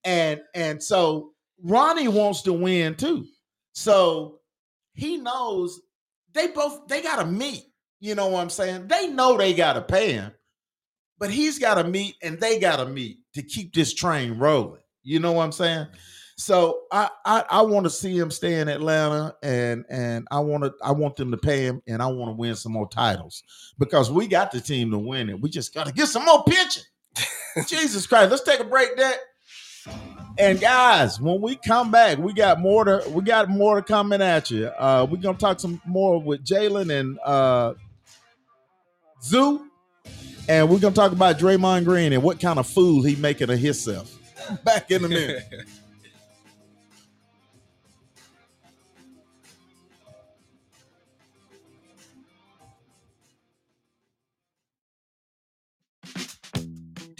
and 0.04 0.40
and 0.54 0.82
so 0.82 1.32
Ronnie 1.62 2.08
wants 2.08 2.42
to 2.42 2.52
win 2.52 2.94
too. 2.94 3.26
So 3.72 4.40
he 4.94 5.16
knows 5.16 5.80
they 6.32 6.48
both 6.48 6.86
they 6.88 7.02
gotta 7.02 7.26
meet. 7.26 7.64
You 8.00 8.14
know 8.14 8.28
what 8.28 8.40
I'm 8.40 8.50
saying? 8.50 8.88
They 8.88 9.08
know 9.08 9.36
they 9.36 9.54
gotta 9.54 9.80
pay 9.80 10.12
him, 10.12 10.32
but 11.18 11.30
he's 11.30 11.58
gotta 11.58 11.84
meet 11.84 12.16
and 12.22 12.38
they 12.38 12.58
gotta 12.58 12.86
meet 12.86 13.18
to 13.34 13.42
keep 13.42 13.72
this 13.72 13.94
train 13.94 14.38
rolling. 14.38 14.82
You 15.02 15.20
know 15.20 15.32
what 15.32 15.44
I'm 15.44 15.52
saying? 15.52 15.86
So 16.36 16.82
I 16.92 17.08
I, 17.24 17.44
I 17.50 17.62
want 17.62 17.84
to 17.84 17.90
see 17.90 18.16
him 18.16 18.30
stay 18.30 18.60
in 18.60 18.68
Atlanta 18.68 19.34
and 19.42 19.84
and 19.88 20.28
I 20.30 20.40
want 20.40 20.64
to 20.64 20.74
I 20.82 20.92
want 20.92 21.16
them 21.16 21.30
to 21.30 21.38
pay 21.38 21.64
him 21.64 21.82
and 21.86 22.02
I 22.02 22.06
want 22.06 22.28
to 22.28 22.34
win 22.34 22.54
some 22.54 22.72
more 22.72 22.88
titles 22.88 23.42
because 23.78 24.10
we 24.10 24.26
got 24.26 24.52
the 24.52 24.60
team 24.60 24.90
to 24.90 24.98
win 24.98 25.30
it. 25.30 25.40
We 25.40 25.48
just 25.48 25.72
got 25.72 25.86
to 25.86 25.92
get 25.92 26.08
some 26.08 26.26
more 26.26 26.44
pitching. 26.44 26.82
Jesus 27.66 28.06
Christ, 28.06 28.30
let's 28.30 28.42
take 28.42 28.60
a 28.60 28.64
break 28.64 28.96
there. 28.96 29.14
And 30.38 30.60
guys, 30.60 31.18
when 31.18 31.40
we 31.40 31.56
come 31.56 31.90
back, 31.90 32.18
we 32.18 32.34
got 32.34 32.60
more 32.60 32.84
to 32.84 33.02
we 33.08 33.22
got 33.22 33.48
more 33.48 33.76
to 33.76 33.82
coming 33.82 34.20
at 34.20 34.50
you. 34.50 34.66
Uh, 34.66 35.06
we're 35.10 35.16
gonna 35.16 35.38
talk 35.38 35.58
some 35.58 35.80
more 35.86 36.20
with 36.20 36.44
Jaylin 36.44 36.92
and 36.92 37.18
uh, 37.24 37.72
Zoo, 39.22 39.70
and 40.50 40.68
we're 40.68 40.78
gonna 40.78 40.94
talk 40.94 41.12
about 41.12 41.38
Draymond 41.38 41.84
Green 41.84 42.12
and 42.12 42.22
what 42.22 42.38
kind 42.38 42.58
of 42.58 42.66
fool 42.66 43.02
he 43.02 43.16
making 43.16 43.48
of 43.48 43.58
himself. 43.58 44.14
Back 44.64 44.90
in 44.90 45.04
a 45.04 45.08
minute. 45.08 45.42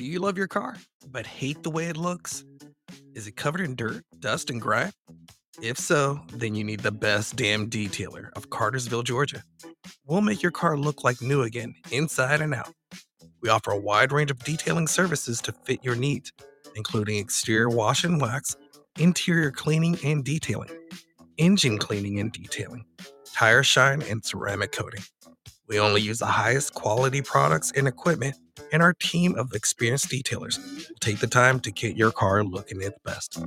You 0.06 0.20
love 0.20 0.38
your 0.38 0.46
car 0.46 0.76
but 1.08 1.26
hate 1.26 1.64
the 1.64 1.70
way 1.70 1.86
it 1.86 1.96
looks? 1.96 2.44
Is 3.16 3.26
it 3.26 3.34
covered 3.34 3.62
in 3.62 3.74
dirt, 3.74 4.04
dust, 4.20 4.50
and 4.50 4.60
grime? 4.60 4.92
If 5.60 5.78
so, 5.78 6.20
then 6.32 6.54
you 6.54 6.62
need 6.62 6.80
the 6.80 6.92
best 6.92 7.34
damn 7.34 7.68
detailer 7.68 8.30
of 8.36 8.48
Cartersville, 8.48 9.02
Georgia. 9.02 9.42
We'll 10.06 10.20
make 10.20 10.44
your 10.44 10.52
car 10.52 10.78
look 10.78 11.02
like 11.02 11.20
new 11.20 11.42
again, 11.42 11.74
inside 11.90 12.40
and 12.40 12.54
out. 12.54 12.72
We 13.42 13.48
offer 13.48 13.72
a 13.72 13.76
wide 13.76 14.12
range 14.12 14.30
of 14.30 14.38
detailing 14.44 14.86
services 14.86 15.40
to 15.40 15.52
fit 15.64 15.82
your 15.82 15.96
needs, 15.96 16.32
including 16.76 17.18
exterior 17.18 17.68
wash 17.68 18.04
and 18.04 18.20
wax, 18.20 18.54
interior 19.00 19.50
cleaning 19.50 19.98
and 20.04 20.24
detailing, 20.24 20.70
engine 21.36 21.78
cleaning 21.78 22.20
and 22.20 22.30
detailing, 22.30 22.84
tire 23.34 23.64
shine, 23.64 24.02
and 24.02 24.24
ceramic 24.24 24.70
coating. 24.70 25.02
We 25.66 25.80
only 25.80 26.00
use 26.00 26.20
the 26.20 26.26
highest 26.26 26.74
quality 26.74 27.22
products 27.22 27.72
and 27.72 27.88
equipment 27.88 28.36
and 28.72 28.82
our 28.82 28.94
team 28.94 29.34
of 29.36 29.52
experienced 29.54 30.08
detailers 30.08 30.58
will 30.88 30.96
take 31.00 31.18
the 31.18 31.26
time 31.26 31.60
to 31.60 31.70
get 31.70 31.96
your 31.96 32.10
car 32.10 32.44
looking 32.44 32.82
its 32.82 32.98
best. 33.04 33.38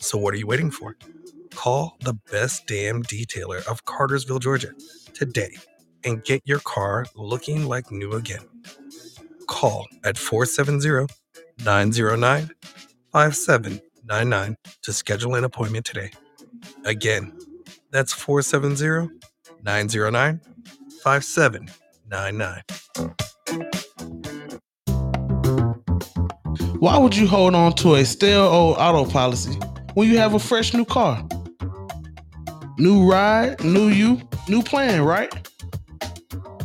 So, 0.00 0.18
what 0.18 0.34
are 0.34 0.38
you 0.38 0.46
waiting 0.46 0.70
for? 0.70 0.96
Call 1.54 1.96
the 2.00 2.14
best 2.30 2.66
damn 2.66 3.02
detailer 3.02 3.66
of 3.66 3.84
Cartersville, 3.84 4.38
Georgia 4.38 4.72
today 5.14 5.52
and 6.04 6.22
get 6.24 6.42
your 6.44 6.60
car 6.60 7.06
looking 7.14 7.66
like 7.66 7.90
new 7.90 8.12
again. 8.12 8.46
Call 9.46 9.86
at 10.04 10.18
470 10.18 11.12
909 11.64 12.50
5799 13.12 14.56
to 14.82 14.92
schedule 14.92 15.34
an 15.34 15.44
appointment 15.44 15.84
today. 15.84 16.10
Again, 16.84 17.36
that's 17.90 18.12
470 18.12 19.14
909 19.62 20.40
5799. 21.02 22.62
Why 26.82 26.98
would 26.98 27.14
you 27.14 27.28
hold 27.28 27.54
on 27.54 27.74
to 27.74 27.94
a 27.94 28.04
stale 28.04 28.42
old 28.42 28.76
auto 28.76 29.08
policy 29.08 29.56
when 29.94 30.10
you 30.10 30.18
have 30.18 30.34
a 30.34 30.38
fresh 30.40 30.74
new 30.74 30.84
car? 30.84 31.24
New 32.76 33.08
ride, 33.08 33.62
new 33.62 33.86
you, 33.86 34.20
new 34.48 34.64
plan, 34.64 35.02
right? 35.02 35.30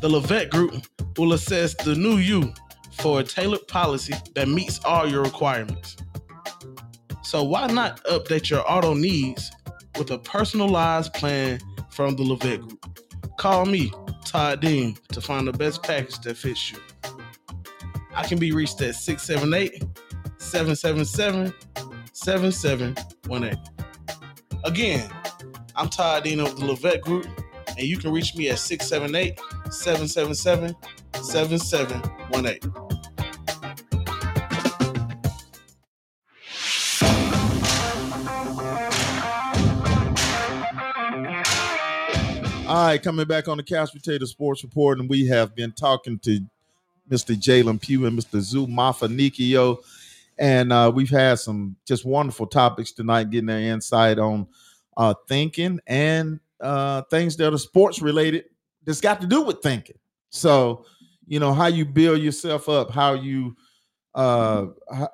The 0.02 0.10
Levette 0.10 0.50
Group 0.50 0.74
will 1.20 1.34
assess 1.34 1.76
the 1.76 1.94
new 1.94 2.18
you 2.18 2.52
for 2.94 3.20
a 3.20 3.24
tailored 3.24 3.68
policy 3.68 4.16
that 4.34 4.48
meets 4.48 4.84
all 4.84 5.08
your 5.08 5.22
requirements. 5.22 5.98
So 7.22 7.44
why 7.44 7.68
not 7.68 8.04
update 8.06 8.50
your 8.50 8.64
auto 8.68 8.96
needs 8.96 9.52
with 10.00 10.10
a 10.10 10.18
personalized 10.18 11.14
plan 11.14 11.60
from 11.92 12.16
the 12.16 12.24
Levette 12.24 12.68
Group? 12.68 13.00
Call 13.38 13.68
me, 13.68 13.94
Todd 14.26 14.62
Dean, 14.62 14.98
to 15.12 15.22
find 15.22 15.48
the 15.48 15.54
best 15.54 15.84
package 15.84 16.18
that 16.22 16.38
fits 16.38 16.72
you. 16.72 16.80
I 18.16 18.24
can 18.24 18.40
be 18.40 18.52
reached 18.52 18.82
at 18.82 18.96
678 18.96 20.07
777 20.38 21.54
7718. 22.14 23.60
Again, 24.64 25.10
I'm 25.76 25.90
Todd 25.90 26.24
Dean 26.24 26.40
of 26.40 26.60
the 26.60 26.66
Levette 26.66 27.02
Group, 27.02 27.28
and 27.70 27.82
you 27.82 27.98
can 27.98 28.12
reach 28.12 28.36
me 28.36 28.50
at 28.50 28.60
678 28.60 29.40
777 29.72 30.76
7718. 31.22 32.88
All 42.68 42.86
right, 42.88 43.02
coming 43.02 43.26
back 43.26 43.48
on 43.48 43.56
the 43.56 43.64
Couch 43.64 43.94
Potato 43.94 44.26
Sports 44.26 44.62
Report, 44.62 45.00
and 45.00 45.10
we 45.10 45.26
have 45.28 45.56
been 45.56 45.72
talking 45.72 46.20
to 46.20 46.42
Mr. 47.10 47.34
Jaylin 47.34 47.80
Pugh 47.80 48.06
and 48.06 48.20
Mr. 48.20 48.42
Zu 48.42 48.68
Mafanikio, 48.68 49.78
and 50.40 50.72
uh, 50.72 50.92
we've 50.94 51.10
had 51.10 51.40
some 51.40 51.76
just 51.86 52.06
wonderful 52.06 52.48
topics 52.48 52.92
tonight, 52.92 53.30
getting 53.30 53.48
their 53.48 53.60
insight 53.60 54.20
on 54.20 54.48
uh, 54.96 55.14
thinking 55.28 55.80
and 55.88 56.40
uh, 56.62 57.02
things 57.10 57.36
that 57.38 57.54
are 57.54 57.58
sports 57.58 58.02
related 58.02 58.46
that's 58.86 59.02
got 59.02 59.22
to 59.22 59.28
do 59.28 59.42
with 59.42 59.62
thinking. 59.62 59.98
So, 60.30 60.86
you 61.28 61.40
know, 61.40 61.54
how 61.54 61.68
you 61.68 61.86
build 61.86 62.20
yourself 62.20 62.70
up, 62.70 62.92
how 62.92 63.14
you 63.14 63.56
uh 64.16 64.66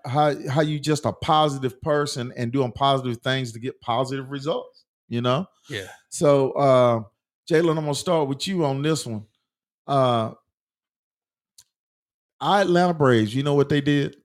how 0.05 0.34
how 0.47 0.61
you 0.61 0.80
just 0.80 1.05
a 1.05 1.11
positive 1.11 1.82
person 1.82 2.32
and 2.38 2.53
doing 2.53 2.71
positive 2.71 3.17
things 3.21 3.51
to 3.51 3.59
get 3.59 3.80
positive 3.82 4.32
results, 4.32 4.86
you 5.09 5.21
know? 5.21 5.45
Yeah. 5.69 5.88
So, 6.09 6.51
uh, 6.51 7.01
Jaylin, 7.49 7.71
I'm 7.71 7.84
gonna 7.84 7.95
start 7.95 8.30
with 8.30 8.47
you 8.47 8.63
on 8.63 8.82
this 8.82 9.05
one. 9.05 9.26
Uh, 9.86 10.32
our 12.39 12.61
Atlanta 12.61 12.93
Braves, 12.93 13.36
you 13.36 13.43
know 13.43 13.55
what 13.55 13.69
they 13.69 13.82
did? 13.82 14.17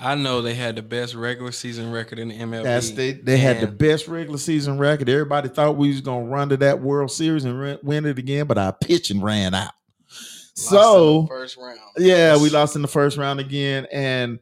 I 0.00 0.14
know 0.14 0.42
they 0.42 0.54
had 0.54 0.76
the 0.76 0.82
best 0.82 1.14
regular 1.14 1.50
season 1.52 1.90
record 1.90 2.18
in 2.18 2.28
the 2.28 2.38
MLB. 2.38 2.62
That's 2.62 2.90
they 2.90 3.12
they 3.12 3.36
had 3.36 3.60
the 3.60 3.66
best 3.66 4.06
regular 4.08 4.38
season 4.38 4.78
record. 4.78 5.08
Everybody 5.08 5.48
thought 5.48 5.76
we 5.76 5.88
was 5.88 6.00
gonna 6.00 6.26
run 6.26 6.48
to 6.50 6.56
that 6.58 6.80
World 6.80 7.10
Series 7.10 7.44
and 7.44 7.58
re- 7.58 7.78
win 7.82 8.06
it 8.06 8.18
again, 8.18 8.46
but 8.46 8.58
our 8.58 8.72
pitching 8.72 9.20
ran 9.22 9.54
out. 9.54 9.72
Lost 10.10 10.70
in 10.70 10.76
the 10.76 10.80
So 10.80 11.26
first 11.26 11.56
round. 11.56 11.78
yeah, 11.98 12.36
we 12.40 12.48
lost 12.50 12.76
in 12.76 12.82
the 12.82 12.88
first 12.88 13.16
round 13.16 13.40
again, 13.40 13.86
and 13.92 14.38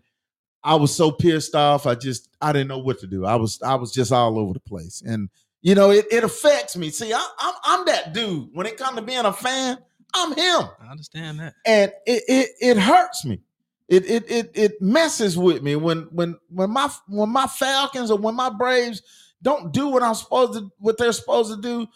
I 0.62 0.74
was 0.74 0.94
so 0.94 1.10
pissed 1.10 1.54
off. 1.54 1.86
I 1.86 1.94
just 1.94 2.28
I 2.40 2.52
didn't 2.52 2.68
know 2.68 2.78
what 2.78 2.98
to 3.00 3.06
do. 3.06 3.24
I 3.24 3.36
was 3.36 3.60
I 3.62 3.74
was 3.76 3.92
just 3.92 4.12
all 4.12 4.38
over 4.38 4.52
the 4.52 4.60
place, 4.60 5.02
and 5.06 5.28
you 5.62 5.74
know 5.74 5.90
it, 5.90 6.04
it 6.10 6.22
affects 6.24 6.76
me. 6.76 6.90
See, 6.90 7.12
I, 7.12 7.28
I'm 7.38 7.54
I'm 7.64 7.86
that 7.86 8.12
dude. 8.12 8.48
When 8.52 8.66
it 8.66 8.76
comes 8.76 8.96
to 8.96 9.02
being 9.02 9.24
a 9.24 9.32
fan, 9.32 9.78
I'm 10.14 10.34
him, 10.34 10.68
I 10.82 10.90
understand 10.90 11.40
that. 11.40 11.54
and 11.64 11.92
it 12.06 12.22
it 12.28 12.50
it 12.60 12.76
hurts 12.78 13.24
me. 13.24 13.40
It 13.88 14.04
it 14.10 14.30
it 14.30 14.50
it 14.54 14.82
messes 14.82 15.38
with 15.38 15.62
me 15.62 15.76
when 15.76 16.08
when 16.10 16.38
when 16.50 16.70
my 16.70 16.90
when 17.08 17.28
my 17.28 17.46
Falcons 17.46 18.10
or 18.10 18.18
when 18.18 18.34
my 18.34 18.50
Braves 18.50 19.02
don't 19.42 19.72
do 19.72 19.88
what 19.88 20.02
I'm 20.02 20.14
supposed 20.14 20.54
to 20.54 20.70
what 20.78 20.98
they're 20.98 21.12
supposed 21.12 21.54
to 21.54 21.60
do. 21.60 21.86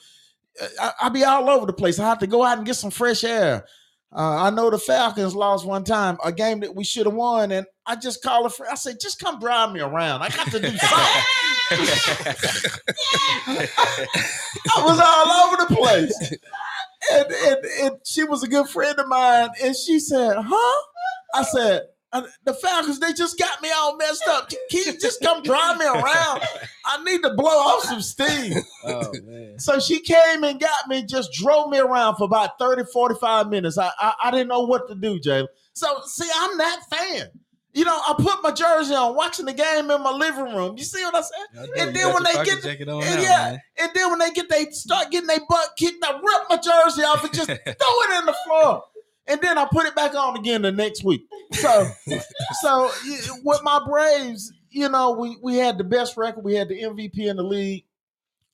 I, 0.80 0.92
I 1.02 1.08
be 1.08 1.24
all 1.24 1.48
over 1.50 1.66
the 1.66 1.72
place. 1.72 1.98
I 1.98 2.08
have 2.08 2.18
to 2.20 2.26
go 2.26 2.44
out 2.44 2.58
and 2.58 2.66
get 2.66 2.76
some 2.76 2.90
fresh 2.90 3.24
air. 3.24 3.64
Uh, 4.12 4.42
I 4.42 4.50
know 4.50 4.70
the 4.70 4.78
Falcons 4.78 5.36
lost 5.36 5.64
one 5.64 5.84
time, 5.84 6.18
a 6.24 6.32
game 6.32 6.60
that 6.60 6.74
we 6.74 6.82
should 6.82 7.06
have 7.06 7.14
won, 7.14 7.52
and 7.52 7.64
I 7.86 7.94
just 7.94 8.22
called 8.22 8.46
a 8.46 8.50
friend. 8.50 8.72
I 8.72 8.74
said, 8.74 8.98
"Just 9.00 9.20
come 9.20 9.38
drive 9.38 9.72
me 9.72 9.80
around. 9.80 10.22
I 10.22 10.28
got 10.30 10.50
to 10.50 10.60
do 10.60 10.66
something." 10.66 10.80
I 14.76 14.84
was 14.84 15.00
all 15.00 15.30
over 15.46 15.56
the 15.62 15.74
place, 15.76 16.32
and, 17.12 17.32
and 17.32 17.64
and 17.82 17.92
she 18.04 18.24
was 18.24 18.42
a 18.42 18.48
good 18.48 18.68
friend 18.68 18.98
of 18.98 19.06
mine, 19.06 19.50
and 19.62 19.76
she 19.76 20.00
said, 20.00 20.34
"Huh?" 20.38 20.82
I 21.34 21.42
said, 21.42 21.82
the 22.44 22.54
Falcons, 22.54 22.98
they 22.98 23.12
just 23.12 23.38
got 23.38 23.62
me 23.62 23.70
all 23.74 23.96
messed 23.96 24.26
up. 24.28 24.50
Can 24.70 24.82
you 24.84 24.98
just 24.98 25.20
come 25.22 25.42
drive 25.42 25.78
me 25.78 25.86
around? 25.86 26.42
I 26.84 27.02
need 27.04 27.22
to 27.22 27.34
blow 27.34 27.50
off 27.50 27.84
some 27.84 28.00
steam. 28.00 28.54
Oh 28.84 29.12
man. 29.24 29.58
So 29.58 29.78
she 29.78 30.00
came 30.00 30.42
and 30.42 30.58
got 30.58 30.88
me, 30.88 31.04
just 31.04 31.32
drove 31.32 31.70
me 31.70 31.78
around 31.78 32.16
for 32.16 32.24
about 32.24 32.58
30, 32.58 32.84
45 32.92 33.48
minutes. 33.48 33.78
I 33.78 33.90
I, 33.98 34.14
I 34.24 34.30
didn't 34.30 34.48
know 34.48 34.60
what 34.60 34.88
to 34.88 34.94
do, 34.94 35.20
Jaylin. 35.20 35.46
So 35.74 36.00
see, 36.06 36.28
I'm 36.34 36.58
that 36.58 36.80
fan. 36.90 37.30
You 37.72 37.84
know, 37.84 37.96
I 37.96 38.14
put 38.18 38.42
my 38.42 38.50
jersey 38.50 38.94
on, 38.96 39.14
watching 39.14 39.46
the 39.46 39.52
game 39.52 39.90
in 39.90 40.02
my 40.02 40.10
living 40.10 40.56
room. 40.56 40.76
You 40.76 40.82
see 40.82 41.04
what 41.04 41.14
I 41.14 41.20
said? 41.20 41.68
And 41.78 41.94
then 41.94 42.12
when 42.12 42.24
they 42.24 42.44
get 42.44 42.64
on 42.88 43.02
and 43.04 43.16
now, 43.16 43.22
yeah, 43.22 43.50
man. 43.50 43.58
and 43.78 43.90
then 43.94 44.10
when 44.10 44.18
they 44.18 44.30
get 44.32 44.48
they 44.48 44.64
start 44.70 45.12
getting 45.12 45.28
their 45.28 45.38
butt 45.48 45.68
kicked, 45.78 46.04
I 46.04 46.14
rip 46.14 46.48
my 46.48 46.56
jersey 46.56 47.02
off 47.02 47.22
and 47.22 47.32
just 47.32 47.46
throw 47.48 47.54
it 47.54 48.18
in 48.18 48.26
the 48.26 48.36
floor. 48.44 48.82
And 49.30 49.40
then 49.40 49.58
I 49.58 49.66
put 49.70 49.86
it 49.86 49.94
back 49.94 50.14
on 50.14 50.36
again 50.36 50.62
the 50.62 50.72
next 50.72 51.04
week. 51.04 51.22
So 51.52 51.88
so 52.62 52.90
with 53.44 53.60
my 53.62 53.80
Braves, 53.86 54.52
you 54.70 54.88
know, 54.88 55.12
we 55.12 55.36
we 55.42 55.56
had 55.56 55.78
the 55.78 55.84
best 55.84 56.16
record, 56.16 56.44
we 56.44 56.54
had 56.54 56.68
the 56.68 56.82
MVP 56.82 57.18
in 57.18 57.36
the 57.36 57.42
league. 57.42 57.84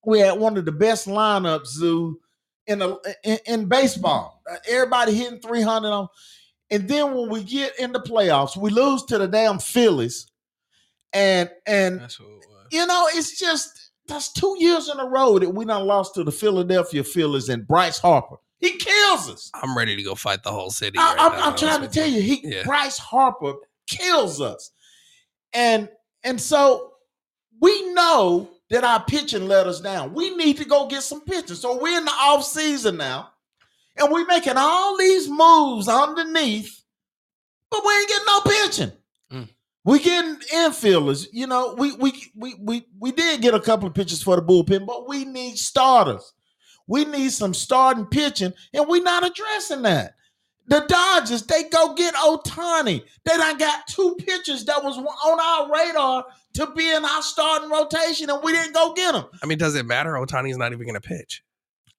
We 0.04 0.20
had 0.20 0.38
one 0.38 0.56
of 0.56 0.64
the 0.64 0.72
best 0.72 1.08
lineups, 1.08 1.66
Zoo, 1.66 2.20
in 2.66 2.78
the 2.80 3.16
in, 3.24 3.38
in 3.46 3.66
baseball. 3.66 4.42
Everybody 4.68 5.14
hitting 5.14 5.40
300 5.40 5.88
on. 5.88 6.08
And 6.70 6.88
then 6.88 7.14
when 7.14 7.28
we 7.30 7.42
get 7.42 7.78
in 7.78 7.92
the 7.92 8.00
playoffs, 8.00 8.56
we 8.56 8.70
lose 8.70 9.04
to 9.04 9.18
the 9.18 9.28
damn 9.28 9.58
Phillies. 9.58 10.30
And 11.12 11.50
and 11.66 12.00
That's 12.00 12.20
what 12.20 12.28
it 12.28 12.48
was. 12.48 12.66
you 12.70 12.86
know, 12.86 13.08
it's 13.12 13.38
just 13.38 13.92
that's 14.06 14.32
two 14.32 14.56
years 14.58 14.88
in 14.88 15.00
a 15.00 15.06
row 15.06 15.38
that 15.38 15.50
we 15.50 15.64
not 15.64 15.84
lost 15.84 16.14
to 16.14 16.24
the 16.24 16.32
Philadelphia 16.32 17.02
Phillies 17.02 17.48
and 17.48 17.66
Bryce 17.66 17.98
Harper. 17.98 18.36
He 18.58 18.76
kills 18.78 19.30
us. 19.30 19.50
I'm 19.54 19.76
ready 19.76 19.96
to 19.96 20.02
go 20.02 20.14
fight 20.14 20.42
the 20.42 20.50
whole 20.50 20.70
city. 20.70 20.98
I, 20.98 21.14
right 21.14 21.46
am 21.46 21.56
trying 21.56 21.82
to 21.82 21.88
tell 21.88 22.08
you, 22.08 22.20
he 22.20 22.40
Yeah. 22.42 22.64
Bryce 22.64 22.98
Harper 22.98 23.54
kills 23.86 24.40
us, 24.40 24.70
and 25.52 25.88
and 26.24 26.40
so 26.40 26.92
we 27.60 27.92
know 27.92 28.50
that 28.70 28.84
our 28.84 29.04
pitching 29.04 29.46
let 29.46 29.66
us 29.66 29.80
down. 29.80 30.14
We 30.14 30.34
need 30.36 30.56
to 30.56 30.64
go 30.64 30.86
get 30.86 31.02
some 31.02 31.20
pitching. 31.20 31.56
So 31.56 31.78
we're 31.80 31.98
in 31.98 32.04
the 32.04 32.10
off 32.12 32.44
season 32.44 32.96
now, 32.96 33.30
and 33.96 34.10
we're 34.10 34.26
making 34.26 34.56
all 34.56 34.96
these 34.96 35.28
moves 35.28 35.88
underneath, 35.88 36.82
but 37.70 37.82
we 37.84 37.92
ain't 37.92 38.08
getting 38.08 38.26
no 38.26 38.40
pitching. 38.40 38.92
Mm. 39.32 39.48
We 39.84 39.98
getting 40.00 40.36
infielders. 40.52 41.28
You 41.32 41.46
know, 41.46 41.74
we 41.78 41.92
we 41.92 42.12
we 42.34 42.54
we 42.58 42.86
we 42.98 43.12
did 43.12 43.42
get 43.42 43.54
a 43.54 43.60
couple 43.60 43.86
of 43.86 43.94
pitchers 43.94 44.22
for 44.22 44.36
the 44.36 44.42
bullpen, 44.42 44.86
but 44.86 45.08
we 45.08 45.24
need 45.24 45.58
starters. 45.58 46.32
We 46.86 47.04
need 47.04 47.32
some 47.32 47.54
starting 47.54 48.06
pitching, 48.06 48.52
and 48.72 48.88
we're 48.88 49.02
not 49.02 49.26
addressing 49.26 49.82
that. 49.82 50.14
The 50.68 50.80
Dodgers, 50.88 51.42
they 51.44 51.64
go 51.64 51.94
get 51.94 52.14
Ohtani. 52.14 53.02
They 53.24 53.36
done 53.36 53.56
got 53.58 53.86
two 53.86 54.16
pitchers 54.18 54.64
that 54.64 54.82
was 54.82 54.96
on 54.98 55.40
our 55.40 55.72
radar 55.72 56.24
to 56.54 56.66
be 56.74 56.88
in 56.92 57.04
our 57.04 57.22
starting 57.22 57.70
rotation, 57.70 58.30
and 58.30 58.42
we 58.42 58.52
didn't 58.52 58.74
go 58.74 58.92
get 58.94 59.12
them. 59.12 59.26
I 59.42 59.46
mean, 59.46 59.58
does 59.58 59.76
it 59.76 59.86
matter? 59.86 60.12
Ohtani's 60.14 60.56
not 60.56 60.72
even 60.72 60.86
going 60.86 61.00
to 61.00 61.08
pitch. 61.08 61.42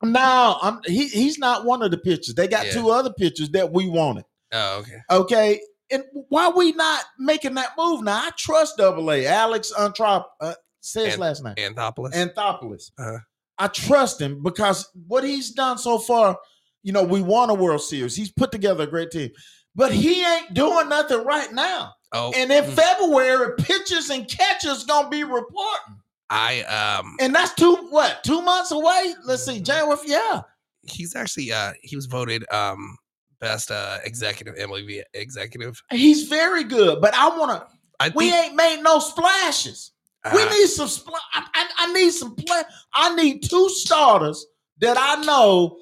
No, 0.04 0.58
I'm, 0.62 0.80
he, 0.86 1.08
he's 1.08 1.38
not 1.40 1.66
one 1.66 1.82
of 1.82 1.92
the 1.92 1.98
pitchers. 1.98 2.36
They 2.36 2.48
got 2.48 2.66
Yeah. 2.68 2.74
two 2.74 2.90
other 2.90 3.12
pitchers 3.12 3.50
that 3.52 3.72
we 3.72 3.88
wanted. 3.90 4.26
Oh, 4.52 4.80
okay. 4.80 4.98
Okay. 5.10 5.62
And 5.90 6.04
why 6.30 6.50
we 6.50 6.74
not 6.74 7.06
making 7.18 7.54
that 7.56 7.72
move 7.78 8.04
now? 8.04 8.18
I 8.18 8.32
trust 8.38 8.78
Double 8.78 9.10
A. 9.12 9.26
Alex 9.26 9.72
Antrop 9.78 10.26
uh, 10.42 10.54
says 10.82 11.14
And- 11.14 11.22
last 11.22 11.44
night. 11.44 11.56
Anthopoulos. 11.58 12.14
Anthopoulos. 12.14 12.92
Uh-huh. 13.00 13.18
I 13.60 13.68
trust 13.68 14.22
him 14.22 14.42
because 14.44 14.88
what 15.08 15.24
he's 15.24 15.52
done 15.52 15.78
so 15.78 15.98
far, 16.00 16.38
you 16.84 16.92
know, 16.94 17.04
we 17.04 17.22
won 17.22 17.50
a 17.50 17.54
World 17.54 17.82
Series. 17.82 18.16
He's 18.16 18.32
put 18.32 18.52
together 18.52 18.84
a 18.84 18.88
great 18.88 19.12
team, 19.12 19.30
but 19.76 19.92
he 19.92 20.24
ain't 20.24 20.54
doing 20.54 20.90
nothing 20.90 21.24
right 21.26 21.52
now. 21.52 21.94
oh, 22.14 22.32
And 22.36 22.52
in 22.52 22.64
mm, 22.64 22.74
February, 22.74 23.56
pitchers 23.58 24.10
and 24.10 24.28
catchers 24.28 24.84
gonna 24.86 25.10
be 25.10 25.24
reporting, 25.24 25.98
I 26.30 26.62
um, 26.64 27.16
and 27.20 27.34
that's 27.34 27.54
two 27.54 27.76
what 27.90 28.24
two 28.24 28.42
months 28.42 28.72
away. 28.72 29.14
Let's 29.26 29.44
see, 29.46 29.60
Mhm. 29.60 29.66
January. 29.66 30.00
Yeah, 30.06 30.42
he's 30.84 31.16
actually 31.16 31.52
uh, 31.52 31.74
he 31.82 31.96
was 31.96 32.06
voted 32.06 32.46
um 32.52 32.98
best 33.40 33.72
uh 33.72 33.98
executive 34.04 34.56
MLB 34.56 35.02
executive. 35.14 35.82
he's 35.92 36.28
very 36.28 36.64
good, 36.64 37.02
but 37.02 37.14
I 37.14 37.30
want 37.30 37.52
to. 37.52 37.68
I 38.00 38.12
We 38.16 38.30
think, 38.30 38.46
ain't 38.48 38.56
made 38.56 38.82
no 38.84 39.00
splashes. 39.00 39.92
We 40.34 40.42
uh, 40.44 40.50
need 40.50 40.68
some. 40.68 40.88
Spl- 40.88 41.14
I, 41.34 41.46
I, 41.54 41.70
I 41.80 41.94
need 41.94 42.12
some 42.12 42.36
play. 42.36 42.62
I 42.94 43.16
need 43.16 43.44
two 43.44 43.70
starters 43.70 44.46
that 44.80 44.98
I 45.00 45.24
know 45.24 45.80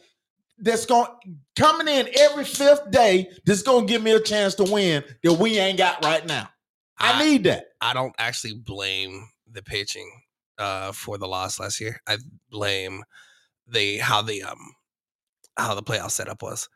that's 0.59 0.85
going 0.85 1.07
coming 1.57 1.87
in 1.87 2.09
every 2.19 2.45
fifth 2.45 2.91
day. 2.91 3.29
That's 3.45 3.61
going 3.63 3.87
to 3.87 3.91
give 3.93 4.03
me 4.03 4.11
a 4.11 4.19
chance 4.19 4.55
to 4.55 4.63
win 4.63 5.03
that 5.23 5.33
we 5.33 5.57
ain't 5.59 5.77
got 5.77 6.03
right 6.03 6.25
now. 6.25 6.49
I, 6.99 7.13
I- 7.13 7.25
need 7.25 7.43
that. 7.45 7.65
I 7.81 7.93
don't 7.93 8.15
actually 8.17 8.55
blame 8.55 9.27
the 9.51 9.61
pitching 9.63 10.09
uh 10.57 10.91
for 10.93 11.17
the 11.17 11.27
loss 11.27 11.59
last 11.59 11.81
year. 11.81 11.99
I 12.07 12.17
blame 12.49 13.03
the 13.67 13.97
how 13.97 14.21
the 14.21 14.43
um 14.43 14.73
how 15.57 15.75
the 15.75 15.83
playoff 15.83 16.11
setup 16.11 16.41
was 16.41 16.69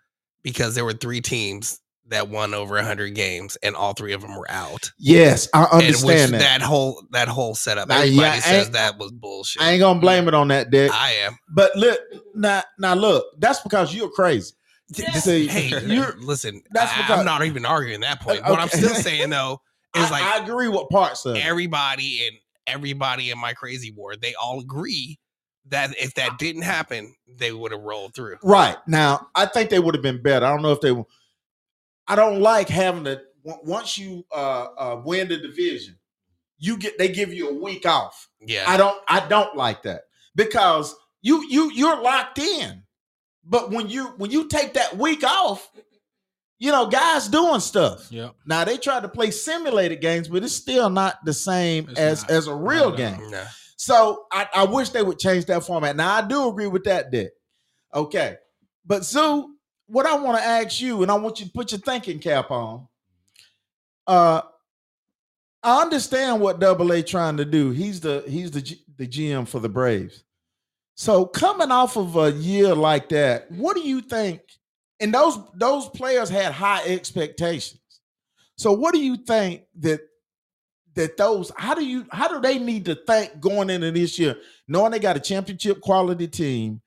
because 0.44 0.76
there 0.76 0.86
were 0.86 0.94
three 0.94 1.22
teams 1.22 1.80
that 2.10 2.30
won 2.30 2.54
over 2.54 2.76
100 2.76 3.16
games 3.16 3.58
and 3.64 3.76
all 3.76 3.94
three 3.94 4.14
of 4.14 4.22
them 4.22 4.36
were 4.36 4.50
out. 4.50 4.92
Yes, 4.98 5.48
I 5.54 5.64
understand 5.66 6.34
that. 6.34 6.40
that 6.40 6.62
whole 6.62 7.04
that 7.12 7.28
whole 7.28 7.56
setup 7.56 7.88
Now, 7.88 8.00
everybody 8.00 8.18
yeah, 8.18 8.40
says 8.40 8.72
that 8.72 8.98
was 8.98 9.12
bullshit. 9.12 9.62
I 9.62 9.72
ain't 9.72 9.80
gonna 9.80 10.00
blame 10.00 10.28
it 10.28 10.34
on 10.34 10.50
that, 10.50 10.70
Dick. 10.70 10.92
I 10.94 11.12
am. 11.24 11.38
But 11.50 11.76
look, 11.76 12.00
now, 12.36 12.64
now 12.78 12.94
look, 12.94 13.26
that's 13.40 13.62
because 13.62 13.94
you're 13.94 14.10
crazy. 14.10 14.54
This- 14.90 15.24
See, 15.24 15.48
hey, 15.50 15.70
you're- 15.86 16.14
listen, 16.18 16.62
that's 16.72 16.96
because, 16.96 17.18
I, 17.18 17.20
am 17.20 17.26
not 17.26 17.46
even 17.46 17.66
arguing 17.66 18.02
that 18.02 18.22
point. 18.22 18.42
Uh, 18.42 18.50
What 18.50 18.60
I'm 18.60 18.70
still 18.70 18.96
saying 18.96 19.30
though 19.30 19.62
is 19.96 20.06
I, 20.06 20.10
like 20.10 20.24
I 20.24 20.44
agree 20.44 20.68
with 20.68 20.90
parts 20.90 21.26
of 21.26 21.36
everybody 21.36 22.28
and 22.28 22.36
everybody 22.68 23.32
in 23.32 23.38
my 23.40 23.54
crazy 23.54 23.92
ward, 23.92 24.22
they 24.22 24.34
all 24.36 24.60
agree 24.60 25.20
that 25.70 25.92
if 26.00 26.16
that 26.16 26.38
didn't 26.40 26.64
happen, 26.64 27.14
they 27.28 27.52
would 27.52 27.72
have 27.72 27.82
rolled 27.82 28.14
through. 28.16 28.38
Right 28.44 28.78
now, 28.88 29.28
I 29.36 29.46
think 29.46 29.70
they 29.70 29.80
would 29.80 29.96
have 29.96 30.04
been 30.04 30.22
better. 30.22 30.46
I 30.46 30.50
don't 30.50 30.62
know 30.62 30.72
if 30.72 30.82
they. 30.82 30.96
Were- 32.10 32.14
I 32.14 32.16
don't 32.16 32.42
like 32.42 32.70
having 32.70 33.04
to. 33.06 33.22
Once 33.44 33.98
you 33.98 34.26
uh, 34.36 34.68
uh, 34.78 35.02
win 35.06 35.28
the 35.30 35.38
division, 35.38 35.96
you 36.58 36.78
get 36.78 36.98
they 36.98 37.08
give 37.08 37.34
you 37.34 37.50
a 37.50 37.54
week 37.64 37.86
off. 37.86 38.28
Yeah. 38.42 38.66
I 38.68 38.78
don't. 38.78 38.98
I 39.08 39.26
don't 39.28 39.56
like 39.56 39.84
that 39.84 40.02
because 40.36 40.96
you 41.22 41.46
you 41.50 41.72
you're 41.72 42.02
locked 42.02 42.38
in. 42.40 42.84
But 43.46 43.72
when 43.72 43.90
you 43.90 44.08
when 44.18 44.30
you 44.30 44.48
take 44.48 44.74
that 44.74 44.98
week 44.98 45.24
off, 45.24 45.68
you 46.60 46.72
know 46.72 46.88
guys 46.88 47.28
doing 47.30 47.62
stuff. 47.62 48.12
Yep. 48.12 48.36
Now 48.46 48.66
they 48.66 48.78
try 48.78 49.00
to 49.00 49.08
play 49.08 49.32
simulated 49.32 50.02
games, 50.02 50.28
but 50.28 50.44
it's 50.44 50.54
still 50.56 50.90
not 50.90 51.24
the 51.26 51.34
same 51.34 51.90
It's 51.90 52.00
as 52.00 52.22
not. 52.24 52.32
as 52.32 52.48
a 52.48 52.54
real 52.56 52.92
Not 52.92 53.00
at 53.00 53.18
game. 53.20 53.32
no. 53.32 53.44
So 53.78 54.26
I, 54.32 54.48
I 54.54 54.64
wish 54.66 54.90
they 54.90 55.02
would 55.02 55.18
change 55.18 55.46
that 55.46 55.64
format. 55.64 55.96
Now 55.96 56.14
I 56.16 56.22
do 56.28 56.50
agree 56.50 56.68
with 56.68 56.84
that, 56.84 57.10
Dick. 57.12 57.32
Okay. 57.96 58.36
But 58.86 59.06
Zoo, 59.06 59.56
what 59.90 60.06
I 60.06 60.16
want 60.16 60.38
to 60.38 60.44
ask 60.44 60.82
you, 60.82 61.02
and 61.02 61.12
I 61.12 61.16
want 61.16 61.40
you 61.40 61.46
to 61.48 61.52
put 61.52 61.72
your 61.72 61.80
thinking 61.80 62.20
cap 62.20 62.52
on. 62.52 62.88
Uh 64.08 64.42
I 65.62 65.82
understand 65.82 66.42
what 66.42 66.60
Double 66.60 66.92
A 66.94 67.04
trying 67.04 67.38
to 67.38 67.46
do. 67.46 67.72
He's 67.72 68.00
the 68.00 68.24
he's 68.28 68.52
the 68.52 68.62
G, 68.62 68.84
the 68.98 69.08
GM 69.08 69.48
for 69.48 69.60
the 69.60 69.70
Braves. 69.70 70.24
So 70.96 71.26
coming 71.26 71.72
off 71.72 71.98
of 71.98 72.16
a 72.16 72.32
year 72.32 72.76
like 72.76 73.10
that, 73.10 73.52
what 73.52 73.76
do 73.76 73.82
you 73.82 74.02
think? 74.02 74.42
And 75.00 75.14
those 75.14 75.38
those 75.56 75.88
players 75.90 76.30
had 76.30 76.54
high 76.54 76.84
expectations. 76.86 77.82
So 78.58 78.72
what 78.74 78.94
do 78.94 79.02
you 79.02 79.18
think 79.18 79.64
that 79.80 80.02
that 80.96 81.18
those 81.18 81.52
how 81.58 81.74
do 81.76 81.86
you 81.86 82.06
how 82.12 82.28
do 82.28 82.42
they 82.42 82.60
need 82.60 82.86
to 82.86 82.96
think 82.96 83.40
going 83.40 83.70
into 83.70 83.92
this 83.92 84.18
year, 84.20 84.36
knowing 84.68 84.92
they 84.92 85.00
got 85.00 85.18
a 85.18 85.22
championship 85.22 85.82
quality 85.82 86.28
team, 86.28 86.82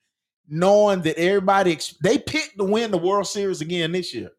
knowing 0.53 1.01
that 1.01 1.17
everybody 1.17 1.77
they 2.03 2.17
picked 2.19 2.57
to 2.57 2.63
win 2.63 2.91
the 2.91 2.97
World 2.97 3.27
Series 3.27 3.61
again 3.61 3.91
this 3.91 4.13
year. 4.13 4.29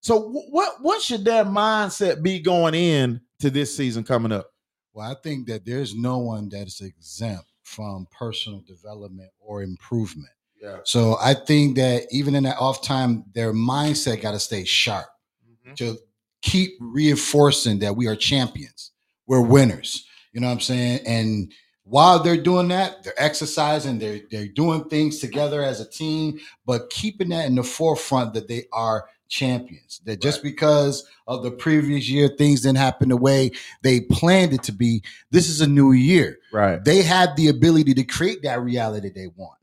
So 0.00 0.28
what 0.50 0.76
what 0.82 1.00
should 1.02 1.24
their 1.24 1.44
mindset 1.44 2.22
be 2.22 2.38
going 2.38 2.74
in 2.74 3.20
to 3.40 3.50
this 3.50 3.74
season 3.74 4.04
coming 4.04 4.32
up? 4.32 4.50
Well, 4.92 5.10
I 5.10 5.14
think 5.22 5.46
that 5.48 5.64
there's 5.64 5.94
no 5.94 6.18
one 6.18 6.48
that 6.50 6.66
is 6.66 6.80
exempt 6.80 7.46
from 7.64 8.06
personal 8.16 8.62
development 8.66 9.30
or 9.40 9.62
improvement. 9.62 10.30
Yeah. 10.62 10.78
So 10.84 11.16
I 11.20 11.34
think 11.34 11.76
that 11.76 12.06
even 12.10 12.34
in 12.34 12.44
that 12.44 12.58
off 12.58 12.82
time, 12.82 13.24
their 13.34 13.52
mindset 13.52 14.22
got 14.22 14.32
to 14.32 14.38
stay 14.38 14.64
sharp 14.64 15.06
mm-hmm. 15.44 15.74
to 15.74 15.98
keep 16.42 16.72
reinforcing 16.80 17.78
that 17.80 17.96
we 17.96 18.06
are 18.06 18.16
champions, 18.16 18.92
we're 19.26 19.42
winners. 19.42 20.06
You 20.32 20.40
know 20.40 20.48
what 20.48 20.54
I'm 20.54 20.60
saying? 20.60 21.00
And 21.06 21.52
while 21.88 22.18
they're 22.18 22.36
doing 22.42 22.68
that, 22.68 23.02
they're 23.04 23.14
exercising, 23.16 23.98
they're 23.98 24.20
they're 24.30 24.48
doing 24.48 24.84
things 24.88 25.18
together 25.20 25.62
as 25.62 25.80
a 25.80 25.88
team, 25.88 26.38
but 26.66 26.90
keeping 26.90 27.28
that 27.30 27.46
in 27.46 27.54
the 27.54 27.62
forefront 27.62 28.34
that 28.34 28.48
they 28.48 28.64
are 28.72 29.06
champions. 29.28 30.00
That 30.04 30.20
just 30.20 30.42
because 30.42 31.04
of 31.26 31.42
the 31.42 31.50
previous 31.50 32.08
year 32.08 32.28
things 32.28 32.60
didn't 32.62 32.78
happen 32.78 33.08
the 33.08 33.16
way 33.16 33.50
they 33.82 34.00
planned 34.02 34.52
it 34.52 34.62
to 34.64 34.72
be, 34.72 35.02
this 35.30 35.48
is 35.48 35.60
a 35.60 35.66
new 35.66 35.92
year 35.92 36.38
Right. 36.52 36.84
they 36.84 37.02
had 37.02 37.34
the 37.36 37.48
ability 37.48 37.94
to 37.94 38.04
create 38.04 38.42
that 38.42 38.60
reality 38.62 39.10
they 39.10 39.28
want. 39.34 39.58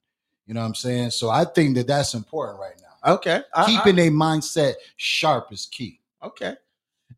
You 0.47 0.53
know 0.53 0.59
what 0.61 0.67
I'm 0.67 0.75
saying? 0.75 1.11
So 1.11 1.29
I 1.29 1.45
think 1.45 1.75
that 1.75 1.87
that's 1.87 2.13
important 2.13 2.59
right 2.59 2.75
now. 2.81 3.13
Okay. 3.15 3.41
I- 3.53 3.63
I- 3.63 3.65
Keeping 3.67 3.99
a 3.99 4.09
mindset 4.09 4.73
sharp 4.97 5.51
is 5.53 5.65
key. 5.65 5.99
okay. 6.21 6.55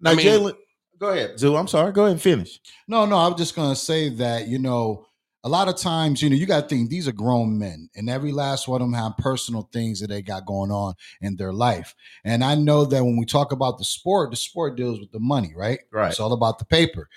Now, 0.02 0.12
I 0.12 0.16
mean- 0.16 0.26
Jaylin, 0.28 0.56
go 1.00 1.10
ahead, 1.10 1.40
Zoo. 1.40 1.56
I'm 1.56 1.68
sorry. 1.68 1.92
Go 1.92 2.04
ahead 2.04 2.14
and 2.14 2.22
finish. 2.22 2.60
No, 2.88 3.06
no, 3.06 3.18
I'm 3.18 3.36
just 3.38 3.56
gonna 3.56 3.76
say 3.76 4.10
that 4.10 4.48
you 4.48 4.60
know, 4.60 5.06
a 5.46 5.50
lot 5.50 5.68
of 5.68 5.78
times, 5.78 6.24
you 6.24 6.30
know, 6.30 6.36
you 6.36 6.48
got 6.48 6.62
to 6.62 6.68
think 6.68 6.90
these 6.90 7.08
are 7.08 7.14
grown 7.14 7.60
men, 7.60 7.88
and 7.96 8.10
every 8.10 8.32
last 8.32 8.68
one 8.68 8.82
of 8.82 8.88
them 8.88 9.00
have 9.00 9.16
personal 9.18 9.70
things 9.72 10.00
that 10.00 10.08
they 10.08 10.24
got 10.24 10.48
going 10.48 10.72
on 10.72 10.96
in 11.22 11.36
their 11.36 11.54
life. 11.54 11.94
And 12.24 12.44
I 12.44 12.56
know 12.56 12.84
that 12.86 13.04
when 13.06 13.16
we 13.16 13.26
talk 13.26 13.52
about 13.52 13.78
the 13.78 13.86
sport, 13.86 14.32
the 14.32 14.38
sport 14.38 14.76
deals 14.76 15.00
with 15.00 15.12
the 15.12 15.20
money, 15.20 15.54
right? 15.56 15.80
Right. 15.92 16.10
It's 16.10 16.20
all 16.20 16.34
about 16.34 16.58
the 16.58 16.66
paper. 16.66 17.10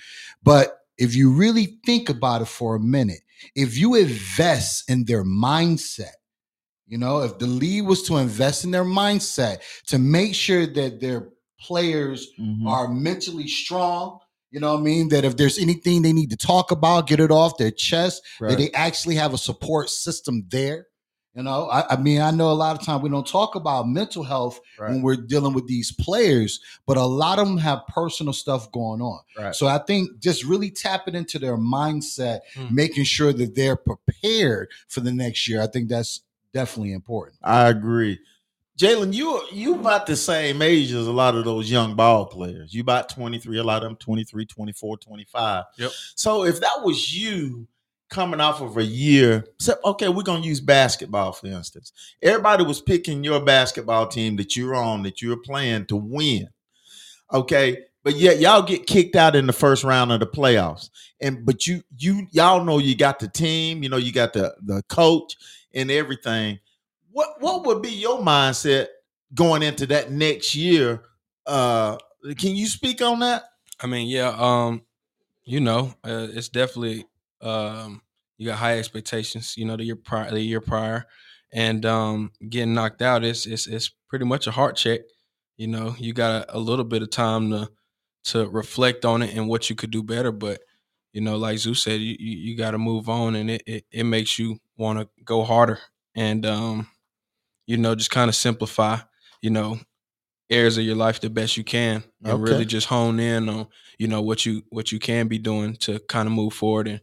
But 0.42 0.78
if 0.98 1.16
you 1.16 1.32
really 1.32 1.78
think 1.86 2.10
about 2.10 2.42
it 2.42 2.48
for 2.48 2.74
a 2.74 2.80
minute, 2.80 3.20
if 3.54 3.78
you 3.78 3.94
invest 3.94 4.90
in 4.90 5.06
their 5.06 5.24
mindset, 5.24 6.12
you 6.86 6.98
know, 6.98 7.22
if 7.22 7.38
the 7.38 7.46
league 7.46 7.86
was 7.86 8.02
to 8.04 8.18
invest 8.18 8.62
in 8.62 8.72
their 8.72 8.84
mindset 8.84 9.60
to 9.86 9.98
make 9.98 10.34
sure 10.34 10.66
that 10.66 11.00
their 11.00 11.30
players 11.60 12.28
Mhm. 12.38 12.66
are 12.66 12.88
mentally 12.88 13.48
strong. 13.48 14.18
You 14.50 14.60
know 14.60 14.72
what 14.74 14.80
I 14.80 14.84
mean? 14.84 15.08
That 15.08 15.24
if 15.24 15.36
there's 15.36 15.58
anything 15.58 16.02
they 16.02 16.12
need 16.12 16.30
to 16.30 16.36
talk 16.36 16.70
about, 16.70 17.06
get 17.06 17.20
it 17.20 17.30
off 17.30 17.58
their 17.58 17.70
chest, 17.70 18.22
Right. 18.40 18.50
that 18.50 18.56
they 18.58 18.70
actually 18.72 19.16
have 19.16 19.34
a 19.34 19.38
support 19.38 19.90
system 19.90 20.46
there. 20.50 20.86
You 21.34 21.42
know, 21.44 21.68
I, 21.68 21.94
I 21.94 21.96
mean, 22.00 22.20
I 22.20 22.30
know 22.32 22.50
a 22.50 22.52
lot 22.54 22.76
of 22.76 22.84
time 22.84 23.00
we 23.02 23.10
don't 23.10 23.26
talk 23.26 23.54
about 23.54 23.86
mental 23.88 24.24
health 24.24 24.58
when 24.78 25.02
we're 25.02 25.14
dealing 25.16 25.52
with 25.52 25.68
these 25.68 25.92
players, 25.92 26.58
but 26.86 26.96
a 26.96 27.04
lot 27.04 27.38
of 27.38 27.46
them 27.46 27.58
have 27.58 27.86
personal 27.86 28.32
stuff 28.32 28.72
going 28.72 29.00
on. 29.02 29.20
Right. 29.36 29.54
So 29.54 29.68
I 29.68 29.78
think 29.78 30.18
just 30.18 30.42
really 30.44 30.70
tapping 30.70 31.14
into 31.14 31.38
their 31.38 31.56
mindset, 31.56 32.40
Hmm. 32.54 32.74
making 32.74 33.04
sure 33.04 33.32
that 33.34 33.54
they're 33.54 33.76
prepared 33.76 34.68
for 34.88 35.00
the 35.00 35.12
next 35.12 35.46
year, 35.46 35.62
I 35.62 35.66
think 35.68 35.88
that's 35.90 36.22
definitely 36.52 36.92
important. 36.92 37.36
I 37.44 37.68
agree. 37.68 38.18
Jaylin, 38.78 39.12
you 39.12 39.42
you 39.50 39.74
about 39.74 40.06
the 40.06 40.14
same 40.14 40.62
age 40.62 40.92
as 40.92 41.08
a 41.08 41.12
lot 41.12 41.34
of 41.34 41.44
those 41.44 41.68
young 41.68 41.96
ball 41.96 42.26
players. 42.26 42.72
You 42.72 42.80
about 42.82 43.08
23, 43.08 43.58
a 43.58 43.64
lot 43.64 43.82
of 43.82 43.88
them 43.88 43.96
23, 43.96 44.46
24, 44.46 44.98
25. 44.98 45.64
Yep. 45.78 45.90
So 46.14 46.44
if 46.44 46.60
that 46.60 46.84
was 46.84 47.12
you 47.12 47.66
coming 48.08 48.40
off 48.40 48.60
of 48.60 48.76
a 48.76 48.84
year, 48.84 49.44
so 49.58 49.74
okay, 49.84 50.08
we're 50.08 50.22
gonna 50.22 50.46
use 50.46 50.60
basketball 50.60 51.32
for 51.32 51.48
instance. 51.48 51.92
Everybody 52.22 52.64
was 52.64 52.80
picking 52.80 53.24
your 53.24 53.40
basketball 53.40 54.06
team 54.06 54.36
that 54.36 54.56
you're 54.56 54.76
on, 54.76 55.02
that 55.02 55.20
you're 55.20 55.38
playing 55.38 55.86
to 55.86 55.96
win. 55.96 56.48
Okay. 57.32 57.84
But 58.04 58.14
yet 58.14 58.38
y'all 58.38 58.62
get 58.62 58.86
kicked 58.86 59.16
out 59.16 59.34
in 59.34 59.48
the 59.48 59.52
first 59.52 59.82
round 59.82 60.12
of 60.12 60.20
the 60.20 60.26
playoffs. 60.26 60.90
And 61.20 61.44
but 61.44 61.66
you 61.66 61.82
you 61.98 62.28
y'all 62.30 62.62
know 62.62 62.78
you 62.78 62.94
got 62.94 63.18
the 63.18 63.26
team, 63.26 63.82
you 63.82 63.88
know, 63.88 63.96
you 63.96 64.12
got 64.12 64.34
the 64.34 64.54
the 64.62 64.84
coach 64.88 65.36
and 65.74 65.90
everything 65.90 66.60
what 67.18 67.40
what 67.40 67.66
would 67.66 67.82
be 67.82 67.90
your 67.90 68.18
mindset 68.20 68.86
going 69.34 69.62
into 69.62 69.86
that 69.86 70.12
next 70.12 70.54
year? 70.54 71.02
Uh 71.46 71.98
can 72.36 72.54
you 72.54 72.66
speak 72.66 73.02
on 73.02 73.20
that? 73.20 73.44
I 73.80 73.86
mean, 73.86 74.08
yeah, 74.08 74.34
um, 74.36 74.82
you 75.44 75.60
know, 75.60 75.94
uh, 76.04 76.28
it's 76.30 76.48
definitely 76.48 77.06
um, 77.40 78.02
you 78.36 78.46
got 78.46 78.58
high 78.58 78.78
expectations. 78.78 79.54
You 79.56 79.66
know, 79.66 79.76
the 79.76 79.84
year 79.84 79.96
prior, 79.96 80.30
the 80.30 80.40
year 80.40 80.60
prior, 80.60 81.06
and 81.52 81.84
um, 81.86 82.32
getting 82.48 82.74
knocked 82.74 83.02
out 83.02 83.24
is 83.24 83.46
it's 83.46 83.66
it's 83.66 83.90
pretty 84.08 84.24
much 84.24 84.46
a 84.46 84.50
heart 84.50 84.76
check. 84.76 85.00
You 85.56 85.68
know, 85.68 85.94
you 85.98 86.12
got 86.12 86.48
a, 86.48 86.56
a 86.56 86.58
little 86.58 86.84
bit 86.84 87.02
of 87.02 87.10
time 87.10 87.50
to 87.50 87.70
to 88.24 88.48
reflect 88.48 89.04
on 89.04 89.22
it 89.22 89.34
and 89.34 89.48
what 89.48 89.70
you 89.70 89.76
could 89.76 89.90
do 89.90 90.02
better. 90.02 90.32
But 90.32 90.60
you 91.12 91.20
know, 91.20 91.36
like 91.36 91.58
Zeus 91.58 91.82
said, 91.82 92.00
you 92.00 92.16
you, 92.18 92.36
you 92.50 92.56
got 92.56 92.72
to 92.72 92.78
move 92.78 93.08
on, 93.08 93.36
and 93.36 93.50
it, 93.50 93.62
it 93.66 93.84
it 93.90 94.04
makes 94.04 94.38
you 94.38 94.58
want 94.76 94.98
to 94.98 95.08
go 95.24 95.44
harder 95.44 95.78
and 96.14 96.44
um, 96.44 96.88
you 97.68 97.76
know, 97.76 97.94
just 97.94 98.10
kind 98.10 98.28
of 98.28 98.34
simplify. 98.34 98.98
You 99.40 99.50
know, 99.50 99.78
areas 100.50 100.76
of 100.78 100.84
your 100.84 100.96
life 100.96 101.20
the 101.20 101.30
best 101.30 101.56
you 101.56 101.62
can 101.62 102.02
and 102.24 102.32
Okay. 102.32 102.42
really 102.42 102.64
just 102.64 102.88
hone 102.88 103.20
in 103.20 103.48
on 103.48 103.68
you 103.98 104.08
know 104.08 104.20
what 104.22 104.44
you 104.44 104.62
what 104.70 104.90
you 104.90 104.98
can 104.98 105.28
be 105.28 105.38
doing 105.38 105.76
to 105.76 106.00
kind 106.08 106.26
of 106.26 106.32
move 106.32 106.52
forward 106.54 106.88
and 106.88 107.00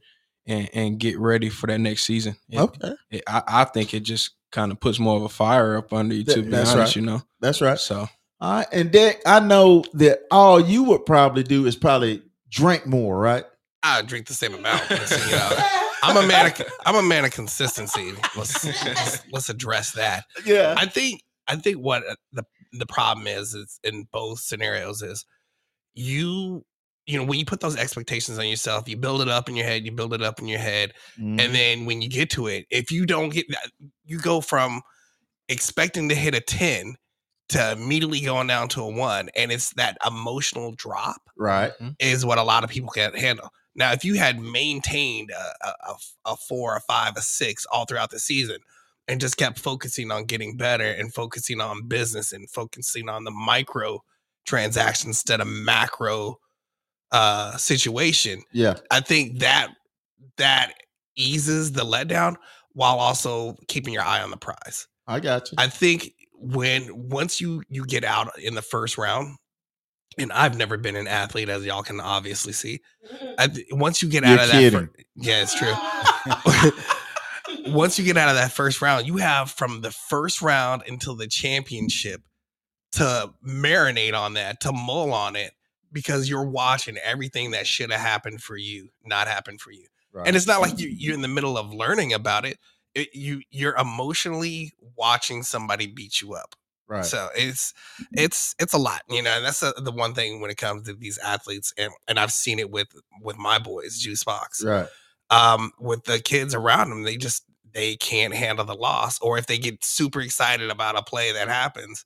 and, 0.47 0.69
and 0.73 0.99
get 0.99 1.17
ready 1.19 1.49
for 1.49 1.67
that 1.67 1.79
next 1.79 2.03
season 2.03 2.35
It- 2.49 2.59
Okay. 2.59 2.93
it- 3.11 3.23
I, 3.27 3.43
I 3.47 3.63
think 3.65 3.93
it 3.93 4.01
just 4.01 4.31
kind 4.51 4.71
of 4.71 4.79
puts 4.79 4.99
more 4.99 5.15
of 5.17 5.23
a 5.23 5.29
fire 5.29 5.77
up 5.77 5.93
under 5.93 6.13
you 6.15 6.23
to 6.25 6.33
Th- 6.33 6.45
be 6.45 6.51
that's 6.51 6.71
honest 6.73 6.89
right. 6.89 6.95
you 6.97 7.01
know 7.03 7.21
That's 7.39 7.61
right. 7.61 7.79
so 7.79 8.09
All 8.41 8.53
right. 8.57 8.67
And 8.73 8.91
Dick, 8.91 9.21
I 9.25 9.39
know 9.39 9.83
that 9.93 10.23
all 10.31 10.59
you 10.59 10.83
would 10.85 11.05
probably 11.05 11.43
do 11.43 11.65
is 11.67 11.75
probably 11.77 12.21
drink 12.49 12.85
more, 12.85 13.17
right? 13.17 13.45
I 13.83 14.01
drink 14.01 14.27
the 14.27 14.33
same 14.33 14.53
amount. 14.55 14.83
Listen, 16.03 16.07
you 16.07 16.13
know, 16.13 16.19
I'm 16.19 16.25
a 16.25 16.27
man. 16.27 16.45
Of, 16.47 16.61
I'm 16.85 16.95
a 16.95 17.03
man 17.03 17.25
of 17.25 17.31
consistency. 17.31 18.13
Let's, 18.35 18.65
let's 18.85 19.23
let's 19.31 19.49
address 19.49 19.91
that. 19.91 20.25
Yeah. 20.45 20.75
I 20.77 20.85
think 20.85 21.21
I 21.47 21.55
think 21.55 21.77
what 21.77 22.03
uh, 22.07 22.15
the 22.33 22.43
the 22.73 22.85
problem 22.85 23.27
is 23.27 23.53
is 23.53 23.79
in 23.83 24.07
both 24.11 24.39
scenarios 24.39 25.01
is 25.01 25.25
you 25.93 26.65
you 27.05 27.17
know 27.17 27.23
when 27.25 27.39
you 27.39 27.45
put 27.45 27.59
those 27.59 27.77
expectations 27.77 28.37
on 28.39 28.47
yourself, 28.47 28.89
you 28.89 28.97
build 28.97 29.21
it 29.21 29.29
up 29.29 29.47
in 29.47 29.55
your 29.55 29.65
head, 29.65 29.85
you 29.85 29.91
build 29.91 30.13
it 30.13 30.21
up 30.21 30.39
in 30.39 30.47
your 30.47 30.59
head, 30.59 30.93
Mm-hmm. 31.19 31.39
and 31.39 31.55
then 31.55 31.85
when 31.85 32.01
you 32.01 32.09
get 32.09 32.29
to 32.31 32.47
it, 32.47 32.65
if 32.69 32.91
you 32.91 33.05
don't 33.05 33.29
get 33.29 33.45
that, 33.49 33.69
you 34.05 34.19
go 34.19 34.41
from 34.41 34.81
expecting 35.47 36.09
to 36.09 36.15
hit 36.15 36.35
a 36.35 36.41
ten 36.41 36.95
to 37.49 37.71
immediately 37.73 38.21
going 38.21 38.47
down 38.47 38.67
to 38.69 38.81
a 38.81 38.89
one, 38.89 39.29
and 39.35 39.51
it's 39.51 39.71
that 39.75 39.97
emotional 40.05 40.73
drop 40.75 41.21
right. 41.37 41.71
is 41.99 42.25
what 42.25 42.39
a 42.39 42.43
lot 42.43 42.63
of 42.63 42.71
people 42.71 42.89
can't 42.89 43.15
handle. 43.17 43.49
Now, 43.75 43.91
if 43.91 44.05
you 44.05 44.15
had 44.15 44.39
maintained 44.39 45.31
a, 45.31 45.67
a, 45.67 45.95
a- 46.25 46.37
four, 46.37 46.75
a 46.75 46.81
five, 46.81 47.13
a 47.17 47.21
six 47.21 47.65
all 47.65 47.85
throughout 47.85 48.09
the 48.11 48.19
season 48.19 48.57
and 49.07 49.19
just 49.21 49.37
kept 49.37 49.59
focusing 49.59 50.11
on 50.11 50.25
getting 50.25 50.57
better 50.57 50.85
and 50.85 51.13
focusing 51.13 51.59
on 51.61 51.87
business 51.87 52.31
and 52.31 52.49
focusing 52.49 53.09
on 53.09 53.23
the 53.23 53.31
micro 53.31 54.01
transactions 54.45 55.07
instead 55.17 55.41
of 55.41 55.47
macro 55.47 56.39
uh 57.11 57.55
situation, 57.57 58.41
Yeah. 58.51 58.75
I 58.91 58.99
think 58.99 59.39
that 59.39 59.69
that 60.37 60.73
eases 61.15 61.71
the 61.71 61.83
letdown 61.83 62.35
while 62.73 62.97
also 62.99 63.55
keeping 63.67 63.93
your 63.93 64.03
eye 64.03 64.21
on 64.21 64.31
the 64.31 64.37
prize. 64.37 64.87
I 65.07 65.19
got 65.19 65.51
you. 65.51 65.55
I 65.57 65.67
think 65.67 66.11
when 66.33 67.09
once 67.09 67.39
you 67.39 67.63
you 67.69 67.85
get 67.85 68.03
out 68.03 68.37
in 68.39 68.55
the 68.55 68.61
first 68.61 68.97
round, 68.97 69.37
and 70.17 70.31
I've 70.31 70.57
never 70.57 70.77
been 70.77 70.95
an 70.95 71.07
athlete, 71.07 71.49
as 71.49 71.65
y'all 71.65 71.83
can 71.83 71.99
obviously 71.99 72.53
see. 72.53 72.81
Mm-hmm. 73.11 73.33
I, 73.37 73.75
once 73.75 74.01
you 74.01 74.09
get 74.09 74.23
You're 74.23 74.39
out 74.39 74.45
of 74.45 74.51
that, 74.51 74.71
fir- 74.71 74.89
yeah, 75.15 75.43
it's 75.43 75.55
true. 75.55 75.73
once 77.73 77.99
you 77.99 78.05
get 78.05 78.17
out 78.17 78.29
of 78.29 78.35
that 78.35 78.51
first 78.51 78.81
round, 78.81 79.07
you 79.07 79.17
have 79.17 79.51
from 79.51 79.81
the 79.81 79.91
first 79.91 80.41
round 80.41 80.83
until 80.87 81.15
the 81.15 81.27
championship 81.27 82.21
to 82.93 83.33
marinate 83.45 84.13
on 84.13 84.33
that, 84.33 84.61
to 84.61 84.71
mull 84.71 85.13
on 85.13 85.35
it, 85.35 85.53
because 85.95 86.29
you're 86.29 86.43
watching 86.43 86.97
everything 86.97 87.51
that 87.51 87.65
should 87.65 87.89
have 87.89 88.01
happened 88.01 88.43
for 88.43 88.57
you 88.57 88.89
not 89.05 89.27
happen 89.27 89.57
for 89.57 89.71
you 89.71 89.87
right. 90.11 90.27
and 90.27 90.35
it's 90.35 90.45
not 90.45 90.61
like 90.61 90.77
you, 90.77 90.89
you're 90.89 91.13
in 91.13 91.21
the 91.21 91.27
middle 91.27 91.57
of 91.57 91.73
learning 91.73 92.13
about 92.13 92.45
it. 92.45 92.59
it 92.93 93.07
you 93.15 93.41
you're 93.49 93.75
emotionally 93.77 94.73
watching 94.95 95.41
somebody 95.41 95.87
beat 95.87 96.21
you 96.21 96.33
up 96.33 96.53
right. 96.87 97.05
so 97.05 97.29
it's 97.35 97.73
it's 98.13 98.55
it's 98.59 98.73
a 98.73 98.77
lot 98.77 99.01
you 99.09 99.21
know 99.21 99.31
and 99.31 99.45
that's 99.45 99.59
the 99.59 99.73
the 99.83 99.91
one 99.91 100.13
thing 100.13 100.41
when 100.41 100.51
it 100.51 100.57
comes 100.57 100.83
to 100.83 100.93
these 100.93 101.17
athletes 101.19 101.73
and 101.77 101.91
and 102.07 102.19
i've 102.19 102.31
seen 102.31 102.59
it 102.59 102.69
with 102.69 102.87
with 103.21 103.37
my 103.37 103.59
boys 103.59 103.97
juice 103.97 104.23
box 104.23 104.63
right. 104.63 104.87
um 105.29 105.71
with 105.79 106.03
the 106.05 106.19
kids 106.19 106.53
around 106.53 106.89
them 106.89 107.03
they 107.03 107.17
just 107.17 107.43
they 107.73 107.95
can't 107.97 108.33
handle 108.33 108.65
the 108.65 108.73
loss 108.73 109.19
or 109.19 109.37
if 109.37 109.47
they 109.47 109.57
get 109.57 109.83
super 109.83 110.21
excited 110.21 110.69
about 110.69 110.97
a 110.97 111.03
play 111.03 111.31
that 111.31 111.47
happens 111.47 112.05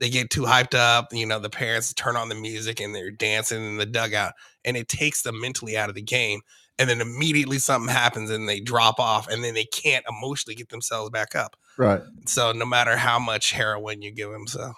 they 0.00 0.10
get 0.10 0.30
too 0.30 0.42
hyped 0.42 0.74
up 0.74 1.08
you 1.12 1.26
know 1.26 1.38
the 1.38 1.50
parents 1.50 1.92
turn 1.94 2.16
on 2.16 2.28
the 2.28 2.34
music 2.34 2.80
and 2.80 2.94
they're 2.94 3.10
dancing 3.10 3.64
in 3.64 3.76
the 3.76 3.86
dugout 3.86 4.32
and 4.64 4.76
it 4.76 4.88
takes 4.88 5.22
them 5.22 5.40
mentally 5.40 5.76
out 5.76 5.88
of 5.88 5.94
the 5.94 6.02
game 6.02 6.40
and 6.78 6.88
then 6.88 7.00
immediately 7.00 7.58
something 7.58 7.92
happens 7.92 8.30
and 8.30 8.48
they 8.48 8.60
drop 8.60 8.98
off 9.00 9.28
and 9.28 9.42
then 9.42 9.54
they 9.54 9.64
can't 9.64 10.04
emotionally 10.08 10.54
get 10.54 10.68
themselves 10.68 11.10
back 11.10 11.34
up 11.34 11.56
Right. 11.76 12.02
so 12.26 12.52
no 12.52 12.64
matter 12.66 12.96
how 12.96 13.18
much 13.18 13.52
heroin 13.52 14.02
you 14.02 14.10
give 14.10 14.30
them 14.30 14.46
so 14.46 14.72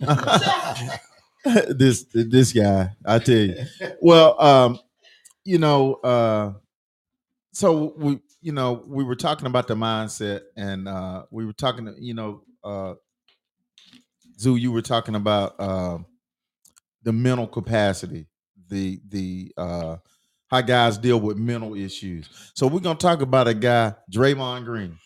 this 1.68 2.06
this 2.12 2.52
guy, 2.52 2.90
I 3.04 3.18
tell 3.18 3.36
you. 3.36 3.54
Well, 4.00 4.40
um, 4.40 4.78
you 5.44 5.58
know, 5.58 5.94
uh, 5.96 6.52
so 7.52 7.94
we, 7.96 8.20
you 8.40 8.52
know, 8.52 8.82
we 8.86 9.04
were 9.04 9.16
talking 9.16 9.46
about 9.46 9.68
the 9.68 9.74
mindset, 9.74 10.40
and 10.56 10.88
uh, 10.88 11.24
we 11.30 11.44
were 11.44 11.52
talking, 11.52 11.94
you 11.98 12.14
know, 12.14 12.42
uh, 12.62 12.94
Zoo, 14.38 14.56
you 14.56 14.72
were 14.72 14.82
talking 14.82 15.14
about 15.14 15.54
uh, 15.58 15.98
the 17.02 17.12
mental 17.12 17.46
capacity, 17.46 18.26
the 18.68 19.00
the 19.08 19.52
uh, 19.56 19.96
how 20.48 20.60
guys 20.60 20.98
deal 20.98 21.20
with 21.20 21.36
mental 21.36 21.74
issues. 21.74 22.28
So 22.54 22.66
we're 22.66 22.80
gonna 22.80 22.98
talk 22.98 23.22
about 23.22 23.48
a 23.48 23.54
guy, 23.54 23.94
Draymond 24.12 24.64
Green, 24.64 24.98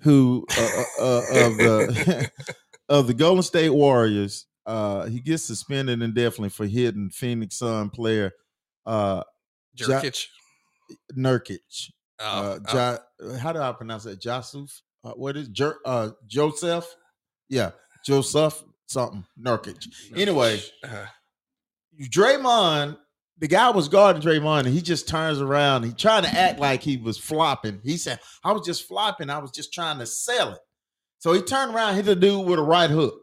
who 0.00 0.46
uh, 0.56 0.82
uh, 1.00 1.02
uh, 1.02 1.46
of 1.46 1.56
the 1.56 2.30
of 2.88 3.06
the 3.06 3.14
Golden 3.14 3.42
State 3.42 3.70
Warriors. 3.70 4.46
Uh, 4.66 5.06
he 5.06 5.20
gets 5.20 5.44
suspended 5.44 6.02
indefinitely 6.02 6.50
for 6.50 6.66
hitting 6.66 7.08
Phoenix 7.10 7.56
Sun 7.56 7.88
player 7.90 8.32
uh, 8.84 9.22
Ja-. 9.74 10.02
Nurkic. 11.16 11.90
Oh, 12.20 12.58
uh, 12.68 12.98
oh. 13.22 13.36
how 13.36 13.52
do 13.52 13.60
I 13.60 13.72
pronounce 13.72 14.04
that? 14.04 14.20
Joseph? 14.20 14.82
Uh, 15.04 15.12
what 15.12 15.36
is 15.36 15.48
Jer- 15.48 15.78
uh, 15.84 16.10
Joseph? 16.26 16.86
Yeah, 17.48 17.70
Joseph 18.04 18.62
something 18.86 19.24
Nurkic. 19.40 19.86
Anyway, 20.16 20.60
Uh, 20.82 21.06
Draymond, 22.00 22.96
the 23.38 23.48
guy 23.48 23.70
was 23.70 23.88
guarding 23.88 24.22
Draymond, 24.22 24.60
and 24.66 24.74
he 24.74 24.80
just 24.80 25.08
turns 25.08 25.40
around. 25.40 25.84
He 25.84 25.92
trying 25.92 26.24
to 26.24 26.30
act 26.30 26.58
like 26.58 26.82
he 26.82 26.96
was 26.96 27.18
flopping. 27.18 27.80
He 27.84 27.96
said, 27.96 28.20
"I 28.44 28.52
was 28.52 28.66
just 28.66 28.86
flopping. 28.86 29.30
I 29.30 29.38
was 29.38 29.50
just 29.50 29.72
trying 29.72 29.98
to 29.98 30.06
sell 30.06 30.52
it." 30.52 30.60
So 31.18 31.32
he 31.32 31.42
turned 31.42 31.74
around, 31.74 31.96
hit 31.96 32.06
the 32.06 32.16
dude 32.16 32.46
with 32.46 32.58
a 32.58 32.62
right 32.62 32.90
hook. 32.90 33.20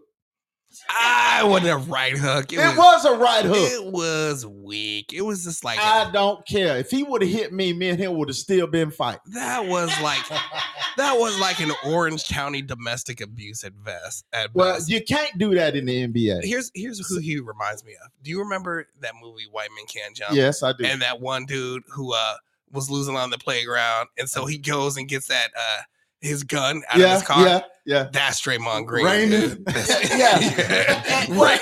I 0.89 1.43
wasn't 1.43 1.71
a 1.73 1.77
right 1.89 2.17
hook. 2.17 2.51
It, 2.53 2.57
was, 2.57 3.05
a 3.05 3.13
right 3.17 3.45
hook. 3.45 3.55
It 3.57 3.85
was 3.91 4.45
weak. 4.45 5.13
It 5.13 5.21
was 5.21 5.43
just 5.43 5.63
like 5.63 5.79
I 5.79 6.09
a- 6.09 6.11
don't 6.11 6.45
care 6.47 6.77
if 6.77 6.89
he 6.91 7.03
would 7.03 7.21
have 7.21 7.31
hit 7.31 7.53
me. 7.53 7.73
Me 7.73 7.89
and 7.89 7.99
him 7.99 8.15
would 8.17 8.29
have 8.29 8.37
still 8.37 8.67
been 8.67 8.91
fighting. 8.91 9.19
that 9.33 9.65
was 9.65 9.89
like 10.01 10.19
that 10.97 11.17
was 11.17 11.39
like 11.39 11.59
an 11.59 11.71
Orange 11.85 12.27
County 12.27 12.61
domestic 12.61 13.21
abuse 13.21 13.63
at 13.63 13.71
best. 13.83 14.25
At 14.33 14.53
Well, 14.53 14.75
best. 14.75 14.89
you 14.89 15.03
can't 15.03 15.37
do 15.37 15.53
that 15.55 15.75
in 15.75 15.85
the 15.85 16.07
NBA. 16.07 16.43
here's 16.43 16.71
here's 16.73 17.05
who 17.07 17.19
he 17.19 17.39
reminds 17.39 17.83
me 17.83 17.93
of. 18.03 18.11
Do 18.23 18.29
you 18.31 18.39
remember 18.39 18.87
that 19.01 19.13
movie 19.21 19.45
White 19.51 19.69
Men 19.75 19.85
Can't 19.87 20.15
Jump? 20.15 20.33
Yes, 20.35 20.63
I 20.63 20.73
do. 20.73 20.85
And 20.85 21.01
that 21.01 21.19
one 21.21 21.45
dude 21.45 21.83
who 21.89 22.13
uh 22.13 22.35
was 22.71 22.89
losing 22.89 23.15
on 23.15 23.29
the 23.29 23.37
playground, 23.37 24.09
and 24.17 24.29
so 24.29 24.45
he 24.45 24.57
goes 24.57 24.97
and 24.97 25.07
gets 25.07 25.27
that 25.27 25.49
uh 25.57 25.81
his 26.21 26.43
gun 26.43 26.81
out 26.89 26.99
of 27.01 27.09
his 27.09 27.23
car. 27.23 27.45
yeah, 27.45 27.61
yeah. 27.85 28.07
That's 28.11 28.41
Draymond 28.41 28.85
Green. 28.87 29.05
Raymond. 29.05 29.65
That's- 29.65 30.09
Yeah. 30.17 30.39
yeah. 31.29 31.41
Right. 31.41 31.59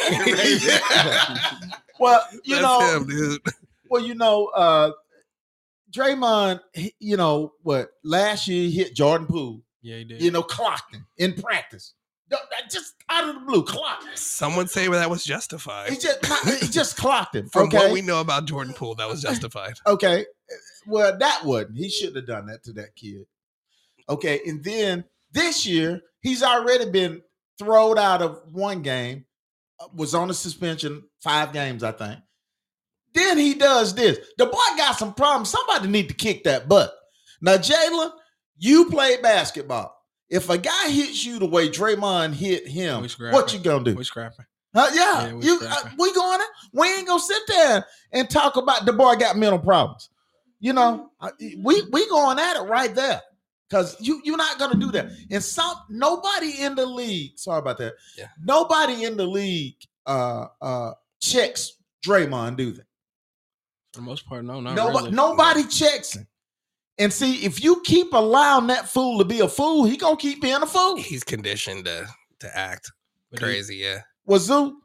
Yeah. 0.64 1.60
Well, 1.99 2.22
you 2.43 2.56
That's 2.56 2.64
know, 2.64 2.97
him, 2.97 3.08
dude. 3.08 3.41
well, 3.89 4.01
you 4.06 4.16
know, 4.16 4.45
uh 4.47 4.91
Draymond, 5.91 6.60
he- 6.74 6.95
you 6.99 7.18
know 7.18 7.54
what? 7.62 7.89
Last 8.04 8.47
year 8.47 8.64
he 8.64 8.72
hit 8.72 8.95
Jordan 8.95 9.28
Poole. 9.28 9.62
Yeah, 9.82 9.97
he 9.97 10.04
did. 10.06 10.22
You 10.22 10.32
know, 10.32 10.43
clocked 10.43 10.95
him 10.95 11.06
in 11.18 11.34
practice. 11.34 11.93
Just 12.72 12.95
out 13.10 13.30
of 13.30 13.36
the 13.36 13.41
blue, 13.41 13.64
clocked. 13.64 14.06
him. 14.06 14.10
Some 14.16 14.56
would 14.56 14.70
say 14.70 14.88
that 14.88 15.10
was 15.10 15.24
justified. 15.24 15.91
He 15.91 15.97
just 15.97 16.26
he 16.62 16.68
just 16.68 16.97
clocked 16.97 17.36
him. 17.36 17.47
From 17.54 17.68
okay, 17.68 17.78
what 17.78 17.91
we 17.91 18.01
know 18.01 18.22
about 18.22 18.45
Jordan 18.45 18.74
Poole, 18.74 18.95
that 18.95 19.08
was 19.08 19.22
justified. 19.22 19.74
okay. 19.86 20.26
Well, 20.88 21.16
that 21.20 21.45
wasn't. 21.45 21.78
He 21.78 21.89
shouldn't 21.89 22.16
have 22.16 22.26
done 22.28 22.47
that 22.47 22.64
to 22.64 22.74
that 22.74 22.95
kid. 22.95 23.26
Okay, 24.10 24.41
and 24.45 24.64
then 24.64 25.04
this 25.32 25.66
year 25.66 26.01
he's 26.22 26.43
already 26.43 26.89
been 26.89 27.22
thrown 27.60 27.97
out 27.97 28.22
of 28.22 28.41
one 28.51 28.82
game, 28.82 29.26
uh, 29.80 29.88
was 29.95 30.16
on 30.16 30.30
a 30.30 30.34
suspension 30.34 31.04
five 31.22 31.54
games, 31.54 31.84
I 31.84 31.91
think. 31.91 32.20
Then 33.14 33.38
he 33.38 33.54
does 33.54 33.93
this. 33.93 34.18
The 34.38 34.47
boy 34.47 34.58
got 34.76 34.97
some 34.97 35.14
problems. 35.14 35.49
Somebody 35.49 35.88
need 35.88 36.10
to 36.10 36.16
kick 36.16 36.45
that 36.45 36.68
butt. 36.68 36.91
Now, 37.41 37.58
Jaylin, 37.58 38.12
you 38.58 38.89
play 38.89 39.18
basketball. 39.22 39.95
If 40.30 40.49
a 40.49 40.58
guy 40.58 40.89
hits 40.89 41.24
you 41.24 41.38
the 41.38 41.45
way 41.45 41.70
Draymond 41.70 42.34
hit 42.34 42.68
him, 42.68 43.06
what 43.32 43.54
you 43.54 43.60
gonna 43.60 43.84
do? 43.84 43.95
We're 43.95 44.04
scrapping. 44.04 44.45
Huh? 44.74 44.89
yeah, 44.93 45.28
Yeah, 45.28 45.34
we 45.34 45.45
you, 45.45 45.60
uh, 45.62 45.89
we 45.99 46.14
going. 46.14 46.39
We 46.72 46.88
ain't 46.88 47.08
gonna 47.08 47.20
sit 47.20 47.43
there 47.47 47.86
and 48.12 48.28
talk 48.28 48.56
about 48.56 48.86
the 48.86 48.93
boy 48.93 49.16
got 49.16 49.38
mental 49.38 49.60
problems. 49.60 50.10
You 50.60 50.74
know, 50.74 51.12
uh, 51.20 51.30
we 51.60 51.84
we 51.91 52.10
going 52.10 52.39
at 52.39 52.56
it 52.56 52.68
right 52.68 52.95
there 52.95 53.22
because 53.74 53.97
you 53.99 54.21
you're 54.24 54.38
not 54.38 54.59
gonna 54.59 54.80
do 54.80 54.91
that. 54.91 55.09
And 55.32 55.43
some 55.43 55.76
nobody 55.89 56.61
in 56.61 56.76
the 56.76 56.86
league. 56.86 57.32
Sorry 57.38 57.57
about 57.57 57.80
that. 57.80 57.93
Yeah. 58.17 58.28
Nobody 58.39 59.03
in 59.05 59.17
the 59.17 59.26
league 59.26 59.78
uh 60.05 60.45
uh 60.61 60.91
checks 61.19 61.74
Draymond, 62.05 62.57
do 62.57 62.71
they? 62.71 62.84
For 63.93 63.99
the 63.99 64.01
most 64.01 64.28
part, 64.28 64.43
no, 64.45 64.59
not 64.61 64.76
Nobody, 64.76 65.05
really. 65.05 65.11
nobody 65.15 65.63
checks 65.65 66.13
him. 66.15 66.28
And 66.99 67.11
see, 67.11 67.43
if 67.45 67.63
you 67.63 67.82
keep 67.84 68.13
allowing 68.13 68.67
that 68.67 68.88
fool 68.88 69.17
to 69.17 69.26
be 69.26 69.39
a 69.39 69.47
fool, 69.47 69.86
he 69.86 69.97
gonna 69.97 70.17
keep 70.17 70.41
being 70.41 70.61
a 70.61 70.67
fool. 70.67 70.97
He's 70.97 71.24
conditioned 71.24 71.86
to 71.86 72.07
to 72.41 72.57
act 72.57 72.91
But 73.32 73.39
he- 73.39 73.45
crazy. 73.45 73.78
Yeah. 73.78 74.01
Wazoo, 74.30 74.76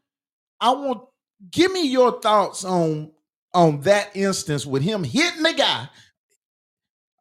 I 0.61 0.71
want 0.71 1.03
give 1.51 1.71
me 1.73 1.87
your 1.87 2.21
thoughts 2.23 2.65
on 2.65 3.13
on 3.53 3.81
that 3.83 4.11
instance 4.15 4.65
with 4.65 4.83
him 4.83 5.05
hitting 5.05 5.43
the 5.43 5.53
guy. 5.53 5.89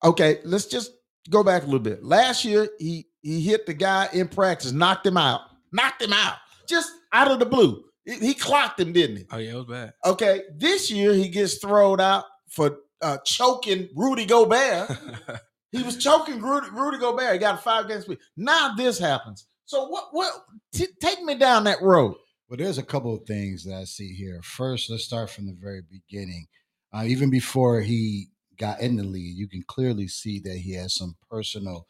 Okay, 0.03 0.39
let's 0.45 0.65
just 0.68 0.91
go 1.30 1.44
back 1.44 1.64
a 1.64 1.66
little 1.66 1.80
bit. 1.80 2.04
Last 2.04 2.46
year, 2.46 2.68
he 2.80 3.08
he 3.22 3.42
hit 3.42 3.66
the 3.66 3.74
guy 3.74 4.10
in 4.14 4.28
practice, 4.28 4.72
knocked 4.72 5.06
him 5.06 5.18
out, 5.18 5.42
knocked 5.72 6.02
him 6.02 6.14
out, 6.14 6.36
just 6.68 6.92
out 7.14 7.32
of 7.32 7.40
the 7.40 7.46
blue. 7.46 7.84
He 8.06 8.16
he 8.20 8.34
clocked 8.34 8.80
him, 8.80 8.94
didn't 8.94 9.18
he? 9.18 9.26
Oh 9.32 9.38
yeah, 9.38 9.52
it 9.52 9.56
was 9.56 9.66
bad. 9.66 9.94
Okay, 10.06 10.44
this 10.56 10.92
year 10.92 11.14
he 11.14 11.30
gets 11.30 11.58
thrown 11.58 12.00
out 12.00 12.26
for 12.50 12.78
uh, 13.02 13.18
choking 13.26 13.90
Rudy 13.96 14.26
Gobert. 14.26 14.90
He 15.72 15.84
was 15.84 15.98
choking 15.98 16.42
Rudy, 16.42 16.68
Rudy 16.72 16.98
Gobert. 16.98 17.34
He 17.34 17.40
got 17.40 17.56
a 17.56 17.62
five 17.62 17.88
game 17.88 18.02
speed. 18.02 18.20
Now 18.36 18.74
this 18.76 18.98
happens. 18.98 19.48
So 19.66 19.88
what? 19.88 20.06
What? 20.12 20.34
T- 20.74 20.88
take 21.02 21.22
me 21.22 21.36
down 21.36 21.66
that 21.66 21.82
road. 21.82 22.16
Well, 22.50 22.58
there's 22.58 22.78
a 22.78 22.84
couple 22.84 23.14
of 23.14 23.26
things 23.26 23.66
that 23.66 23.76
I 23.76 23.84
see 23.84 24.14
here. 24.14 24.40
First, 24.42 24.90
let's 24.90 25.04
start 25.04 25.30
from 25.30 25.46
the 25.46 25.58
very 25.60 25.82
beginning. 25.82 26.48
Uh, 26.94 27.04
even 27.06 27.30
before 27.30 27.82
he 27.82 28.30
got 28.58 28.82
in 28.82 28.95
the 28.95 29.03
league, 29.03 29.38
you 29.38 29.47
can 29.47 29.64
clearly 29.64 30.08
see 30.08 30.39
that 30.39 30.58
he 30.58 30.74
has 30.74 30.93
some 30.93 31.16
personal 31.30 31.88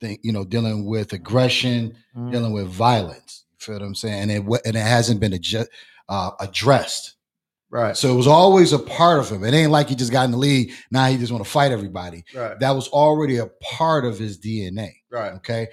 thing, 0.00 0.18
you 0.22 0.32
know, 0.32 0.44
dealing 0.44 0.86
with 0.86 1.12
aggression, 1.12 1.96
dealing 2.30 2.52
with 2.52 2.68
violence. 2.68 3.44
You 3.52 3.56
feel 3.58 3.74
what 3.76 3.86
I'm 3.86 3.94
saying? 3.94 4.22
And 4.22 4.30
it 4.30 4.62
and 4.64 4.76
it 4.76 4.80
hasn't 4.80 5.20
been 5.20 5.38
uh, 6.08 6.30
addressed. 6.40 7.14
Right. 7.70 7.94
So 7.96 8.10
it 8.12 8.16
was 8.16 8.26
always 8.26 8.72
a 8.72 8.78
part 8.78 9.18
of 9.20 9.28
him. 9.30 9.44
It 9.44 9.52
ain't 9.52 9.70
like 9.70 9.90
he 9.90 9.94
just 9.94 10.10
got 10.10 10.24
in 10.24 10.30
the 10.30 10.38
league. 10.38 10.72
Now 10.90 11.06
he 11.06 11.18
just 11.18 11.30
want 11.30 11.44
to 11.44 11.50
fight 11.50 11.70
everybody. 11.70 12.24
Right. 12.34 12.58
That 12.60 12.70
was 12.70 12.88
already 12.88 13.36
a 13.36 13.46
part 13.60 14.06
of 14.06 14.18
his 14.18 14.38
DNA. 14.38 14.90
Right. 15.10 15.32
Okay. 15.34 15.68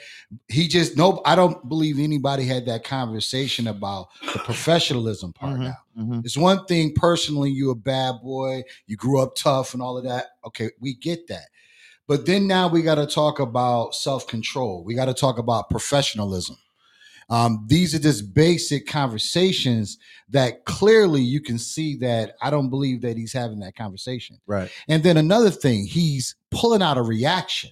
He 0.49 0.67
just 0.67 0.97
no, 0.97 1.21
I 1.25 1.35
don't 1.35 1.67
believe 1.69 1.97
anybody 1.99 2.43
had 2.43 2.65
that 2.65 2.83
conversation 2.83 3.67
about 3.67 4.07
the 4.33 4.39
professionalism 4.39 5.31
part 5.31 5.57
Mhm. 5.57 5.63
now. 5.63 6.21
It's 6.25 6.35
one 6.37 6.65
thing 6.65 6.93
personally, 6.95 7.51
you 7.51 7.71
a 7.71 7.75
bad 7.75 8.15
boy, 8.21 8.63
you 8.87 8.97
grew 8.97 9.21
up 9.21 9.35
tough 9.35 9.73
and 9.73 9.81
all 9.81 9.97
of 9.97 10.03
that. 10.03 10.31
Okay, 10.45 10.71
we 10.81 10.95
get 10.95 11.27
that. 11.29 11.47
But 12.07 12.25
then 12.25 12.45
now 12.45 12.67
we 12.67 12.81
got 12.81 12.95
to 12.95 13.07
talk 13.07 13.39
about 13.39 13.95
self-control. 13.95 14.83
We 14.83 14.93
got 14.93 15.05
to 15.05 15.13
talk 15.13 15.37
about 15.39 15.69
professionalism. 15.69 16.57
Um, 17.29 17.65
these 17.67 17.95
are 17.95 17.99
just 17.99 18.33
basic 18.33 18.85
conversations 18.87 19.97
that 20.29 20.65
clearly 20.65 21.21
you 21.21 21.41
can 21.41 21.57
see 21.57 21.95
that 21.97 22.35
I 22.41 22.49
don't 22.49 22.69
believe 22.69 23.01
that 23.01 23.17
he's 23.17 23.33
having 23.33 23.59
that 23.59 23.75
conversation. 23.75 24.39
Right. 24.45 24.69
And 24.87 25.03
then 25.03 25.17
another 25.17 25.49
thing, 25.49 25.85
he's 25.87 26.35
pulling 26.51 26.81
out 26.81 26.97
a 26.97 27.01
reaction. 27.01 27.71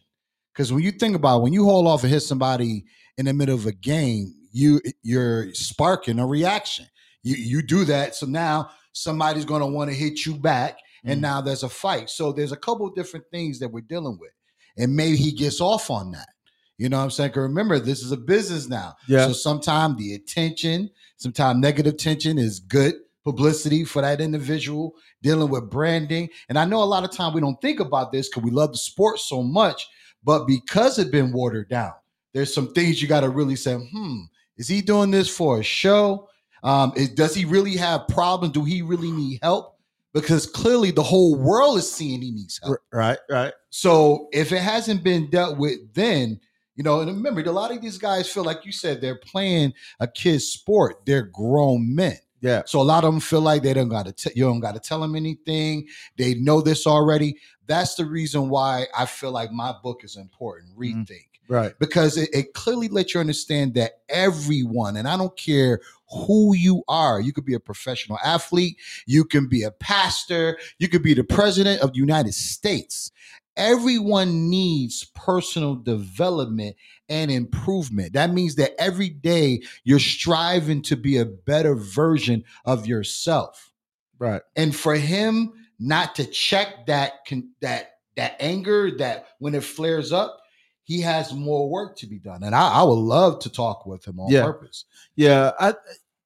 Because 0.54 0.72
when 0.72 0.84
you 0.84 0.92
think 0.92 1.16
about 1.16 1.40
it, 1.40 1.44
when 1.44 1.54
you 1.54 1.66
hold 1.66 1.88
off 1.88 2.04
and 2.04 2.12
hit 2.12 2.22
somebody 2.22 2.86
in 3.18 3.26
the 3.26 3.34
middle 3.34 3.56
of 3.56 3.66
a 3.66 3.72
game, 3.72 4.34
you 4.52 4.82
you're 5.02 5.54
sparking 5.54 6.20
a 6.20 6.28
reaction. 6.28 6.86
You 7.24 7.36
you 7.36 7.62
do 7.64 7.86
that, 7.86 8.14
so 8.16 8.28
now 8.28 8.70
somebody's 8.92 9.46
going 9.46 9.62
to 9.62 9.68
want 9.68 9.90
to 9.90 9.96
hit 9.96 10.26
you 10.28 10.36
back, 10.36 10.78
and 11.04 11.18
Mhm. 11.18 11.22
now 11.24 11.42
there's 11.42 11.64
a 11.64 11.70
fight. 11.70 12.12
So 12.12 12.32
there's 12.32 12.52
a 12.52 12.58
couple 12.58 12.86
of 12.86 12.94
different 12.94 13.26
things 13.32 13.58
that 13.60 13.70
we're 13.70 13.82
dealing 13.82 14.20
with, 14.20 14.32
and 14.78 14.96
maybe 14.96 15.18
he 15.18 15.32
gets 15.32 15.60
off 15.60 15.90
on 15.90 16.12
that. 16.12 16.30
You 16.78 16.90
know 16.90 16.98
what 16.98 17.04
I'm 17.04 17.12
saying? 17.12 17.32
'Cause 17.32 17.42
remember, 17.44 17.80
this 17.80 18.02
is 18.02 18.12
a 18.12 18.18
business 18.18 18.68
now. 18.68 18.96
Yeah. 19.08 19.28
So 19.28 19.34
sometimes 19.34 19.98
the 19.98 20.14
attention, 20.16 20.90
sometimes 21.18 21.60
negative 21.60 21.98
tension 21.98 22.38
is 22.38 22.60
good 22.60 22.96
publicity 23.24 23.86
for 23.86 24.02
that 24.02 24.20
individual 24.20 24.96
dealing 25.22 25.50
with 25.50 25.70
branding. 25.70 26.30
And 26.50 26.60
I 26.60 26.66
know 26.66 26.84
a 26.84 26.86
lot 26.86 27.04
of 27.06 27.12
time 27.12 27.34
we 27.34 27.42
don't 27.42 27.62
think 27.62 27.80
about 27.80 28.12
this 28.12 28.28
because 28.28 28.44
we 28.44 28.52
love 28.52 28.72
the 28.74 28.78
sport 28.78 29.20
so 29.20 29.42
much, 29.44 29.88
but 30.24 30.46
because 30.46 31.00
it's 31.00 31.10
been 31.10 31.32
watered 31.32 31.70
down, 31.70 31.94
there's 32.34 32.54
some 32.54 32.74
things 32.74 33.02
you 33.02 33.08
got 33.08 33.22
to 33.22 33.30
really 33.30 33.56
say, 33.56 33.76
hmm, 33.76 34.22
is 34.58 34.68
he 34.68 34.82
doing 34.82 35.12
this 35.12 35.30
for 35.30 35.60
a 35.60 35.64
show? 35.64 36.28
Um, 36.64 36.92
is, 36.96 37.10
does 37.10 37.36
he 37.36 37.46
really 37.46 37.78
have 37.78 38.08
problems? 38.08 38.54
Do 38.54 38.64
he 38.66 38.82
really 38.82 39.12
need 39.12 39.40
help? 39.42 39.78
Because 40.14 40.46
clearly 40.46 40.92
the 40.92 41.04
whole 41.04 41.36
world 41.36 41.78
is 41.78 41.92
seeing 41.92 42.22
he 42.22 42.32
needs 42.32 42.60
help. 42.62 42.80
Right. 42.92 43.18
Right. 43.30 43.54
So 43.70 44.28
if 44.32 44.52
it 44.52 44.62
hasn't 44.62 45.04
been 45.04 45.30
dealt 45.30 45.58
with 45.58 45.80
then, 45.94 46.40
you 46.76 46.84
know, 46.84 47.02
and 47.02 47.10
remember, 47.12 47.42
a 47.42 47.52
lot 47.52 47.72
of 47.72 47.82
these 47.82 47.98
guys 47.98 48.30
feel 48.32 48.44
like 48.44 48.66
you 48.66 48.72
said 48.72 49.00
they're 49.02 49.20
playing 49.20 49.74
a 50.00 50.08
kid's 50.08 50.46
sport. 50.48 51.06
They're 51.06 51.24
grown 51.24 51.94
men. 51.94 52.18
Yeah. 52.42 52.64
So 52.66 52.82
a 52.82 52.84
lot 52.84 53.04
of 53.06 53.12
them 53.14 53.22
feel 53.22 53.42
like 53.42 53.64
they 53.64 53.74
don't 53.74 53.88
got 53.90 54.06
to. 54.18 54.32
you 54.36 54.44
don't 54.44 54.60
got 54.60 54.74
to 54.74 54.80
tell 54.82 55.00
them 55.00 55.16
anything. 55.16 55.88
They 56.18 56.34
know 56.36 56.60
this 56.62 56.86
already. 56.86 57.38
That's 57.68 57.96
the 57.96 58.06
reason 58.06 58.50
why 58.50 58.88
I 58.98 59.06
feel 59.06 59.32
like 59.32 59.52
my 59.52 59.74
book 59.82 60.04
is 60.04 60.18
important. 60.18 60.76
Mhm. 60.78 61.08
Rethink 61.08 61.28
Right. 61.48 61.74
because 61.80 62.18
it, 62.18 62.30
it 62.34 62.54
clearly 62.54 62.88
lets 62.90 63.14
you 63.14 63.20
understand 63.20 63.76
that 63.76 64.00
everyone, 64.10 64.98
and 64.98 65.08
I 65.08 65.16
don't 65.18 65.36
care 65.38 65.80
who 66.10 66.54
you 66.56 66.84
are, 66.88 67.20
you 67.22 67.32
could 67.34 67.46
be 67.46 67.54
a 67.54 67.60
professional 67.60 68.18
athlete, 68.24 68.78
you 69.06 69.24
can 69.26 69.48
be 69.48 69.64
a 69.64 69.72
pastor, 69.72 70.58
you 70.80 70.88
could 70.88 71.04
be 71.04 71.14
the 71.14 71.24
president 71.24 71.82
of 71.82 71.94
the 71.94 72.00
United 72.00 72.34
States. 72.34 73.12
Everyone 73.58 74.50
needs 74.50 75.06
personal 75.16 75.76
development 75.76 76.76
and 77.10 77.30
improvement. 77.30 78.14
That 78.14 78.32
means 78.34 78.56
that 78.56 78.72
every 78.80 79.10
day 79.10 79.62
you're 79.84 80.00
striving 80.00 80.82
to 80.84 80.96
be 80.96 81.18
a 81.18 81.26
better 81.26 81.76
version 81.76 82.44
of 82.66 82.88
yourself 82.88 83.72
Right. 84.20 84.42
and 84.56 84.76
for 84.76 84.96
him 84.96 85.54
not 85.80 86.16
to 86.16 86.26
check 86.26 86.86
that 86.88 87.14
that 87.62 87.96
that 88.16 88.36
anger 88.40 88.92
that 88.98 89.28
when 89.40 89.54
it 89.56 89.64
flares 89.64 90.12
up 90.14 90.40
he 90.84 91.02
has 91.02 91.34
more 91.34 91.68
work 91.70 91.98
to 91.98 92.08
be 92.08 92.20
done 92.20 92.44
and 92.44 92.54
i, 92.56 92.70
I 92.80 92.84
would 92.84 92.94
love 92.94 93.40
to 93.40 93.50
talk 93.50 93.86
with 93.86 94.06
him 94.08 94.20
on 94.20 94.32
Yeah. 94.32 94.44
purpose 94.44 94.86
Yeah. 95.16 95.52
I 95.60 95.74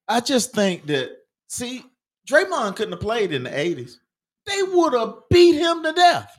I 0.06 0.20
just 0.20 0.52
think 0.54 0.86
that 0.86 1.10
see, 1.48 1.82
Draymond 2.28 2.76
couldn't 2.76 2.92
have 2.92 3.00
played 3.00 3.32
in 3.32 3.42
the 3.42 3.50
80s. 3.50 3.96
They 4.46 4.62
would 4.62 4.92
have 4.94 5.14
beat 5.30 5.54
him 5.54 5.82
to 5.82 5.92
death. 5.92 6.37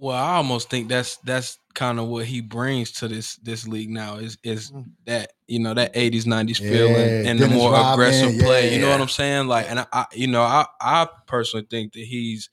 Well, 0.00 0.16
I 0.16 0.36
almost 0.36 0.70
think 0.70 0.88
that's 0.88 1.18
that's 1.18 1.58
kind 1.74 2.00
of 2.00 2.08
what 2.08 2.24
he 2.24 2.40
brings 2.40 2.90
to 2.92 3.08
this 3.08 3.36
this 3.36 3.68
league 3.68 3.90
now 3.90 4.16
is 4.16 4.38
is 4.42 4.72
Mm. 4.72 4.86
that 5.06 5.32
you 5.46 5.58
know 5.58 5.74
that 5.74 5.94
80s 5.94 6.24
90s 6.26 6.58
feel 6.58 6.96
and, 6.96 7.24
Yeah, 7.24 7.30
and 7.30 7.38
the 7.40 7.48
more 7.48 7.70
Rodman, 7.72 7.92
aggressive 7.92 8.38
play. 8.40 8.72
You 8.72 8.78
know 8.80 8.88
what 8.90 9.00
I'm 9.02 9.08
saying? 9.08 9.46
Like, 9.48 9.70
and 9.70 9.80
I, 9.80 9.86
I 9.92 10.06
you 10.14 10.26
know 10.26 10.42
I 10.42 10.66
I 10.80 11.06
personally 11.26 11.66
think 11.70 11.92
that 11.92 12.04
he's 12.04 12.48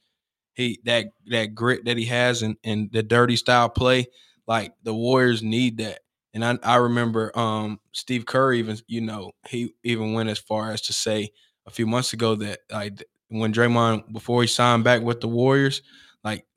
he 0.54 0.80
that 0.86 1.06
that 1.28 1.56
grit 1.56 1.86
that 1.86 1.98
he 1.98 2.06
has 2.06 2.42
and 2.44 2.58
and 2.66 2.92
the 2.92 3.04
dirty 3.04 3.38
style 3.38 3.70
play. 3.70 4.08
Like 4.48 4.74
the 4.84 4.94
Warriors 4.94 5.42
need 5.42 5.78
that. 5.78 6.00
And 6.34 6.44
I 6.44 6.58
I 6.64 6.76
remember 6.78 7.32
um 7.38 7.80
Steve 7.94 8.26
Kerr 8.26 8.54
even 8.54 8.78
you 8.88 9.02
know 9.02 9.32
he 9.48 9.74
even 9.84 10.14
went 10.14 10.30
as 10.30 10.40
far 10.40 10.72
as 10.72 10.82
to 10.84 10.94
say 10.94 11.32
a 11.66 11.72
few 11.72 11.88
months 11.88 12.14
ago 12.14 12.36
that 12.36 12.60
like 12.72 13.04
when 13.30 13.54
Draymond 13.54 14.12
before 14.12 14.42
he 14.42 14.48
signed 14.48 14.84
back 14.84 15.02
with 15.02 15.22
the 15.22 15.28
Warriors, 15.28 15.82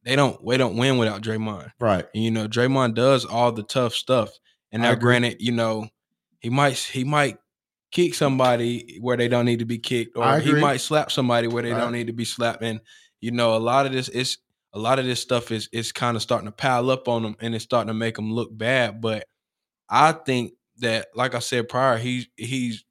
they 0.05 0.17
don't 0.17 0.45
they 0.47 0.57
don't 0.57 0.77
win 0.77 0.99
without 0.99 1.23
Draymond. 1.23 1.73
Right. 1.79 2.07
And, 2.15 2.25
you 2.25 2.31
know, 2.31 2.49
Draymond 2.49 2.95
does 2.95 3.25
all 3.25 3.53
the 3.53 3.63
tough 3.63 3.95
stuff. 3.95 4.31
And 4.73 4.83
now, 4.83 4.95
granted, 4.95 5.37
you 5.41 5.53
know, 5.53 5.89
he 6.41 6.49
might 6.49 6.77
he 6.77 7.05
might 7.05 7.39
kick 7.91 8.15
somebody 8.15 8.99
where 9.01 9.17
they 9.17 9.29
don't 9.29 9.45
need 9.45 9.59
to 9.59 9.65
be 9.65 9.79
kicked, 9.79 10.17
or 10.17 10.39
he 10.39 10.53
might 10.53 10.81
slap 10.81 11.11
somebody 11.11 11.49
where 11.49 11.63
they 11.63 11.71
don't 11.71 11.93
need 11.93 12.07
to 12.07 12.13
be 12.13 12.25
slapped. 12.25 12.63
And 12.63 12.81
you 13.21 13.33
know, 13.33 13.57
a 13.57 13.59
lot 13.59 13.87
of 13.87 13.93
this 13.93 14.09
is 14.09 14.39
a 14.73 14.79
lot 14.79 14.99
of 14.99 15.05
this 15.05 15.21
stuff 15.21 15.51
is 15.51 15.69
is 15.73 15.93
kind 15.93 16.17
of 16.17 16.23
starting 16.23 16.47
to 16.47 16.53
pile 16.53 16.91
up 16.91 17.09
on 17.09 17.23
them, 17.23 17.37
and 17.41 17.55
it's 17.55 17.65
starting 17.65 17.89
to 17.89 17.95
make 17.95 18.15
them 18.15 18.33
look 18.33 18.57
bad. 18.57 19.01
But 19.01 19.27
I 19.89 20.13
think 20.13 20.53
that, 20.79 21.09
like 21.15 21.35
I 21.35 21.41
said 21.41 21.69
prior, 21.69 21.99
he's 21.99 22.29
he's 22.37 22.85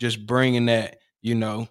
just 0.00 0.26
bringing 0.26 0.66
that. 0.66 0.98
You 1.22 1.34
know, 1.34 1.68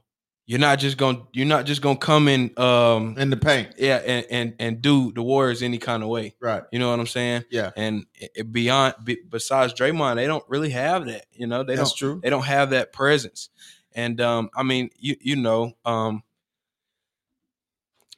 you're 0.47 0.59
not 0.59 0.77
just 0.79 0.97
gonna 0.97 1.23
you're 1.33 1.45
not 1.47 1.65
just 1.65 1.81
gonna 1.81 1.97
come 1.97 2.27
in. 2.27 2.51
Um, 2.57 3.15
In 3.17 3.29
the 3.31 3.37
paint. 3.37 3.69
yeah, 3.77 3.97
and 4.05 4.25
and 4.29 4.55
and 4.59 4.81
do 4.81 5.11
the 5.11 5.23
Warriors 5.23 5.61
any 5.63 5.77
kind 5.79 6.03
of 6.03 6.09
way. 6.09 6.35
Right. 6.39 6.63
You 6.71 6.79
know 6.79 6.89
what 6.91 6.99
I'm 6.99 7.07
saying? 7.07 7.45
Yeah. 7.49 7.71
And 7.75 8.05
it, 8.13 8.51
beyond 8.51 8.93
be, 9.03 9.17
besides 9.27 9.73
Draymond, 9.73 10.15
they 10.15 10.27
don't 10.27 10.43
really 10.47 10.69
have 10.69 11.05
that. 11.07 11.25
You 11.33 11.47
know, 11.47 11.63
they 11.63 11.75
That's 11.75 11.91
don't 11.91 11.97
true. 11.97 12.19
they 12.23 12.29
don't 12.29 12.45
have 12.45 12.69
that 12.71 12.93
presence. 12.93 13.49
And 13.93 14.19
um, 14.21 14.49
I 14.55 14.63
mean, 14.63 14.89
you 14.97 15.15
you 15.21 15.35
know, 15.35 15.73
um, 15.85 16.21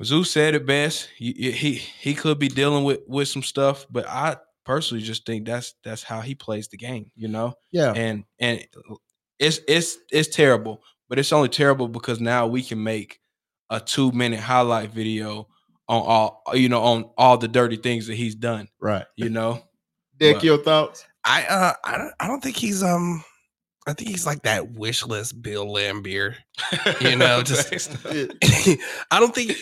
Zeus 0.04 0.30
said 0.32 0.54
it 0.54 0.66
best. 0.66 1.10
He, 1.16 1.34
he 1.52 1.74
he 1.76 2.14
could 2.14 2.40
be 2.40 2.48
dealing 2.50 2.84
with 2.84 3.00
with 3.08 3.28
some 3.28 3.44
stuff, 3.44 3.86
but 3.90 4.08
I 4.08 4.38
personally 4.64 5.04
just 5.04 5.26
think 5.26 5.46
that's 5.48 5.74
that's 5.84 6.04
how 6.04 6.22
he 6.22 6.36
plays 6.36 6.68
the 6.68 6.78
game. 6.78 7.12
You 7.16 7.30
know, 7.30 7.56
Yeah. 7.72 7.94
and 7.96 8.26
and 8.40 8.66
it's 9.40 9.60
it's 9.68 9.98
it's 10.12 10.36
terrible, 10.36 10.82
but 11.10 11.20
it's 11.20 11.32
only 11.32 11.50
terrible 11.50 11.88
because 11.88 12.20
now 12.20 12.48
we 12.48 12.62
can 12.64 12.84
make 12.84 13.20
a 13.70 13.80
two 13.80 14.12
minute 14.12 14.40
highlight 14.40 14.92
video 14.92 15.48
on 15.90 16.02
all 16.06 16.44
you 16.54 16.70
know 16.70 16.82
on 16.82 17.10
all 17.18 17.38
the 17.38 17.48
dirty 17.48 17.78
things 17.78 18.08
that 18.08 18.16
he's 18.16 18.36
done. 18.36 18.68
Right. 18.80 19.06
You 19.16 19.30
know, 19.30 19.64
Dick, 20.18 20.38
But- 20.38 20.44
your 20.44 20.58
thoughts? 20.58 21.06
I 21.24 21.46
uh 21.46 21.74
I 21.84 21.98
don't 21.98 22.14
I 22.20 22.28
don't 22.28 22.42
think 22.42 22.56
he's 22.56 22.82
um 22.82 23.24
I 23.86 23.94
think 23.94 24.10
he's 24.10 24.26
like 24.26 24.44
that 24.44 24.72
wish 24.72 25.06
list 25.06 25.42
Bill 25.42 25.66
Laimbeer. 25.66 26.36
You 27.02 27.16
know, 27.16 27.42
just 27.44 27.92
I 28.06 29.20
don't 29.20 29.36
think 29.36 29.54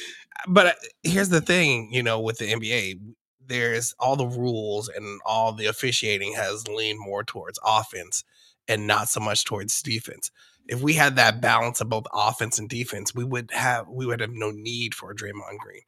but 0.47 0.67
uh, 0.67 0.73
here's 1.03 1.29
the 1.29 1.41
thing, 1.41 1.89
you 1.91 2.03
know, 2.03 2.19
with 2.19 2.37
the 2.37 2.45
NBA, 2.51 2.99
there's 3.47 3.95
all 3.99 4.15
the 4.15 4.27
rules 4.27 4.89
and 4.89 5.19
all 5.25 5.53
the 5.53 5.65
officiating 5.65 6.33
has 6.33 6.67
leaned 6.67 6.99
more 6.99 7.23
towards 7.23 7.59
offense 7.65 8.23
and 8.67 8.85
not 8.85 9.09
so 9.09 9.19
much 9.19 9.45
towards 9.45 9.81
defense. 9.81 10.29
If 10.67 10.81
we 10.81 10.93
had 10.93 11.15
that 11.15 11.41
balance 11.41 11.81
of 11.81 11.89
both 11.89 12.05
offense 12.13 12.59
and 12.59 12.69
defense, 12.69 13.13
we 13.13 13.23
would 13.23 13.51
have 13.51 13.87
we 13.87 14.05
would 14.05 14.19
have 14.19 14.31
no 14.31 14.51
need 14.51 14.95
for 14.95 15.13
Draymond 15.13 15.59
Green. 15.59 15.81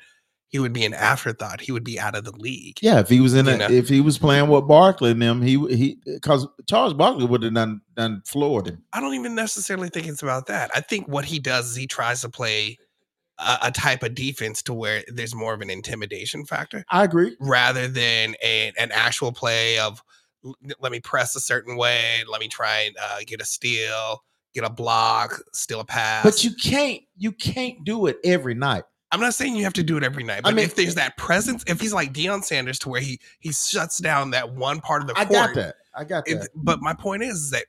He 0.49 0.59
would 0.59 0.71
be 0.71 0.85
an 0.85 0.93
afterthought. 0.93 1.59
He 1.59 1.73
would 1.73 1.83
be 1.83 1.99
out 1.99 2.15
of 2.15 2.23
the 2.23 2.31
league. 2.31 2.77
Yeah, 2.81 2.99
if 2.99 3.09
he 3.09 3.19
was 3.19 3.33
in 3.33 3.49
a, 3.49 3.57
know? 3.57 3.67
if 3.69 3.89
he 3.89 3.99
was 3.99 4.17
playing 4.17 4.47
with 4.47 4.67
Barkley 4.67 5.11
and 5.11 5.21
them, 5.21 5.41
he 5.41 5.57
he 5.75 5.97
because 6.05 6.47
Charles 6.67 6.93
Barkley 6.93 7.25
would 7.25 7.43
have 7.43 7.53
done 7.53 7.81
done 7.95 8.21
floored 8.25 8.67
him. 8.67 8.83
I 8.93 9.01
don't 9.01 9.13
even 9.13 9.35
necessarily 9.35 9.89
think 9.89 10.07
it's 10.07 10.23
about 10.23 10.47
that. 10.47 10.71
I 10.73 10.81
think 10.81 11.07
what 11.07 11.25
he 11.25 11.39
does 11.39 11.71
is 11.71 11.75
he 11.75 11.87
tries 11.87 12.21
to 12.21 12.29
play 12.29 12.77
a, 13.39 13.57
a 13.63 13.71
type 13.71 14.03
of 14.03 14.15
defense 14.15 14.61
to 14.63 14.73
where 14.73 15.03
there's 15.07 15.35
more 15.35 15.53
of 15.53 15.61
an 15.61 15.69
intimidation 15.69 16.45
factor 16.45 16.83
I 16.89 17.03
agree. 17.03 17.35
rather 17.39 17.87
than 17.87 18.35
a, 18.43 18.71
an 18.77 18.91
actual 18.91 19.31
play 19.31 19.79
of 19.79 20.01
let 20.79 20.91
me 20.91 20.99
press 20.99 21.35
a 21.35 21.39
certain 21.39 21.75
way, 21.75 22.23
let 22.29 22.39
me 22.39 22.47
try 22.47 22.81
and 22.81 22.95
uh, 23.01 23.19
get 23.25 23.41
a 23.41 23.45
steal, 23.45 24.23
get 24.61 24.69
a 24.69 24.73
block, 24.73 25.39
steal 25.53 25.79
a 25.81 25.85
pass. 25.85 26.23
But 26.23 26.43
you 26.43 26.51
can't 26.55 27.01
you 27.15 27.31
can't 27.31 27.83
do 27.83 28.07
it 28.07 28.17
every 28.23 28.53
night. 28.55 28.83
I'm 29.11 29.21
not 29.21 29.33
saying 29.33 29.55
you 29.55 29.63
have 29.63 29.73
to 29.73 29.83
do 29.83 29.95
it 29.97 30.03
every 30.03 30.23
night, 30.23 30.39
I 30.39 30.41
but 30.49 30.55
mean- 30.55 30.65
if 30.65 30.75
there's 30.75 30.95
that 30.95 31.15
presence, 31.15 31.63
if 31.67 31.79
he's 31.79 31.93
like 31.93 32.11
Deion 32.13 32.43
Sanders 32.43 32.79
to 32.79 32.89
where 32.89 32.99
he 33.01 33.19
he 33.39 33.51
shuts 33.53 33.99
down 33.99 34.31
that 34.31 34.53
one 34.53 34.81
part 34.81 35.01
of 35.01 35.07
the 35.07 35.13
I 35.17 35.25
court, 35.25 35.53
got 35.53 35.55
that. 35.55 35.75
I 35.95 36.03
got 36.03 36.27
if- 36.27 36.41
that. 36.41 36.49
but 36.55 36.81
my 36.81 36.93
point 36.93 37.23
is, 37.23 37.35
is 37.43 37.51
that 37.51 37.65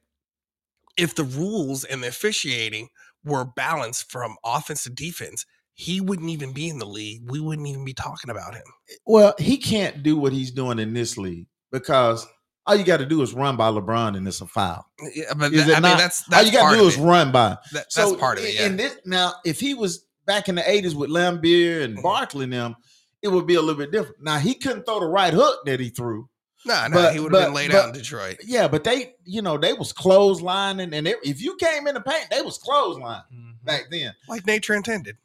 if 0.96 1.14
the 1.14 1.24
rules 1.24 1.84
and 1.84 2.02
the 2.02 2.08
officiating 2.08 2.88
were 3.24 3.44
balanced 3.44 4.10
from 4.10 4.36
offense 4.44 4.82
to 4.84 4.90
defense, 4.90 5.46
he 5.74 6.00
wouldn't 6.00 6.28
even 6.30 6.52
be 6.52 6.68
in 6.68 6.78
the 6.80 6.86
league. 6.86 7.22
We 7.30 7.38
wouldn't 7.38 7.68
even 7.68 7.84
be 7.84 7.94
talking 7.94 8.30
about 8.30 8.54
him. 8.54 8.64
Well, 9.06 9.34
he 9.38 9.58
can't 9.58 10.02
do 10.02 10.16
what 10.16 10.32
he's 10.32 10.50
doing 10.50 10.80
in 10.80 10.92
this 10.92 11.16
league 11.16 11.46
because 11.70 12.26
all 12.68 12.76
you 12.76 12.84
got 12.84 12.98
to 12.98 13.06
do 13.06 13.22
is 13.22 13.32
run 13.34 13.56
by 13.56 13.68
LeBron 13.70 14.16
and 14.16 14.28
it's 14.28 14.40
a 14.40 14.46
foul. 14.46 14.86
Yeah, 15.14 15.32
but 15.36 15.52
Is 15.52 15.66
that- 15.66 15.70
it 15.72 15.76
I 15.76 15.80
not? 15.80 15.88
mean, 15.88 15.98
that's 15.98 16.22
that's 16.26 16.42
all 16.44 16.46
you 16.46 16.52
got 16.56 16.70
to 16.72 16.78
do 16.78 16.86
is 16.86 16.96
it. 16.96 17.00
run 17.02 17.32
by. 17.32 17.56
That- 17.72 17.92
So 17.92 18.10
that's 18.10 18.20
part 18.20 18.38
of 18.38 18.44
it. 18.44 18.54
Yeah. 18.54 18.66
in 18.66 18.76
this 18.76 18.96
now, 19.04 19.34
if 19.44 19.58
he 19.58 19.74
was 19.74 20.04
back 20.26 20.48
in 20.48 20.54
the 20.54 20.62
'80s 20.62 20.94
with 20.94 21.10
Laimbeer 21.10 21.82
and 21.82 21.98
Mhm. 21.98 22.02
Barkley 22.02 22.44
and 22.44 22.52
them, 22.52 22.76
it 23.22 23.28
would 23.28 23.46
be 23.46 23.54
a 23.54 23.60
little 23.60 23.74
bit 23.78 23.90
different. 23.90 24.22
Now 24.22 24.38
he 24.38 24.54
couldn't 24.54 24.84
throw 24.84 25.00
the 25.00 25.06
right 25.06 25.32
hook 25.32 25.64
that 25.66 25.80
he 25.80 25.88
threw. 25.88 26.28
no, 26.66 26.86
no, 26.88 26.94
but- 26.94 27.14
he 27.14 27.20
would 27.20 27.32
have 27.32 27.44
been 27.46 27.54
laid 27.54 27.70
but- 27.72 27.78
out 27.84 27.86
in 27.88 27.92
Detroit. 27.94 28.36
Yeah, 28.44 28.68
but 28.68 28.84
they, 28.84 29.14
you 29.24 29.40
know, 29.42 29.56
they 29.56 29.72
was 29.72 29.92
clotheslining, 29.92 30.92
and 30.92 31.06
they, 31.06 31.14
if 31.24 31.40
you 31.40 31.56
came 31.56 31.86
in 31.86 31.94
the 31.94 32.00
paint, 32.00 32.26
they 32.30 32.42
was 32.42 32.58
clotheslining 32.58 33.22
back 33.64 33.84
then. 33.90 34.12
Like 34.28 34.44
nature 34.46 34.74
intended. 34.74 35.16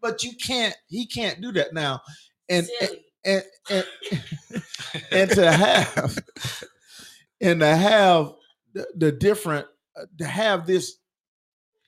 But 0.00 0.22
you 0.24 0.32
can't, 0.36 0.74
he 0.88 1.04
can't 1.06 1.40
do 1.40 1.52
that 1.52 1.74
now. 1.74 2.00
And 2.48 2.66
and 2.80 2.90
and, 3.24 3.44
and, 3.70 3.84
and 5.10 5.30
to 5.32 5.50
have 5.52 6.16
and 7.40 7.60
to 7.60 7.76
have 7.76 8.32
the, 8.74 8.86
the 8.96 9.12
different 9.12 9.66
uh, 9.96 10.06
to 10.18 10.24
have 10.26 10.66
this 10.66 10.98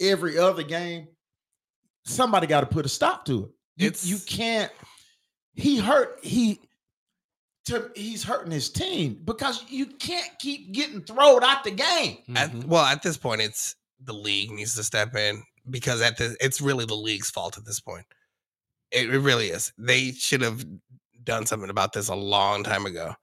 every 0.01 0.39
other 0.39 0.63
game, 0.63 1.09
somebody 2.05 2.47
got 2.47 2.61
to 2.61 2.67
put 2.67 2.87
a 2.87 2.89
stop 2.89 3.25
to 3.27 3.45
it. 3.45 3.51
You, 3.77 3.87
It's- 3.89 4.07
you 4.07 4.19
can't. 4.27 4.73
He 5.55 5.79
hurt. 5.79 6.19
He. 6.23 6.61
To, 7.67 7.91
he's 7.95 8.25
hurting 8.25 8.51
his 8.51 8.71
team 8.71 9.21
because 9.27 9.63
you 9.69 9.85
can't 9.85 10.31
keep 10.39 10.73
getting 10.73 11.03
thrown 11.03 11.45
out 11.45 11.65
the 11.65 11.71
game. 11.71 12.17
At, 12.35 12.51
Mhm. 12.51 12.65
well, 12.65 12.85
at 12.87 13.03
this 13.03 13.19
point, 13.19 13.43
it's 13.43 13.75
the 14.03 14.15
league 14.15 14.51
needs 14.51 14.75
to 14.77 14.83
step 14.83 15.15
in 15.15 15.43
because 15.69 16.01
at 16.01 16.17
the 16.17 16.35
it's 16.41 16.63
really 16.63 16.87
the 16.87 16.95
league's 16.95 17.29
fault 17.29 17.59
at 17.59 17.67
this 17.67 17.79
point. 17.79 18.07
It, 18.91 19.11
it 19.13 19.19
really 19.19 19.49
is. 19.49 19.71
They 19.77 20.13
should 20.13 20.41
have 20.41 20.65
done 21.25 21.45
something 21.45 21.69
about 21.69 21.93
this 21.93 22.09
a 22.09 22.15
long 22.15 22.65
time 22.65 22.87
ago 22.87 23.15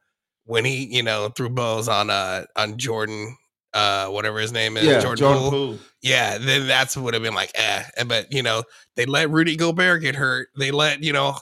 when 0.45 0.65
he, 0.65 0.85
you 0.85 1.03
know, 1.03 1.29
threw 1.29 1.49
bows 1.49 1.87
on 1.87 2.09
uh 2.09 2.45
on 2.55 2.77
Jordan, 2.77 3.35
uh, 3.73 4.07
whatever 4.07 4.39
his 4.39 4.51
name 4.51 4.77
is, 4.77 4.85
Yeah, 4.85 4.99
Jordan, 4.99 5.17
Jordan 5.17 5.41
Poole. 5.41 5.51
Poole. 5.51 5.79
Yeah, 6.01 6.37
then 6.37 6.67
that's 6.67 6.95
what 6.95 7.03
would 7.05 7.13
have 7.13 7.23
been 7.23 7.33
like, 7.35 7.51
eh. 7.55 7.83
But 8.07 8.31
you 8.31 8.43
know, 8.43 8.63
they 8.95 9.05
let 9.05 9.29
Rudy 9.29 9.55
Gobert 9.55 10.01
get 10.01 10.15
hurt. 10.15 10.49
They 10.57 10.71
let 10.71 11.03
you 11.03 11.13
know, 11.13 11.37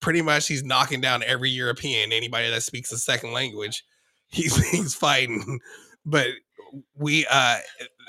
pretty 0.00 0.22
much 0.22 0.48
he's 0.48 0.64
knocking 0.64 1.00
down 1.00 1.22
every 1.22 1.50
European, 1.50 2.12
anybody 2.12 2.50
that 2.50 2.62
speaks 2.62 2.92
a 2.92 2.98
second 2.98 3.32
language. 3.32 3.84
He's 4.28 4.56
he's 4.70 4.92
fighting, 4.92 5.60
but 6.04 6.26
we 6.96 7.24
uh, 7.30 7.58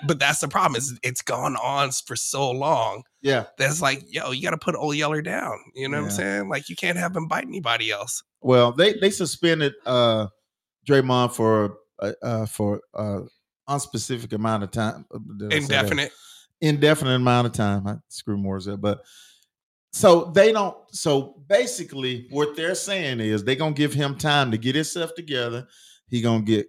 but 0.06 0.20
that's 0.20 0.40
the 0.40 0.48
problem 0.48 0.76
is 0.76 0.98
it's 1.04 1.22
gone 1.22 1.56
on 1.58 1.92
for 1.92 2.16
so 2.16 2.50
long. 2.50 3.04
Yeah. 3.22 3.46
That's 3.58 3.82
like, 3.82 4.04
yo, 4.08 4.32
you 4.32 4.42
got 4.42 4.52
to 4.52 4.58
put 4.58 4.76
Old 4.76 4.96
Yeller 4.96 5.22
down. 5.22 5.58
You 5.76 5.90
know 5.90 5.98
what 5.98 6.06
I'm 6.06 6.12
saying? 6.12 6.50
Like 6.50 6.70
you 6.70 6.76
can't 6.76 6.98
have 6.98 7.16
him 7.16 7.28
bite 7.28 7.46
anybody 7.46 7.92
else. 7.92 8.24
Well, 8.42 8.72
they 8.72 8.94
they 8.94 9.10
suspended 9.10 9.74
uh 9.86 10.28
Draymond 10.88 11.34
for 11.34 11.78
uh, 12.02 12.12
uh 12.22 12.46
for 12.46 12.82
uh 12.94 13.22
unspecific 13.70 14.34
amount 14.34 14.64
of 14.64 14.72
time. 14.72 15.06
Uh, 15.14 15.20
did 15.38 15.54
I 15.54 15.60
say 15.60 15.66
that? 15.68 15.74
Indefinite. 15.84 16.12
Indefinite 16.62 17.16
amount 17.16 17.48
of 17.48 17.54
time. 17.54 17.86
I 17.88 17.96
screw 18.08 18.38
more 18.38 18.58
up, 18.58 18.82
but 18.82 19.02
so 19.94 20.32
they 20.34 20.52
don't. 20.52 20.76
So 20.92 21.42
basically, 21.48 22.28
what 22.32 22.56
they're 22.56 22.76
saying 22.76 23.20
is 23.20 23.44
they're 23.44 23.56
gonna 23.56 23.74
give 23.74 23.94
him 23.94 24.18
time 24.18 24.52
to 24.52 24.58
get 24.58 24.76
himself 24.76 25.14
together. 25.16 25.68
He 26.08 26.22
gonna 26.22 26.44
get 26.44 26.68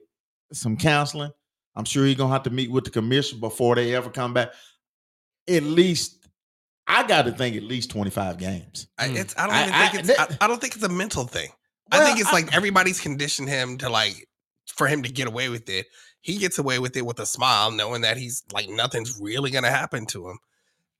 some 0.52 0.76
counseling. 0.76 1.30
I'm 1.76 1.84
sure 1.84 2.04
he's 2.06 2.16
gonna 2.16 2.32
have 2.32 2.42
to 2.44 2.50
meet 2.50 2.70
with 2.70 2.84
the 2.84 2.90
commission 2.90 3.40
before 3.40 3.74
they 3.76 3.94
ever 3.94 4.10
come 4.10 4.34
back. 4.34 4.50
At 5.48 5.62
least, 5.62 6.26
I 6.86 7.06
got 7.06 7.22
to 7.26 7.32
think 7.32 7.56
at 7.56 7.62
least 7.62 7.90
25 7.90 8.36
games. 8.38 8.88
I, 8.98 9.08
Mm. 9.08 9.16
it's 9.16 9.34
I 9.38 9.46
don't 9.46 9.54
I- 9.56 9.62
even 9.62 9.74
I- 9.74 9.88
think 9.88 10.08
it's 10.08 10.18
I, 10.18 10.44
I 10.44 10.46
don't 10.48 10.60
think 10.60 10.74
it's 10.74 10.84
a 10.84 10.88
mental 10.88 11.24
thing. 11.24 11.48
I 11.90 12.04
think 12.04 12.20
it's 12.20 12.28
I- 12.30 12.32
like 12.32 12.54
everybody's 12.56 13.00
conditioned 13.00 13.48
him 13.48 13.78
to 13.78 13.88
like 13.88 14.28
for 14.66 14.86
him 14.86 15.02
to 15.02 15.10
get 15.12 15.26
away 15.28 15.48
with 15.48 15.68
it. 15.68 15.86
He 16.20 16.36
gets 16.38 16.58
away 16.58 16.78
with 16.78 16.96
it 16.96 17.06
with 17.06 17.20
a 17.20 17.26
smile, 17.26 17.70
knowing 17.70 18.02
that 18.02 18.16
he's 18.16 18.42
like 18.52 18.68
nothing's 18.68 19.18
really 19.20 19.50
gonna 19.50 19.70
happen 19.70 20.06
to 20.06 20.28
him. 20.28 20.38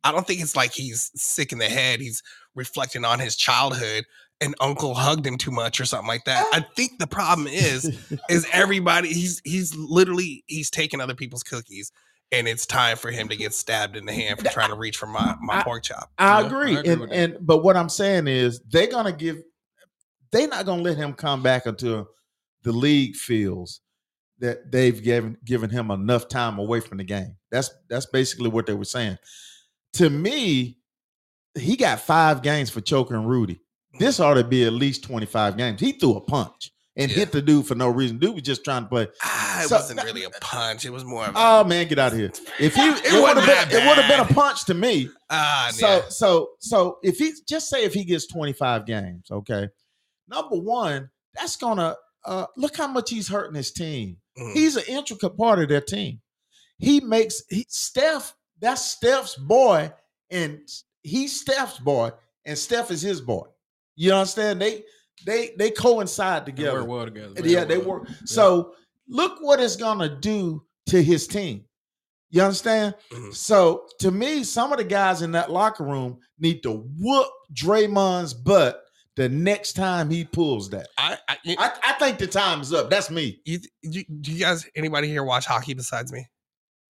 I 0.05 0.13
don't 0.13 0.27
think 0.27 0.41
it's 0.41 0.57
like 0.57 0.73
he's 0.73 1.11
sick 1.17 1.53
in 1.53 1.59
the 1.59 1.67
head. 1.67 2.01
He's 2.01 2.23
reflecting 2.55 3.05
on 3.05 3.19
his 3.19 3.37
childhood 3.37 4.05
and 4.41 4.55
uncle 4.61 4.95
hugged 4.95 5.27
him 5.27 5.37
too 5.37 5.51
much 5.51 5.81
or 5.81 5.85
something 5.85 6.07
like 6.07 6.25
that. 6.25 6.47
I 6.53 6.61
think 6.77 6.99
the 6.99 7.07
problem 7.09 7.49
is 7.49 7.99
is 8.31 8.47
everybody 8.53 9.09
he's 9.13 9.43
he's 9.45 9.75
literally 9.75 10.45
he's 10.47 10.71
taking 10.71 11.01
other 11.01 11.15
people's 11.17 11.43
cookies 11.43 11.91
and 12.31 12.47
it's 12.47 12.65
time 12.65 12.97
for 12.97 13.11
him 13.11 13.29
to 13.29 13.37
get 13.37 13.53
stabbed 13.55 13.97
in 13.97 14.07
the 14.07 14.13
hand 14.13 14.39
for 14.39 14.47
trying 14.49 14.69
to 14.71 14.77
reach 14.77 14.97
for 14.97 15.07
my 15.07 15.35
my 15.43 15.59
I- 15.59 15.63
pork 15.65 15.83
chop. 15.83 16.11
I 16.19 16.43
agree. 16.47 16.77
I 16.77 16.81
agree 16.81 16.93
and 16.93 17.13
and 17.13 17.37
but 17.41 17.59
what 17.65 17.77
I'm 17.77 17.89
saying 17.89 18.29
is 18.29 18.61
they're 18.71 18.87
gonna 18.87 19.13
give 19.13 19.43
they're 20.33 20.49
not 20.49 20.67
gonna 20.67 20.83
let 20.83 20.97
him 20.97 21.13
come 21.15 21.43
back 21.43 21.67
until 21.67 22.09
the 22.63 22.73
league 22.73 23.15
feels 23.17 23.81
that 24.41 24.71
they've 24.71 25.03
given 25.03 25.37
given 25.45 25.71
him 25.71 25.91
enough 25.91 26.29
time 26.29 26.59
away 26.59 26.81
from 26.81 26.99
the 26.99 27.05
game. 27.05 27.37
That's 27.51 27.71
that's 27.89 28.07
basically 28.07 28.49
what 28.51 28.67
they 28.67 28.75
were 28.75 28.85
saying. 28.85 29.19
To 29.95 30.11
me, 30.11 30.79
he 31.59 31.77
got 31.77 32.01
five 32.01 32.43
games 32.43 32.71
for 32.71 32.81
choking 32.81 33.25
Rudy. 33.25 33.61
This 33.99 34.21
ought 34.21 34.35
to 34.35 34.45
be 34.45 34.65
at 34.65 34.73
least 34.73 35.03
25 35.05 35.57
games. 35.57 35.81
He 35.81 35.93
threw 35.93 36.15
a 36.17 36.21
punch 36.21 36.71
and 36.95 37.11
Yeah. 37.11 37.17
hit 37.17 37.33
the 37.33 37.41
dude 37.43 37.67
for 37.67 37.75
no 37.75 37.89
reason. 37.89 38.19
Dude 38.19 38.35
was 38.35 38.43
just 38.45 38.63
trying 38.65 38.83
to 38.85 38.89
play. 38.89 39.09
Ah, 39.25 39.63
it 39.65 39.69
So- 39.69 39.77
wasn't 39.77 40.05
really 40.05 40.25
a 40.25 40.31
punch. 40.31 40.85
It 40.85 40.91
was 40.91 41.05
more 41.05 41.25
of 41.27 41.35
a 41.35 41.39
Oh 41.39 41.65
man, 41.65 41.89
get 41.89 41.99
out 41.99 42.13
of 42.13 42.19
here. 42.19 42.31
If 42.61 42.75
he 42.77 42.83
it, 42.89 43.13
would 43.23 43.37
have 43.39 43.47
been 43.71 43.81
it 43.81 43.87
would 43.87 43.97
have 43.99 44.09
been 44.09 44.21
a 44.21 44.35
punch 44.41 44.67
to 44.67 44.75
me. 44.75 45.09
ah 45.31 45.71
So 45.73 45.87
yeah. 45.89 46.03
so 46.11 46.51
so 46.61 46.99
if 47.03 47.17
he 47.19 47.33
just 47.49 47.69
say 47.71 47.83
if 47.85 47.95
he 47.95 48.05
gets 48.05 48.27
25 48.27 48.87
games, 48.87 49.29
okay. 49.33 49.69
Number 50.29 50.57
one, 50.57 51.11
that's 51.35 51.57
gonna 51.57 51.97
uh 52.25 52.47
look 52.57 52.77
how 52.77 52.87
much 52.89 53.11
he's 53.11 53.29
hurting 53.29 53.55
his 53.57 53.73
team. 53.73 54.17
Mhm. 54.39 54.53
He's 54.55 54.77
an 54.77 54.85
intricate 54.89 55.37
part 55.37 55.59
of 55.61 55.69
their 55.69 55.81
team. 55.81 56.21
He 56.79 57.01
makes 57.01 57.43
he, 57.49 57.67
Steph, 57.69 58.35
that's 58.61 58.85
Steph's 58.85 59.35
boy, 59.37 59.93
and 60.31 60.61
he's 61.03 61.41
Steph's 61.41 61.79
boy, 61.79 62.11
and 62.45 62.57
Steph 62.59 62.91
is 62.91 63.03
his 63.03 63.21
boy. 63.21 63.47
You 63.97 64.13
understand? 64.13 64.61
They 64.61 64.85
they 65.27 65.55
they 65.59 65.71
coincide 65.71 66.43
They 66.47 66.53
together. 66.53 66.81
work 66.85 66.89
well 66.89 67.05
together. 67.07 67.35
very 67.35 67.51
Yeah, 67.53 67.65
they 67.65 67.79
well. 67.79 68.01
work. 68.01 68.09
So 68.25 68.75
look 69.09 69.39
what 69.41 69.61
it's 69.61 69.77
gonna 69.77 70.09
do 70.21 70.65
to 70.87 71.03
his 71.03 71.27
team. 71.27 71.65
You 72.31 72.43
understand? 72.43 72.95
Mhm. 73.11 73.35
So 73.35 73.87
to 74.01 74.11
me, 74.11 74.45
some 74.45 74.71
of 74.73 74.79
the 74.79 74.85
guys 74.85 75.23
in 75.23 75.33
that 75.33 75.51
locker 75.51 75.83
room 75.85 76.19
need 76.39 76.63
to 76.63 76.73
whoop 76.99 77.29
Draymond's 77.55 78.35
butt 78.35 78.83
the 79.19 79.29
next 79.29 79.75
time 79.75 80.09
he 80.11 80.25
pulls 80.25 80.71
that. 80.71 80.89
I, 80.97 81.19
I, 81.29 81.37
you, 81.45 81.57
I, 81.59 81.71
I 81.85 81.93
think 81.95 82.19
the 82.19 82.27
time 82.27 82.61
is 82.63 82.73
up. 82.73 82.89
That's 82.89 83.11
me. 83.11 83.41
you, 83.45 83.59
you, 83.83 84.05
do 84.21 84.33
you 84.33 84.39
guys 84.41 84.67
anybody 84.75 85.09
here 85.09 85.23
watch 85.25 85.45
hockey 85.45 85.75
besides 85.75 86.11
me? 86.13 86.27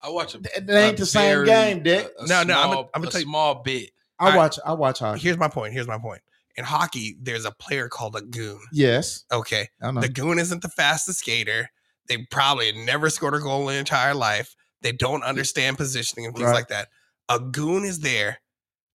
I 0.03 0.09
watch 0.09 0.35
a, 0.35 0.39
That 0.39 0.67
that 0.67 0.77
ain't 0.89 0.97
a 0.97 1.01
the 1.01 1.05
same 1.07 1.23
very- 1.37 1.47
game, 1.47 1.81
Dick. 1.83 2.07
a- 2.19 2.23
a 2.23 2.27
No, 2.27 2.43
no, 2.43 2.53
I'm 2.53 2.69
a- 2.69 2.71
small- 2.73 2.89
I'm 2.93 3.01
gonna 3.01 3.07
a 3.07 3.11
tell 3.11 3.21
you- 3.21 3.25
small 3.27 3.63
bit. 3.63 3.89
I 4.19 4.25
Alright. 4.25 4.37
watch. 4.37 4.59
I 4.65 4.73
watch 4.73 4.99
hockey. 4.99 5.19
Here's 5.21 5.37
my 5.37 5.47
point. 5.47 5.73
Here's 5.73 5.87
my 5.87 5.97
point. 5.97 6.21
In 6.55 6.63
hockey, 6.65 7.17
there's 7.21 7.45
a 7.45 7.51
player 7.51 7.87
called 7.87 8.15
a 8.15 8.21
goon. 8.21 8.59
Yes, 8.71 9.23
Okay. 9.31 9.69
I 9.81 9.91
know. 9.91 10.01
The 10.01 10.09
goon 10.09 10.37
isn't 10.39 10.61
the 10.63 10.69
fastest 10.69 11.19
skater. 11.19 11.69
They 12.07 12.25
probably 12.31 12.71
never 12.71 13.09
scored 13.09 13.35
a 13.35 13.39
goal 13.39 13.61
in 13.61 13.73
their 13.73 13.79
entire 13.79 14.13
life. 14.15 14.55
They 14.81 14.91
don't 14.91 15.23
understand 15.23 15.77
positioning 15.77 16.25
and 16.25 16.35
things 16.35 16.47
Right. 16.47 16.53
like 16.53 16.67
that. 16.69 16.87
A 17.29 17.39
goon 17.39 17.83
is 17.83 17.99
there 17.99 18.39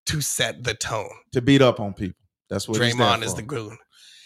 to 0.07 0.19
set 0.21 0.63
the 0.63 0.73
tone. 0.73 1.09
to 1.31 1.41
beat 1.41 1.61
up 1.61 1.79
on 1.79 1.93
people. 1.93 2.17
That's 2.53 2.67
what 2.69 2.79
he's 2.81 2.95
Draymond 2.95 3.23
is 3.23 3.33
the 3.33 3.41
goon. 3.41 3.77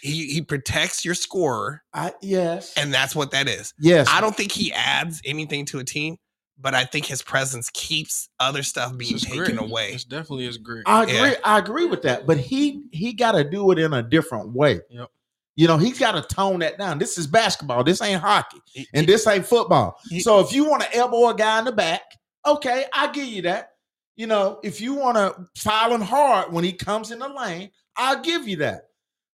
He 0.02 0.26
he 0.28 0.42
protects 0.42 1.04
your 1.04 1.14
scorer, 1.16 1.82
I, 1.92 2.12
yes, 2.22 2.72
and 2.76 2.94
that's 2.94 3.16
what 3.16 3.32
that 3.32 3.48
is. 3.48 3.74
yes. 3.80 4.06
I 4.08 4.20
don't 4.20 4.36
think 4.36 4.52
he 4.52 4.72
adds 4.72 5.20
anything 5.24 5.64
to 5.66 5.80
a 5.80 5.84
team, 5.84 6.18
but 6.56 6.72
I 6.74 6.84
think 6.84 7.06
his 7.06 7.20
presence 7.20 7.68
keeps 7.72 8.28
other 8.38 8.62
stuff 8.62 8.96
being 8.96 9.14
It's 9.16 9.24
taken 9.24 9.56
great. 9.56 9.58
away. 9.58 9.90
It's 9.92 10.04
definitely 10.04 10.46
is 10.46 10.56
great. 10.58 10.84
I 10.86 11.02
agree. 11.02 11.14
Yeah. 11.16 11.34
I 11.42 11.58
agree 11.58 11.86
with 11.86 12.02
that. 12.02 12.26
But 12.26 12.36
he 12.38 12.84
he 12.92 13.12
got 13.12 13.32
to 13.32 13.42
do 13.42 13.72
it 13.72 13.78
in 13.80 13.92
a 13.92 14.02
different 14.02 14.52
way. 14.52 14.80
Yep. 14.90 15.08
You 15.56 15.66
know, 15.66 15.78
he's 15.78 15.98
got 15.98 16.12
to 16.12 16.22
tone 16.32 16.60
that 16.60 16.78
down. 16.78 16.98
This 16.98 17.18
is 17.18 17.26
basketball. 17.26 17.82
This 17.82 18.00
ain't 18.00 18.20
hockey, 18.20 18.60
and 18.94 19.04
this 19.04 19.26
ain't 19.26 19.44
football. 19.46 19.98
So 20.20 20.38
if 20.38 20.52
you 20.52 20.64
want 20.70 20.82
to 20.82 20.94
elbow 20.94 21.30
a 21.30 21.34
guy 21.34 21.58
in 21.58 21.64
the 21.64 21.72
back, 21.72 22.02
okay, 22.46 22.84
I 22.92 23.10
give 23.10 23.26
you 23.26 23.42
that. 23.42 23.70
You 24.14 24.28
know, 24.28 24.60
if 24.62 24.80
you 24.80 24.94
want 24.94 25.16
to 25.16 25.34
foul 25.60 25.92
him 25.92 26.00
hard 26.02 26.52
when 26.52 26.62
he 26.62 26.72
comes 26.72 27.10
in 27.10 27.18
the 27.18 27.28
lane, 27.28 27.70
I'll 27.98 28.22
give 28.22 28.48
you 28.48 28.56
that. 28.58 28.84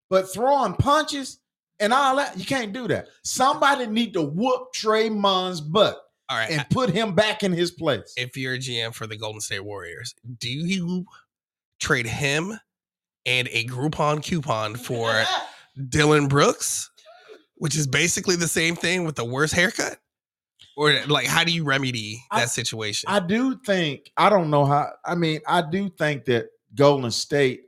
But 0.08 0.32
throwing 0.32 0.74
punches 0.74 1.40
and 1.80 1.92
all 1.92 2.16
that, 2.16 2.38
you 2.38 2.44
can't 2.44 2.72
do 2.72 2.86
that. 2.88 3.08
Somebody 3.24 3.86
need 3.86 4.12
to 4.14 4.22
whoop 4.22 4.68
Draymond's 4.74 5.60
butt 5.60 5.98
all 6.28 6.36
right. 6.38 6.50
and 6.50 6.68
put 6.70 6.90
him 6.90 7.14
back 7.14 7.42
in 7.42 7.52
his 7.52 7.72
place. 7.72 8.14
if 8.16 8.36
you're 8.36 8.54
a 8.54 8.58
GM 8.58 8.94
for 8.94 9.06
the 9.06 9.16
Golden 9.16 9.40
State 9.40 9.64
Warriors, 9.64 10.14
do 10.38 10.48
you 10.48 11.04
trade 11.80 12.06
him 12.06 12.58
and 13.26 13.48
a 13.52 13.64
Groupon 13.66 14.22
coupon 14.22 14.76
for 14.76 15.24
Dillon 15.88 16.28
Brooks, 16.28 16.90
which 17.56 17.76
is 17.76 17.86
basically 17.86 18.36
the 18.36 18.48
same 18.48 18.76
thing 18.76 19.04
with 19.04 19.16
the 19.16 19.24
worst 19.24 19.54
haircut? 19.54 19.98
Or 20.76 20.92
like, 21.06 21.26
how 21.26 21.44
do 21.44 21.52
you 21.52 21.64
remedy 21.64 22.22
I- 22.30 22.40
that 22.40 22.50
situation? 22.50 23.08
I 23.10 23.20
do 23.20 23.58
think 23.66 24.10
I 24.16 24.28
don't 24.30 24.50
know 24.50 24.64
how. 24.64 24.90
I 25.04 25.14
mean, 25.14 25.40
I 25.46 25.62
do 25.62 25.90
think 25.90 26.24
that 26.26 26.46
Golden 26.74 27.10
State 27.10 27.62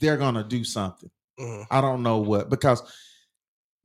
they're 0.00 0.16
gonna 0.16 0.44
do 0.44 0.64
something. 0.64 1.10
Mhm. 1.38 1.66
I 1.70 1.80
don't 1.80 2.02
know 2.02 2.18
what 2.18 2.48
because 2.50 2.82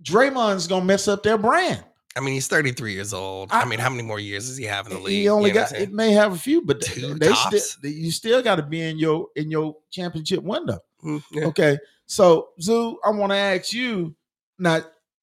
Draymond's 0.03 0.68
gonna 0.68 0.86
mess 0.86 1.07
up 1.07 1.24
their 1.24 1.38
brand. 1.38 1.84
I 2.16 2.20
mean, 2.20 2.34
he's 2.34 2.47
33 2.47 2.93
years 2.93 3.14
old. 3.14 3.49
I, 3.51 3.62
I- 3.62 3.66
mean, 3.66 3.80
how 3.80 3.89
many 3.89 4.03
more 4.03 4.20
years 4.20 4.47
does 4.47 4.57
he 4.57 4.66
have 4.66 4.86
in 4.88 4.93
the 4.93 4.99
league? 4.99 5.14
He 5.14 5.30
only 5.30 5.49
You 5.49 5.55
know 5.55 5.62
got 5.62 5.72
it 5.74 5.91
may 5.93 6.12
have 6.12 6.34
a 6.34 6.38
few, 6.38 6.62
but 6.62 6.82
they, 6.82 6.88
Two 7.01 7.14
they 7.16 7.32
still 7.34 7.89
you 7.91 8.12
still 8.12 8.41
got 8.41 8.55
to 8.55 8.64
be 8.64 8.82
in 8.82 8.97
your 8.97 9.28
in 9.36 9.49
your 9.49 9.78
championship 9.91 10.43
window. 10.43 10.80
Mm, 11.03 11.24
yeah. 11.32 11.45
Okay, 11.45 11.78
so 12.07 12.49
Zoo, 12.62 12.99
I 13.05 13.12
want 13.12 13.32
to 13.32 13.38
ask 13.38 13.72
you 13.74 14.16
now 14.59 14.82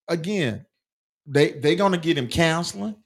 again. 0.09 0.65
They 1.27 1.53
they 1.53 1.77
gonna 1.77 1.99
get 1.99 2.17
him 2.17 2.27
counseling. 2.27 2.97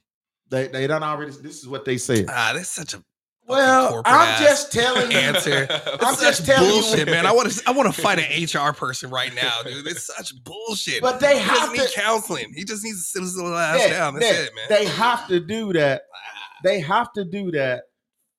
They 0.49 0.67
they 0.67 0.87
don't 0.87 1.03
already. 1.03 1.31
This 1.31 1.59
is 1.59 1.67
what 1.67 1.83
they 1.83 1.97
said. 1.97 2.27
Ah, 2.29 2.53
that's 2.55 2.69
such 2.69 2.93
a 2.93 3.03
Well, 3.47 4.01
I'm 4.05 4.41
just 4.43 4.71
telling 4.71 5.11
you. 5.11 5.17
answer. 5.17 5.67
I'm 5.69 5.97
That's 5.99 6.21
just 6.21 6.37
such 6.37 6.45
telling 6.45 6.69
you. 6.73 6.81
bullshit, 6.81 7.07
man. 7.07 7.25
I 7.25 7.31
want 7.33 7.51
to. 7.51 7.63
I 7.67 7.71
want 7.71 7.93
to 7.93 8.01
fight 8.01 8.19
an 8.19 8.43
HR 8.69 8.73
person 8.73 9.09
right 9.09 9.33
now, 9.35 9.51
dude. 9.65 9.85
It's 9.87 10.05
such 10.15 10.33
bullshit. 10.43 11.01
But 11.01 11.19
they 11.19 11.33
he 11.33 11.39
have 11.43 11.55
doesn't 11.57 11.73
need 11.77 11.87
to- 11.89 11.93
counseling. 11.99 12.53
He 12.53 12.63
just 12.63 12.83
needs 12.83 12.97
to 12.99 13.03
sit 13.03 13.21
his 13.21 13.35
little 13.35 13.55
ass 13.57 13.79
Yeah, 13.81 13.89
down. 13.89 14.13
That's 14.15 14.25
yeah, 14.25 14.43
it, 14.45 14.55
man. 14.55 14.65
They 14.69 14.85
have 14.85 15.27
to 15.27 15.39
do 15.39 15.73
that. 15.73 16.03
Ah, 16.13 16.19
They 16.63 16.79
have 16.79 17.11
to 17.13 17.25
do 17.25 17.51
that 17.51 17.83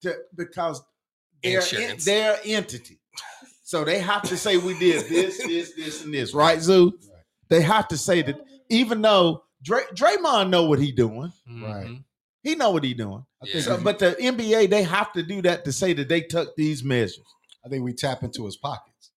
to, 0.03 0.17
because 0.37 0.83
they're 1.43 1.61
in, 1.79 1.99
their 2.05 2.39
entity. 2.45 2.99
So 3.63 3.85
they 3.85 3.99
have 3.99 4.23
to 4.23 4.37
say 4.37 4.57
we 4.57 4.79
did 4.79 5.09
this, 5.09 5.39
this, 5.39 5.73
this, 5.75 6.05
and 6.05 6.13
this, 6.15 6.33
right, 6.35 6.61
Zoo? 6.61 6.99
They 7.49 7.61
have 7.63 7.89
to 7.89 7.99
say 7.99 8.23
that, 8.23 8.37
even 8.71 9.01
though 9.03 9.45
Dray, 9.63 9.83
Draymond 9.95 10.51
know 10.51 10.65
what 10.67 10.79
he 10.79 10.93
doing, 10.93 11.33
Right. 11.49 11.99
He 12.45 12.55
know 12.55 12.71
what 12.71 12.85
he 12.85 12.95
doing. 12.95 13.25
I 13.43 13.47
think, 13.47 13.65
So, 13.65 13.77
we, 13.77 13.83
but 13.83 13.99
the 13.99 14.13
NBA 14.21 14.71
they 14.71 14.85
have 14.85 15.13
to 15.15 15.23
do 15.25 15.43
that 15.43 15.65
to 15.65 15.73
say 15.73 15.93
that 15.95 16.09
they 16.09 16.21
took 16.21 16.55
these 16.55 16.85
measures. 16.85 17.25
I 17.65 17.69
think 17.69 17.83
we 17.83 17.93
tap 17.95 18.23
into 18.23 18.45
his 18.45 18.57
pockets. 18.57 19.11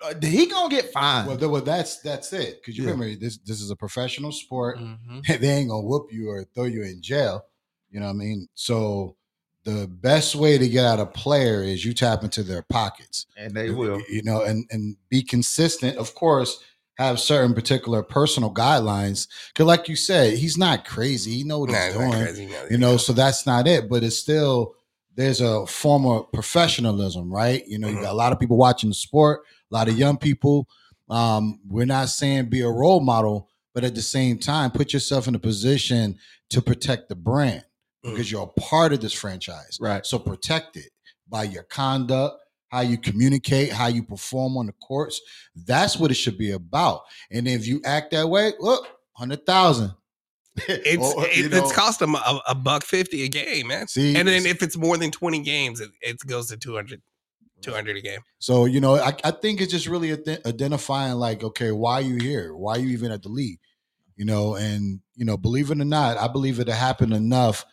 Uh, 0.00 0.14
he 0.22 0.46
gonna 0.46 0.68
get 0.68 0.92
fined. 0.92 1.26
Well, 1.26 1.36
th- 1.38 1.50
well, 1.50 1.62
that's 1.62 2.00
that's 2.02 2.32
it. 2.32 2.60
Because 2.60 2.78
you 2.78 2.84
Yeah. 2.84 2.90
remember 2.92 3.18
this 3.18 3.38
this 3.38 3.60
is 3.60 3.70
a 3.72 3.76
professional 3.76 4.30
sport. 4.30 4.78
Mhm. 4.78 5.26
they 5.40 5.48
ain't 5.48 5.70
gonna 5.70 5.82
whoop 5.84 6.12
you 6.12 6.30
or 6.30 6.44
throw 6.54 6.64
you 6.64 6.82
in 6.84 7.02
jail. 7.02 7.42
You 7.90 7.98
know 8.00 8.06
what 8.06 8.12
I 8.12 8.16
mean? 8.16 8.48
So 8.54 9.16
the 9.64 9.88
best 9.88 10.34
way 10.36 10.56
to 10.58 10.68
get 10.68 10.84
out 10.84 11.00
a 11.00 11.06
player 11.06 11.62
is 11.64 11.84
you 11.84 11.92
tap 11.94 12.22
into 12.22 12.42
their 12.42 12.62
pockets. 12.62 13.26
and 13.36 13.52
they 13.54 13.70
will. 13.70 14.00
You 14.08 14.22
know, 14.22 14.42
and 14.44 14.66
and 14.70 14.96
be 15.08 15.22
consistent. 15.22 15.96
Of 15.96 16.14
course, 16.14 16.62
have 16.98 17.20
certain 17.20 17.54
particular 17.54 18.02
personal 18.02 18.52
guidelines. 18.52 19.28
Cause 19.54 19.66
like 19.66 19.88
you 19.88 19.94
said, 19.96 20.36
he's 20.36 20.58
not 20.58 20.84
crazy. 20.84 21.30
He 21.32 21.44
know 21.44 21.60
what 21.60 21.70
Nah, 21.70 21.84
he's 21.84 21.94
doing. 21.94 22.10
crazy, 22.12 22.46
no, 22.46 22.66
You 22.70 22.78
know, 22.78 22.96
so 22.96 23.12
that's 23.12 23.46
not 23.46 23.66
it. 23.68 23.88
But 23.88 24.02
it's 24.02 24.16
still 24.18 24.74
there's 25.14 25.40
a 25.40 25.66
form 25.66 26.06
of 26.06 26.30
professionalism, 26.32 27.28
right? 27.32 27.66
You 27.66 27.78
know, 27.78 27.88
you 27.88 27.96
Mhm. 27.96 28.02
got 28.02 28.12
a 28.12 28.14
lot 28.16 28.32
of 28.32 28.38
people 28.38 28.56
watching 28.56 28.88
the 28.90 28.94
sport, 28.94 29.40
a 29.70 29.74
lot 29.74 29.88
of 29.88 29.98
young 29.98 30.16
people. 30.16 30.68
Um, 31.10 31.60
we're 31.68 31.86
not 31.86 32.08
saying 32.08 32.50
be 32.50 32.60
a 32.60 32.68
role 32.68 33.00
model, 33.00 33.48
but 33.74 33.82
at 33.84 33.94
the 33.96 34.02
same 34.02 34.38
time, 34.38 34.70
put 34.70 34.92
yourself 34.92 35.26
in 35.26 35.34
a 35.34 35.38
position 35.40 36.18
to 36.50 36.62
protect 36.62 37.08
the 37.08 37.16
brand 37.16 37.64
because 38.02 38.30
you're 38.30 38.42
a 38.44 38.60
part 38.60 38.92
of 38.92 39.00
this 39.00 39.12
franchise. 39.12 39.78
Right. 39.80 40.04
So 40.06 40.18
protect 40.20 40.76
it 40.76 40.90
by 41.28 41.44
your 41.44 41.64
conduct, 41.64 42.40
how 42.68 42.80
you 42.80 42.98
communicate, 42.98 43.72
how 43.72 43.86
you 43.86 44.02
perform 44.02 44.56
on 44.56 44.66
the 44.66 44.72
courts. 44.72 45.20
That's 45.54 45.96
what 45.96 46.10
it 46.10 46.14
should 46.14 46.38
be 46.38 46.52
about. 46.52 47.02
And 47.30 47.48
if 47.48 47.66
you 47.66 47.80
act 47.84 48.10
that 48.12 48.28
way, 48.28 48.52
look, 48.58 48.86
hundred 49.12 49.44
thousand. 49.46 49.92
It's 50.66 51.14
Or, 51.14 51.24
it, 51.26 51.52
know, 51.52 51.58
it's 51.58 51.72
cost 51.72 52.00
them 52.00 52.16
a, 52.16 52.40
a 52.48 52.54
buck 52.54 52.82
fifty 52.82 53.22
a 53.22 53.28
game, 53.28 53.68
man. 53.68 53.86
See, 53.86 54.16
and 54.16 54.26
then 54.26 54.44
if 54.44 54.62
it's 54.62 54.76
more 54.76 54.96
than 54.96 55.10
twenty 55.10 55.40
games, 55.40 55.80
it, 55.80 55.90
it 56.00 56.18
goes 56.26 56.48
to 56.48 56.56
200, 56.56 57.00
200 57.62 57.96
a 57.96 58.00
game. 58.00 58.20
So 58.40 58.64
you 58.64 58.80
know, 58.80 58.96
I, 58.96 59.14
I 59.22 59.30
think 59.30 59.60
it's 59.60 59.70
just 59.70 59.86
really 59.86 60.16
ident- 60.16 60.44
identifying 60.46 61.14
like, 61.14 61.44
okay, 61.44 61.70
why 61.70 61.94
are 61.94 62.02
you 62.02 62.16
here? 62.16 62.56
Why 62.56 62.72
are 62.72 62.78
you 62.80 62.88
even 62.88 63.12
at 63.12 63.22
the 63.22 63.28
league? 63.28 63.60
You 64.16 64.24
know, 64.24 64.56
and 64.56 65.00
you 65.14 65.24
know, 65.24 65.36
believe 65.36 65.70
it 65.70 65.80
or 65.80 65.84
not, 65.84 66.16
I 66.18 66.26
believe 66.26 66.58
it 66.58 66.66
happened 66.66 67.14
enough 67.14 67.64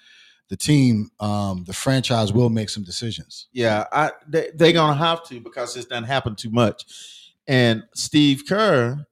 the 0.50 0.58
team, 0.58 1.10
um, 1.20 1.64
the 1.66 1.74
franchise 1.74 2.32
will 2.32 2.50
make 2.50 2.70
some 2.70 2.84
decisions. 2.84 3.48
Yeah, 3.52 3.86
I 3.92 4.12
they 4.28 4.52
they 4.54 4.74
gonna 4.74 4.96
have 4.98 5.24
to 5.30 5.40
because 5.40 5.74
this 5.74 5.86
doesn't 5.86 6.04
happen 6.06 6.36
too 6.36 6.52
much. 6.52 7.34
And 7.48 7.84
Steve 7.94 8.44
Kerr, 8.48 9.06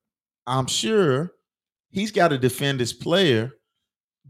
I'm 0.47 0.67
sure 0.67 1.33
he's 1.89 2.11
got 2.11 2.29
to 2.29 2.37
defend 2.37 2.79
his 2.79 2.93
player, 2.93 3.51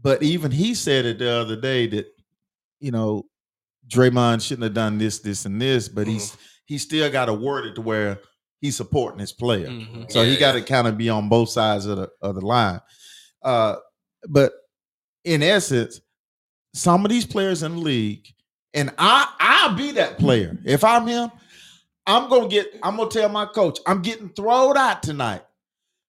but 0.00 0.22
even 0.22 0.50
he 0.50 0.74
said 0.74 1.04
it 1.06 1.18
the 1.18 1.30
other 1.30 1.56
day 1.60 1.86
that 1.88 2.06
you 2.80 2.90
know 2.90 3.26
Draymond 3.88 4.46
shouldn't 4.46 4.64
have 4.64 4.74
done 4.74 4.96
this, 4.98 5.18
this, 5.20 5.44
and 5.44 5.60
this, 5.60 5.88
but 5.88 6.06
he's 6.06 6.36
he 6.66 6.78
still 6.78 7.10
got 7.10 7.26
to 7.26 7.34
word 7.34 7.66
it 7.66 7.74
to 7.74 7.82
where 7.82 8.18
he's 8.60 8.76
supporting 8.76 9.20
his 9.20 9.32
player. 9.32 9.68
Mhm. 9.68 10.10
So 10.10 10.22
Yeah, 10.22 10.30
he 10.30 10.36
got 10.38 10.52
to 10.52 10.60
yeah. 10.60 10.64
kind 10.64 10.86
of 10.88 10.96
be 10.96 11.10
on 11.10 11.28
both 11.28 11.50
sides 11.50 11.84
of 11.84 11.98
the 11.98 12.10
of 12.22 12.34
the 12.36 12.40
line. 12.46 12.80
Uh, 13.42 13.76
but 14.26 14.52
in 15.24 15.42
essence, 15.42 16.00
some 16.74 17.04
of 17.04 17.10
these 17.10 17.24
players 17.24 17.62
in 17.62 17.76
the 17.76 17.80
league, 17.80 18.26
and 18.74 18.92
I 18.98 19.32
I'll 19.40 19.74
be 19.74 19.92
that 19.92 20.18
player. 20.18 20.58
If 20.64 20.84
I'm 20.84 21.06
him, 21.06 21.30
I'm 22.06 22.28
gonna 22.28 22.48
get. 22.48 22.78
I'm 22.82 22.96
gonna 22.96 23.08
tell 23.08 23.28
my 23.30 23.46
coach 23.46 23.78
I'm 23.86 24.02
getting 24.02 24.28
thrown 24.28 24.76
out 24.76 25.02
tonight 25.02 25.42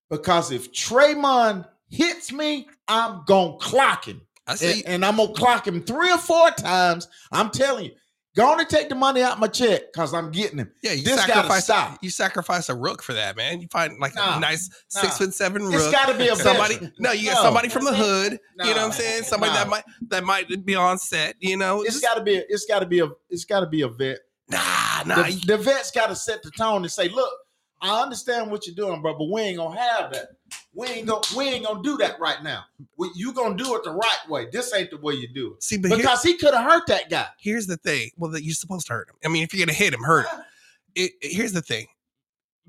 because 0.10 0.52
if 0.52 0.74
Draymond 0.74 1.68
hits 1.90 2.34
me, 2.34 2.68
I'm 2.88 3.24
gonna 3.26 3.58
clock 3.58 4.06
him, 4.06 4.22
I 4.48 4.52
and, 4.52 4.60
see. 4.60 4.84
and 4.86 5.06
I'm 5.06 5.18
gonna 5.18 5.34
clock 5.34 5.68
him 5.68 5.82
three 5.82 6.12
or 6.12 6.18
four 6.18 6.52
times. 6.52 7.08
I'm 7.32 7.52
telling 7.52 7.86
you. 7.86 7.92
Go 8.36 8.52
on 8.52 8.60
and 8.60 8.68
take 8.68 8.90
the 8.90 8.96
money 8.96 9.22
out 9.24 9.40
my 9.40 9.48
check 9.48 9.94
because 9.94 10.14
I'm 10.14 10.30
getting 10.30 10.60
him. 10.60 10.70
Yeah, 10.84 10.92
you 10.92 11.04
this 11.04 11.24
sacrifice. 11.24 11.64
stop. 11.64 11.98
You 12.02 12.10
sacrifice 12.10 12.68
a 12.68 12.76
rook 12.76 13.02
for 13.02 13.14
that, 13.14 13.38
man. 13.38 13.62
You 13.62 13.68
find 13.72 13.98
like 14.00 14.14
Nah, 14.14 14.38
a 14.38 14.40
nice 14.42 14.70
nah. 14.94 15.02
six 15.02 15.18
foot 15.18 15.34
seven 15.34 15.64
rook. 15.64 15.76
It's 15.76 15.90
got 15.92 16.08
to 16.08 16.18
be 16.18 16.28
a 16.28 16.36
somebody. 16.36 16.74
veteran. 16.74 16.94
No, 17.00 17.12
you 17.14 17.30
got 17.30 17.42
somebody 17.42 17.70
from 17.70 17.86
the 17.86 17.94
hood. 17.94 18.34
You 18.34 18.66
know 18.66 18.72
what 18.72 18.78
I'm 18.78 18.92
saying? 18.92 19.24
Somebody 19.24 19.54
that 19.54 19.70
might 19.70 19.84
that 20.10 20.24
might 20.26 20.66
be 20.66 20.76
on 20.76 20.98
set. 20.98 21.36
You 21.40 21.56
know, 21.56 21.82
it's 21.84 22.02
got 22.02 22.16
to 22.16 22.22
be. 22.24 22.38
A, 22.38 22.44
it's 22.50 22.66
got 22.66 22.80
to 22.80 22.86
be 22.86 23.00
a. 23.00 23.08
It's 23.30 23.46
got 23.46 23.62
to 23.62 23.68
be 23.68 23.82
a 23.84 23.88
vet. 23.88 24.20
nah, 24.50 25.04
nah. 25.06 25.24
the, 25.24 25.42
the 25.48 25.58
vet's 25.58 25.92
got 25.92 26.08
to 26.08 26.16
set 26.16 26.44
the 26.44 26.52
tone 26.52 26.84
and 26.84 26.92
say, 26.92 27.08
"Look, 27.08 27.32
I 27.82 28.02
understand 28.02 28.52
what 28.52 28.68
you're 28.68 28.76
doing, 28.76 29.02
bro, 29.02 29.18
but 29.18 29.30
we 29.32 29.42
ain't 29.42 29.58
gonna 29.58 29.80
have 29.80 30.12
that. 30.14 30.28
We 30.74 30.88
ain't 30.88 31.08
gonna. 31.08 31.22
We 31.36 31.46
ain't 31.50 31.66
gonna 31.66 31.82
do 31.82 31.98
that 31.98 32.20
right 32.20 32.44
now. 32.44 32.66
We, 32.98 33.10
you 33.16 33.34
gonna 33.34 33.56
do 33.56 33.76
it 33.76 33.84
the 33.84 33.92
right 33.92 34.30
way. 34.30 34.48
This 34.52 34.74
ain't 34.74 34.90
the 34.92 34.98
way 34.98 35.14
you 35.14 35.28
do 35.28 35.54
it 35.54 35.64
see, 35.64 35.78
because 35.78 36.22
he 36.22 36.36
could 36.38 36.54
have 36.54 36.70
hurt 36.70 36.86
that 36.88 37.10
guy. 37.10 37.28
here's 37.40 37.66
the 37.68 37.78
thing. 37.78 38.12
Well, 38.18 38.32
that 38.32 38.44
you're 38.44 38.54
supposed 38.54 38.88
to 38.88 38.94
hurt 38.94 39.10
him. 39.10 39.16
I 39.24 39.30
mean, 39.30 39.44
if 39.44 39.54
you're 39.54 39.66
gonna 39.66 39.76
hit 39.78 39.94
him, 39.94 40.04
hurt 40.04 40.28
him. 40.28 40.40
It, 40.98 41.12
it- 41.22 41.34
here's 41.34 41.52
the 41.52 41.62
thing. 41.62 41.88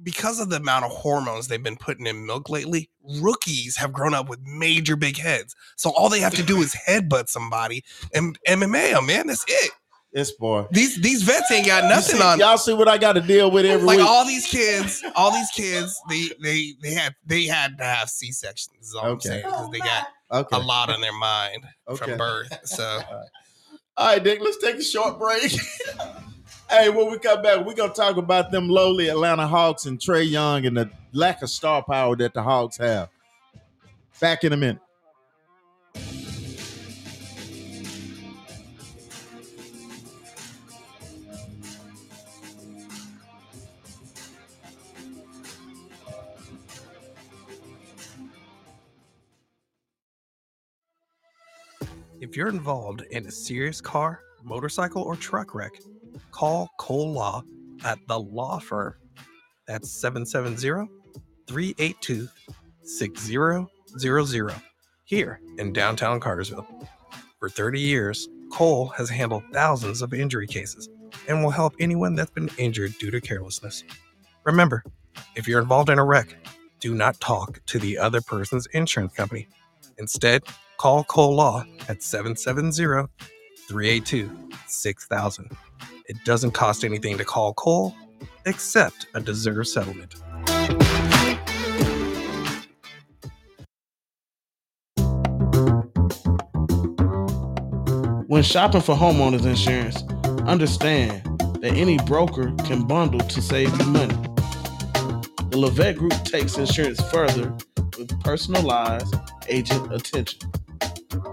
Because 0.03 0.41
of 0.41 0.51
the 0.51 0.57
amount 0.57 0.85
of 0.85 0.91
hormones 0.91 1.49
they've 1.49 1.63
been 1.63 1.77
putting 1.77 2.07
in 2.07 2.27
milk 2.27 2.51
lately, 2.51 2.91
rookies 3.03 3.77
have 3.77 3.93
grown 3.93 4.13
up 4.15 4.29
with 4.29 4.41
major 4.43 4.95
big 4.97 5.17
heads. 5.17 5.55
So 5.77 5.91
all 5.91 6.09
they 6.09 6.21
have 6.21 6.35
to 6.35 6.43
do 6.43 6.59
is 6.61 6.75
headbutt 6.75 7.29
somebody 7.29 7.83
and 8.13 8.39
MMA 8.47 8.93
them, 8.93 9.07
man. 9.07 9.29
That's 9.29 9.45
it. 9.49 9.71
This 10.17 10.33
boy. 10.33 10.65
These 10.71 10.97
these 11.03 11.23
vets 11.25 11.53
ain't 11.53 11.67
got 11.67 11.85
nothing 11.85 12.17
see- 12.17 12.23
on. 12.23 12.39
Y'all 12.39 12.57
see 12.57 12.73
what 12.73 12.89
I 12.89 12.97
got 12.97 13.13
to 13.13 13.21
deal 13.21 13.51
with 13.51 13.67
every 13.67 13.85
Like 13.87 13.99
week. 13.99 14.07
all 14.07 14.25
these 14.25 14.47
kids, 14.47 15.05
all 15.15 15.31
these 15.31 15.51
kids, 15.51 15.95
they 16.09 16.31
they 16.43 16.73
they 16.81 16.95
had 16.95 17.15
they 17.27 17.45
had 17.45 17.77
to 17.77 17.85
have 17.85 18.09
C 18.09 18.33
sections. 18.33 18.79
Is 18.89 18.95
all 18.95 19.05
I'm 19.05 19.11
Okay. 19.13 19.29
saying 19.29 19.43
because 19.45 19.69
they 19.73 19.81
oh, 19.83 19.85
got 19.85 20.07
okay. 20.47 20.57
a 20.57 20.59
lot 20.59 20.89
on 20.89 21.03
their 21.03 21.13
mind 21.13 21.67
Okay. 21.87 22.07
from 22.07 22.17
birth. 22.17 22.61
So 22.65 23.01
All 23.99 24.07
right, 24.07 24.25
Dick. 24.25 24.41
Let's 24.41 24.57
take 24.57 24.77
a 24.77 24.83
short 24.83 25.19
break. 25.19 25.53
hey, 26.71 26.89
when 26.89 27.11
we 27.11 27.19
come 27.19 27.43
back, 27.43 27.67
we're 27.67 27.75
gonna 27.75 27.93
talk 27.93 28.17
about 28.17 28.51
them 28.51 28.71
lowly 28.71 29.09
Atlanta 29.09 29.47
Hawks 29.47 29.85
and 29.85 29.99
Trae 29.99 30.27
Young 30.27 30.65
and 30.65 30.79
the 30.79 30.91
lack 31.13 31.43
of 31.43 31.51
star 31.51 31.83
power 31.85 32.17
that 32.17 32.33
the 32.33 32.43
Hawks 32.43 32.79
have. 32.79 33.11
Back 34.19 34.45
in 34.45 34.55
a 34.55 34.57
minute. 34.57 34.79
If 52.19 52.35
you're 52.35 52.49
involved 52.49 53.03
in 53.11 53.27
a 53.27 53.31
serious 53.31 53.83
car, 53.83 54.21
motorcycle, 54.43 55.03
or 55.03 55.17
truck 55.17 55.55
wreck, 55.55 55.73
call 56.31 56.71
Cole 56.79 57.13
Law 57.13 57.43
at 57.85 57.99
the 58.09 58.19
law 58.19 58.59
firm. 58.59 58.95
That's 59.67 59.91
770 59.91 60.91
382 61.47 62.29
6000 62.83 64.53
here 65.05 65.41
in 65.59 65.73
downtown 65.75 66.19
Cartersville. 66.19 66.67
For 67.39 67.51
30 67.51 67.81
years, 67.81 68.29
Cole 68.51 68.87
has 68.97 69.11
handled 69.11 69.43
thousands 69.53 70.01
of 70.01 70.15
injury 70.15 70.47
cases 70.47 70.89
and 71.29 71.43
will 71.43 71.51
help 71.51 71.75
anyone 71.79 72.15
that's 72.15 72.31
been 72.31 72.51
injured 72.57 72.95
due 72.99 73.11
to 73.11 73.21
carelessness. 73.21 73.85
Remember, 74.45 74.83
if 75.35 75.47
you're 75.47 75.61
involved 75.61 75.91
in 75.91 75.99
a 75.99 76.05
wreck, 76.05 76.35
do 76.81 76.95
not 76.95 77.21
talk 77.21 77.61
to 77.67 77.79
the 77.79 77.99
other 77.99 78.23
person's 78.23 78.67
insurance 78.69 79.13
company. 79.13 79.49
Instead, 79.99 80.43
call 80.79 81.05
Cole 81.05 81.35
Law 81.35 81.65
at 81.89 82.03
770 82.03 83.09
382 83.69 84.31
6000. 84.67 85.57
It 86.09 86.17
doesn't 86.25 86.53
cost 86.53 86.85
anything 86.85 87.19
to 87.19 87.25
call 87.25 87.55
Cole 87.55 87.95
except 88.45 89.07
a 89.15 89.21
deserved 89.21 89.69
settlement. 89.69 90.15
When 98.29 98.43
shopping 98.43 98.81
for 98.81 98.95
homeowners 98.95 99.47
insurance, 99.47 100.03
understand 100.47 101.23
that 101.61 101.73
any 101.75 101.97
broker 101.99 102.53
can 102.65 102.87
bundle 102.87 103.21
to 103.21 103.41
save 103.41 103.71
you 103.79 103.87
money. 103.87 104.15
The 105.49 105.57
Levette 105.57 105.97
Group 105.97 106.13
takes 106.25 106.59
insurance 106.59 107.01
further 107.11 107.57
with 107.97 108.21
personalized 108.21 109.15
agent 109.49 109.93
attention. 109.93 110.41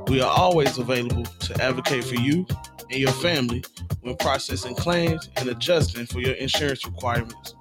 We 0.07 0.21
are 0.21 0.29
always 0.29 0.77
available 0.77 1.23
to 1.23 1.63
advocate 1.63 2.03
for 2.03 2.15
you 2.15 2.45
and 2.89 2.99
your 2.99 3.11
family 3.11 3.63
when 4.01 4.15
processing 4.17 4.75
claims 4.75 5.29
and 5.37 5.49
adjusting 5.49 6.05
for 6.05 6.19
your 6.19 6.33
insurance 6.33 6.85
requirements. 6.85 7.55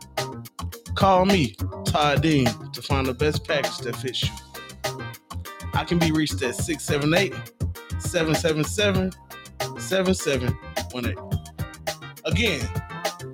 Call 0.95 1.25
me, 1.25 1.55
Todd 1.85 2.23
Dean, 2.23 2.47
to 2.73 2.83
find 2.83 3.07
the 3.07 3.15
best 3.15 3.47
package 3.47 3.79
that 3.79 3.97
fits 3.97 4.25
you. 4.25 4.31
I 5.73 5.85
can 5.85 5.99
be 5.99 6.13
reached 6.13 6.43
at 6.43 6.55
678 6.55 7.33
777 8.01 9.13
7718. 9.81 11.17
Again, 12.25 12.69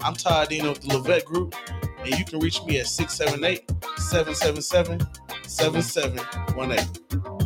I'm 0.03 0.15
Todd 0.15 0.49
Dean 0.49 0.67
of 0.67 0.81
the 0.81 0.89
Levette 0.89 1.25
Group, 1.25 1.55
and 2.01 2.19
you 2.19 2.25
can 2.25 2.39
reach 2.39 2.63
me 2.65 2.79
at 2.79 2.87
678 2.87 3.71
777 3.99 5.01
7718. 5.45 7.38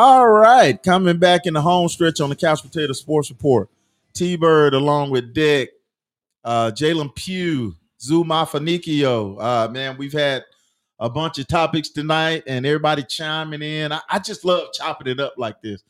All 0.00 0.28
right, 0.28 0.80
coming 0.80 1.18
back 1.18 1.44
in 1.44 1.54
the 1.54 1.60
home 1.60 1.88
stretch 1.88 2.20
on 2.20 2.28
the 2.30 2.36
Couch 2.36 2.62
Potato 2.62 2.92
Sports 2.92 3.30
Report. 3.30 3.68
T 4.14 4.36
Bird 4.36 4.72
along 4.72 5.10
with 5.10 5.34
Dick, 5.34 5.70
uh, 6.44 6.70
Jaylin 6.72 7.12
Pugh, 7.16 7.74
Zuma 8.00 8.46
Fanikio. 8.46 9.42
Uh, 9.42 9.68
man, 9.68 9.96
we've 9.98 10.12
had 10.12 10.44
a 11.00 11.10
bunch 11.10 11.40
of 11.40 11.48
topics 11.48 11.88
tonight 11.88 12.44
and 12.46 12.64
everybody 12.64 13.02
chiming 13.02 13.60
in. 13.60 13.90
I, 13.90 14.00
I 14.08 14.20
just 14.20 14.44
love 14.44 14.68
chopping 14.72 15.08
it 15.08 15.18
up 15.18 15.34
like 15.36 15.60
this 15.62 15.82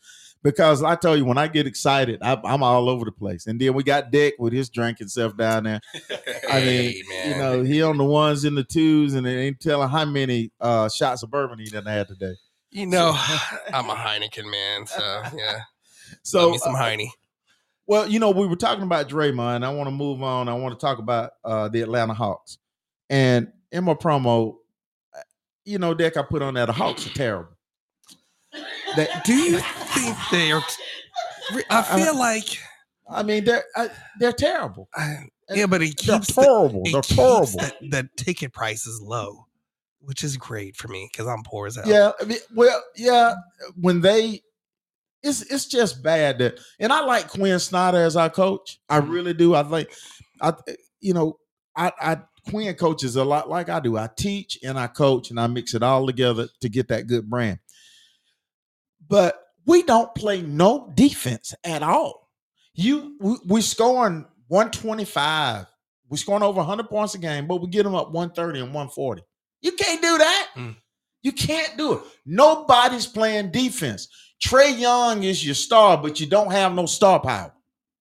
because 0.43 0.83
I 0.83 0.95
tell 0.95 1.15
you, 1.15 1.27
when 1.27 1.37
I 1.37 1.47
get 1.47 1.67
excited, 1.67 2.21
I, 2.23 2.41
I'm 2.45 2.63
all 2.63 2.89
over 2.89 3.05
the 3.05 3.13
place. 3.13 3.47
And 3.47 3.61
then 3.61 3.75
we 3.75 3.83
got 3.83 4.11
Dick 4.11 4.37
with 4.39 4.55
his 4.55 4.71
drinking 4.71 5.09
self 5.09 5.37
down 5.37 5.65
there. 5.65 5.81
I 6.51 6.61
mean, 6.61 7.05
Hey, 7.11 7.29
you 7.29 7.37
know, 7.37 7.63
he 7.63 7.83
on 7.83 7.99
the 7.99 8.05
ones 8.05 8.45
and 8.45 8.57
the 8.57 8.65
twos, 8.65 9.13
and 9.13 9.27
it 9.27 9.39
ain't 9.39 9.61
telling 9.61 9.91
how 9.91 10.07
many 10.07 10.51
uh, 10.63 10.89
shots 10.89 11.23
of 11.23 11.31
bourbon 11.31 11.59
he 11.59 11.67
done 11.67 11.85
had 11.85 12.09
today. 12.09 12.37
You 12.71 12.87
know, 12.87 13.11
I'm 13.73 13.91
a 13.91 13.95
Heineken 13.95 14.51
man, 14.51 14.87
so 14.87 15.23
yeah. 15.37 15.61
So, 16.23 16.57
some 16.57 16.75
uh, 16.75 16.79
Heine. 16.79 17.11
well, 17.87 18.09
you 18.09 18.19
know, 18.19 18.31
we 18.31 18.47
were 18.47 18.57
talking 18.57 18.83
about 18.85 19.11
Draymond. 19.11 19.63
I 19.63 19.69
want 19.69 19.89
to 19.89 19.91
move 19.91 20.23
on. 20.23 20.49
I 20.49 20.55
want 20.55 20.79
to 20.79 20.81
talk 20.85 20.99
about 20.99 21.33
uh, 21.45 21.69
the 21.69 21.83
Atlanta 21.83 22.15
Hawks. 22.15 22.57
And 23.11 23.49
in 23.73 23.85
my 23.85 23.93
promo, 23.93 24.55
uh, 25.15 25.21
you 25.67 25.79
know, 25.79 25.93
Deck, 25.93 26.17
I 26.17 26.23
put 26.23 26.41
on 26.41 26.55
there, 26.55 26.65
the 26.65 26.73
Hawks 26.73 27.07
are 27.07 27.11
terrible. 27.13 27.51
That, 28.97 29.23
Do 29.25 29.35
you 29.35 29.59
think 29.59 30.17
they're? 30.31 30.63
I 31.71 31.83
feel 31.83 32.19
like, 32.19 32.59
I 33.11 33.23
mean, 33.23 33.45
they're 33.45 33.65
uh, 33.77 33.89
they're 34.19 34.33
terrible. 34.33 34.89
uh, 34.97 35.15
yeah, 35.51 35.67
but 35.67 35.83
it 35.83 36.01
They're 36.07 36.19
keeps 36.21 36.35
the, 36.35 36.43
terrible. 36.43 36.83
it 36.87 36.93
They're 36.93 37.03
terrible. 37.03 37.47
the, 37.47 37.73
the 37.83 38.09
ticket 38.17 38.55
prices 38.55 38.99
low, 39.03 39.47
which 40.01 40.23
is 40.25 40.37
great 40.37 40.77
for 40.77 40.89
me 40.89 41.09
because 41.13 41.27
I'm 41.27 41.43
poor 41.45 41.67
as 41.67 41.77
hell. 41.77 41.87
Yeah, 41.87 42.13
I 42.21 42.25
mean, 42.25 42.39
well, 42.55 42.83
yeah. 42.97 43.35
When 43.81 44.01
they 44.01 44.43
it's 45.23 45.43
it's 45.43 45.67
just 45.67 46.03
bad 46.03 46.39
that 46.39 46.61
and 46.79 46.93
I 46.93 47.01
like 47.05 47.29
Quin 47.29 47.59
Snyder 47.59 47.99
as 47.99 48.17
our 48.17 48.31
coach. 48.31 48.81
I 48.89 49.01
Mhm. 49.01 49.11
really 49.11 49.35
do. 49.35 49.55
I 49.55 49.63
think 49.65 49.89
I 50.41 50.55
you 51.01 51.15
know, 51.15 51.39
I 51.77 51.93
I 52.01 52.19
Quin 52.49 52.75
coaches 52.77 53.17
a 53.17 53.25
lot 53.25 53.49
like 53.49 53.69
I 53.69 53.81
do. 53.81 53.97
I 53.99 54.09
teach 54.17 54.59
and 54.63 54.79
I 54.79 54.87
coach 54.87 55.31
and 55.31 55.39
I 55.41 55.47
mix 55.49 55.75
it 55.75 55.83
all 55.83 56.07
together 56.07 56.49
to 56.61 56.69
get 56.69 56.89
that 56.89 57.07
good 57.07 57.29
brand. 57.29 57.59
But 59.07 59.43
we 59.67 59.83
don't 59.83 60.15
play 60.15 60.41
no 60.43 60.91
defense 60.95 61.55
at 61.65 61.83
all. 61.83 62.31
You 62.75 63.17
we, 63.21 63.37
we 63.47 63.61
scoring 63.61 64.25
125. 64.47 65.67
We're 66.09 66.17
scoring 66.17 66.43
over 66.43 66.59
100 66.59 66.89
points 66.89 67.15
a 67.15 67.19
game, 67.19 67.47
but 67.47 67.57
we 67.61 67.69
get 67.69 67.83
them 67.83 67.95
up 67.95 68.13
130 68.13 68.61
and 68.61 68.69
140. 68.69 69.23
You 69.61 69.73
can't 69.73 70.03
do 70.03 70.19
that. 70.19 70.49
Mm. 70.57 70.77
You 71.23 71.33
can't 71.33 71.77
do 71.77 71.95
it. 71.95 72.01
Nobody's 72.25 73.07
playing 73.07 73.51
defense. 73.51 74.09
Trae 74.43 74.79
Young 74.79 75.25
is 75.25 75.45
your 75.45 75.55
star, 75.55 75.97
but 75.99 76.21
you 76.21 76.27
don't 76.27 76.53
have 76.53 76.75
no 76.75 76.87
star 76.87 77.21
power. 77.21 77.53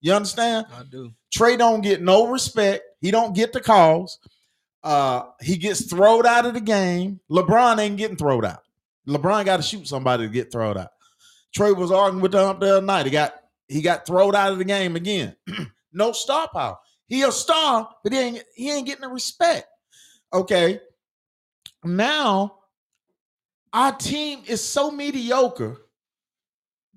You 0.02 0.14
understand? 0.14 0.68
I 0.72 0.84
do. 0.84 1.12
Trae 1.36 1.58
don't 1.58 1.82
get 1.82 2.02
no 2.02 2.28
respect. 2.28 2.84
He 3.02 3.12
don't 3.12 3.36
get 3.36 3.54
the 3.54 3.60
calls. 3.60 4.20
Uh, 4.84 5.24
he 5.42 5.58
gets 5.58 5.86
thrown 5.86 6.26
out 6.26 6.46
of 6.46 6.54
the 6.54 6.62
game. 6.62 7.20
LeBron 7.30 7.80
ain't 7.80 7.98
getting 7.98 8.18
thrown 8.18 8.46
out. 8.46 8.62
LeBron 9.08 9.46
got 9.46 9.58
to 9.58 9.64
shoot 9.64 9.88
somebody 9.88 10.28
to 10.28 10.32
get 10.32 10.52
thrown 10.52 10.78
out. 10.78 10.90
Trae 11.58 11.76
was 11.76 11.92
arguing 11.92 12.22
with 12.22 12.34
them 12.34 12.60
the 12.60 12.78
other 12.78 12.86
night. 12.86 13.06
He 13.06 13.12
got 13.12 13.34
he 13.68 13.82
got 13.82 14.06
thrown 14.06 14.36
out 14.36 14.52
of 14.52 14.60
the 14.60 14.64
game 14.64 14.96
again. 14.96 15.36
no 15.94 16.12
star 16.12 16.48
power. 16.54 16.78
He 17.08 17.24
a 17.24 17.32
star, 17.32 17.90
but 18.04 18.14
he 18.14 18.20
ain't 18.20 18.44
he 18.54 18.72
ain't 18.72 18.86
getting 18.86 19.02
the 19.02 19.08
respect. 19.10 19.66
Okay. 20.34 20.80
Now 21.96 22.58
our 23.74 23.92
team 23.94 24.42
is 24.48 24.64
so 24.64 24.92
mediocre 24.92 25.78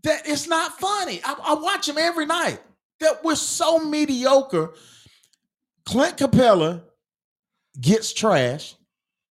that 0.02 0.22
it's 0.26 0.48
not 0.48 0.78
funny. 0.78 1.20
I, 1.24 1.34
I 1.42 1.54
watch 1.54 1.88
him 1.88 1.98
every 1.98 2.26
night. 2.26 2.60
That 3.00 3.22
we're 3.24 3.34
so 3.34 3.78
mediocre. 3.78 4.74
Clint 5.86 6.16
Capela 6.16 6.82
gets 7.80 8.12
trash. 8.12 8.76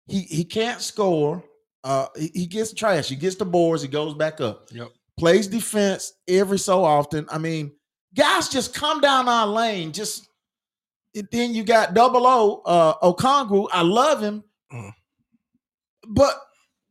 He 0.07 0.21
he 0.21 0.43
can't 0.43 0.81
score. 0.81 1.43
Uh, 1.83 2.07
he, 2.17 2.31
he 2.33 2.45
gets 2.47 2.73
trash. 2.73 3.07
He 3.09 3.15
gets 3.15 3.35
the 3.35 3.45
boards. 3.45 3.81
He 3.81 3.87
goes 3.87 4.13
back 4.13 4.41
up. 4.41 4.67
Yep. 4.71 4.89
Plays 5.17 5.47
defense 5.47 6.13
every 6.27 6.59
so 6.59 6.83
often. 6.83 7.25
I 7.29 7.37
mean, 7.37 7.71
guys, 8.15 8.49
just 8.49 8.73
come 8.73 9.01
down 9.01 9.27
our 9.29 9.47
lane. 9.47 9.91
Just 9.91 10.27
then 11.31 11.53
you 11.53 11.63
got 11.63 11.93
Double 11.93 12.25
O 12.25 12.61
uh, 12.65 13.11
Okongwu. 13.11 13.67
I 13.71 13.81
love 13.81 14.21
him, 14.21 14.43
Mm. 14.71 14.91
But 16.09 16.35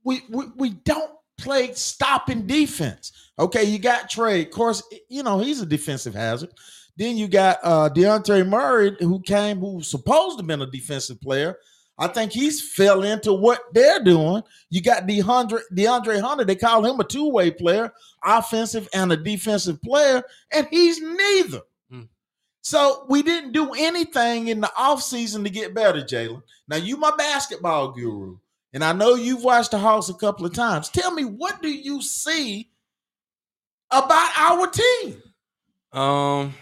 we, 0.05 0.23
we 0.31 0.47
we 0.57 0.70
don't 0.70 1.11
play 1.39 1.73
stopping 1.74 2.47
defense. 2.47 3.12
Okay, 3.39 3.65
you 3.65 3.78
got 3.78 4.11
Trae. 4.11 4.47
Of 4.47 4.51
course, 4.51 4.82
you 5.09 5.23
know 5.23 5.39
he's 5.40 5.61
a 5.61 5.66
defensive 5.66 6.15
hazard. 6.15 6.51
Then 6.97 7.16
you 7.16 7.28
got 7.28 7.59
uh 7.62 7.90
Dejounte 7.90 8.49
Murray, 8.49 8.97
who 9.01 9.20
came, 9.20 9.59
who 9.61 9.77
was 9.77 9.90
supposed 9.90 10.39
to 10.39 10.43
have 10.43 10.49
been 10.49 10.62
a 10.62 10.70
defensive 10.70 11.20
player. 11.20 11.57
I 11.99 12.07
think 12.07 12.32
he's 12.32 12.73
fell 12.74 13.03
into 13.03 13.32
what 13.32 13.61
they're 13.73 14.03
doing. 14.03 14.43
You 14.70 14.81
got 14.82 15.09
DeAndre, 15.09 15.62
DeAndre 15.73 16.20
Hunter, 16.20 16.45
they 16.45 16.55
call 16.55 16.85
him 16.85 17.01
a 17.01 17.05
two-way 17.05 17.51
player, 17.51 17.93
offensive 18.24 18.89
and 18.95 19.12
a 19.12 19.16
defensive 19.16 19.82
player, 19.82 20.23
and 20.53 20.69
he's 20.70 21.01
neither. 21.01 21.62
Hmm. 21.90 22.03
So 22.62 23.05
we 23.09 23.23
didn't 23.23 23.51
do 23.51 23.73
anything 23.74 24.47
in 24.47 24.61
the 24.61 24.70
offseason 24.78 25.43
to 25.43 25.51
get 25.51 25.74
better, 25.74 26.01
Jaylin. 26.01 26.43
Now 26.69 26.77
you 26.77 26.97
my 26.99 27.12
basketball 27.19 27.90
guru, 27.90 28.39
and 28.73 28.85
I 28.85 28.93
know 28.93 29.15
you've 29.15 29.43
watched 29.45 29.70
the 29.73 29.78
Hawks 29.78 30.09
a 30.09 30.15
couple 30.15 30.45
of 30.47 30.53
times. 30.55 30.89
Tell 30.89 31.11
me 31.12 31.24
what 31.24 31.62
do 31.62 31.69
you 31.69 32.03
see 32.03 32.70
about 33.90 34.31
our 34.36 34.66
team? 34.66 35.23
Um, 35.93 36.55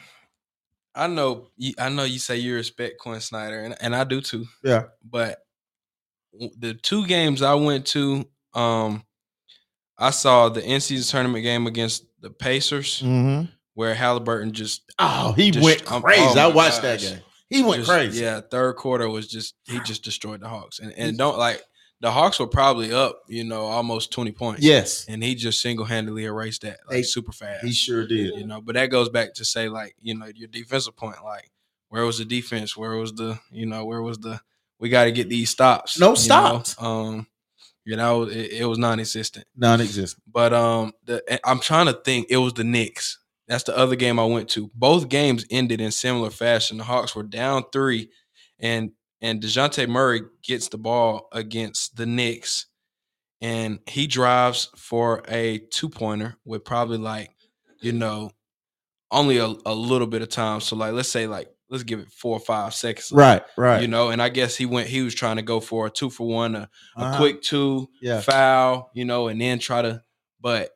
I 0.95 1.07
know. 1.09 1.49
you- 1.57 1.75
I 1.79 1.89
know 1.89 2.05
you 2.05 2.19
say 2.19 2.37
you 2.37 2.55
respect 2.55 2.99
Quin 3.01 3.21
Snyder, 3.21 3.61
and, 3.61 3.75
and 3.81 3.95
I 3.95 4.05
do 4.05 4.21
too. 4.21 4.47
Yeah. 4.63 4.85
But 5.05 5.39
the 6.33 6.75
two 6.75 7.07
games 7.07 7.43
I 7.43 7.55
went 7.55 7.87
to, 7.89 8.25
um, 8.55 9.03
I 9.99 10.11
saw 10.11 10.49
the 10.49 10.61
season 10.81 11.11
tournament 11.11 11.43
game 11.43 11.67
against 11.67 12.05
the 12.21 12.31
Pacers, 12.31 13.01
Mm-hmm. 13.03 13.47
where 13.75 13.95
Haliburton 13.95 14.53
just 14.53 14.83
Oh, 14.99 15.33
he 15.33 15.51
Just- 15.51 15.65
went 15.65 15.91
um, 15.91 16.03
crazy. 16.03 16.23
oh 16.23 16.39
I 16.39 16.47
watched 16.53 16.83
that 16.83 17.01
game. 17.01 17.21
He 17.51 17.63
went 17.63 17.81
just- 17.81 17.91
crazy. 17.91 18.23
Yeah, 18.23 18.41
third 18.41 18.77
quarter 18.77 19.09
was 19.09 19.27
just 19.29 19.55
he 19.65 19.81
just 19.81 20.03
destroyed 20.05 20.41
the 20.41 20.49
Hawks, 20.49 20.79
and 20.79 20.93
and 20.97 21.17
don't 21.19 21.39
like 21.39 21.63
the 22.07 22.13
Hawks 22.13 22.39
were 22.39 22.47
probably 22.47 22.93
up, 22.93 23.23
you 23.27 23.43
know, 23.43 23.63
almost 23.63 24.13
twenty 24.13 24.31
points. 24.31 24.63
Yes, 24.63 25.07
and 25.09 25.25
he 25.25 25.35
just 25.35 25.61
single 25.61 25.85
handedly 25.85 26.25
erased 26.25 26.63
that 26.63 26.79
like 26.87 26.99
They- 26.99 27.03
super 27.03 27.33
fast. 27.33 27.65
he 27.65 27.73
sure 27.73 28.07
did. 28.07 28.35
you 28.37 28.47
know, 28.47 28.61
but 28.61 28.77
that 28.77 28.91
goes 28.91 29.09
back 29.09 29.35
to 29.35 29.45
say 29.45 29.69
like 29.69 29.97
you 30.01 30.17
know 30.17 30.27
your 30.33 30.47
defensive 30.47 30.95
point, 30.95 31.17
like 31.25 31.51
where 31.89 32.05
was 32.05 32.19
the 32.19 32.25
defense? 32.25 32.77
Where 32.77 32.93
was 32.93 33.13
the 33.15 33.41
you 33.51 33.67
know 33.67 33.85
where 33.85 34.03
was 34.03 34.19
the 34.19 34.41
we 34.79 34.89
got 34.89 35.05
to 35.07 35.11
get 35.13 35.29
these 35.29 35.51
stops? 35.51 35.99
No 35.99 36.07
you 36.07 36.11
know? 36.11 36.15
stops. 36.15 36.77
Um, 36.81 37.27
you 37.85 37.97
know 37.97 38.23
it, 38.23 38.53
it 38.53 38.67
was 38.67 38.79
non-existent. 38.79 39.45
Non-existent. 39.57 40.23
But 40.31 40.53
um, 40.55 40.93
the 41.07 41.41
I'm 41.45 41.59
trying 41.59 41.87
to 41.87 41.93
think. 41.93 42.29
It 42.31 42.37
was 42.37 42.53
the 42.53 42.63
Knicks. 42.63 43.19
That's 43.49 43.65
the 43.65 43.77
other 43.77 43.97
game 43.97 44.21
I 44.21 44.27
went 44.27 44.49
to. 44.51 44.71
Both 44.75 45.09
games 45.09 45.45
ended 45.51 45.81
in 45.81 45.91
similar 45.91 46.31
fashion. 46.31 46.79
The 46.79 46.85
Hawks 46.85 47.17
were 47.17 47.25
down 47.25 47.65
three, 47.73 48.11
and 48.61 48.93
and 49.21 49.43
Dejounte 49.43 49.89
Murray 49.89 50.23
gets 50.43 50.69
the 50.69 50.79
ball 50.79 51.29
against 51.33 51.97
the 51.97 52.07
Knicks, 52.07 52.67
and 53.41 53.81
he 53.89 54.07
drives 54.07 54.71
for 54.77 55.23
a 55.29 55.59
two 55.71 55.89
pointer 55.89 56.37
with 56.45 56.65
probably 56.65 56.99
like, 56.99 57.31
you 57.81 57.93
know, 57.93 58.31
only 59.11 59.39
a, 59.39 59.47
a 59.65 59.75
little 59.75 60.07
bit 60.07 60.23
of 60.23 60.29
time. 60.29 60.61
So 60.61 60.77
like, 60.77 60.93
let's 60.93 61.09
say 61.09 61.27
like 61.27 61.49
let's 61.69 61.83
give 61.85 61.99
it 61.99 62.11
four 62.13 62.37
or 62.37 62.41
five 62.41 62.75
seconds. 62.75 63.11
Right, 63.13 63.43
right. 63.57 63.81
You 63.83 63.89
know, 63.89 64.11
and 64.11 64.23
I 64.23 64.29
guess 64.29 64.57
he 64.57 64.67
went. 64.67 64.89
He 64.89 65.03
was 65.03 65.15
trying 65.15 65.37
to 65.37 65.43
go 65.43 65.61
for 65.61 65.87
a 65.87 65.91
two 65.91 66.11
for 66.11 66.27
one, 66.27 66.55
a, 66.55 66.71
a 66.97 67.03
Uh-huh. 67.03 67.17
quick 67.17 67.43
two 67.43 67.89
Yeah. 68.01 68.21
foul, 68.21 68.91
you 68.95 69.05
know, 69.05 69.29
and 69.29 69.41
then 69.41 69.59
try 69.59 69.83
to, 69.83 70.01
but 70.41 70.71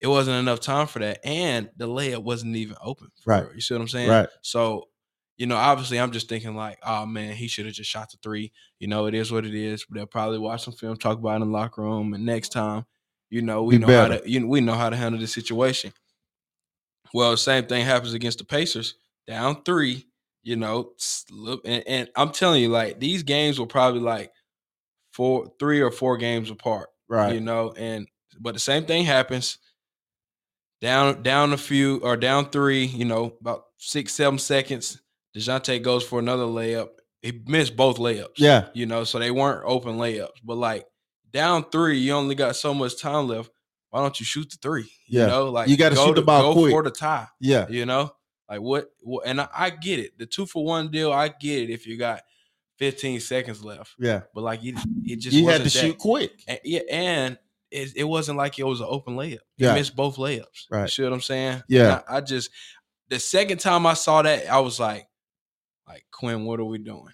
it 0.00 0.08
wasn't 0.08 0.36
enough 0.38 0.58
time 0.58 0.88
for 0.88 0.98
that. 0.98 1.20
And 1.24 1.70
the 1.76 1.86
layup 1.86 2.24
wasn't 2.24 2.56
even 2.56 2.76
open. 2.82 3.08
Right. 3.24 3.44
her, 3.44 3.54
You 3.54 3.60
see 3.60 3.74
what 3.74 3.80
I'm 3.82 3.88
saying? 3.88 4.10
Right. 4.10 4.28
So, 4.42 4.88
you 5.36 5.46
know, 5.46 5.56
obviously 5.56 5.98
I'm 5.98 6.12
just 6.12 6.28
thinking 6.28 6.54
like, 6.54 6.78
oh 6.84 7.06
man, 7.06 7.34
he 7.34 7.48
should 7.48 7.66
have 7.66 7.74
just 7.74 7.90
shot 7.90 8.10
the 8.10 8.18
three. 8.22 8.52
You 8.78 8.88
know, 8.88 9.06
it 9.06 9.14
is 9.14 9.32
what 9.32 9.44
it 9.46 9.54
is. 9.54 9.84
They'll 9.90 10.06
probably 10.06 10.38
watch 10.38 10.64
some 10.64 10.74
film, 10.74 10.96
talk 10.96 11.18
about 11.18 11.32
it 11.32 11.36
in 11.36 11.40
the 11.42 11.46
locker 11.58 11.82
room, 11.82 12.14
and 12.14 12.24
next 12.24 12.50
time, 12.50 12.84
you 13.30 13.42
know, 13.42 13.62
we 13.62 13.78
Be 13.78 13.86
know 13.86 14.00
how 14.00 14.08
to 14.08 14.22
you 14.30 14.40
know, 14.40 14.46
we 14.46 14.60
know 14.60 14.74
how 14.74 14.90
to 14.90 14.96
handle 14.96 15.20
the 15.20 15.26
situation. 15.26 15.92
Well, 17.14 17.36
same 17.36 17.66
thing 17.66 17.84
happens 17.84 18.14
against 18.14 18.38
the 18.38 18.44
Pacers. 18.44 18.94
Down 19.26 19.62
three, 19.64 20.06
you 20.42 20.56
know, 20.56 20.92
and, 21.64 21.84
and 21.86 22.10
I'm 22.16 22.30
telling 22.30 22.62
you, 22.62 22.68
like 22.68 22.98
these 23.00 23.22
games 23.22 23.58
were 23.60 23.66
probably 23.66 24.00
like 24.00 24.32
four, 25.12 25.52
three 25.58 25.80
or 25.80 25.90
four 25.90 26.16
games 26.16 26.50
apart 26.50 26.88
Right. 27.08 27.34
you 27.34 27.40
know 27.40 27.74
and 27.76 28.08
but 28.40 28.54
the 28.54 28.60
same 28.60 28.86
thing 28.86 29.04
happens 29.04 29.58
down 30.80 31.22
down 31.22 31.52
a 31.52 31.58
few 31.58 31.98
or 31.98 32.16
down 32.16 32.48
three 32.48 32.86
you 32.86 33.04
know 33.04 33.34
about 33.40 33.64
six 33.76 34.14
seven 34.14 34.38
seconds 34.38 35.01
DeJounte 35.36 35.82
goes 35.82 36.04
for 36.04 36.18
another 36.18 36.44
layup 36.44 36.88
he 37.22 37.40
missed 37.46 37.76
both 37.76 37.98
layups 37.98 38.34
Yeah. 38.36 38.68
you 38.74 38.86
know 38.86 39.04
so 39.04 39.18
they 39.18 39.30
weren't 39.30 39.62
open 39.64 39.96
layups 39.96 40.40
but 40.44 40.56
like 40.56 40.86
down 41.32 41.64
three 41.70 41.98
you 41.98 42.12
only 42.12 42.34
got 42.34 42.56
so 42.56 42.74
much 42.74 43.00
time 43.00 43.28
left 43.28 43.50
why 43.90 44.00
don't 44.00 44.18
you 44.20 44.26
shoot 44.26 44.50
the 44.50 44.56
three 44.60 44.90
Yeah. 45.08 45.22
you 45.22 45.26
know 45.28 45.50
like 45.50 45.68
You 45.68 45.76
gotta 45.76 45.94
go 45.94 46.06
shoot 46.06 46.16
the 46.16 46.22
ball 46.22 46.52
go 46.54 46.60
quick. 46.60 46.72
for 46.72 46.82
the 46.82 46.90
tie 46.90 47.28
Yeah. 47.40 47.66
you 47.68 47.86
know 47.86 48.12
like 48.48 48.60
what, 48.60 48.88
what 49.00 49.26
and 49.26 49.40
I, 49.40 49.48
I 49.56 49.70
get 49.70 49.98
it 50.00 50.18
the 50.18 50.26
two 50.26 50.44
for 50.46 50.64
one 50.64 50.90
deal 50.90 51.12
i 51.12 51.28
get 51.28 51.62
it 51.62 51.70
if 51.72 51.86
you 51.86 51.96
got 51.96 52.20
15 52.78 53.20
seconds 53.20 53.64
left 53.64 53.92
Yeah. 53.98 54.22
but 54.34 54.42
like 54.42 54.64
it, 54.64 54.74
it 55.04 55.16
just 55.20 55.36
You 55.36 55.46
had 55.48 55.58
to 55.58 55.62
that- 55.64 55.70
shoot 55.70 55.98
quick. 55.98 56.32
and, 56.48 56.58
yeah, 56.64 56.80
and 56.90 57.38
it, 57.70 57.92
it 57.96 58.04
wasn't 58.04 58.36
like 58.38 58.58
it 58.58 58.64
was 58.64 58.80
an 58.80 58.86
open 58.90 59.14
layup. 59.16 59.38
He 59.56 59.64
Yeah. 59.64 59.74
missed 59.74 59.94
both 59.96 60.16
layups. 60.16 60.66
Right. 60.70 60.82
You 60.82 60.88
see 60.88 61.02
what 61.04 61.12
I'm 61.14 61.20
saying? 61.22 61.62
Yeah. 61.68 62.02
I, 62.08 62.16
I 62.16 62.20
just 62.20 62.50
the 63.08 63.18
second 63.20 63.58
time 63.60 63.86
I 63.86 63.94
saw 63.94 64.20
that, 64.22 64.46
I 64.50 64.58
was 64.60 64.78
like, 64.80 65.06
like 65.92 66.04
Quin, 66.10 66.44
what 66.44 66.60
are 66.60 66.64
we 66.64 66.78
doing? 66.78 67.12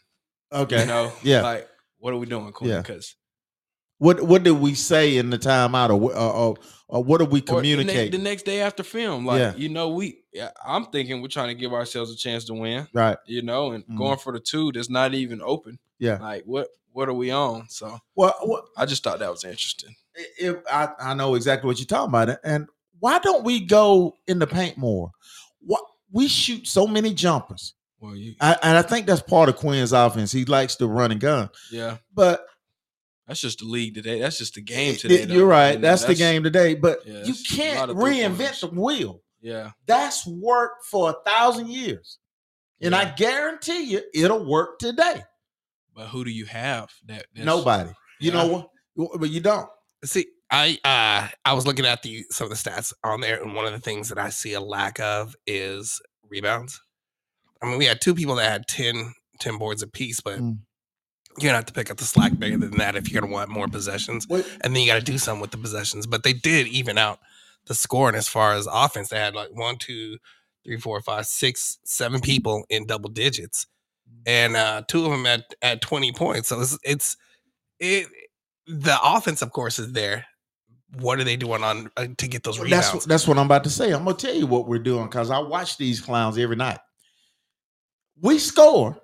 Okay. 0.53 0.81
You 0.81 0.87
know? 0.87 1.13
Yeah. 1.23 1.43
Like, 1.43 1.69
what 1.99 2.13
are 2.15 2.17
we 2.19 2.27
doing, 2.27 2.53
Quin? 2.53 2.71
Yeah. 2.71 2.79
Because 2.81 3.15
What 3.99 4.23
what 4.23 4.43
did 4.45 4.53
we 4.53 4.75
say 4.75 5.17
in 5.17 5.31
the 5.31 5.39
timeout, 5.39 5.91
or, 5.91 6.01
or, 6.17 6.33
or, 6.33 6.57
or 6.89 7.05
what 7.05 7.19
did 7.19 7.31
we 7.31 7.41
communicate? 7.41 8.13
the, 8.13 8.19
next 8.19 8.45
day 8.45 8.61
after 8.61 8.83
film, 8.85 9.27
like 9.27 9.41
Yeah. 9.41 9.55
you 9.57 9.69
know, 9.69 9.89
we 9.89 10.23
I'm 10.65 10.87
thinking 10.87 11.21
we're 11.21 11.29
trying 11.29 11.49
to 11.49 11.55
give 11.61 11.73
ourselves 11.73 12.13
a 12.13 12.17
chance 12.17 12.45
to 12.47 12.55
win. 12.55 12.87
right. 12.93 13.17
You 13.27 13.43
know, 13.43 13.73
and 13.73 13.85
Mhm. 13.87 13.99
going 13.99 14.19
for 14.19 14.33
the 14.33 14.41
two 14.41 14.71
that's 14.73 14.89
not 14.91 15.15
even 15.15 15.41
open. 15.43 15.79
Yeah. 15.99 16.19
Like 16.19 16.45
what 16.45 16.69
what 16.93 17.09
are 17.09 17.15
we 17.15 17.31
on? 17.33 17.69
So 17.69 17.99
Well, 18.15 18.35
what, 18.43 18.65
I 18.77 18.87
just 18.87 19.03
thought 19.05 19.19
that 19.19 19.31
was 19.31 19.45
interesting. 19.45 19.95
if 20.39 20.57
I, 20.73 20.89
I 21.01 21.15
know 21.15 21.35
exactly 21.35 21.67
what 21.67 21.79
you're 21.79 21.87
talking 21.87 22.09
about, 22.11 22.39
and 22.45 22.67
why 23.01 23.19
don't 23.19 23.45
we 23.45 23.61
go 23.61 24.15
in 24.27 24.39
the 24.39 24.47
paint 24.47 24.77
more? 24.77 25.11
What 25.61 25.83
we 26.11 26.27
shoot 26.29 26.67
so 26.67 26.87
many 26.87 27.15
jumpers, 27.15 27.75
Well, 28.01 28.15
you 28.17 28.35
I, 28.41 28.57
and 28.63 28.77
I 28.79 28.83
think 28.83 29.07
that's 29.07 29.23
part 29.23 29.49
of 29.49 29.57
Quin's 29.57 29.93
offense. 29.93 30.31
He 30.33 30.45
likes 30.45 30.77
to 30.77 30.87
run 30.87 31.11
and 31.11 31.21
gun, 31.21 31.51
yeah. 31.73 31.97
but 32.15 32.47
That's 33.27 33.41
just 33.41 33.59
the 33.59 33.65
league 33.67 33.95
today. 33.95 34.21
That's 34.21 34.39
just 34.39 34.55
the 34.55 34.61
game 34.61 34.95
today. 34.97 35.23
it- 35.23 35.29
though. 35.29 35.35
You're 35.35 35.47
right. 35.47 35.73
You 35.73 35.79
know, 35.79 35.83
That's, 35.83 36.05
the 36.05 36.15
game 36.15 36.43
today. 36.45 36.75
But 36.75 37.01
yeah, 37.07 37.25
you 37.25 37.35
can't 37.51 37.79
lot 37.81 37.91
of 37.91 37.97
three 37.99 38.19
reinvent 38.21 38.61
the 38.61 38.69
wheel. 38.69 39.23
Yeah. 39.41 39.71
That's 39.87 40.27
worked 40.27 40.85
for 40.87 41.11
a 41.11 41.15
thousand 41.31 41.69
years. 41.69 42.19
And 42.81 42.95
I 42.95 43.11
guarantee 43.13 43.83
you 43.83 44.03
it'll 44.15 44.49
work 44.49 44.79
today. 44.79 45.23
But 45.95 46.07
who 46.07 46.25
do 46.25 46.31
you 46.31 46.45
have 46.47 46.91
that 47.07 47.27
that's- 47.35 47.45
Nobody. 47.47 47.91
You 48.21 48.31
Yeah. 48.31 48.43
know 48.47 48.69
what? 48.97 49.21
But 49.21 49.31
you 49.31 49.41
don't. 49.41 49.69
See, 50.05 50.27
I 50.51 50.79
uh 50.85 51.29
I 51.45 51.53
was 51.55 51.67
looking 51.67 51.85
at 51.85 52.03
the 52.03 52.25
some 52.31 52.45
of 52.45 52.51
the 52.51 52.57
stats 52.57 52.93
on 53.05 53.21
there, 53.21 53.43
and 53.43 53.55
one 53.55 53.67
of 53.67 53.73
the 53.73 53.81
things 53.81 54.09
that 54.09 54.19
I 54.19 54.31
see 54.31 54.53
a 54.55 54.61
lack 54.61 54.99
of 55.01 55.35
is 55.47 56.01
rebounds. 56.29 56.81
I 57.63 57.67
mean, 57.67 57.79
we 57.79 57.85
had 57.87 58.01
two 58.01 58.15
people 58.15 58.37
that 58.37 58.51
had 58.51 58.67
10, 58.69 59.15
10 59.41 59.59
boards 59.59 59.83
apiece, 59.83 60.21
but 60.21 60.39
Mm. 60.39 60.59
you're 61.39 61.49
gonna 61.49 61.57
have 61.59 61.67
to 61.67 61.73
pick 61.73 61.91
up 61.91 61.97
the 61.97 62.05
slack 62.05 62.39
bigger 62.39 62.57
than 62.59 62.77
that 62.79 62.97
if 62.97 63.11
you're 63.11 63.21
gonna 63.21 63.33
want 63.33 63.51
more 63.51 63.69
possessions. 63.69 64.27
Wait, 64.29 64.47
And 64.63 64.75
then 64.75 64.83
you 64.83 64.89
gotta 64.89 65.05
do 65.05 65.19
something 65.19 65.41
with 65.41 65.51
the 65.51 65.59
possessions. 65.59 66.07
But 66.07 66.23
they 66.23 66.33
did 66.33 66.67
even 66.69 66.99
out 66.99 67.19
the 67.67 67.75
scoring 67.75 68.15
as 68.17 68.29
far 68.29 68.55
as 68.55 68.67
offense. 68.71 69.09
They 69.09 69.19
had 69.19 69.35
like 69.35 69.51
one, 69.53 69.77
two, 69.79 70.19
three, 70.65 70.79
four, 70.79 71.01
five, 71.01 71.27
six, 71.27 71.79
seven 71.85 72.21
people 72.21 72.65
in 72.71 72.87
double 72.87 73.11
digits. 73.11 73.67
And 74.27 74.57
uh 74.57 74.83
two 74.89 75.05
of 75.05 75.11
them 75.11 75.27
at 75.27 75.55
at 75.63 75.81
20 75.83 76.13
points. 76.13 76.49
So 76.49 76.61
it's 76.61 76.79
it's 76.83 77.17
it 77.79 78.07
the 78.67 78.99
offense, 79.03 79.41
of 79.43 79.53
course, 79.53 79.79
is 79.79 79.93
there. 79.93 80.27
What 80.99 81.21
are 81.21 81.25
they 81.25 81.37
doing 81.37 81.63
on 81.63 81.91
uh, 81.97 82.07
to 82.17 82.29
get 82.29 82.43
those 82.43 82.59
rebounds? 82.59 82.93
That's 82.93 83.07
that's 83.07 83.29
what 83.29 83.39
I'm 83.39 83.47
about 83.47 83.65
to 83.65 83.71
say. 83.71 83.93
I'm 83.93 84.05
gonna 84.05 84.17
tell 84.17 84.35
you 84.35 84.47
what 84.47 84.67
we're 84.67 84.79
doing 84.79 85.05
because 85.07 85.31
I 85.31 85.39
watch 85.39 85.77
these 85.77 86.01
clowns 86.01 86.37
every 86.39 86.57
night. 86.57 86.79
We 88.21 88.39
score, 88.39 88.99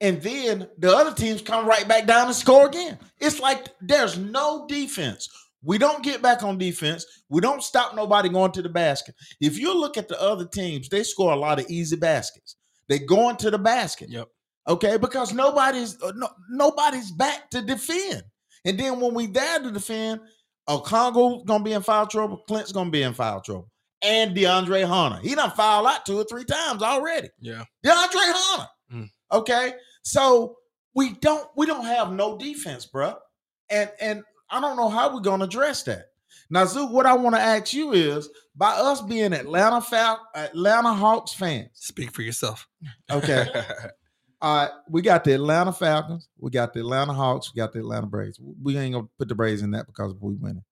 and 0.00 0.20
then 0.22 0.68
the 0.78 0.94
other 0.94 1.14
teams 1.14 1.42
come 1.42 1.66
right 1.66 1.86
back 1.86 2.06
down 2.06 2.26
and 2.26 2.36
score 2.36 2.66
again. 2.66 2.98
It's 3.20 3.40
like 3.40 3.68
there's 3.80 4.18
no 4.18 4.66
defense. 4.68 5.28
We 5.62 5.78
don't 5.78 6.02
get 6.02 6.20
back 6.20 6.42
on 6.42 6.58
defense. 6.58 7.06
We 7.30 7.40
don't 7.40 7.62
stop 7.62 7.94
nobody 7.94 8.28
going 8.28 8.52
to 8.52 8.62
the 8.62 8.68
basket. 8.68 9.14
If 9.40 9.58
you 9.58 9.78
look 9.78 9.96
at 9.96 10.08
the 10.08 10.20
other 10.20 10.46
teams, 10.46 10.88
they 10.88 11.02
score 11.02 11.32
a 11.32 11.36
lot 11.36 11.58
of 11.58 11.70
easy 11.70 11.96
baskets. 11.96 12.56
They 12.88 12.98
go 12.98 13.30
into 13.30 13.50
the 13.50 13.58
basket. 13.58 14.10
Yep. 14.10 14.28
Okay, 14.68 14.96
because 14.98 15.32
nobody's 15.32 16.00
uh, 16.02 16.12
no, 16.16 16.28
nobody's 16.50 17.10
back 17.12 17.50
to 17.50 17.62
defend. 17.62 18.22
And 18.64 18.78
then 18.78 19.00
when 19.00 19.14
we 19.14 19.26
there 19.26 19.60
to 19.60 19.70
defend, 19.70 20.20
Oh, 20.66 20.78
Congo's 20.78 21.44
gonna 21.44 21.64
be 21.64 21.72
in 21.72 21.82
foul 21.82 22.06
trouble. 22.06 22.38
Clint's 22.48 22.72
gonna 22.72 22.90
be 22.90 23.02
in 23.02 23.14
foul 23.14 23.40
trouble. 23.40 23.70
And 24.04 24.36
DeAndre 24.36 24.84
Hunter. 24.86 25.20
He 25.26 25.34
done 25.34 25.50
fouled 25.52 25.86
out 25.86 26.04
two 26.04 26.18
or 26.18 26.24
three 26.24 26.44
times 26.44 26.82
already. 26.82 27.30
Yeah. 27.40 27.64
DeAndre 27.84 28.10
Hunter. 28.14 28.68
Mm. 28.92 29.08
Okay. 29.32 29.72
So 30.02 30.56
we 30.94 31.14
don't 31.14 31.48
we 31.56 31.66
don't 31.66 31.86
have 31.86 32.12
no 32.12 32.36
defense, 32.38 32.86
bruh. 32.92 33.16
And 33.70 33.90
and 34.00 34.22
I 34.50 34.60
don't 34.60 34.76
know 34.76 34.88
how 34.88 35.12
we're 35.14 35.20
gonna 35.20 35.44
address 35.44 35.82
that. 35.84 36.06
Now, 36.50 36.66
Zook, 36.66 36.90
what 36.92 37.06
I 37.06 37.14
want 37.14 37.34
to 37.36 37.40
ask 37.40 37.72
you 37.72 37.92
is 37.92 38.28
by 38.54 38.72
us 38.72 39.00
being 39.00 39.32
Atlanta 39.32 39.80
Fal- 39.80 40.20
Atlanta 40.34 40.92
Hawks 40.92 41.32
fans, 41.32 41.70
Speak 41.74 42.12
for 42.12 42.22
yourself. 42.22 42.68
okay. 43.10 43.46
All 44.42 44.56
right, 44.58 44.70
we 44.90 45.00
got 45.00 45.24
the 45.24 45.32
Atlanta 45.32 45.72
Falcons, 45.72 46.28
we 46.38 46.50
got 46.50 46.74
the 46.74 46.80
Atlanta 46.80 47.14
Hawks, 47.14 47.50
we 47.54 47.58
got 47.58 47.72
the 47.72 47.78
Atlanta 47.78 48.06
Braves. 48.06 48.38
We 48.62 48.76
ain't 48.76 48.92
gonna 48.92 49.08
put 49.18 49.28
the 49.28 49.34
Braves 49.34 49.62
in 49.62 49.70
that 49.70 49.86
because 49.86 50.14
we 50.20 50.34
winning. 50.34 50.64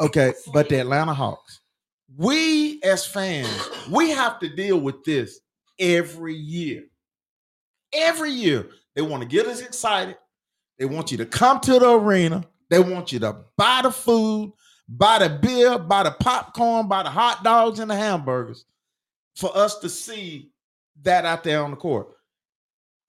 Okay, 0.00 0.32
but 0.52 0.68
the 0.68 0.80
Atlanta 0.80 1.14
Hawks. 1.14 1.60
We 2.16 2.80
as 2.82 3.04
fans, 3.06 3.68
we 3.90 4.10
have 4.10 4.38
to 4.40 4.48
deal 4.48 4.78
with 4.78 5.04
this 5.04 5.40
every 5.78 6.34
year. 6.34 6.84
Every 7.92 8.30
year, 8.30 8.68
they 8.94 9.02
want 9.02 9.22
to 9.22 9.28
get 9.28 9.46
us 9.46 9.60
excited. 9.60 10.16
They 10.78 10.84
want 10.84 11.10
you 11.10 11.18
to 11.18 11.26
come 11.26 11.60
to 11.60 11.78
the 11.78 11.90
arena. 11.92 12.44
They 12.68 12.78
want 12.78 13.12
you 13.12 13.18
to 13.20 13.36
buy 13.56 13.80
the 13.82 13.90
food, 13.90 14.52
buy 14.88 15.18
the 15.18 15.30
beer, 15.30 15.78
buy 15.78 16.02
the 16.02 16.10
popcorn, 16.10 16.88
buy 16.88 17.02
the 17.02 17.10
hot 17.10 17.44
dogs 17.44 17.78
and 17.78 17.90
the 17.90 17.96
hamburgers 17.96 18.64
for 19.36 19.56
us 19.56 19.78
to 19.80 19.88
see 19.88 20.50
that 21.02 21.24
out 21.24 21.44
there 21.44 21.62
on 21.62 21.70
the 21.70 21.76
court. 21.76 22.08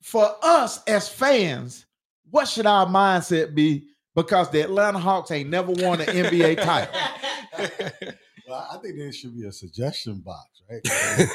For 0.04 0.36
us 0.44 0.84
as 0.84 1.10
fans, 1.10 1.86
what 2.30 2.48
should 2.48 2.66
our 2.66 2.86
mindset 2.86 3.56
be? 3.56 3.88
Because 4.18 4.50
the 4.50 4.62
Atlanta 4.62 4.98
Hawks 4.98 5.30
ain't 5.30 5.52
never 5.52 5.72
won 5.72 6.02
an 6.02 6.08
NBA 6.08 6.62
title. 6.64 6.94
Well, 8.48 8.66
I 8.72 8.78
think 8.78 8.96
there 8.96 9.12
should 9.12 9.36
be 9.36 9.46
a 9.46 9.52
suggestion 9.52 10.20
box, 10.20 10.62
right? 10.72 10.82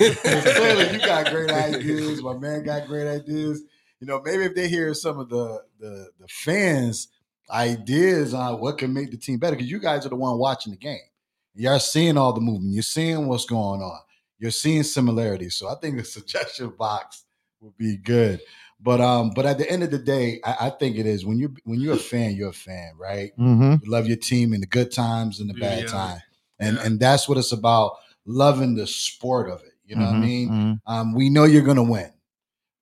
clearly, 0.56 0.94
you 0.94 0.98
got 0.98 1.30
great 1.30 1.50
ideas. 1.50 2.22
My 2.22 2.32
man 2.38 2.64
got 2.64 2.86
great 2.86 3.06
ideas. 3.06 3.62
You 4.00 4.06
know, 4.06 4.22
maybe 4.24 4.44
if 4.44 4.54
they 4.54 4.66
hear 4.66 4.94
some 4.94 5.18
of 5.18 5.28
the 5.28 5.62
the, 5.78 6.09
the 6.18 6.26
fans' 6.28 7.09
ideas 7.50 8.32
on 8.32 8.60
what 8.60 8.78
can 8.78 8.94
make 8.94 9.10
the 9.10 9.18
team 9.18 9.38
better, 9.38 9.56
because 9.56 9.70
you 9.70 9.78
guys 9.78 10.06
are 10.06 10.09
the 10.09 10.16
one 10.16 10.38
watching 10.38 10.72
the 10.72 10.78
game. 10.78 11.04
You're 11.54 11.78
seeing 11.80 12.16
all 12.16 12.32
the 12.32 12.40
movement. 12.40 12.72
You're 12.72 12.82
seeing 12.82 13.28
what's 13.28 13.44
going 13.44 13.82
on. 13.82 14.00
You're 14.38 14.50
seeing 14.50 14.82
similarities. 14.82 15.56
So 15.56 15.68
I 15.68 15.74
think 15.74 16.00
a 16.00 16.04
suggestion 16.04 16.72
box 16.78 17.26
would 17.60 17.76
be 17.76 17.98
good. 17.98 18.40
But 18.84 19.00
um, 19.00 19.30
but 19.34 19.46
at 19.46 19.59
the 19.59 19.70
end 19.70 19.82
of 19.84 19.90
the 19.92 19.98
day, 19.98 20.40
I, 20.44 20.66
I 20.66 20.70
think 20.70 20.96
it 20.96 21.06
is 21.06 21.24
when 21.24 21.38
you 21.38 21.54
when 21.64 21.80
you're 21.80 21.94
a 21.94 21.98
fan, 21.98 22.34
you're 22.34 22.50
a 22.50 22.52
fan, 22.52 22.92
right? 22.98 23.30
Mm-hmm. 23.38 23.84
You 23.84 23.90
love 23.90 24.06
your 24.09 24.16
team 24.16 24.52
in 24.52 24.60
the 24.60 24.66
good 24.66 24.90
times 24.90 25.38
and 25.40 25.48
the 25.48 25.54
bad 25.54 25.84
yeah. 25.84 25.86
time. 25.88 26.18
And 26.59 26.76
Yeah. 26.76 26.82
and 26.86 27.00
that's 27.00 27.28
what 27.28 27.38
it's 27.38 27.52
about, 27.52 27.92
loving 28.26 28.74
the 28.74 28.86
sport 28.86 29.48
of 29.48 29.60
it. 29.62 29.72
You 29.84 29.96
know 29.96 30.02
Mm-hmm. 30.06 30.20
what 30.20 30.26
I 30.26 30.26
mean? 30.26 30.80
Um, 30.86 31.14
we 31.14 31.28
know 31.30 31.44
you're 31.44 31.62
gonna 31.62 31.82
win, 31.82 32.10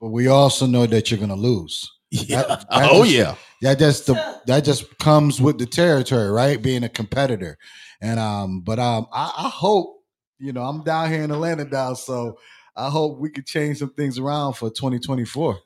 but 0.01 0.09
we 0.09 0.29
also 0.29 0.67
know 0.67 0.87
that 0.87 1.11
you're 1.11 1.21
gonna 1.21 1.35
lose. 1.37 1.91
Yeah. 2.11 2.43
That- 2.45 2.49
that 2.71 2.91
oh 2.93 3.05
just- 3.05 3.15
yeah. 3.17 3.35
That 3.63 3.79
just 3.79 4.07
the 4.07 4.41
that 4.47 4.65
just 4.65 4.99
comes 4.99 5.39
with 5.39 5.59
the 5.59 5.67
territory, 5.67 6.31
right? 6.31 6.63
Being 6.63 6.83
a 6.83 6.89
competitor. 6.89 7.59
And 8.01 8.19
um, 8.19 8.63
but 8.63 8.79
um, 8.79 9.07
I, 9.13 9.25
I 9.37 9.49
hope, 9.51 10.03
you 10.39 10.55
know, 10.55 10.63
I'm 10.63 10.83
down 10.83 11.11
here 11.13 11.23
in 11.23 11.31
Atlanta 11.31 11.65
now, 11.65 11.93
so 11.93 12.39
I 12.75 12.89
hope 12.89 13.19
we 13.19 13.29
could 13.29 13.45
change 13.45 13.81
some 13.81 13.93
things 13.93 14.19
around 14.19 14.55
for 14.55 14.71
2024. 14.71 15.59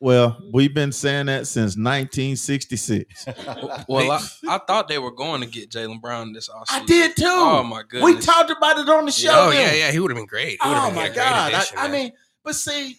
Well, 0.00 0.40
we've 0.52 0.72
been 0.72 0.92
saying 0.92 1.26
that 1.26 1.48
since 1.48 1.76
1966. 1.76 3.26
well, 3.88 4.12
I, 4.12 4.20
I 4.48 4.58
thought 4.58 4.86
they 4.86 4.98
were 4.98 5.10
going 5.10 5.40
to 5.40 5.46
get 5.46 5.70
Jaylen 5.70 6.00
Brown 6.00 6.32
this 6.32 6.48
offseason. 6.48 6.64
I 6.68 6.84
did 6.84 7.16
too. 7.16 7.24
Oh 7.26 7.64
my 7.64 7.82
goodness. 7.82 8.04
we 8.04 8.20
talked 8.20 8.50
about 8.50 8.78
it 8.78 8.88
on 8.88 9.06
the 9.06 9.12
show. 9.12 9.32
oh 9.32 9.50
then. 9.50 9.74
yeah, 9.74 9.86
yeah, 9.86 9.92
he 9.92 9.98
would 9.98 10.10
have 10.10 10.16
been 10.16 10.26
great. 10.26 10.58
Oh 10.62 10.86
been 10.86 10.94
my 10.94 11.08
god! 11.08 11.52
addition, 11.52 11.78
I, 11.78 11.86
I 11.86 11.90
mean, 11.90 12.12
but 12.44 12.54
see, 12.54 12.96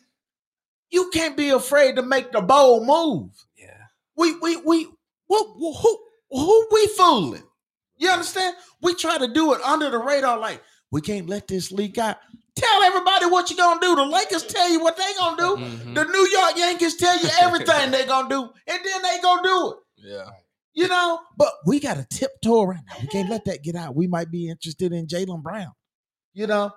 you 0.89 1.09
can't 1.13 1.37
be 1.37 1.49
afraid 1.49 1.95
to 1.95 2.01
make 2.01 2.33
the 2.33 2.41
bold 2.41 2.85
move. 2.85 3.31
yeah. 3.57 3.67
We 4.17 4.35
we 4.39 4.57
we 4.57 4.89
what 5.27 5.47
who 5.57 5.99
who 6.31 6.67
we 6.71 6.87
fooling? 6.97 7.43
You 7.97 8.09
understand? 8.09 8.55
We 8.81 8.93
try 8.93 9.17
to 9.17 9.27
do 9.27 9.53
it 9.53 9.61
under 9.61 9.89
the 9.89 9.99
radar, 9.99 10.37
like 10.37 10.61
we 10.91 10.99
can't 10.99 11.29
let 11.29 11.47
this 11.47 11.71
leak 11.71 11.97
out. 11.97 12.17
Tell 12.59 12.83
everybody 12.83 13.25
what 13.25 13.49
you're 13.49 13.57
gonna 13.57 13.79
do. 13.79 13.95
The 13.95 14.05
Lakers 14.05 14.43
tell 14.45 14.69
you 14.69 14.81
what 14.81 14.97
they 14.97 15.13
gonna 15.17 15.37
do. 15.37 15.55
Mhm. 15.55 15.95
The 15.95 16.03
New 16.05 16.27
York 16.27 16.57
Yankees 16.57 16.97
tell 16.97 17.17
you 17.17 17.29
everything 17.41 17.91
they 17.91 18.05
gonna 18.05 18.29
do, 18.29 18.49
and 18.67 18.79
then 18.83 19.01
they 19.01 19.19
gonna 19.21 19.43
do 19.43 19.71
it. 19.71 19.77
Yeah. 20.09 20.29
You 20.73 20.87
know, 20.87 21.19
but 21.37 21.53
we 21.65 21.79
got 21.79 21.95
to 21.97 22.05
tiptoe 22.09 22.63
right 22.63 22.79
now. 22.87 22.95
We 23.01 23.07
can't 23.07 23.29
let 23.29 23.45
that 23.45 23.63
get 23.63 23.75
out. 23.75 23.95
We 23.95 24.07
might 24.07 24.31
be 24.31 24.49
interested 24.49 24.93
in 24.93 25.07
Jaylen 25.07 25.41
Brown. 25.41 25.71
You 26.33 26.47
know, 26.47 26.71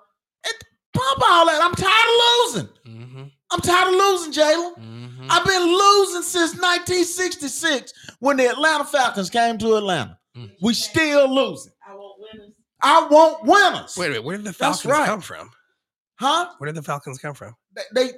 and 0.45 0.55
pump 0.95 1.23
all 1.31 1.47
that. 1.47 1.63
I'm 1.63 1.75
tired 1.75 2.09
of 2.09 2.55
losing. 2.55 2.69
Mm-hmm. 2.87 3.23
I'm 3.51 3.61
tired 3.61 3.89
of 3.89 3.95
losing, 3.95 4.33
Jaylin. 4.33 4.79
Mm-hmm. 4.79 5.27
I've 5.31 5.45
been 5.45 5.63
losing 5.63 6.23
since 6.23 6.53
1966 6.53 7.93
when 8.21 8.39
the 8.39 8.47
Atlanta 8.47 8.85
Falcons 8.85 9.31
came 9.31 9.59
to 9.59 9.77
Atlanta. 9.77 10.19
Mm. 10.37 10.51
We 10.63 10.75
still 10.75 11.33
losing. 11.33 11.73
I 11.87 11.95
want 11.95 12.21
winners. 12.21 12.53
I 12.83 13.07
want 13.09 13.45
winners. 13.45 13.95
Wait 13.97 14.07
a 14.07 14.09
minute, 14.11 14.25
where 14.25 14.37
did 14.37 14.47
the 14.47 14.53
Falcons 14.53 14.87
right. 14.87 15.07
come 15.07 15.21
from? 15.21 15.51
Huh? 16.23 16.49
Where 16.59 16.67
did 16.67 16.77
the 16.77 16.83
Falcons 16.83 17.19
come 17.19 17.35
from? 17.35 17.55
They, 17.75 17.83
they 17.95 18.11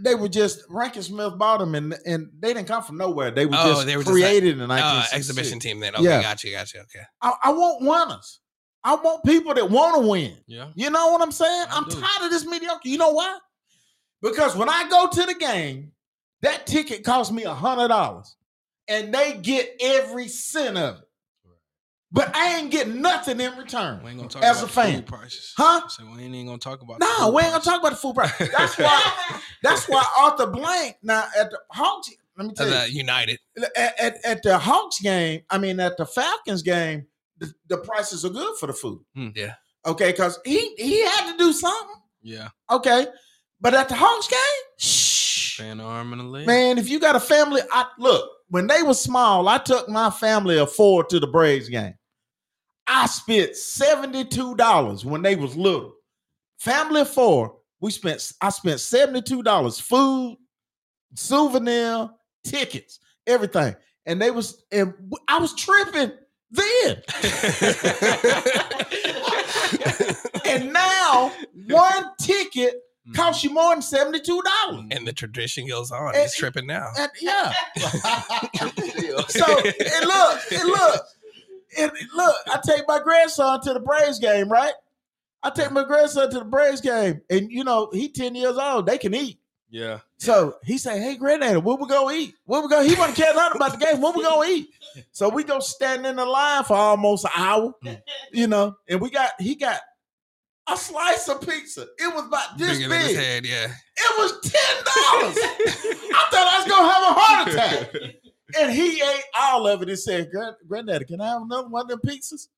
they 0.00 0.14
were 0.14 0.28
just 0.28 0.64
Rankin 0.68 1.02
Smith 1.02 1.38
bought 1.38 1.60
them 1.60 1.74
and 1.74 1.96
and 2.04 2.28
they 2.38 2.52
didn't 2.52 2.68
come 2.68 2.82
from 2.82 2.98
nowhere. 2.98 3.30
They 3.30 3.46
were 3.46 3.54
Oh, 3.56 3.72
just 3.74 3.86
they 3.86 3.96
were 3.96 4.02
just 4.02 4.12
created 4.12 4.60
in 4.60 4.70
Uh, 4.70 5.04
exhibition 5.12 5.58
team 5.58 5.80
then. 5.80 5.94
Okay, 5.94 6.04
Yeah. 6.04 6.20
got 6.20 6.44
you, 6.44 6.52
got 6.52 6.72
you. 6.74 6.80
Okay. 6.80 7.00
I, 7.22 7.32
I 7.44 7.52
want 7.52 7.80
winners. 7.80 8.40
I 8.84 8.94
want 8.96 9.24
people 9.24 9.54
that 9.54 9.68
want 9.70 9.96
to 10.00 10.06
win. 10.08 10.36
Yeah. 10.46 10.70
You 10.74 10.90
know 10.90 11.10
what 11.10 11.22
I'm 11.22 11.32
saying? 11.32 11.66
I 11.70 11.76
I'm 11.78 11.84
do. 11.88 11.98
tired 12.00 12.24
of 12.26 12.30
this 12.30 12.44
mediocre. 12.46 12.86
You 12.88 12.98
know 12.98 13.10
why? 13.12 13.38
Because 14.20 14.54
when 14.56 14.68
I 14.68 14.88
go 14.88 15.08
to 15.08 15.26
the 15.26 15.34
game, 15.34 15.92
that 16.42 16.66
ticket 16.66 17.02
costs 17.02 17.32
me 17.32 17.44
a 17.44 17.54
hundred 17.54 17.88
dollars, 17.88 18.36
and 18.88 19.12
they 19.12 19.38
get 19.40 19.74
every 19.80 20.28
cent 20.28 20.76
of 20.76 20.96
it. 20.98 21.07
But 22.10 22.34
I 22.34 22.56
ain't 22.58 22.70
getting 22.70 23.02
nothing 23.02 23.38
in 23.38 23.54
return. 23.56 24.02
We 24.02 24.10
ain't 24.10 24.18
gonna 24.18 24.30
talk 24.30 24.42
As 24.42 24.58
about 24.62 24.70
a 24.70 24.72
fan. 24.72 24.94
food 24.96 25.06
prices. 25.06 25.52
Huh? 25.56 25.86
So 25.88 26.04
we 26.06 26.22
ain't 26.22 26.34
even 26.34 26.46
gonna 26.46 26.58
talk 26.58 26.80
about. 26.80 27.00
No, 27.00 27.06
food 27.26 27.34
we 27.34 27.42
ain't 27.42 27.52
gonna 27.52 27.64
talk 27.64 27.80
about 27.80 27.90
the 27.90 27.96
food 27.96 28.14
price. 28.14 28.32
That's 28.38 28.78
why. 28.78 29.40
that's 29.62 29.86
why 29.88 30.04
Arthur 30.18 30.46
Blank 30.46 30.96
now 31.02 31.24
at 31.38 31.50
the 31.50 31.58
Hawks. 31.70 32.10
Let 32.38 32.46
me 32.46 32.54
tell 32.54 32.66
you, 32.66 32.72
the 32.72 32.90
United. 32.92 33.38
at, 33.76 34.00
at, 34.00 34.24
at 34.24 34.42
the 34.42 34.56
Hawks 34.58 35.00
game, 35.00 35.42
I 35.50 35.58
mean 35.58 35.80
at 35.80 35.96
the 35.98 36.06
Falcons 36.06 36.62
game, 36.62 37.06
the, 37.38 37.52
the 37.66 37.78
prices 37.78 38.24
are 38.24 38.30
good 38.30 38.56
for 38.58 38.68
the 38.68 38.72
food. 38.72 39.00
Hmm, 39.14 39.28
Yeah. 39.34 39.54
Okay, 39.86 40.10
because 40.12 40.38
he 40.44 40.74
he 40.76 41.04
had 41.04 41.32
to 41.32 41.36
do 41.38 41.52
something. 41.52 41.96
Yeah. 42.22 42.48
Okay, 42.70 43.06
but 43.60 43.74
at 43.74 43.88
the 43.88 43.94
Hawks 43.96 44.28
game, 44.28 44.38
shh, 44.78 45.56
Fan 45.58 45.80
arm 45.80 46.12
and 46.12 46.22
a 46.22 46.24
leg. 46.24 46.46
Man, 46.46 46.78
if 46.78 46.88
you 46.88 47.00
got 47.00 47.16
a 47.16 47.20
family, 47.20 47.60
I 47.72 47.86
look, 47.98 48.30
when 48.48 48.66
they 48.66 48.82
were 48.82 48.94
small, 48.94 49.48
I 49.48 49.58
took 49.58 49.88
my 49.88 50.10
family 50.10 50.58
of 50.58 50.72
four 50.72 51.04
to 51.04 51.20
the 51.20 51.26
Braves 51.26 51.68
game. 51.68 51.94
I 52.86 53.06
spent 53.06 53.52
$72 53.52 55.04
when 55.04 55.22
they 55.22 55.36
was 55.36 55.56
little. 55.56 55.94
Family 56.58 57.02
of 57.02 57.10
four, 57.10 57.56
we 57.80 57.90
spent 57.90 58.32
I 58.40 58.48
spent 58.48 58.78
$72 58.78 59.82
food, 59.82 60.36
souvenir, 61.14 62.08
tickets, 62.44 62.98
everything. 63.26 63.76
And 64.06 64.20
they 64.20 64.30
was 64.30 64.64
and 64.72 64.94
I 65.28 65.38
was 65.38 65.54
tripping 65.54 66.12
then. 66.50 67.02
and 70.46 70.72
now 70.72 71.30
one 71.68 72.04
ticket 72.20 72.74
Mhm. 73.08 73.14
costs 73.14 73.42
you 73.44 73.50
more 73.52 73.74
than 73.74 73.80
$72. 73.82 74.42
and 74.90 75.06
the 75.06 75.12
tradition 75.12 75.66
goes 75.68 75.90
on. 75.90 76.14
And- 76.14 76.22
He's 76.22 76.34
tripping 76.36 76.66
now. 76.66 76.88
And 76.98 77.10
yeah. 77.20 77.52
So 79.28 79.44
and 79.58 80.06
look, 80.06 80.52
and 80.52 80.68
look, 80.68 81.06
and 81.78 81.92
look. 82.14 82.36
I 82.46 82.60
take 82.64 82.82
my 82.88 83.00
grandson 83.00 83.60
to 83.62 83.72
the 83.74 83.80
Braves 83.80 84.18
game, 84.18 84.48
right? 84.50 84.72
I 85.42 85.50
take 85.50 85.70
my 85.70 85.84
grandson 85.84 86.30
to 86.30 86.38
the 86.40 86.44
Braves 86.44 86.80
game, 86.80 87.20
and 87.30 87.50
you 87.50 87.64
know 87.64 87.90
he 87.92 88.08
ten 88.08 88.34
years 88.34 88.56
old. 88.56 88.86
They 88.86 88.98
can 88.98 89.14
eat. 89.14 89.38
Yeah. 89.70 89.98
So 90.16 90.56
he 90.64 90.78
say, 90.78 90.98
"Hey, 90.98 91.16
granddaddy, 91.16 91.58
what 91.58 91.80
we 91.80 91.86
go 91.86 92.10
eat? 92.10 92.34
What 92.46 92.62
we 92.62 92.68
go?" 92.68 92.82
He 92.82 92.94
wasn't 92.94 93.16
care 93.16 93.34
nothing 93.34 93.56
about 93.60 93.78
the 93.78 93.84
game. 93.84 94.00
What 94.00 94.16
we 94.16 94.22
go 94.22 94.42
eat? 94.44 94.68
So 95.12 95.28
we 95.28 95.44
go 95.44 95.58
stand 95.60 96.06
in 96.06 96.16
the 96.16 96.24
line 96.24 96.64
for 96.64 96.74
almost 96.76 97.24
an 97.26 97.30
hour, 97.36 97.74
you 98.32 98.46
know, 98.46 98.76
and 98.88 99.00
we 99.00 99.10
got 99.10 99.32
he 99.38 99.54
got 99.54 99.80
a 100.70 100.76
slice 100.76 101.28
of 101.28 101.40
pizza. 101.40 101.82
It 101.98 102.14
was 102.14 102.26
about 102.26 102.58
this 102.58 102.78
Bigger 102.78 102.90
big. 102.90 103.16
head, 103.16 103.46
yeah. 103.46 103.66
It 103.96 104.18
was 104.18 104.32
ten 104.42 104.76
dollars. 104.84 105.36
I 105.38 106.28
thought 106.30 106.48
I 106.48 106.58
was 106.58 106.68
gonna 106.68 106.92
have 106.92 107.02
a 107.02 107.20
heart 107.20 107.48
attack. 107.48 108.12
And 108.58 108.72
he 108.72 109.00
ate 109.02 109.24
all 109.38 109.66
of 109.66 109.82
it 109.82 109.88
and 109.90 109.98
said, 109.98 110.30
Grand, 110.30 110.56
Granddaddy, 110.66 111.04
can 111.04 111.20
I 111.20 111.28
have 111.28 111.42
another 111.42 111.68
one 111.68 111.82
of 111.82 111.88
them 111.88 112.00
pizzas? 112.06 112.48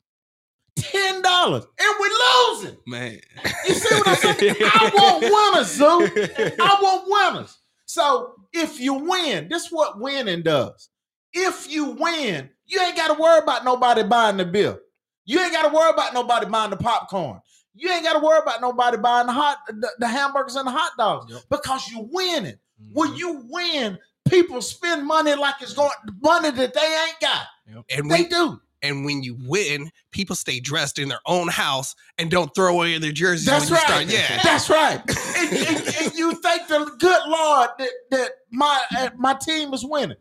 Ten 0.77 1.20
dollars. 1.20 1.65
And 1.78 1.95
we're 1.99 2.55
losing. 2.55 2.77
Man. 2.87 3.20
You 3.66 3.74
see 3.74 3.95
what 3.97 4.09
I'm 4.09 4.16
saying? 4.39 4.57
I 4.61 4.91
want 4.95 5.23
winners, 5.23 5.73
Zoo. 5.73 6.55
I 6.62 6.78
want 6.81 7.35
winners. 7.35 7.59
So 7.87 8.35
if 8.53 8.78
you 8.78 8.95
win, 8.95 9.49
this 9.49 9.65
is 9.66 9.73
what 9.73 9.99
winning 10.01 10.43
does. 10.43 10.91
If 11.32 11.70
you 11.70 11.91
win, 11.91 12.49
you 12.66 12.81
ain't 12.81 12.97
got 12.97 13.09
to 13.15 13.20
worry 13.20 13.41
about 13.41 13.65
nobody 13.65 14.03
buying 14.05 14.37
the 14.37 14.45
bill. 14.45 14.78
You 15.24 15.41
ain't 15.41 15.53
got 15.53 15.69
to 15.69 15.74
worry 15.74 15.91
about 15.91 16.15
nobody 16.15 16.47
buying 16.47 16.70
the 16.70 16.77
popcorn. 16.77 17.41
You 17.74 17.90
ain't 17.90 18.05
got 18.05 18.14
to 18.14 18.18
worry 18.24 18.40
about 18.42 18.60
nobody 18.60 18.97
buying 18.97 19.26
the 19.26 19.32
hot 19.32 19.59
the, 19.68 19.88
the 19.98 20.09
hamburgers 20.09 20.56
and 20.56 20.66
the 20.66 20.70
hot 20.72 20.92
dogs 20.98 21.32
Yep. 21.32 21.42
because 21.51 21.88
you 21.88 22.09
winning. 22.12 22.55
Mm-hmm. 22.82 22.92
When 22.94 23.14
you 23.14 23.44
win, 23.48 23.98
people 24.28 24.60
spend 24.62 25.06
money 25.06 25.34
like 25.34 25.56
it's 25.60 25.72
going 25.74 25.90
money 26.20 26.51
that 26.51 26.74
they 26.74 26.80
ain't 27.06 27.20
got. 27.20 27.47
And 27.90 28.10
They 28.10 28.22
when, 28.22 28.28
do. 28.28 28.60
and 28.82 29.05
when 29.05 29.22
you 29.22 29.36
win, 29.47 29.90
people 30.10 30.34
stay 30.34 30.59
dressed 30.60 30.98
in 30.98 31.09
their 31.09 31.20
own 31.26 31.47
house 31.48 31.94
and 32.18 32.30
don't 32.30 32.52
throw 32.55 32.74
away 32.74 32.98
their 32.98 33.12
jerseys 33.12 33.47
That's 33.47 33.70
when 33.70 33.78
you 33.80 33.86
right. 33.86 33.86
start. 33.86 34.06
Yeah. 34.06 34.42
That's 34.42 34.68
right. 34.70 35.02
And, 35.40 35.59
and- 35.59 35.94
and 36.05 36.14
you 36.14 36.34
thank 36.34 36.68
the 36.68 36.84
good 36.98 37.22
Lord 37.26 37.70
that, 37.78 37.90
that 38.10 38.30
my 38.51 38.80
uh, 38.97 39.10
my 39.16 39.34
team 39.34 39.72
is 39.74 39.84
winning. 39.84 40.16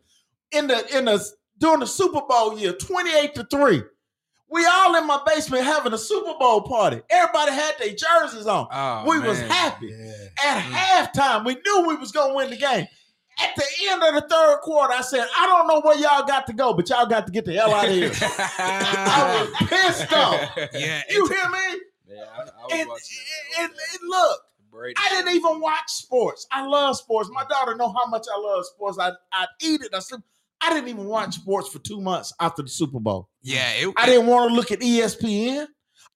In 0.50 0.66
the 0.66 0.96
in 0.96 1.04
the 1.04 1.24
during 1.58 1.80
the 1.80 1.86
Super 1.86 2.22
Bowl 2.28 2.58
year, 2.58 2.72
28 2.72 3.34
to 3.36 3.44
3. 3.44 3.82
We 4.50 4.66
all 4.66 4.96
in 4.96 5.06
my 5.06 5.20
basement 5.26 5.64
having 5.64 5.92
a 5.92 5.98
Super 5.98 6.34
Bowl 6.38 6.62
party. 6.62 7.00
Everybody 7.08 7.52
had 7.52 7.74
their 7.78 7.94
jerseys 7.94 8.46
on. 8.46 8.66
Oh, 8.72 9.04
we 9.08 9.20
was 9.20 9.38
happy. 9.40 9.86
Yeah. 9.86 10.12
At 10.44 10.62
mm. 10.62 10.72
halftime, 10.72 11.44
we 11.44 11.54
knew 11.54 11.86
we 11.86 11.96
was 11.96 12.10
gonna 12.10 12.34
win 12.34 12.50
the 12.50 12.56
game. 12.56 12.86
At 13.42 13.56
the 13.56 13.64
end 13.88 14.02
of 14.02 14.14
the 14.14 14.28
third 14.28 14.58
quarter, 14.62 14.92
I 14.92 15.00
said, 15.00 15.26
I 15.38 15.46
don't 15.46 15.66
know 15.66 15.80
where 15.80 15.96
y'all 15.96 16.26
got 16.26 16.46
to 16.48 16.52
go, 16.52 16.74
but 16.74 16.90
y'all 16.90 17.06
got 17.06 17.26
to 17.26 17.32
get 17.32 17.46
the 17.46 17.54
hell 17.54 17.72
out 17.72 17.86
of 17.88 17.94
here. 17.94 18.10
I 18.20 19.48
was 19.60 19.68
pissed 19.68 20.12
off. 20.12 20.50
Yeah. 20.74 21.02
You 21.08 21.26
hear 21.26 21.48
me? 21.48 21.80
Yeah, 22.06 22.24
I, 22.34 22.40
I 22.40 22.42
was 22.42 22.72
And, 22.72 22.88
watching 22.88 23.18
and, 23.60 23.70
and 23.70 24.08
look, 24.08 24.40
Brady 24.70 24.94
I 24.98 25.08
didn't 25.10 25.34
even 25.34 25.60
watch 25.60 25.88
sports. 25.88 26.46
I 26.50 26.66
love 26.66 26.96
sports. 26.96 27.30
My 27.32 27.44
daughter 27.48 27.76
know 27.76 27.90
how 27.92 28.06
much 28.06 28.26
I 28.32 28.38
love 28.38 28.66
sports. 28.66 28.98
I 28.98 29.12
I 29.32 29.46
eat 29.62 29.80
it. 29.82 29.94
I 29.94 30.00
sleep. 30.00 30.20
I 30.60 30.74
didn't 30.74 30.88
even 30.88 31.06
watch 31.06 31.36
sports 31.36 31.68
for 31.68 31.78
two 31.78 32.00
months 32.00 32.34
after 32.40 32.62
the 32.62 32.68
Super 32.68 33.00
Bowl. 33.00 33.29
Yeah. 33.42 33.70
It, 33.74 33.94
I 33.96 34.06
didn't 34.06 34.26
want 34.26 34.50
to 34.50 34.54
look 34.54 34.70
at 34.70 34.80
ESPN. 34.80 35.66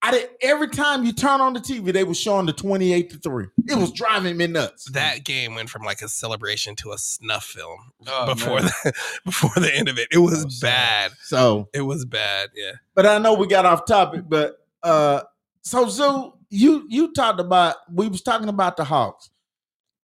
I 0.03 0.11
did 0.11 0.29
every 0.43 0.69
time 0.69 1.05
you 1.05 1.13
turn 1.15 1.41
on 1.41 1.55
the 1.55 1.61
TV, 1.61 1.91
they 1.91 2.05
were 2.05 2.13
showing 2.15 2.45
the 2.45 2.53
28 2.53 3.09
to 3.11 3.19
3. 3.19 3.47
It 3.69 3.75
was 3.79 3.91
driving 3.91 4.37
me 4.37 4.47
nuts. 4.47 4.91
that 4.91 5.25
game 5.25 5.55
went 5.55 5.71
from 5.71 5.83
like 5.83 6.03
a 6.03 6.09
celebration 6.09 6.77
to 6.77 6.93
a 6.93 6.99
snuff 6.99 7.45
film 7.45 7.79
Oh, 8.07 8.27
before 8.35 8.61
man. 8.61 8.71
the 8.85 8.93
before 9.25 9.51
the 9.57 9.75
end 9.75 9.89
of 9.89 9.99
it. 9.99 10.09
It 10.13 10.19
was 10.19 10.45
Oh, 10.45 10.49
bad. 10.61 11.13
So, 11.23 11.69
It 11.73 11.81
was 11.83 12.05
bad. 12.05 12.51
Yeah. 12.55 12.73
but 12.95 13.07
I 13.07 13.17
know 13.17 13.33
we 13.33 13.47
got 13.47 13.65
off 13.65 13.87
topic, 13.87 14.25
but 14.29 14.57
uh 14.83 15.23
so 15.63 15.89
Zoo, 15.89 16.35
you 16.51 16.85
you 16.91 17.15
talked 17.15 17.41
about 17.41 17.77
we 17.91 18.07
was 18.09 18.21
talking 18.21 18.49
about 18.51 18.77
the 18.77 18.85
Hawks. 18.85 19.31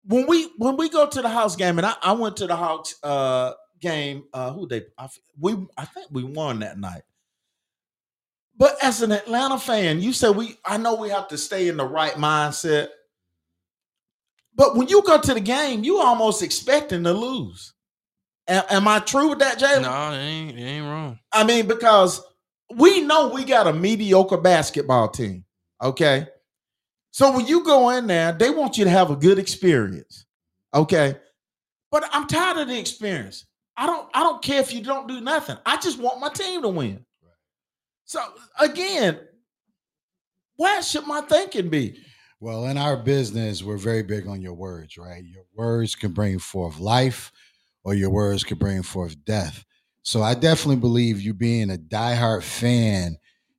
When 0.04 0.26
we 0.26 0.50
when 0.58 0.76
we 0.76 0.90
go 0.90 1.06
to 1.06 1.22
the 1.22 1.28
Hawks 1.30 1.56
game, 1.56 1.78
and 1.78 1.86
I, 1.86 1.94
I 2.02 2.12
went 2.12 2.36
to 2.36 2.46
the 2.46 2.56
Hawks 2.56 2.96
uh 3.02 3.52
game, 3.80 4.24
uh 4.32 4.52
who 4.52 4.66
they 4.66 4.84
I, 4.98 5.08
we 5.38 5.56
I 5.76 5.84
think 5.84 6.08
we 6.10 6.24
won 6.24 6.60
that 6.60 6.78
night. 6.78 7.02
But 8.56 8.76
as 8.82 9.02
an 9.02 9.12
Atlanta 9.12 9.58
fan, 9.58 10.00
you 10.00 10.12
said 10.12 10.36
we 10.36 10.56
I 10.64 10.76
know 10.78 10.94
we 10.96 11.10
have 11.10 11.28
to 11.28 11.38
stay 11.38 11.68
in 11.68 11.76
the 11.76 11.84
right 11.86 12.14
mindset. 12.14 12.88
But 14.54 14.76
when 14.76 14.88
you 14.88 15.02
go 15.02 15.20
to 15.20 15.34
the 15.34 15.40
game, 15.40 15.84
you 15.84 16.00
almost 16.00 16.42
expecting 16.42 17.04
to 17.04 17.12
lose. 17.12 17.74
A- 18.48 18.72
am 18.72 18.88
I 18.88 19.00
true 19.00 19.30
with 19.30 19.40
that, 19.40 19.58
Jaylin? 19.58 19.82
No, 19.82 20.12
it 20.12 20.18
ain't, 20.18 20.58
it 20.58 20.62
ain't 20.62 20.86
wrong. 20.86 21.18
I 21.32 21.44
mean, 21.44 21.66
because 21.66 22.22
we 22.74 23.02
know 23.02 23.28
we 23.28 23.44
got 23.44 23.66
a 23.66 23.72
mediocre 23.72 24.38
basketball 24.38 25.08
team. 25.08 25.44
Okay. 25.82 26.26
So 27.10 27.32
when 27.32 27.46
you 27.46 27.64
go 27.64 27.90
in 27.90 28.06
there, 28.06 28.32
they 28.32 28.50
want 28.50 28.78
you 28.78 28.84
to 28.84 28.90
have 28.90 29.10
a 29.10 29.16
good 29.16 29.38
experience. 29.38 30.26
Okay. 30.74 31.16
But 31.90 32.04
I'm 32.12 32.26
tired 32.26 32.58
of 32.58 32.68
the 32.68 32.78
experience. 32.78 33.45
I 33.76 33.86
don't 33.86 34.08
I 34.14 34.22
don't 34.22 34.42
care 34.42 34.60
if 34.60 34.72
you 34.72 34.82
don't 34.82 35.06
do 35.06 35.20
nothing. 35.20 35.56
I 35.66 35.76
just 35.78 35.98
want 35.98 36.20
my 36.20 36.30
team 36.30 36.62
to 36.62 36.68
win. 36.68 37.04
So 38.04 38.20
again, 38.60 39.18
where 40.56 40.82
should 40.82 41.06
my 41.06 41.20
thinking 41.22 41.68
be? 41.68 41.98
Well, 42.38 42.66
in 42.66 42.78
our 42.78 42.96
business, 42.96 43.62
we're 43.62 43.78
very 43.78 44.02
big 44.02 44.28
on 44.28 44.40
your 44.42 44.54
words, 44.54 44.96
right? 44.96 45.24
Your 45.24 45.44
words 45.54 45.94
can 45.94 46.12
bring 46.12 46.38
forth 46.38 46.78
life, 46.78 47.32
or 47.82 47.94
your 47.94 48.10
words 48.10 48.44
can 48.44 48.58
bring 48.58 48.82
forth 48.82 49.22
death. 49.24 49.64
So 50.02 50.22
I 50.22 50.34
definitely 50.34 50.76
believe 50.76 51.20
you 51.20 51.34
being 51.34 51.70
a 51.70 51.76
diehard 51.76 52.42
fan, 52.44 53.16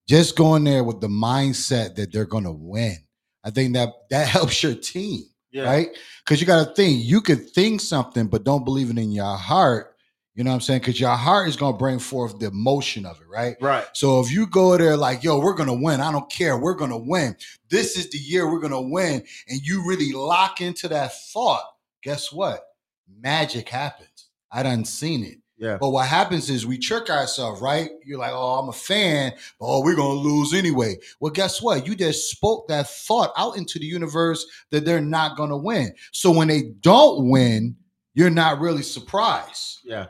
just 0.08 0.38
going 0.38 0.64
there 0.64 0.84
with 0.84 1.02
the 1.02 1.08
mindset 1.08 1.96
that 1.96 2.14
they're 2.14 2.26
going 2.26 2.46
to 2.46 2.52
win. 2.52 2.98
I 3.44 3.50
think 3.50 3.74
that 3.74 3.90
that 4.12 4.28
helps 4.30 4.64
your 4.64 4.76
team, 4.76 5.24
right? 5.66 5.90
Because 6.24 6.40
you 6.40 6.48
got 6.48 6.66
to 6.66 6.74
think 6.74 7.04
you 7.04 7.20
could 7.20 7.50
think 7.50 7.82
something, 7.82 8.28
but 8.28 8.46
don't 8.46 8.64
believe 8.64 8.90
it 8.90 8.98
in 8.98 9.12
your 9.12 9.36
heart. 9.36 9.96
You 10.38 10.44
know 10.44 10.52
what 10.52 10.56
I'm 10.56 10.62
saying? 10.62 10.82
Because 10.82 11.00
your 11.00 11.16
heart 11.16 11.48
is 11.48 11.56
going 11.56 11.74
to 11.74 11.80
bring 11.80 11.98
forth 11.98 12.38
the 12.38 12.46
emotion 12.46 13.08
of 13.08 13.20
it, 13.20 13.28
right? 13.28 13.56
Right. 13.60 13.86
So 13.94 14.20
if 14.20 14.32
you 14.32 14.46
go 14.46 14.78
there 14.78 14.96
like, 14.96 15.24
yo, 15.24 15.40
we're 15.40 15.56
gonna 15.56 15.74
win, 15.74 16.00
I 16.00 16.12
don't 16.12 16.32
care, 16.32 16.58
we're 16.58 16.76
gonna 16.76 16.98
win. 16.98 17.36
This 17.70 17.98
is 17.98 18.12
the 18.12 18.20
year 18.20 18.50
we're 18.50 18.60
gonna 18.60 18.80
win, 18.80 19.24
and 19.48 19.62
you 19.62 19.84
really 19.88 20.12
lock 20.12 20.62
into 20.62 20.88
that 20.90 21.14
thought, 21.32 21.64
guess 22.04 22.32
what? 22.32 22.62
Magic 23.20 23.68
happens. 23.68 24.30
I 24.52 24.62
done 24.62 24.86
seen 24.86 25.24
it. 25.24 25.40
Yeah. 25.58 25.78
But 25.82 25.90
what 25.90 26.08
happens 26.08 26.52
is 26.52 26.68
we 26.68 26.78
trick 26.78 27.10
ourselves, 27.10 27.60
right? 27.60 27.90
You're 28.06 28.20
like, 28.20 28.32
oh, 28.32 28.60
I'm 28.60 28.70
a 28.70 28.74
fan, 28.74 29.34
oh, 29.60 29.84
we're 29.84 29.96
gonna 29.96 30.20
lose 30.20 30.54
anyway. 30.54 30.98
Well, 31.20 31.34
guess 31.34 31.64
what? 31.64 31.88
You 31.88 31.96
just 31.96 32.30
spoke 32.30 32.68
that 32.68 32.88
thought 32.88 33.34
out 33.38 33.58
into 33.58 33.80
the 33.80 33.88
universe 33.88 34.46
that 34.70 34.86
they're 34.86 35.02
not 35.02 35.36
gonna 35.36 35.58
win. 35.58 35.94
So 36.12 36.32
when 36.32 36.48
they 36.48 36.74
don't 36.82 37.30
win, 37.30 37.76
you're 38.14 38.30
not 38.30 38.60
really 38.60 38.84
surprised. 38.84 39.80
Yeah. 39.84 40.08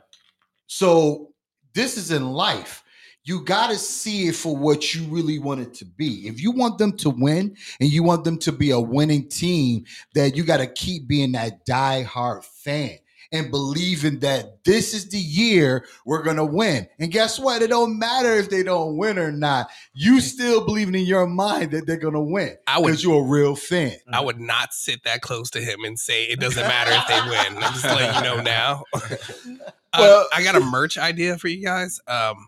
So 0.68 1.32
this 1.74 1.98
is 1.98 2.12
in 2.12 2.32
life. 2.32 2.84
You 3.24 3.44
got 3.44 3.72
to 3.72 3.78
see 3.78 4.28
it 4.28 4.36
for 4.36 4.56
what 4.56 4.96
you 4.96 5.04
really 5.06 5.38
want 5.38 5.60
it 5.60 5.74
to 5.76 5.86
be. 5.86 6.28
If 6.28 6.42
you 6.42 6.52
want 6.52 6.78
them 6.78 6.96
to 6.98 7.10
win 7.10 7.58
and 7.82 7.90
you 7.90 8.02
want 8.02 8.24
them 8.24 8.38
to 8.40 8.54
be 8.54 8.72
a 8.72 8.80
winning 8.80 9.28
team, 9.28 9.84
then 10.14 10.34
you 10.34 10.44
got 10.44 10.58
to 10.58 10.68
keep 10.68 11.08
being 11.08 11.34
that 11.34 11.66
die-hard 11.66 12.46
fan 12.46 13.00
and 13.32 13.52
believing 13.52 14.20
that 14.20 14.64
this 14.64 14.94
is 14.94 15.10
the 15.10 15.20
year 15.20 15.86
we're 16.06 16.24
going 16.24 16.38
to 16.38 16.46
win. 16.46 16.88
And 17.00 17.12
guess 17.12 17.38
what? 17.38 17.62
It 17.62 17.70
don't 17.70 18.00
matter 18.00 18.34
if 18.34 18.50
they 18.50 18.64
don't 18.64 18.98
win 18.98 19.20
or 19.20 19.32
not. 19.32 19.70
You 19.94 20.22
still 20.22 20.66
believing 20.66 20.96
in 20.96 21.06
your 21.06 21.28
mind 21.28 21.72
that 21.72 21.86
they're 21.86 21.98
going 21.98 22.14
to 22.14 22.22
win 22.22 22.56
because 22.66 23.04
you're 23.04 23.22
a 23.24 23.28
real 23.28 23.56
fan. 23.56 23.98
I 24.12 24.22
would 24.22 24.40
not 24.40 24.74
sit 24.74 25.04
that 25.04 25.22
close 25.22 25.50
to 25.52 25.62
him 25.62 25.84
and 25.84 26.00
say 26.00 26.24
it 26.24 26.40
doesn't 26.40 26.64
matter 26.64 26.92
if 26.94 27.08
they 27.08 27.30
win. 27.30 27.64
I'm 27.64 27.74
just 27.74 27.84
letting 27.84 28.16
you 28.16 28.22
know 28.22 28.42
now. 28.42 28.84
Uh, 29.98 30.02
Well- 30.02 30.28
I 30.34 30.44
got 30.44 30.56
a 30.56 30.60
merch 30.72 30.98
idea 30.98 31.38
for 31.38 31.48
you 31.48 31.64
guys. 31.64 32.00
Um, 32.08 32.48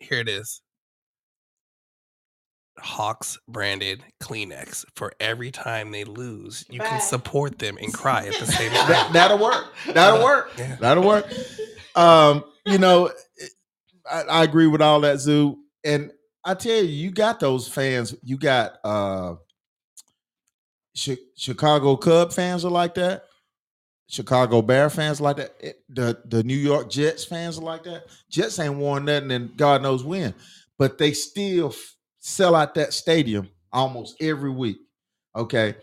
here 0.00 0.18
it 0.18 0.28
is. 0.28 0.60
Hawks 2.78 3.38
branded 3.48 4.04
Kleenex 4.22 4.84
for 4.96 5.12
every 5.18 5.50
time 5.50 5.92
they 5.92 6.04
lose. 6.04 6.64
You 6.68 6.78
Bye. 6.80 6.86
can 6.88 7.00
support 7.00 7.58
them 7.58 7.78
and 7.80 7.92
cry 7.94 8.26
at 8.26 8.34
the 8.38 8.46
same 8.46 8.70
time. 8.70 9.12
that'll 9.14 9.38
work. 9.38 9.72
That'll 9.94 10.22
work. 10.22 10.50
Yeah. 10.58 10.76
That'll 10.78 11.06
work. 11.06 11.26
Um, 11.94 12.44
you 12.66 12.76
know, 12.76 13.10
I, 14.10 14.22
I 14.22 14.44
agree 14.44 14.66
with 14.66 14.82
all 14.82 15.00
that, 15.00 15.20
Zoo. 15.20 15.56
And 15.84 16.12
I 16.44 16.52
tell 16.52 16.74
you, 16.76 16.82
you 16.82 17.10
got 17.10 17.40
those 17.40 17.66
fans. 17.66 18.14
You 18.22 18.36
got 18.36 18.74
uh 18.84 19.36
Chi- 21.02 21.16
Chicago 21.36 21.96
Cub 21.96 22.32
fans 22.32 22.64
are 22.66 22.70
like 22.70 22.94
that. 22.96 23.22
Chicago 24.08 24.62
Bear 24.62 24.88
fans 24.90 25.20
like 25.20 25.36
that. 25.36 25.54
It- 25.60 25.82
the 25.88 26.18
the 26.26 26.42
New 26.44 26.56
York 26.56 26.90
Jets 26.90 27.24
fans 27.24 27.58
like 27.58 27.84
that. 27.84 28.06
Jets 28.30 28.58
ain't 28.58 28.76
won 28.76 29.04
nothing 29.06 29.30
and 29.32 29.56
God 29.56 29.82
knows 29.82 30.04
when, 30.04 30.34
but 30.78 30.98
they 30.98 31.12
still 31.12 31.68
f- 31.68 31.96
sell 32.20 32.54
out 32.54 32.74
that 32.74 32.92
stadium 32.92 33.48
almost 33.72 34.16
every 34.20 34.50
week. 34.50 34.78
Okay. 35.34 35.74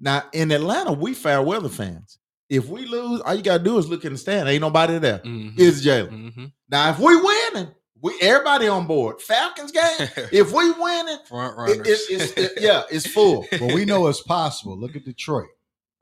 Now 0.00 0.24
in 0.32 0.50
Atlanta, 0.52 0.92
we 0.92 1.14
fair 1.14 1.42
weather 1.42 1.68
fans. 1.68 2.18
If 2.48 2.68
we 2.68 2.84
lose, 2.86 3.20
all 3.22 3.34
you 3.34 3.42
gotta 3.42 3.64
do 3.64 3.78
is 3.78 3.88
look 3.88 4.04
in 4.04 4.12
the 4.12 4.18
stand. 4.18 4.48
Ain't 4.48 4.60
nobody 4.60 4.98
there. 4.98 5.20
Mhm. 5.20 5.54
It's 5.58 5.84
Jaylin. 5.84 6.32
Mhm. 6.34 6.52
Now, 6.68 6.90
if 6.90 6.98
we 6.98 7.16
winning, 7.16 7.68
we 8.00 8.14
everybody 8.20 8.68
on 8.68 8.86
board. 8.86 9.20
Falcons 9.22 9.72
game. 9.72 9.82
if 10.32 10.52
we 10.52 10.70
winning, 10.72 11.18
Front 11.28 11.54
it, 11.54 11.60
runners. 11.60 11.86
it, 11.88 12.00
it's 12.10 12.32
it- 12.32 12.52
yeah, 12.60 12.82
it's 12.90 13.06
full. 13.06 13.46
But 13.52 13.72
we 13.74 13.84
know 13.86 14.06
it's 14.08 14.20
possible. 14.22 14.76
Look 14.78 14.96
at 14.96 15.04
Detroit. 15.04 15.48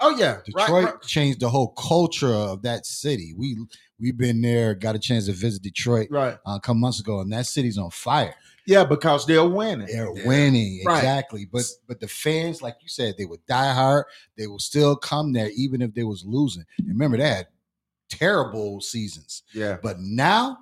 Oh 0.00 0.16
yeah, 0.16 0.38
Detroit 0.44 0.84
right. 0.84 1.02
changed 1.02 1.40
the 1.40 1.48
whole 1.48 1.68
culture 1.68 2.32
of 2.32 2.62
that 2.62 2.86
city. 2.86 3.34
We 3.36 3.56
we've 3.98 4.16
been 4.16 4.40
there, 4.40 4.74
got 4.74 4.94
a 4.94 4.98
chance 4.98 5.26
to 5.26 5.32
visit 5.32 5.62
Detroit 5.62 6.08
right. 6.10 6.38
uh, 6.46 6.56
a 6.56 6.60
couple 6.60 6.76
months 6.76 7.00
ago, 7.00 7.20
and 7.20 7.30
that 7.32 7.46
city's 7.46 7.76
on 7.78 7.90
fire. 7.90 8.34
Yeah, 8.66 8.84
because 8.84 9.26
they're 9.26 9.44
winning. 9.44 9.88
They're 9.88 10.14
Yeah. 10.16 10.26
winning 10.26 10.82
Right. 10.86 10.98
exactly. 10.98 11.44
But 11.44 11.64
but 11.86 12.00
the 12.00 12.08
fans, 12.08 12.62
like 12.62 12.76
you 12.80 12.88
said, 12.88 13.16
they 13.18 13.26
would 13.26 13.44
die 13.46 13.74
hard. 13.74 14.06
They 14.36 14.46
will 14.46 14.58
still 14.58 14.96
come 14.96 15.32
there 15.32 15.50
even 15.56 15.82
if 15.82 15.92
they 15.92 16.04
was 16.04 16.24
losing. 16.24 16.64
And 16.78 16.88
remember, 16.88 17.18
that 17.18 17.50
terrible 18.08 18.80
seasons. 18.80 19.42
Yeah. 19.52 19.78
But 19.82 20.00
now, 20.00 20.58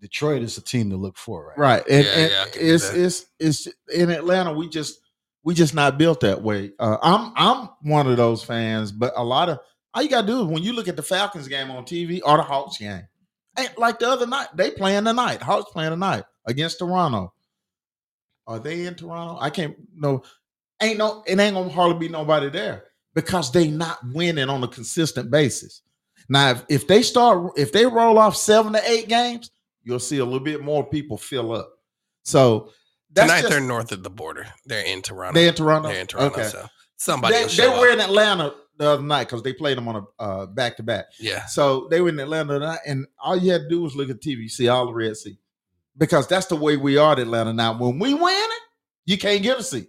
Detroit 0.00 0.42
is 0.42 0.58
a 0.58 0.62
team 0.62 0.90
to 0.90 0.96
look 0.96 1.16
for, 1.16 1.46
right? 1.48 1.58
Right. 1.58 1.82
And, 1.88 2.04
Yeah, 2.04 2.12
and 2.12 2.30
yeah, 2.30 2.44
I 2.44 2.50
it's 2.54 2.92
it's 2.92 3.26
it's 3.38 3.68
in 3.94 4.10
Atlanta, 4.10 4.52
we 4.52 4.68
just 4.68 5.00
we 5.46 5.54
just 5.54 5.74
not 5.74 5.96
built 5.96 6.20
that 6.20 6.42
way. 6.42 6.72
Uh, 6.80 6.96
I'm 7.00 7.32
I'm 7.36 7.68
one 7.82 8.08
of 8.08 8.16
those 8.16 8.42
fans, 8.42 8.90
but 8.90 9.12
a 9.16 9.22
lot 9.22 9.48
of 9.48 9.60
all 9.94 10.02
you 10.02 10.08
gotta 10.08 10.26
do 10.26 10.40
is 10.40 10.46
when 10.46 10.64
you 10.64 10.72
look 10.72 10.88
at 10.88 10.96
the 10.96 11.04
Falcons 11.04 11.46
game 11.46 11.70
on 11.70 11.84
TV 11.84 12.20
or 12.24 12.36
the 12.36 12.42
Hawks 12.42 12.78
game, 12.78 13.04
like 13.78 14.00
the 14.00 14.08
other 14.08 14.26
night, 14.26 14.48
they 14.56 14.72
playing 14.72 15.04
tonight. 15.04 15.40
Hawks 15.40 15.70
playing 15.70 15.92
tonight 15.92 16.24
against 16.46 16.80
Toronto. 16.80 17.32
Are 18.48 18.58
they 18.58 18.86
in 18.86 18.96
Toronto? 18.96 19.38
I 19.40 19.50
can't 19.50 19.76
no 19.94 20.24
ain't 20.82 20.98
no 20.98 21.22
it 21.28 21.38
ain't 21.38 21.54
gonna 21.54 21.70
hardly 21.70 21.96
be 21.96 22.08
nobody 22.08 22.50
there 22.50 22.86
because 23.14 23.52
they 23.52 23.68
not 23.68 23.98
winning 24.12 24.48
on 24.48 24.64
a 24.64 24.68
consistent 24.68 25.30
basis. 25.30 25.82
Now, 26.28 26.50
if, 26.50 26.64
if 26.68 26.86
they 26.88 27.02
start 27.02 27.52
if 27.56 27.70
they 27.70 27.86
roll 27.86 28.18
off 28.18 28.36
seven 28.36 28.72
to 28.72 28.90
eight 28.90 29.08
games, 29.08 29.52
you'll 29.84 30.00
see 30.00 30.18
a 30.18 30.24
little 30.24 30.40
bit 30.40 30.64
more 30.64 30.84
people 30.84 31.16
fill 31.16 31.52
up. 31.52 31.70
So 32.24 32.72
that's 33.16 33.28
Tonight 33.28 33.40
just, 33.40 33.50
they're 33.50 33.60
north 33.60 33.90
of 33.90 34.02
the 34.04 34.10
border. 34.10 34.46
They're 34.66 34.86
in 34.86 35.02
Toronto. 35.02 35.34
they 35.34 35.48
in 35.48 35.54
Toronto. 35.54 35.88
They're 35.88 36.00
in 36.00 36.06
Toronto. 36.06 36.40
Okay. 36.40 36.48
So 36.48 36.66
somebody 36.96 37.34
They, 37.34 37.46
they 37.46 37.68
were 37.68 37.88
up. 37.88 37.94
in 37.94 38.00
Atlanta 38.00 38.54
the 38.78 38.88
other 38.90 39.02
night 39.02 39.24
because 39.24 39.42
they 39.42 39.52
played 39.52 39.76
them 39.78 39.88
on 39.88 39.96
a 39.96 40.22
uh, 40.22 40.46
back 40.46 40.76
to 40.76 40.82
back. 40.84 41.06
Yeah. 41.18 41.46
So 41.46 41.88
they 41.90 42.00
were 42.00 42.10
in 42.10 42.20
Atlanta 42.20 42.58
tonight, 42.58 42.80
and 42.86 43.06
all 43.18 43.36
you 43.36 43.50
had 43.50 43.62
to 43.62 43.68
do 43.68 43.80
was 43.82 43.96
look 43.96 44.10
at 44.10 44.20
TV, 44.20 44.36
you 44.42 44.48
see 44.48 44.68
all 44.68 44.86
the 44.86 44.92
red 44.94 45.16
seats. 45.16 45.40
Because 45.98 46.26
that's 46.28 46.46
the 46.46 46.56
way 46.56 46.76
we 46.76 46.98
are 46.98 47.12
at 47.12 47.18
Atlanta 47.18 47.52
now. 47.54 47.76
When 47.78 47.98
we 47.98 48.12
win 48.12 48.34
it, 48.34 48.62
you 49.06 49.16
can't 49.16 49.42
get 49.42 49.58
a 49.58 49.62
seat. 49.62 49.88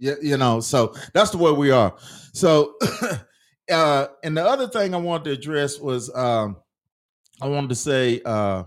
You, 0.00 0.16
you 0.20 0.36
know, 0.36 0.58
so 0.60 0.92
that's 1.14 1.30
the 1.30 1.38
way 1.38 1.52
we 1.52 1.70
are. 1.70 1.94
So 2.34 2.74
uh 3.72 4.06
and 4.24 4.36
the 4.36 4.44
other 4.44 4.66
thing 4.68 4.92
I 4.92 4.98
wanted 4.98 5.24
to 5.24 5.30
address 5.30 5.78
was 5.78 6.12
um 6.14 6.56
I 7.40 7.48
wanted 7.48 7.68
to 7.70 7.74
say 7.76 8.20
uh 8.24 8.64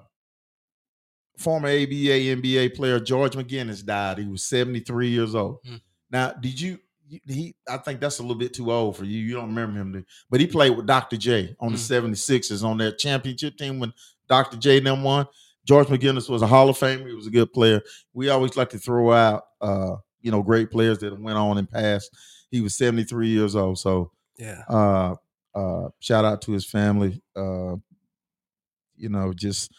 former 1.40 1.68
ABA 1.70 2.36
NBA 2.36 2.76
player 2.76 3.00
George 3.00 3.34
McGinnis 3.34 3.84
died. 3.86 4.20
He 4.20 4.28
was 4.28 4.44
73 4.44 5.10
years 5.10 5.36
old. 5.36 5.60
Hmm. 5.66 5.76
Now, 6.12 6.34
did 6.34 6.60
you 6.60 6.80
he 7.26 7.56
I 7.68 7.78
think 7.78 8.00
that's 8.02 8.20
a 8.20 8.22
little 8.22 8.38
bit 8.38 8.54
too 8.54 8.72
old 8.72 8.96
for 8.98 9.04
you. 9.04 9.18
You 9.20 9.34
don't 9.36 9.48
remember 9.50 9.80
him, 9.80 10.06
but 10.30 10.40
he 10.40 10.46
played 10.48 10.78
with 10.78 10.86
Dr. 10.86 11.18
J 11.18 11.56
on 11.60 11.72
the 11.72 11.78
Mm. 11.80 12.12
76ers 12.12 12.64
on 12.64 12.78
that 12.78 13.00
championship 13.00 13.58
team 13.58 13.80
when 13.80 13.92
Dr. 14.28 14.58
J 14.58 14.80
them 14.80 15.02
won. 15.04 15.26
George 15.66 15.88
McGinnis 15.88 16.30
was 16.30 16.42
a 16.44 16.48
Hall 16.48 16.70
of 16.70 16.78
Famer. 16.78 17.08
He 17.08 17.14
was 17.16 17.28
a 17.28 17.32
good 17.32 17.52
player. 17.54 17.82
We 18.14 18.30
always 18.30 18.56
like 18.56 18.70
to 18.72 18.78
throw 18.80 19.12
out 19.12 19.44
uh, 19.62 19.96
you 20.22 20.32
know, 20.32 20.44
great 20.44 20.70
players 20.70 21.00
that 21.00 21.20
went 21.20 21.38
on 21.38 21.58
and 21.58 21.70
passed. 21.70 22.16
He 22.52 22.62
was 22.62 22.76
73 22.76 23.30
years 23.30 23.56
old. 23.56 23.80
So 23.80 24.12
Yeah. 24.38 24.62
uh 24.70 25.16
uh 25.56 25.90
shout 26.00 26.26
out 26.26 26.42
to 26.44 26.52
his 26.52 26.66
family. 26.66 27.22
Uh 27.36 27.78
you 28.96 29.10
know, 29.10 29.34
just 29.34 29.72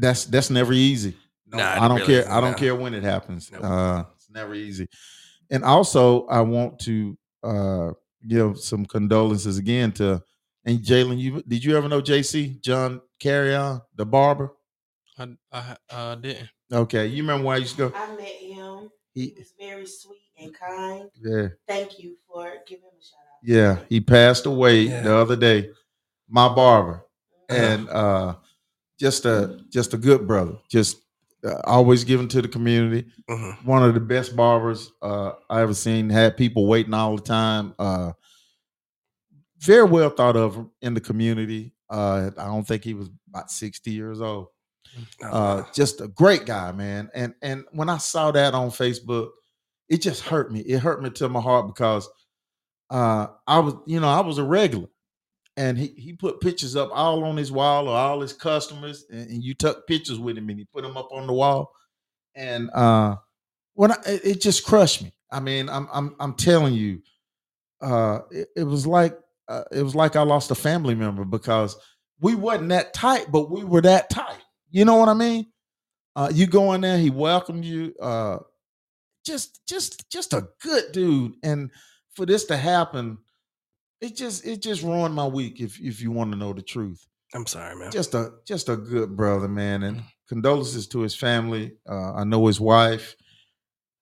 that's 0.00 0.24
that's 0.26 0.50
never 0.50 0.72
easy. 0.72 1.16
Nah, 1.46 1.58
it 1.76 1.80
I 1.80 1.88
don't 1.88 1.98
really 2.00 2.06
care. 2.06 2.20
isn't, 2.20 2.32
I 2.32 2.40
don't 2.40 2.56
care 2.56 2.74
when 2.74 2.94
it 2.94 3.02
happens. 3.02 3.50
Nope. 3.50 3.64
Uh 3.64 4.04
it's 4.16 4.30
never 4.30 4.54
easy. 4.54 4.88
And 5.50 5.64
also 5.64 6.26
I 6.26 6.40
want 6.42 6.78
to 6.80 7.18
uh 7.42 7.90
give 8.26 8.58
some 8.58 8.84
condolences 8.86 9.58
again 9.58 9.92
to 9.92 10.22
and 10.64 10.80
Jaylin, 10.80 11.18
you 11.18 11.42
did 11.46 11.64
you 11.64 11.76
ever 11.76 11.88
know 11.88 12.02
JC 12.02 12.60
John 12.60 13.00
Carrion, 13.20 13.80
the 13.96 14.04
barber? 14.04 14.52
I, 15.18 15.28
I 15.52 15.76
uh, 15.90 16.14
didn't. 16.16 16.48
Okay, 16.72 17.06
you 17.06 17.22
remember 17.22 17.44
why 17.46 17.54
I 17.54 17.58
used 17.58 17.76
to 17.76 17.88
go? 17.88 17.96
I 17.96 18.14
met 18.14 18.26
him. 18.26 18.90
He 19.14 19.28
He, 19.30 19.34
was 19.38 19.52
very 19.58 19.86
sweet 19.86 20.20
and 20.38 20.54
kind. 20.54 21.08
yeah, 21.20 21.48
Thank 21.66 21.98
you 21.98 22.16
for 22.28 22.52
giving 22.68 22.84
him 22.84 22.90
a 23.00 23.02
shout 23.04 23.18
out. 23.32 23.38
yeah, 23.42 23.78
he 23.88 24.00
passed 24.00 24.46
away 24.46 24.82
Yeah. 24.82 25.02
the 25.02 25.16
other 25.16 25.36
day. 25.36 25.70
My 26.28 26.48
barber. 26.54 27.04
Mm-hmm. 27.50 27.62
and 27.64 27.88
uh 27.88 28.34
just 28.98 29.24
a 29.26 29.60
just 29.70 29.94
a 29.94 29.98
good 29.98 30.26
brother 30.26 30.56
just 30.68 30.98
uh, 31.44 31.60
always 31.64 32.02
giving 32.02 32.26
to 32.28 32.42
the 32.42 32.48
community. 32.48 33.06
Hmm 33.28 33.50
one 33.64 33.82
of 33.82 33.94
the 33.94 34.00
best 34.00 34.34
barbers 34.36 34.90
uh 35.02 35.32
i 35.50 35.60
ever 35.60 35.74
seen 35.74 36.08
had 36.10 36.36
people 36.36 36.66
waiting 36.66 36.94
all 36.94 37.16
the 37.16 37.22
time 37.22 37.74
uh 37.78 38.12
very 39.60 39.84
well 39.84 40.10
thought 40.10 40.36
of 40.36 40.68
in 40.82 40.94
the 40.94 41.00
community. 41.00 41.72
Uh 41.90 42.30
i 42.38 42.44
don't 42.46 42.66
think 42.66 42.84
he 42.84 42.94
was 42.94 43.08
about 43.28 43.50
60 43.50 43.90
years 43.90 44.20
old. 44.20 44.48
Oh, 45.22 45.26
uh 45.28 45.64
just 45.72 46.00
a 46.00 46.08
great 46.08 46.46
guy 46.46 46.72
man. 46.72 47.10
And 47.14 47.34
and 47.42 47.64
when 47.72 47.88
i 47.88 47.98
saw 47.98 48.30
that 48.32 48.54
on 48.54 48.70
facebook 48.70 49.30
it 49.88 50.02
just 50.02 50.22
hurt 50.22 50.52
me. 50.52 50.60
It 50.60 50.80
hurt 50.80 51.02
me 51.02 51.10
to 51.10 51.28
my 51.30 51.40
heart 51.40 51.66
because 51.66 52.08
uh 52.90 53.28
i 53.46 53.58
was 53.58 53.74
you 53.86 54.00
know 54.00 54.08
i 54.08 54.20
was 54.20 54.38
a 54.38 54.44
regular 54.44 54.88
and 55.58 55.76
he, 55.76 55.88
he 55.88 56.12
put 56.12 56.40
pictures 56.40 56.76
up 56.76 56.88
all 56.92 57.24
on 57.24 57.36
his 57.36 57.50
wall 57.50 57.88
of 57.88 57.94
all 57.94 58.20
his 58.20 58.32
customers 58.32 59.04
and, 59.10 59.28
and 59.28 59.42
you 59.42 59.54
took 59.54 59.88
pictures 59.88 60.18
with 60.18 60.38
him 60.38 60.48
and 60.48 60.58
he 60.60 60.64
put 60.72 60.82
them 60.84 60.96
up 60.96 61.08
on 61.10 61.26
the 61.26 61.32
wall. 61.32 61.72
And 62.36 62.70
uh 62.70 63.16
when 63.74 63.90
I, 63.92 63.96
it, 64.06 64.40
just 64.40 64.64
crushed 64.64 65.02
me. 65.02 65.12
I 65.32 65.40
mean 65.40 65.68
i'm 65.68 65.88
i'm, 65.92 66.14
I'm 66.20 66.34
telling 66.34 66.74
you 66.74 67.00
uh 67.82 68.20
it, 68.30 68.48
it 68.56 68.62
was 68.64 68.86
like 68.86 69.18
uh, 69.48 69.64
it 69.72 69.82
was 69.82 69.94
like 69.94 70.14
i 70.14 70.22
lost 70.22 70.50
a 70.50 70.54
family 70.54 70.94
member 70.94 71.24
because 71.24 71.76
we 72.20 72.34
wasn't 72.34 72.68
that 72.68 72.94
tight 72.94 73.26
but 73.30 73.50
we 73.50 73.64
were 73.64 73.82
that 73.82 74.10
tight. 74.10 74.38
You 74.70 74.84
know 74.84 74.96
what 74.96 75.08
i 75.08 75.14
mean? 75.14 75.46
Uh 76.14 76.30
you 76.32 76.46
go 76.46 76.72
in 76.74 76.82
there 76.82 76.98
he 76.98 77.10
welcomed 77.10 77.64
you 77.64 77.94
uh 78.00 78.38
just 79.26 79.60
just 79.66 80.08
just 80.10 80.32
a 80.34 80.48
good 80.62 80.92
dude. 80.92 81.34
And 81.42 81.70
for 82.14 82.26
this 82.26 82.44
to 82.46 82.56
happen 82.56 83.18
it 84.00 84.16
just 84.16 84.46
it 84.46 84.62
just 84.62 84.82
ruined 84.82 85.14
my 85.14 85.26
week 85.26 85.60
if 85.60 85.78
if 85.80 86.00
you 86.00 86.10
want 86.10 86.30
to 86.32 86.38
know 86.38 86.52
the 86.52 86.62
truth. 86.62 87.04
I'm 87.34 87.46
sorry, 87.46 87.76
man. 87.76 87.90
just 87.90 88.14
a 88.14 88.30
just 88.46 88.68
a 88.68 88.76
good 88.76 89.16
brother 89.16 89.48
man 89.48 89.82
and 89.82 90.02
condolences 90.28 90.86
to 90.88 91.00
his 91.00 91.14
family 91.14 91.72
uh 91.88 92.12
i 92.14 92.22
know 92.24 92.46
his 92.46 92.60
wife 92.60 93.16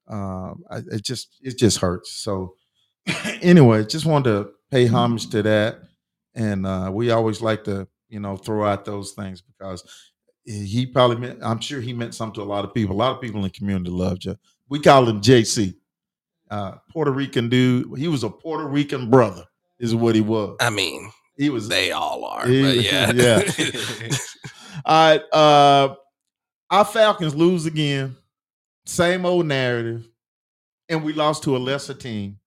um 0.09 0.62
I, 0.70 0.78
it 0.90 1.05
just 1.05 1.36
it 1.40 1.56
just 1.59 1.78
hurts 1.78 2.12
so 2.12 2.55
anyway 3.43 3.85
just 3.85 4.06
wanted 4.06 4.31
to 4.31 4.51
pay 4.70 4.86
homage 4.86 5.31
to 5.31 5.43
that 5.43 5.78
and 6.35 6.66
uh 6.66 6.90
we 6.93 7.10
always 7.10 7.40
like 7.40 7.64
to 7.64 7.86
you 8.09 8.20
know 8.20 8.36
throw 8.36 8.66
out 8.66 8.85
those 8.85 9.12
things 9.12 9.40
because 9.43 9.85
he 10.44 10.86
probably 10.86 11.16
meant 11.16 11.39
i'm 11.43 11.60
sure 11.60 11.81
he 11.81 11.93
meant 11.93 12.14
something 12.14 12.35
to 12.35 12.43
a 12.43 12.44
lot 12.52 12.64
of 12.64 12.74
people 12.74 12.94
a 12.94 12.98
lot 12.98 13.12
of 13.14 13.20
people 13.20 13.39
in 13.39 13.44
the 13.44 13.51
community 13.51 13.90
loved 13.90 14.24
you 14.24 14.36
we 14.68 14.81
call 14.81 15.09
him 15.09 15.20
jc 15.20 15.74
uh 16.51 16.73
puerto 16.93 17.10
rican 17.12 17.48
dude 17.48 17.97
he 17.98 18.09
was 18.09 18.24
a 18.24 18.31
puerto 18.31 18.66
rican 18.66 19.10
brother 19.10 19.44
is 19.78 19.94
what 19.94 20.15
he 20.15 20.20
was 20.20 20.57
I 20.61 20.70
mean, 20.70 21.11
he 21.36 21.51
was 21.51 21.69
they 21.69 21.90
all 21.93 22.24
are, 22.24 22.47
He- 22.47 22.62
but 22.62 22.77
yeah. 22.77 23.12
yeah. 23.15 24.09
All 24.85 25.11
right. 25.12 25.23
Uh 25.32 25.94
our 26.70 26.85
Falcons 26.85 27.35
lose 27.35 27.66
again. 27.66 28.16
Same 28.86 29.24
old 29.27 29.47
narrative. 29.47 30.09
And 30.89 31.03
we 31.05 31.12
lost 31.12 31.43
to 31.44 31.57
a 31.57 31.59
lesser 31.59 31.94
team. 31.94 32.39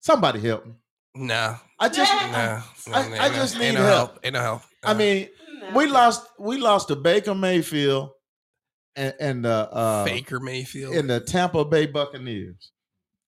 Somebody 0.00 0.40
help 0.40 0.66
me. 0.66 0.72
no, 1.14 1.56
I 1.78 1.88
just 1.88 2.12
no, 2.12 2.30
no, 2.32 2.62
I- 2.98 3.08
no, 3.08 3.16
I 3.16 3.28
no, 3.28 3.34
just 3.34 3.54
ain't 3.56 3.74
need 3.74 3.74
no 3.80 3.84
help. 3.86 4.18
Ain't 4.24 4.32
no 4.34 4.40
help. 4.40 4.62
I 4.84 4.90
Uh, 4.92 4.94
mean, 4.94 5.28
No. 5.60 5.70
we 5.76 5.86
lost 5.86 6.26
we 6.38 6.56
lost 6.58 6.88
to 6.88 6.96
Baker 6.96 7.34
Mayfield 7.34 8.10
and, 8.96 9.14
and 9.20 9.46
uh, 9.46 9.68
uh, 9.70 10.04
Faker 10.04 10.40
Mayfield. 10.40 10.94
in 10.94 11.06
the 11.06 11.20
Tampa 11.20 11.64
Bay 11.64 11.86
Buccaneers. 11.86 12.71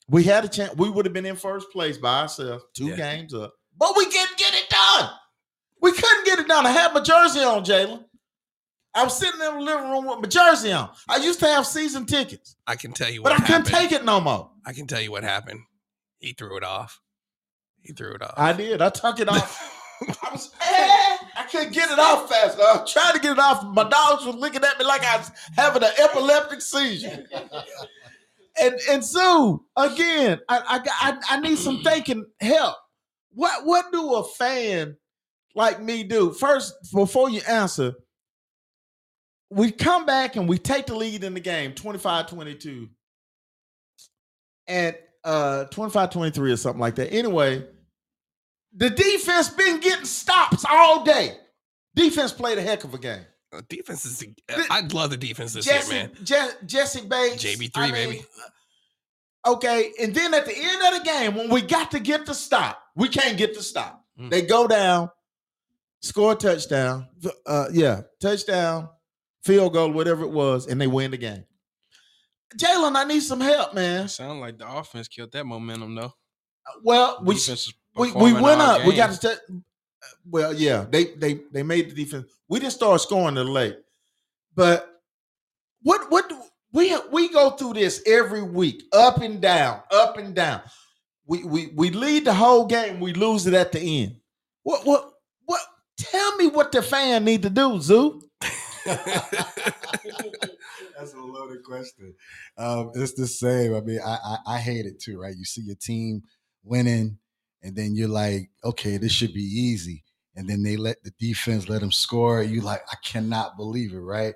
We 0.09 0.25
had 0.25 0.45
a 0.45 0.49
chance. 0.49 0.75
We 0.77 0.91
would 0.91 1.07
have 1.07 1.13
been 1.15 1.27
in 1.27 1.37
first 1.37 1.71
place 1.71 1.97
by 1.99 2.21
ourselves, 2.23 2.65
two 2.75 2.89
Yeah. 2.89 2.97
games 2.97 3.33
up, 3.35 3.55
but 3.77 3.97
we 3.97 4.05
couldn't 4.05 4.37
get 4.37 4.55
it 4.55 4.69
done. 4.69 5.11
We 5.81 5.93
couldn't 5.93 6.25
get 6.27 6.39
it 6.39 6.49
done. 6.49 6.67
I 6.67 6.71
had 6.71 6.93
my 6.95 7.01
jersey 7.01 7.41
on, 7.41 7.65
Jaylin. 7.65 8.05
I 8.95 9.03
was 9.05 9.19
sitting 9.19 9.41
in 9.41 9.55
the 9.55 9.61
living 9.61 9.91
room 9.91 10.07
with 10.07 10.21
my 10.21 10.29
jersey 10.29 10.73
on. 10.73 10.91
I 11.09 11.17
used 11.17 11.41
to 11.41 11.47
have 11.47 11.67
season 11.67 12.07
tickets, 12.07 12.55
I 12.67 12.77
can 12.77 12.93
tell 12.93 13.11
you 13.11 13.23
but 13.23 13.33
I 13.33 13.37
couldn't 13.37 13.67
happened. 13.69 13.91
take 13.91 13.93
it 13.93 14.05
no 14.05 14.21
more. 14.21 14.51
I 14.65 14.73
can 14.73 14.87
tell 14.87 15.01
you 15.01 15.11
what 15.11 15.25
happened. 15.25 15.61
He 16.19 16.33
threw 16.33 16.57
it 16.57 16.65
off. 16.65 17.01
He 17.83 17.93
threw 17.93 18.15
it 18.15 18.23
off. 18.23 18.35
I 18.37 18.53
did. 18.53 18.81
I 18.81 18.91
took 18.91 19.19
it 19.21 19.29
off. 19.29 19.81
I 20.23 20.33
was, 20.33 20.51
eh, 20.61 21.17
I 21.37 21.43
couldn't 21.51 21.73
get 21.73 21.91
it 21.91 21.99
off 21.99 22.29
fast. 22.29 22.57
enough. 22.57 22.69
I 22.77 22.81
was 22.83 22.93
trying 22.93 23.15
to 23.15 23.19
get 23.21 23.33
it 23.33 23.39
off. 23.39 23.65
My 23.65 23.85
dogs 23.89 24.25
were 24.27 24.33
looking 24.33 24.63
at 24.65 24.79
me 24.79 24.85
like 24.85 25.03
I 25.05 25.17
was 25.19 25.31
having 25.57 25.83
an 25.83 25.91
epileptic 25.99 26.61
seizure. 26.61 27.27
and 28.61 28.79
and 28.91 29.05
so 29.05 29.65
again, 29.77 30.41
I, 30.49 30.59
I 30.59 31.11
I 31.11 31.37
I 31.37 31.41
need 31.41 31.59
some 31.59 31.79
thinking 31.85 32.25
help. 32.41 32.77
What 33.31 33.65
what 33.65 33.93
do 33.93 34.15
a 34.15 34.25
fan 34.25 34.97
like 35.55 35.81
me 35.83 36.05
do? 36.05 36.33
First, 36.33 36.75
before 36.93 37.31
you 37.31 37.41
answer, 37.49 37.95
we 39.51 39.71
come 39.71 40.07
back 40.07 40.37
and 40.37 40.49
we 40.49 40.59
take 40.59 40.87
the 40.87 40.95
lead 40.97 41.25
in 41.25 41.35
the 41.35 41.41
game 41.41 41.73
25-22. 41.73 42.89
And 44.67 44.97
uh 45.25 45.67
25-23 45.71 46.53
or 46.53 46.57
something 46.57 46.81
like 46.81 46.97
that. 46.97 47.13
Anyway, 47.13 47.67
the 48.77 48.91
defense 48.91 49.49
been 49.51 49.81
getting 49.81 50.05
stops 50.05 50.65
all 50.69 51.05
day. 51.05 51.37
Defense 51.95 52.33
played 52.33 52.59
a 52.59 52.63
heck 52.63 52.85
of 52.85 52.95
a 52.95 52.99
game. 52.99 53.25
Uh, 53.55 53.63
defense 53.69 54.05
is. 54.05 54.25
I 54.49 54.81
love 54.93 55.11
the 55.11 55.17
defense 55.17 55.53
this 55.53 55.65
Jessie, 55.65 55.95
year, 55.95 56.11
man. 56.15 56.25
Je- 56.25 56.67
Jessie 56.67 57.07
Bates, 57.07 57.45
JB3, 57.45 57.93
baby. 57.93 58.25
Okay, 59.47 59.93
and 60.01 60.15
then 60.15 60.33
at 60.33 60.47
the 60.47 60.57
end 60.57 60.83
of 60.83 60.99
the 60.99 61.05
game, 61.05 61.35
when 61.35 61.51
we 61.51 61.61
got 61.61 61.91
to 61.91 62.01
get 62.01 62.25
the 62.27 62.35
stop, 62.35 62.83
we 62.97 63.09
can't 63.09 63.37
get 63.37 63.55
the 63.55 63.63
stop. 63.63 64.05
Mm. 64.19 64.31
They 64.31 64.43
go 64.43 64.67
down, 64.67 65.11
score 66.01 66.33
a 66.33 66.35
touchdown. 66.35 67.09
Uh, 67.47 67.67
yeah, 67.73 68.03
touchdown, 68.21 68.89
field 69.43 69.75
goal, 69.75 69.91
whatever 69.93 70.25
it 70.25 70.31
was, 70.31 70.67
and 70.67 70.81
they 70.81 70.87
win 70.87 71.11
the 71.11 71.19
game. 71.19 71.45
Jaylin, 72.57 72.97
I 72.97 73.05
need 73.05 73.21
some 73.21 73.41
help, 73.41 73.75
man. 73.75 74.09
Sound 74.09 74.41
like 74.41 74.59
the 74.59 74.71
offense 74.71 75.09
killed 75.09 75.33
that 75.33 75.45
momentum 75.45 75.95
though. 75.95 76.15
Well, 76.83 77.23
we 77.23 77.37
we, 77.97 78.13
we 78.13 78.33
went 78.33 78.61
all 78.61 78.81
up. 78.81 78.87
We 78.87 78.95
got 78.97 79.21
to. 79.21 79.29
T- 79.29 79.55
well, 80.29 80.53
yeah, 80.53 80.87
they 80.89 81.05
they 81.17 81.41
they 81.53 81.63
made 81.63 81.91
the 81.91 81.95
defense. 81.95 82.27
We 82.49 82.61
didn't 82.61 82.73
start 82.73 83.01
scoring 83.01 83.35
till 83.35 83.45
late, 83.45 83.77
but 84.55 84.89
what 85.83 86.11
what 86.11 86.29
do, 86.29 86.41
we 86.73 86.97
we 87.13 87.29
go 87.29 87.51
through 87.51 87.75
this 87.75 88.03
every 88.07 88.43
week, 88.43 88.83
up 88.93 89.19
and 89.19 89.41
down, 89.41 89.83
up 89.91 90.19
and 90.19 90.35
down. 90.35 90.63
We 91.27 91.45
we 91.45 91.67
we 91.75 91.91
lead 91.91 92.25
the 92.25 92.35
whole 92.35 92.67
game. 92.67 93.01
We 93.01 93.13
lose 93.13 93.47
it 93.47 93.55
at 93.55 93.73
the 93.73 93.81
end. 93.81 94.17
What 94.63 94.85
what 94.85 95.11
what? 95.45 95.61
Tell 95.99 96.37
me 96.37 96.49
what 96.49 96.73
the 96.73 96.83
fan 96.83 97.25
need 97.25 97.43
to 97.43 97.51
do, 97.51 97.81
Zoo. 97.81 98.21
That's 98.85 99.05
a 101.15 101.19
loaded 101.19 101.63
question. 101.65 102.15
Um, 102.59 102.91
it's 102.95 103.15
the 103.15 103.27
same. 103.27 103.75
I 103.75 103.81
mean, 103.81 104.01
I, 104.05 104.19
I 104.25 104.37
I 104.55 104.59
hate 104.59 104.87
it 104.87 105.01
too, 105.01 105.21
right? 105.21 105.35
You 105.37 105.45
see 105.45 105.63
your 105.63 105.77
team 105.77 106.23
winning, 106.63 107.19
and 107.65 107.75
then 107.75 107.97
you're 107.97 108.09
like, 108.09 108.51
okay, 108.63 108.99
this 108.99 109.11
should 109.11 109.33
be 109.33 109.43
easy, 109.43 110.05
and 110.37 110.49
then 110.49 110.63
they 110.63 110.77
let 110.77 111.03
the 111.03 111.13
defense 111.19 111.69
let 111.69 111.81
them 111.81 111.91
score. 111.91 112.43
You 112.43 112.61
like, 112.61 112.83
I 112.93 112.97
cannot 113.03 113.57
believe 113.57 113.93
it, 113.93 113.99
right? 113.99 114.35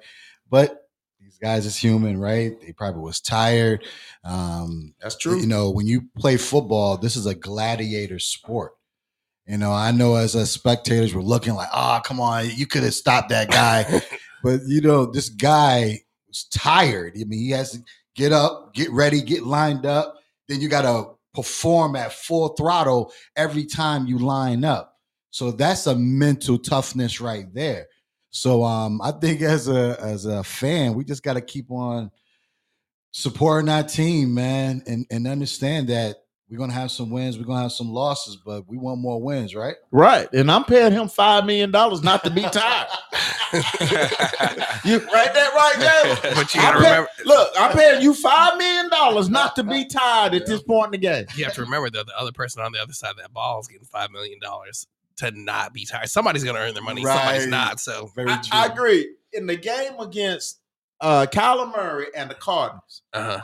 But 0.51 0.89
these 1.21 1.39
guys 1.39 1.67
is 1.67 1.77
human, 1.77 2.19
right? 2.19 2.59
They 2.61 2.73
probably 2.73 3.03
was 3.03 3.21
tired. 3.21 3.85
Um, 4.25 4.95
That's 5.01 5.17
true. 5.17 5.39
you 5.39 5.47
know, 5.47 5.71
when 5.71 5.87
you 5.87 6.05
play 6.17 6.37
football, 6.39 6.97
this 6.97 7.17
is 7.17 7.27
a 7.27 7.35
gladiator 7.35 8.19
sport. 8.19 8.73
You 9.47 9.59
know, 9.59 9.73
I 9.73 9.93
know 9.93 10.15
as 10.15 10.35
a 10.35 10.47
spectators, 10.47 11.15
we're 11.15 11.23
looking 11.23 11.55
like, 11.55 11.69
oh, 11.75 12.01
come 12.05 12.21
on, 12.21 12.49
you 12.55 12.67
could 12.67 12.83
have 12.83 12.95
stopped 12.95 13.31
that 13.31 13.51
guy. 13.51 14.03
but 14.43 14.61
you 14.67 14.81
know, 14.81 15.07
this 15.07 15.29
guy 15.29 16.01
was 16.27 16.45
tired. 16.45 17.15
I 17.17 17.25
mean, 17.25 17.41
he 17.41 17.51
has 17.51 17.73
to 17.73 17.79
get 18.15 18.33
up, 18.33 18.75
get 18.75 18.91
ready, 18.91 19.21
get 19.21 19.45
lined 19.45 19.87
up. 19.87 20.15
Then 20.49 20.61
you 20.61 20.69
got 20.69 20.83
to 20.83 21.18
perform 21.39 21.95
at 21.95 22.13
full 22.13 22.49
throttle 22.49 23.13
every 23.37 23.65
time 23.65 24.09
you 24.09 24.19
line 24.19 24.65
up. 24.65 24.97
So 25.31 25.53
that's 25.53 25.87
a 25.87 25.95
mental 25.95 26.59
toughness 26.59 27.21
right 27.21 27.47
there. 27.55 27.87
So 28.31 28.65
um, 28.65 29.01
I 29.01 29.13
think 29.13 29.41
as 29.41 29.69
a 29.69 29.97
as 30.01 30.25
a 30.25 30.43
fan, 30.43 30.95
we 30.95 31.05
just 31.05 31.23
got 31.23 31.35
to 31.35 31.41
keep 31.41 31.71
on 31.71 32.11
supporting 33.13 33.69
our 33.69 33.85
team, 33.85 34.35
man, 34.35 34.83
and 34.89 35.07
and 35.13 35.29
understand 35.29 35.91
that 35.91 36.17
we're 36.51 36.59
gonna 36.59 36.73
have 36.73 36.91
some 36.91 37.11
wins, 37.11 37.39
we're 37.39 37.45
gonna 37.45 37.63
have 37.63 37.73
some 37.73 37.91
losses, 37.91 38.37
but 38.37 38.67
we 38.69 38.79
want 38.79 39.01
more 39.01 39.21
wins, 39.21 39.55
right? 39.55 39.77
Right, 39.91 40.33
and 40.33 40.51
I'm 40.51 40.65
paying 40.65 40.93
him 40.93 41.09
five 41.09 41.45
million 41.45 41.71
dollars 41.71 42.03
not 42.03 42.25
to 42.25 42.31
be 42.31 42.43
tired. 42.53 42.89
you 43.53 44.99
right 45.13 45.33
that 45.35 45.53
right, 45.55 45.75
Jaylin? 45.79 46.35
but 46.35 46.55
you 46.55 46.61
gotta 46.61 46.79
pay- 46.79 46.85
remember. 46.85 47.11
Look, 47.25 47.53
I'm 47.59 47.77
paying 47.77 48.03
you 48.03 48.15
five 48.15 48.57
million 48.57 48.89
dollars 48.89 49.29
not 49.29 49.57
to 49.57 49.63
be 49.63 49.87
tired 49.87 50.35
at 50.35 50.47
this 50.47 50.63
point 50.63 50.87
in 50.87 50.93
the 50.93 50.99
game. 50.99 51.27
You 51.37 51.45
have 51.45 51.55
to 51.55 51.63
remember 51.63 51.91
though, 51.91 52.05
the 52.05 52.19
other 52.19 52.33
person 52.33 52.63
on 52.63 52.73
the 52.73 52.81
other 52.81 52.93
side 52.93 53.11
of 53.11 53.19
that 53.19 53.33
ball 53.33 53.61
is 53.61 53.69
getting 53.69 53.87
five 53.87 54.11
million 54.11 54.39
dollars 54.41 54.87
to 55.17 55.31
not 55.33 55.73
be 55.73 55.85
tired. 55.85 56.09
Somebody's 56.09 56.45
gonna 56.45 56.61
earn 56.61 56.75
their 56.75 56.83
money. 56.83 57.05
Somebody's 57.05 57.47
not. 57.47 57.81
So 57.81 58.11
Very 58.15 58.31
I, 58.31 58.37
true. 58.37 58.51
I 58.53 58.67
agree. 58.67 59.15
In 59.33 59.47
the 59.47 59.57
game 59.57 59.99
against 59.99 60.61
uh 61.01 61.27
Kyler 61.31 61.71
Murray 61.77 62.07
and 62.17 62.31
the 62.31 62.35
Cardinals, 62.35 63.03
uh 63.13 63.41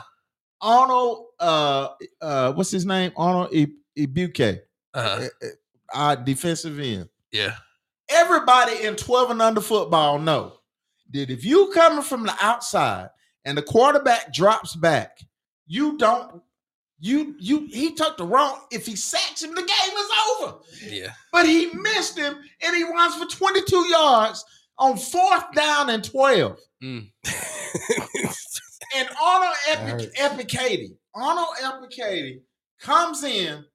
Arnold, 0.65 1.27
uh, 1.39 1.89
uh, 2.21 2.51
what's 2.53 2.71
his 2.71 2.85
name? 2.87 3.11
Arnold 3.15 3.51
Ibuke, 3.97 4.61
uh 4.95 5.27
our 5.93 6.15
defensive 6.15 6.79
end. 6.79 7.07
yeah. 7.31 7.55
Everybody 8.09 8.83
in 8.83 8.95
12 8.95 9.31
and 9.31 9.41
under 9.41 9.61
football 9.61 10.19
know 10.19 10.53
that 11.11 11.29
if 11.31 11.43
you 11.45 11.71
coming 11.73 12.03
from 12.03 12.23
the 12.23 12.35
outside 12.41 13.09
and 13.45 13.57
the 13.57 13.61
quarterback 13.61 14.33
drops 14.33 14.75
back, 14.75 15.19
you 15.67 15.97
don't. 15.97 16.41
You 16.99 17.35
you 17.39 17.67
he 17.71 17.93
took 17.93 18.17
the 18.17 18.23
wrong. 18.25 18.61
If 18.71 18.85
he 18.85 18.95
sacks 18.95 19.43
him, 19.43 19.53
the 19.53 19.61
game 19.61 19.97
is 19.97 20.09
over. 20.41 20.55
Yeah. 20.87 21.11
But 21.31 21.45
he 21.45 21.67
missed 21.73 22.17
him 22.17 22.35
and 22.65 22.75
he 22.75 22.83
runs 22.83 23.15
for 23.15 23.25
22 23.25 23.87
yards 23.89 24.45
on 24.77 24.97
fourth 24.97 25.51
down 25.53 25.89
and 25.89 26.03
12. 26.03 26.57
Mm. 26.83 27.11
And 28.95 29.09
Arnold 29.21 29.55
Epic. 29.67 30.15
Ebiketie, 30.15 30.95
Arnold 31.13 31.47
Ebiketie 31.61 32.41
comes 32.79 33.23
in, 33.23 33.65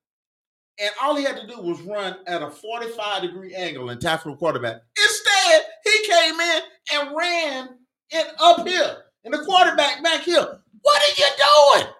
and 0.79 0.91
all 1.03 1.15
he 1.15 1.25
had 1.25 1.37
to 1.37 1.47
do 1.47 1.61
was 1.61 1.81
run 1.83 2.17
at 2.27 2.43
a 2.43 2.51
45 2.51 3.23
degree 3.23 3.55
angle 3.55 3.91
and 3.91 4.01
tackle 4.01 4.33
the 4.33 4.39
quarterback. 4.39 4.81
Instead, 4.97 5.63
he 5.85 6.09
came 6.09 6.41
in 6.41 6.63
and 6.95 7.15
ran 7.15 7.69
it 8.11 8.29
up 8.41 8.67
here, 8.67 8.97
and 9.25 9.35
the 9.35 9.45
quarterback 9.45 10.03
back 10.03 10.23
here. 10.23 10.61
What 10.81 11.03
are 11.03 11.15
you 11.19 11.81
doing? 11.83 11.93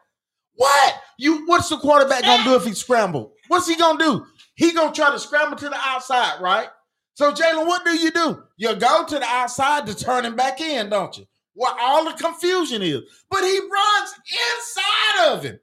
What? 0.55 0.95
You 1.19 1.47
what's 1.47 1.69
the 1.69 1.77
quarterback 1.77 2.23
gonna 2.23 2.45
do 2.45 2.55
if 2.55 2.65
he 2.65 2.73
scrambled? 2.73 3.33
What's 3.49 3.69
he 3.69 3.77
gonna 3.77 3.99
do? 3.99 4.27
He 4.55 4.73
gonna 4.73 4.93
try 4.93 5.11
to 5.11 5.19
scramble 5.19 5.59
to 5.59 5.69
the 5.69 5.77
outside, 5.79 6.41
right? 6.41 6.69
So 7.15 7.33
Jaylin, 7.33 7.67
what 7.67 7.85
do 7.85 7.91
you 7.99 8.11
do? 8.11 8.45
You 8.57 8.75
go 8.77 9.05
to 9.05 9.19
the 9.19 9.27
outside 9.27 9.87
to 9.87 9.95
turn 9.95 10.25
him 10.25 10.37
back 10.37 10.63
in, 10.63 10.89
don't 10.89 11.19
you? 11.19 11.27
Where 11.61 11.75
all 11.79 12.07
the 12.07 12.13
confusion 12.13 12.81
is. 12.81 13.03
But 13.31 13.43
he 13.43 13.59
runs 13.59 14.15
inside 14.33 15.27
of 15.29 15.43
him. 15.43 15.59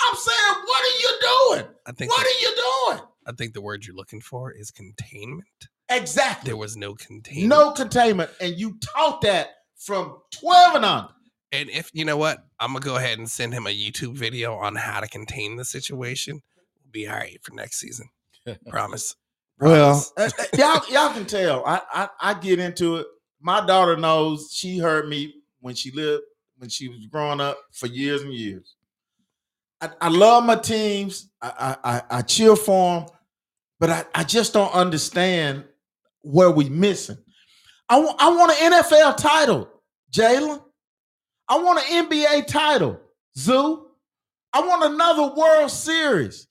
I'm 0.00 0.16
saying, 0.16 0.62
what 0.64 0.82
are 0.82 0.98
you 0.98 1.18
doing? 1.60 1.66
I 1.86 1.92
think 1.92 2.10
What 2.10 2.22
the, 2.24 2.28
are 2.28 2.40
you 2.40 2.56
doing? 2.96 3.04
I 3.26 3.32
think 3.32 3.52
the 3.52 3.60
word 3.60 3.84
you're 3.84 3.94
looking 3.94 4.22
for 4.22 4.50
is 4.50 4.70
containment. 4.70 5.46
Exactly. 5.90 6.48
There 6.48 6.56
was 6.56 6.74
no 6.78 6.94
containment. 6.94 7.48
no 7.50 7.72
containment. 7.72 8.30
And 8.40 8.58
you 8.58 8.78
taught 8.80 9.20
that 9.22 9.48
from 9.76 10.16
12 10.40 10.76
and 10.76 10.84
on. 10.86 11.08
And 11.52 11.68
if 11.68 11.90
you 11.92 12.06
know 12.06 12.16
what, 12.16 12.38
I'm 12.58 12.72
gonna 12.72 12.80
go 12.80 12.96
ahead 12.96 13.18
and 13.18 13.28
send 13.30 13.52
him 13.52 13.66
a 13.66 13.70
YouTube 13.70 14.16
video 14.16 14.54
on 14.54 14.74
how 14.74 15.00
to 15.00 15.06
contain 15.06 15.56
the 15.56 15.66
situation. 15.66 16.40
We'll 16.82 16.90
be 16.92 17.06
all 17.06 17.16
right 17.16 17.38
for 17.42 17.52
next 17.54 17.78
season. 17.78 18.08
Promise. 18.70 19.16
Well, 19.60 20.02
Promise. 20.16 20.34
uh, 20.38 20.42
uh, 20.42 20.56
y'all, 20.56 20.82
y'all 20.90 21.12
can 21.12 21.26
tell. 21.26 21.62
I, 21.66 21.82
I 21.92 22.08
I 22.22 22.34
get 22.40 22.58
into 22.58 22.96
it. 22.96 23.06
My 23.38 23.64
daughter 23.66 23.98
knows. 23.98 24.48
She 24.50 24.78
heard 24.78 25.08
me 25.10 25.34
when 25.62 25.74
she 25.74 25.90
lived 25.92 26.24
when 26.58 26.68
she 26.68 26.88
was 26.88 27.06
growing 27.06 27.40
up 27.40 27.58
for 27.72 27.86
years 27.86 28.22
and 28.22 28.34
years. 28.34 28.76
I, 29.80 29.90
I 30.02 30.08
love 30.10 30.44
my 30.44 30.56
teams. 30.56 31.30
I 31.40 31.76
I, 31.82 32.02
I, 32.18 32.22
cheer 32.22 32.54
for 32.54 33.00
them, 33.00 33.08
but 33.80 33.90
I, 33.90 34.04
I 34.14 34.24
just 34.24 34.52
don't 34.52 34.72
understand 34.72 35.64
where 36.20 36.50
we 36.50 36.68
missing. 36.68 37.16
I 37.88 37.98
want 37.98 38.16
I 38.20 38.28
want 38.30 38.52
an 38.52 38.72
NFL 38.72 39.16
title, 39.16 39.68
Jaylin. 40.12 40.62
I 41.48 41.58
want 41.58 41.80
an 41.80 42.06
NBA 42.08 42.46
title, 42.46 43.00
Zoo. 43.36 43.88
I 44.52 44.60
want 44.60 44.84
another 44.84 45.34
World 45.34 45.70
Series, 45.70 46.46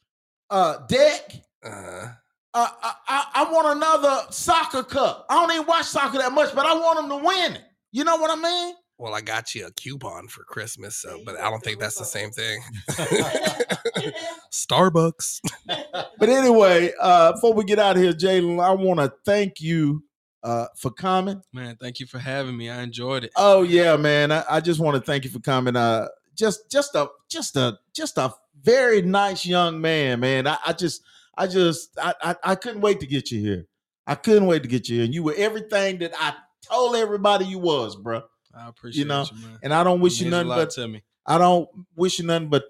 uh, 0.50 0.80
Deck. 0.88 1.36
uh, 1.64 2.08
Uh, 2.54 2.68
I, 2.84 2.94
I, 3.08 3.26
I 3.36 3.52
want 3.52 3.78
another 3.78 4.24
soccer 4.32 4.84
cup. 4.84 5.26
I 5.30 5.36
don't 5.36 5.52
even 5.56 5.66
watch 5.68 5.86
soccer 5.86 6.18
that 6.18 6.34
much, 6.34 6.54
but 6.54 6.66
I 6.66 6.74
want 6.74 6.98
them 7.00 7.10
to 7.10 7.26
win 7.26 7.54
it. 7.54 7.62
You 7.94 8.04
know 8.04 8.18
what 8.18 8.30
I 8.30 8.36
mean? 8.42 8.76
Well, 9.02 9.16
I 9.16 9.22
got 9.22 9.56
you 9.56 9.66
a 9.66 9.72
coupon 9.72 10.28
for 10.28 10.44
Christmas, 10.44 10.96
so 10.96 11.20
but 11.26 11.36
I 11.40 11.50
don't 11.50 11.64
think 11.64 11.80
that's 11.80 11.98
the 11.98 12.06
same 12.06 12.30
thing. 12.30 12.62
Starbucks. 14.52 15.42
But 16.20 16.30
anyway, 16.30 16.94
uh, 17.00 17.32
before 17.32 17.56
we 17.56 17.64
get 17.64 17.80
out 17.80 17.96
of 17.96 18.04
here, 18.04 18.14
Jaylin, 18.14 18.64
I 18.64 18.76
want 18.76 19.00
to 19.00 19.12
thank 19.26 19.60
you 19.60 20.04
uh, 20.44 20.68
for 20.78 20.92
coming. 20.92 21.42
Man, 21.52 21.78
thank 21.78 22.00
you 22.00 22.06
for 22.06 22.20
having 22.20 22.56
me. 22.56 22.70
I 22.70 22.84
enjoyed 22.84 23.24
it. 23.24 23.32
Oh 23.36 23.64
yeah, 23.64 23.98
man. 23.98 24.32
I, 24.32 24.44
I 24.48 24.60
just 24.60 24.80
want 24.80 24.98
to 24.98 25.02
thank 25.02 25.24
you 25.24 25.32
for 25.32 25.40
coming. 25.40 25.76
Uh, 25.76 26.10
just 26.36 26.70
just 26.70 26.94
a 26.94 27.10
just 27.28 27.56
a 27.56 27.80
just 27.96 28.20
a 28.20 28.32
very 28.62 29.02
nice 29.02 29.48
young 29.48 29.82
man, 29.82 30.20
man. 30.20 30.46
I, 30.46 30.58
I 30.64 30.74
just 30.74 31.02
I 31.36 31.48
just 31.48 31.98
I, 31.98 32.14
I 32.22 32.36
I 32.44 32.56
couldn't 32.56 32.82
wait 32.82 33.00
to 33.00 33.08
get 33.08 33.32
you 33.32 33.40
here. 33.40 33.66
I 34.06 34.14
couldn't 34.14 34.46
wait 34.46 34.62
to 34.62 34.70
get 34.70 34.88
you 34.88 34.98
here. 34.98 35.06
And 35.06 35.14
you 35.14 35.24
were 35.24 35.34
everything 35.36 35.98
that 36.00 36.14
I 36.20 36.36
told 36.62 36.96
everybody 36.96 37.46
you 37.46 37.58
was, 37.58 37.96
bro. 37.96 38.22
I 38.54 38.68
appreciate 38.70 39.04
you, 39.04 39.08
know, 39.08 39.26
man. 39.34 39.60
And 39.64 39.74
I 39.74 39.84
don't 39.84 40.00
wish 40.02 40.20
you 40.22 40.30
nothing 40.30 40.48
but 40.50 40.70
to 40.72 40.88
me. 40.88 41.04
I 41.26 41.38
don't 41.38 41.70
wish 41.96 42.20
you 42.20 42.26
nothing 42.26 42.50
but 42.50 42.66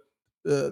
uh, 0.49 0.69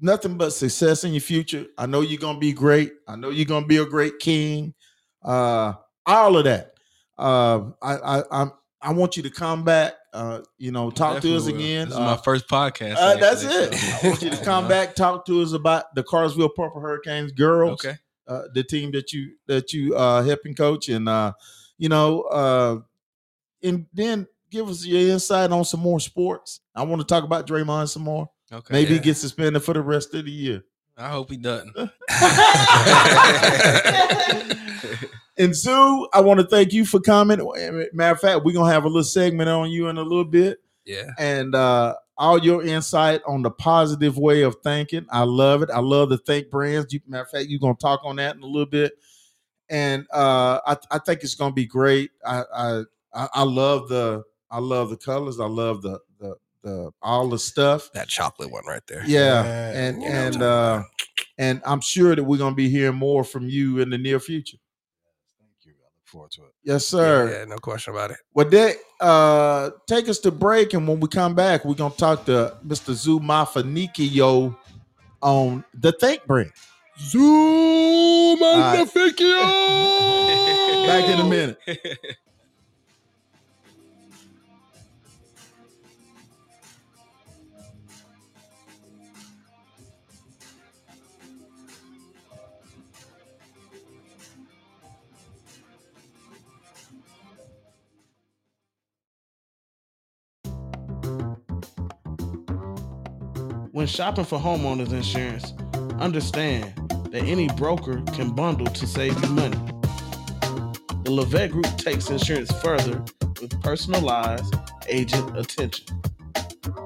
nothing 0.00 0.36
but 0.36 0.50
success 0.50 1.04
in 1.04 1.12
your 1.12 1.20
future. 1.20 1.66
I 1.78 1.86
know 1.86 2.00
you're 2.00 2.20
gonna 2.20 2.38
be 2.38 2.52
great. 2.52 2.92
I 3.06 3.16
know 3.16 3.30
you're 3.30 3.44
gonna 3.46 3.66
be 3.66 3.76
a 3.78 3.86
great 3.86 4.18
king. 4.18 4.74
Uh, 5.22 5.74
all 6.06 6.36
of 6.36 6.44
that. 6.44 6.74
Uh, 7.18 7.70
I 7.80 7.96
I 7.96 8.22
I'm, 8.32 8.52
I 8.80 8.92
want 8.92 9.16
you 9.16 9.22
to 9.24 9.30
come 9.30 9.64
back. 9.64 9.94
Uh, 10.12 10.40
you 10.58 10.72
know, 10.72 10.90
talk 10.90 11.22
to 11.22 11.36
us 11.36 11.46
will. 11.46 11.54
again. 11.54 11.88
This 11.88 11.94
is 11.94 12.00
Uh, 12.00 12.04
my 12.04 12.16
first 12.16 12.48
podcast. 12.48 12.96
uh, 12.98 13.16
that's 13.16 13.42
it. 13.44 13.74
so- 13.74 14.06
I 14.06 14.10
want 14.10 14.22
you 14.22 14.30
to 14.30 14.36
come 14.44 14.68
back, 14.68 14.94
talk 14.94 15.24
to 15.26 15.40
us 15.40 15.52
about 15.52 15.94
the 15.94 16.02
Cartersville 16.02 16.50
Purple 16.50 16.80
Hurricanes 16.80 17.32
girls, 17.32 17.72
Okay. 17.84 17.96
uh, 18.28 18.42
the 18.52 18.62
team 18.64 18.90
that 18.92 19.12
you 19.12 19.32
that 19.46 19.72
you 19.72 19.94
uh, 19.96 20.22
helping 20.22 20.54
coach, 20.54 20.88
and 20.88 21.08
uh, 21.08 21.32
you 21.78 21.88
know, 21.88 22.22
uh, 22.22 22.80
and 23.62 23.86
then 23.94 24.26
give 24.52 24.68
us 24.68 24.84
your 24.86 25.10
insight 25.12 25.50
on 25.50 25.64
some 25.64 25.80
more 25.80 25.98
sports. 25.98 26.60
I 26.74 26.82
want 26.84 27.00
to 27.00 27.06
talk 27.06 27.24
about 27.24 27.46
Draymond 27.46 27.88
some 27.88 28.02
more. 28.02 28.30
Okay. 28.52 28.72
Maybe 28.72 28.94
he 28.94 29.00
gets 29.00 29.20
suspended 29.20 29.62
for 29.64 29.74
the 29.74 29.80
rest 29.82 30.14
of 30.14 30.26
the 30.26 30.30
year. 30.30 30.62
I 30.96 31.08
hope 31.08 31.30
he 31.30 31.38
doesn't. 31.38 31.74
And 35.38 35.56
Sue, 35.56 36.08
I 36.12 36.20
want 36.20 36.40
to 36.40 36.46
thank 36.46 36.74
you 36.74 36.84
for 36.84 37.00
coming. 37.00 37.38
Matter 37.94 38.12
of 38.12 38.20
fact, 38.20 38.44
we're 38.44 38.52
gonna 38.52 38.70
have 38.70 38.84
a 38.84 38.88
little 38.88 39.02
segment 39.02 39.48
on 39.48 39.70
you 39.70 39.88
in 39.88 39.96
a 39.96 40.02
little 40.02 40.26
bit. 40.26 40.58
yeah. 40.84 41.08
and 41.18 41.54
uh, 41.54 41.94
all 42.18 42.38
your 42.38 42.62
insight 42.62 43.22
on 43.26 43.40
the 43.42 43.50
positive 43.50 44.18
way 44.18 44.42
of 44.42 44.56
thinking. 44.62 45.06
I 45.10 45.22
love 45.22 45.62
it. 45.62 45.70
I 45.70 45.80
love 45.80 46.10
the 46.10 46.18
think 46.18 46.50
brands. 46.50 46.92
You, 46.92 47.00
matter 47.06 47.24
of 47.24 47.30
fact, 47.30 47.46
you're 47.48 47.58
gonna 47.60 47.74
talk 47.74 48.02
on 48.04 48.16
that 48.16 48.36
in 48.36 48.42
a 48.42 48.46
little 48.46 48.66
bit, 48.66 48.92
and 49.70 50.06
uh, 50.12 50.60
I, 50.66 50.76
I 50.90 50.98
think 50.98 51.22
it's 51.22 51.34
gonna 51.34 51.54
be 51.54 51.66
great. 51.66 52.10
I 52.26 52.42
I 52.54 52.82
I 53.32 53.42
love 53.42 53.88
the 53.88 54.24
I 54.52 54.58
love 54.58 54.90
the 54.90 54.96
colors. 54.96 55.40
I 55.40 55.46
love 55.46 55.82
the 55.82 55.98
the 56.20 56.36
the 56.62 56.90
all 57.02 57.28
the 57.28 57.38
stuff. 57.38 57.90
That 57.94 58.08
chocolate 58.08 58.52
one 58.52 58.64
right 58.66 58.86
there. 58.86 59.02
Yeah, 59.06 59.42
Yeah, 59.44 59.70
and 59.72 60.02
you 60.02 60.08
I'm 60.08 60.14
and 60.14 60.42
uh, 60.42 60.82
and 61.38 61.62
I'm 61.64 61.80
sure 61.80 62.14
that 62.14 62.22
we're 62.22 62.38
gonna 62.38 62.54
be 62.54 62.68
hearing 62.68 62.96
more 62.96 63.24
from 63.24 63.48
you 63.48 63.80
in 63.80 63.90
the 63.90 63.98
near 63.98 64.20
future. 64.20 64.58
Thank 65.40 65.52
you. 65.64 65.72
I 65.72 65.84
look 65.84 66.06
forward 66.06 66.30
to 66.32 66.42
it. 66.42 66.52
Yes, 66.62 66.86
sir. 66.86 67.30
Yeah, 67.30 67.38
yeah, 67.38 67.44
no 67.46 67.56
question 67.56 67.94
about 67.94 68.10
it. 68.10 68.18
Well, 68.34 68.48
that 68.50 68.76
uh, 69.00 69.70
take 69.86 70.08
us 70.08 70.18
to 70.20 70.30
break, 70.30 70.74
and 70.74 70.86
when 70.86 71.00
we 71.00 71.08
come 71.08 71.34
back, 71.34 71.64
we're 71.64 71.74
gonna 71.74 71.94
talk 71.94 72.26
to 72.26 72.58
Mr. 72.64 72.92
Zuma 72.92 73.48
Fanikio 73.50 74.54
on 75.22 75.64
the 75.74 75.92
Think 75.92 76.26
Brand. 76.26 76.52
Zoom 76.98 78.38
right. 78.40 78.86
Back 80.86 81.08
in 81.08 81.20
a 81.20 81.24
minute. 81.24 81.58
When 103.72 103.86
shopping 103.86 104.26
for 104.26 104.38
homeowners 104.38 104.92
insurance, 104.92 105.54
understand 105.98 106.74
that 107.10 107.22
any 107.22 107.48
broker 107.56 108.02
can 108.12 108.34
bundle 108.34 108.66
to 108.66 108.86
save 108.86 109.18
you 109.22 109.30
money. 109.30 109.56
The 111.04 111.10
Levette 111.10 111.52
Group 111.52 111.78
takes 111.78 112.10
insurance 112.10 112.52
further 112.60 113.02
with 113.40 113.58
personalized 113.62 114.54
agent 114.88 115.38
attention. 115.38 115.86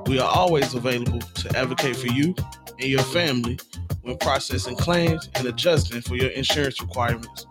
We 0.06 0.20
are 0.20 0.32
always 0.32 0.74
available 0.74 1.18
to 1.18 1.58
advocate 1.58 1.96
for 1.96 2.06
you 2.06 2.36
and 2.78 2.88
your 2.88 3.02
family 3.02 3.58
when 4.02 4.16
processing 4.18 4.76
claims 4.76 5.28
and 5.34 5.48
adjusting 5.48 6.02
for 6.02 6.14
your 6.14 6.30
insurance 6.30 6.80
requirements. 6.80 7.48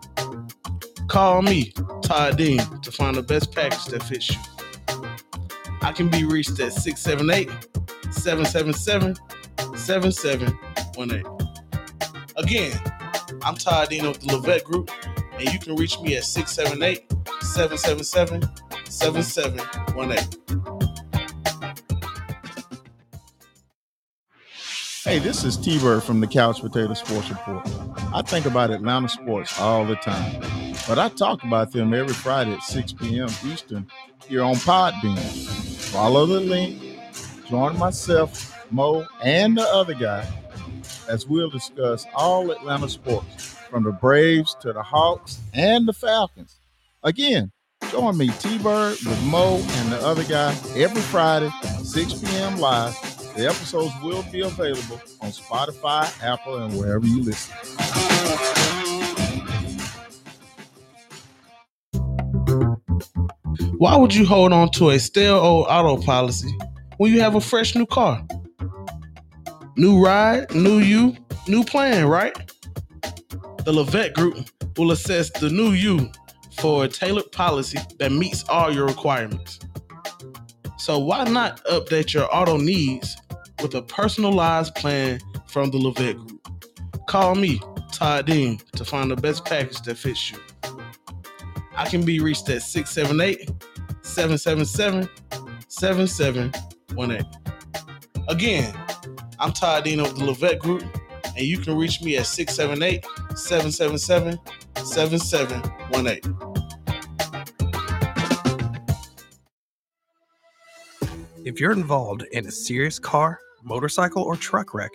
Call 1.08 1.42
me, 1.42 1.74
Todd 2.00 2.38
Dean, 2.38 2.60
to 2.80 2.90
find 2.90 3.14
the 3.14 3.22
best 3.22 3.54
package 3.54 3.84
that 3.86 4.02
fits 4.02 4.30
you. 4.30 4.40
I 5.82 5.92
can 5.92 6.08
be 6.08 6.24
reached 6.24 6.58
at 6.58 6.72
678 6.72 7.50
777 8.12 9.16
7718. 9.76 11.24
Again, 12.36 12.78
I'm 13.42 13.54
Todd 13.54 13.88
Dean 13.88 14.04
of 14.06 14.20
the 14.20 14.26
Levette 14.28 14.64
Group, 14.64 14.90
and 15.38 15.52
you 15.52 15.58
can 15.58 15.76
reach 15.76 16.00
me 16.00 16.16
at 16.16 16.24
678 16.24 17.04
777 17.42 18.42
7718. 18.84 20.46
Hey, 25.04 25.20
this 25.20 25.44
is 25.44 25.56
T 25.56 25.78
Bird 25.78 26.02
from 26.02 26.18
the 26.18 26.26
Couch 26.26 26.60
Potato 26.60 26.92
Sports 26.94 27.30
Report. 27.30 27.64
I 28.12 28.22
think 28.22 28.44
about 28.44 28.72
Atlanta 28.72 29.08
sports 29.08 29.60
all 29.60 29.84
the 29.86 29.94
time, 29.94 30.42
but 30.88 30.98
I 30.98 31.08
talk 31.10 31.44
about 31.44 31.70
them 31.70 31.94
every 31.94 32.12
Friday 32.12 32.52
at 32.54 32.62
6 32.64 32.94
p.m. 32.94 33.28
Eastern 33.44 33.86
here 34.26 34.42
on 34.42 34.56
Podbean. 34.56 35.16
Follow 35.92 36.26
the 36.26 36.40
link, 36.40 36.82
join 37.48 37.78
myself, 37.78 38.54
Mo, 38.70 39.06
and 39.22 39.56
the 39.56 39.62
other 39.62 39.94
guy 39.94 40.26
as 41.08 41.26
we'll 41.26 41.50
discuss 41.50 42.06
all 42.14 42.50
Atlanta 42.50 42.88
sports 42.88 43.54
from 43.70 43.84
the 43.84 43.92
Braves 43.92 44.56
to 44.60 44.72
the 44.72 44.82
Hawks 44.82 45.40
and 45.54 45.86
the 45.86 45.92
Falcons. 45.92 46.56
Again, 47.02 47.52
join 47.90 48.16
me, 48.16 48.28
T 48.28 48.58
Bird, 48.58 48.98
with 49.06 49.22
Mo 49.24 49.56
and 49.56 49.92
the 49.92 49.98
other 50.04 50.24
guy 50.24 50.56
every 50.74 51.02
Friday, 51.02 51.50
6 51.82 52.14
p.m. 52.14 52.58
live. 52.58 52.94
The 53.36 53.46
episodes 53.46 53.92
will 54.02 54.24
be 54.32 54.40
available 54.40 55.00
on 55.20 55.30
Spotify, 55.30 56.10
Apple, 56.22 56.62
and 56.62 56.76
wherever 56.76 57.06
you 57.06 57.22
listen. 57.22 57.54
Why 63.78 63.94
would 63.94 64.14
you 64.14 64.24
hold 64.24 64.54
on 64.54 64.70
to 64.70 64.90
a 64.90 64.98
stale 64.98 65.36
old 65.36 65.66
auto 65.68 66.02
policy 66.02 66.56
when 66.98 67.12
you 67.12 67.20
have 67.20 67.34
a 67.34 67.40
fresh 67.40 67.74
new 67.74 67.86
car? 67.86 68.24
New 69.76 70.04
ride, 70.04 70.54
new 70.54 70.78
you, 70.78 71.16
new 71.46 71.64
plan, 71.64 72.06
right? 72.06 72.34
The 73.64 73.72
Levette 73.72 74.14
Group 74.14 74.48
will 74.76 74.92
assess 74.92 75.30
the 75.30 75.50
new 75.50 75.72
you 75.72 76.10
for 76.58 76.84
a 76.84 76.88
tailored 76.88 77.30
policy 77.32 77.78
that 77.98 78.12
meets 78.12 78.44
all 78.48 78.72
your 78.72 78.86
requirements. 78.86 79.58
So 80.78 80.98
why 80.98 81.24
not 81.24 81.64
update 81.66 82.14
your 82.14 82.34
auto 82.34 82.56
needs 82.56 83.16
with 83.60 83.74
a 83.74 83.82
personalized 83.82 84.74
plan 84.74 85.20
from 85.46 85.70
the 85.70 85.78
Levette 85.78 86.16
Group? 86.16 87.06
Call 87.06 87.34
me, 87.34 87.60
Todd 87.92 88.26
Dean, 88.26 88.58
to 88.76 88.84
find 88.84 89.10
the 89.10 89.16
best 89.16 89.44
package 89.44 89.80
that 89.82 89.98
fits 89.98 90.30
you. 90.30 90.38
I 91.74 91.86
can 91.86 92.04
be 92.04 92.20
reached 92.20 92.48
at 92.48 92.62
678 92.62 93.50
777 94.02 96.52
7718. 96.90 98.26
Again, 98.28 98.74
I'm 99.38 99.52
Todd 99.52 99.84
Dean 99.84 100.00
of 100.00 100.18
the 100.18 100.24
Levette 100.24 100.58
Group, 100.58 100.82
and 101.24 101.44
you 101.46 101.58
can 101.58 101.76
reach 101.76 102.00
me 102.02 102.16
at 102.16 102.26
678 102.26 103.04
777 103.36 104.38
7718. 104.84 106.36
If 111.44 111.60
you're 111.60 111.72
involved 111.72 112.22
in 112.32 112.46
a 112.46 112.50
serious 112.50 112.98
car, 112.98 113.38
motorcycle, 113.62 114.22
or 114.22 114.36
truck 114.36 114.74
wreck, 114.74 114.92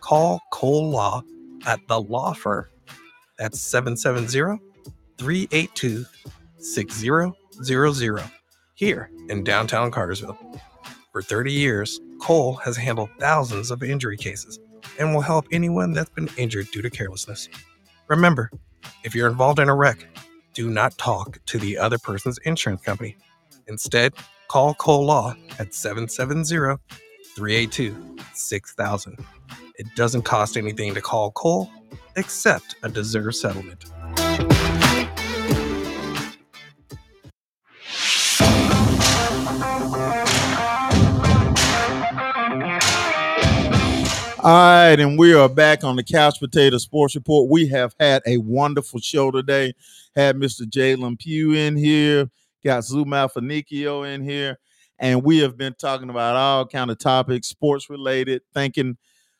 call 0.00 0.40
Cole 0.52 0.90
Law 0.90 1.22
at 1.64 1.80
the 1.88 2.00
law 2.00 2.32
firm. 2.34 2.66
That's 3.38 3.60
770 3.60 4.60
382 5.18 6.04
6000 6.58 8.22
here 8.74 9.10
in 9.28 9.44
downtown 9.44 9.90
Cartersville. 9.90 10.38
For 11.16 11.22
30 11.22 11.50
years, 11.50 11.98
Cole 12.20 12.56
has 12.56 12.76
handled 12.76 13.08
thousands 13.18 13.70
of 13.70 13.82
injury 13.82 14.18
cases 14.18 14.58
and 14.98 15.14
will 15.14 15.22
help 15.22 15.46
anyone 15.50 15.94
that's 15.94 16.10
been 16.10 16.28
injured 16.36 16.70
due 16.72 16.82
to 16.82 16.90
carelessness. 16.90 17.48
Remember, 18.08 18.50
if 19.02 19.14
you're 19.14 19.30
involved 19.30 19.58
in 19.58 19.70
a 19.70 19.74
wreck, 19.74 20.06
do 20.52 20.68
not 20.68 20.98
talk 20.98 21.38
to 21.46 21.58
the 21.58 21.78
other 21.78 21.96
person's 21.96 22.36
insurance 22.44 22.82
company. 22.82 23.16
Instead, 23.66 24.12
call 24.48 24.74
Cole 24.74 25.06
Law 25.06 25.34
at 25.58 25.72
770 25.72 26.76
382 27.34 28.16
6000. 28.34 29.16
It 29.78 29.86
doesn't 29.96 30.24
cost 30.24 30.58
anything 30.58 30.92
to 30.92 31.00
call 31.00 31.30
Cole 31.30 31.70
except 32.16 32.76
a 32.82 32.90
deserved 32.90 33.36
settlement. 33.36 33.86
All 44.46 44.52
right, 44.52 45.00
and 45.00 45.18
we 45.18 45.34
are 45.34 45.48
back 45.48 45.82
on 45.82 45.96
the 45.96 46.04
Couch 46.04 46.38
Potato 46.38 46.78
Sports 46.78 47.16
Report. 47.16 47.50
We 47.50 47.66
have 47.66 47.96
had 47.98 48.22
a 48.28 48.38
wonderful 48.38 49.00
show 49.00 49.32
today. 49.32 49.74
Had 50.14 50.36
Mr. 50.36 50.60
Jaylin 50.60 51.18
Pugh 51.18 51.54
in 51.54 51.74
here, 51.74 52.30
got 52.64 52.84
Zuma 52.84 53.28
Fanikio 53.28 54.08
in 54.08 54.22
here, 54.22 54.56
and 55.00 55.24
we 55.24 55.38
have 55.38 55.58
been 55.58 55.74
talking 55.74 56.10
about 56.10 56.36
all 56.36 56.64
kind 56.64 56.92
of 56.92 56.98
topics, 56.98 57.48
sports 57.48 57.90
related, 57.90 58.40
thinking, 58.54 58.96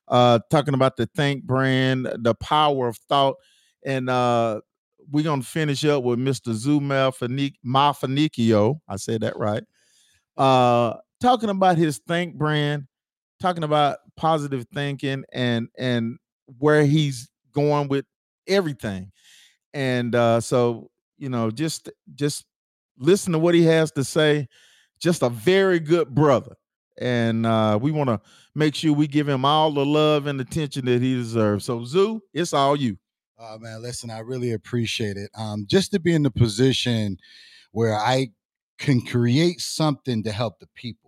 uh, 0.08 0.40
talking 0.50 0.74
about 0.74 0.96
the 0.96 1.06
Think 1.14 1.44
brand, 1.44 2.08
the 2.24 2.34
power 2.34 2.88
of 2.88 2.96
thought, 3.08 3.36
and 3.84 4.10
uh, 4.10 4.60
we're 5.08 5.22
gonna 5.22 5.40
finish 5.40 5.84
up 5.84 6.02
with 6.02 6.18
Mr. 6.18 6.52
Zuma 6.52 7.12
Fanikio. 7.12 8.80
I 8.88 8.96
said 8.96 9.20
that 9.20 9.36
right. 9.36 9.62
Uh, 10.36 10.94
talking 11.20 11.50
about 11.50 11.78
his 11.78 11.98
Think 12.08 12.34
brand 12.34 12.88
talking 13.40 13.64
about 13.64 13.98
positive 14.16 14.66
thinking 14.74 15.24
and 15.32 15.68
and 15.78 16.18
where 16.58 16.84
he's 16.84 17.28
going 17.52 17.88
with 17.88 18.04
everything. 18.46 19.10
And 19.74 20.14
uh 20.14 20.40
so 20.40 20.90
you 21.18 21.28
know 21.28 21.50
just 21.50 21.90
just 22.14 22.44
listen 22.98 23.32
to 23.32 23.38
what 23.38 23.54
he 23.54 23.64
has 23.64 23.92
to 23.92 24.04
say. 24.04 24.48
Just 25.00 25.22
a 25.22 25.28
very 25.28 25.80
good 25.80 26.14
brother. 26.14 26.56
And 26.98 27.46
uh 27.46 27.78
we 27.80 27.90
want 27.90 28.08
to 28.08 28.20
make 28.54 28.74
sure 28.74 28.92
we 28.92 29.06
give 29.06 29.28
him 29.28 29.44
all 29.44 29.70
the 29.72 29.84
love 29.84 30.26
and 30.26 30.40
attention 30.40 30.86
that 30.86 31.02
he 31.02 31.14
deserves. 31.14 31.64
So 31.64 31.84
zoo 31.84 32.20
it's 32.32 32.52
all 32.54 32.76
you. 32.76 32.98
Oh 33.38 33.58
man, 33.58 33.82
listen, 33.82 34.10
I 34.10 34.20
really 34.20 34.52
appreciate 34.52 35.18
it. 35.18 35.30
Um, 35.34 35.66
just 35.68 35.92
to 35.92 36.00
be 36.00 36.14
in 36.14 36.22
the 36.22 36.30
position 36.30 37.18
where 37.72 37.94
I 37.94 38.28
can 38.78 39.04
create 39.04 39.60
something 39.60 40.22
to 40.22 40.32
help 40.32 40.58
the 40.58 40.68
people 40.74 41.05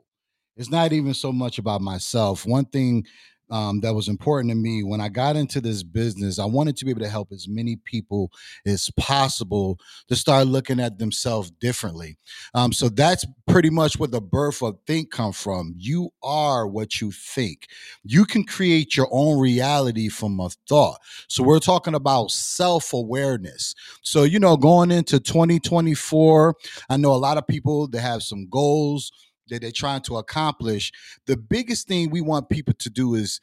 it's 0.59 0.71
not 0.71 0.93
even 0.93 1.15
so 1.15 1.33
much 1.33 1.59
about 1.59 1.81
myself. 1.81 2.45
One 2.45 2.67
thing 2.67 3.07
um, 3.51 3.81
that 3.81 3.95
was 3.95 4.09
important 4.09 4.51
to 4.51 4.57
me 4.57 4.83
when 4.83 5.01
I 5.01 5.09
got 5.09 5.37
into 5.37 5.61
this 5.61 5.83
business, 5.83 6.39
I 6.39 6.45
wanted 6.45 6.77
to 6.77 6.85
be 6.85 6.91
able 6.91 7.01
to 7.01 7.09
help 7.09 7.33
as 7.33 7.49
many 7.49 7.77
people 7.77 8.31
as 8.67 8.91
possible 8.99 9.79
to 10.09 10.17
start 10.17 10.47
looking 10.47 10.81
at 10.81 10.99
themselves 10.99 11.51
differently. 11.51 12.19
Um, 12.55 12.73
so 12.73 12.89
that's 12.89 13.25
pretty 13.47 13.71
much 13.71 13.99
where 13.99 14.09
the 14.09 14.21
birth 14.21 14.63
of 14.63 14.79
think 14.87 15.11
come 15.11 15.33
from. 15.33 15.75
You 15.79 16.11
are 16.23 16.67
what 16.67 17.01
you 17.01 17.11
think. 17.11 17.67
You 18.05 18.25
can 18.25 18.45
create 18.45 18.97
your 18.97 19.09
own 19.11 19.41
reality 19.41 20.09
from 20.09 20.39
a 20.41 20.51
thought. 20.69 20.99
So 21.29 21.43
we're 21.43 21.59
talking 21.59 21.95
about 21.95 22.31
self 22.31 22.93
awareness. 22.93 23.75
So 24.03 24.25
you 24.25 24.39
know, 24.39 24.57
going 24.57 24.91
into 24.91 25.21
2024, 25.21 26.55
I 26.91 26.97
know 26.97 27.13
a 27.13 27.17
lot 27.17 27.39
of 27.39 27.47
people 27.47 27.89
that 27.89 28.01
have 28.01 28.23
some 28.23 28.47
goals 28.51 29.11
that 29.49 29.63
they're 29.63 29.71
trying 29.71 30.03
to 30.03 30.17
accomplish, 30.17 30.93
the 31.27 31.37
biggest 31.37 31.89
thing 31.89 32.11
we 32.11 32.21
want 32.21 32.49
people 32.49 32.75
to 32.75 32.91
do 32.91 33.15
is 33.15 33.41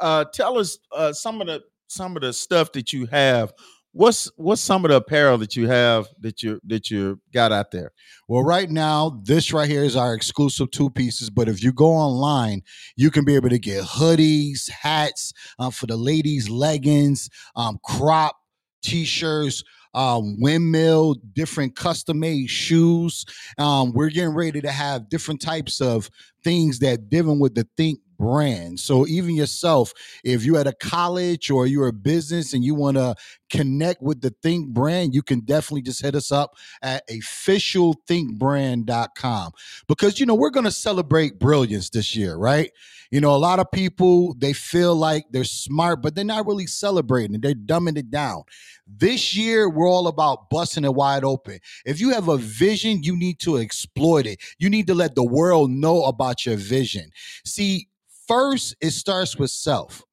Uh, 0.00 0.24
tell 0.24 0.58
us 0.58 0.78
uh, 0.92 1.12
some 1.12 1.40
of 1.40 1.46
the 1.46 1.62
some 1.90 2.16
of 2.16 2.22
the 2.22 2.32
stuff 2.32 2.72
that 2.72 2.92
you 2.92 3.06
have 3.06 3.52
what's 3.92 4.30
what's 4.36 4.60
some 4.60 4.84
of 4.84 4.90
the 4.90 4.96
apparel 4.96 5.36
that 5.36 5.56
you 5.56 5.66
have 5.66 6.06
that 6.20 6.42
you 6.42 6.60
that 6.64 6.90
you 6.90 7.20
got 7.34 7.50
out 7.50 7.72
there 7.72 7.90
well 8.28 8.44
right 8.44 8.70
now 8.70 9.20
this 9.24 9.52
right 9.52 9.68
here 9.68 9.82
is 9.82 9.96
our 9.96 10.14
exclusive 10.14 10.70
two 10.70 10.88
pieces 10.88 11.28
but 11.28 11.48
if 11.48 11.62
you 11.62 11.72
go 11.72 11.88
online 11.88 12.62
you 12.96 13.10
can 13.10 13.24
be 13.24 13.34
able 13.34 13.48
to 13.48 13.58
get 13.58 13.82
hoodies 13.82 14.70
hats 14.70 15.32
uh, 15.58 15.70
for 15.70 15.86
the 15.86 15.96
ladies 15.96 16.48
leggings 16.48 17.28
um, 17.56 17.78
crop 17.82 18.36
t-shirts 18.82 19.64
um, 19.92 20.40
windmill, 20.40 21.16
different 21.32 21.74
custom 21.74 22.20
made 22.20 22.48
shoes. 22.48 23.24
Um, 23.58 23.92
we're 23.92 24.10
getting 24.10 24.34
ready 24.34 24.60
to 24.60 24.70
have 24.70 25.08
different 25.08 25.40
types 25.40 25.80
of 25.80 26.08
things 26.44 26.78
that 26.78 27.10
dealing 27.10 27.40
with 27.40 27.56
the 27.56 27.66
think 27.76 27.98
brand. 28.20 28.78
So 28.78 29.06
even 29.06 29.34
yourself, 29.34 29.94
if 30.22 30.44
you're 30.44 30.60
at 30.60 30.66
a 30.66 30.74
college 30.74 31.50
or 31.50 31.66
you're 31.66 31.88
a 31.88 31.92
business 31.92 32.52
and 32.52 32.62
you 32.62 32.74
want 32.74 32.98
to 32.98 33.14
connect 33.48 34.02
with 34.02 34.20
the 34.20 34.34
Think 34.42 34.68
brand, 34.68 35.14
you 35.14 35.22
can 35.22 35.40
definitely 35.40 35.80
just 35.82 36.02
hit 36.02 36.14
us 36.14 36.30
up 36.30 36.54
at 36.82 37.08
officialthinkbrand.com 37.08 39.52
because 39.88 40.20
you 40.20 40.26
know 40.26 40.34
we're 40.34 40.50
going 40.50 40.64
to 40.64 40.70
celebrate 40.70 41.38
brilliance 41.38 41.88
this 41.90 42.14
year, 42.14 42.36
right? 42.36 42.70
You 43.10 43.20
know, 43.20 43.34
a 43.34 43.38
lot 43.38 43.58
of 43.58 43.70
people 43.72 44.34
they 44.34 44.52
feel 44.52 44.94
like 44.94 45.24
they're 45.30 45.44
smart, 45.44 46.02
but 46.02 46.14
they're 46.14 46.24
not 46.24 46.46
really 46.46 46.66
celebrating. 46.66 47.40
They're 47.40 47.54
dumbing 47.54 47.98
it 47.98 48.10
down. 48.10 48.42
This 48.86 49.36
year, 49.36 49.68
we're 49.68 49.88
all 49.88 50.06
about 50.08 50.50
busting 50.50 50.84
it 50.84 50.94
wide 50.94 51.24
open. 51.24 51.58
If 51.84 52.00
you 52.00 52.10
have 52.10 52.28
a 52.28 52.36
vision, 52.36 53.02
you 53.02 53.16
need 53.16 53.40
to 53.40 53.58
exploit 53.58 54.26
it. 54.26 54.40
You 54.58 54.70
need 54.70 54.86
to 54.88 54.94
let 54.94 55.16
the 55.16 55.24
world 55.24 55.70
know 55.70 56.04
about 56.04 56.46
your 56.46 56.56
vision. 56.56 57.10
See, 57.44 57.88
first 58.30 58.76
it 58.80 58.90
starts 58.90 59.36
with 59.36 59.50
self 59.50 60.04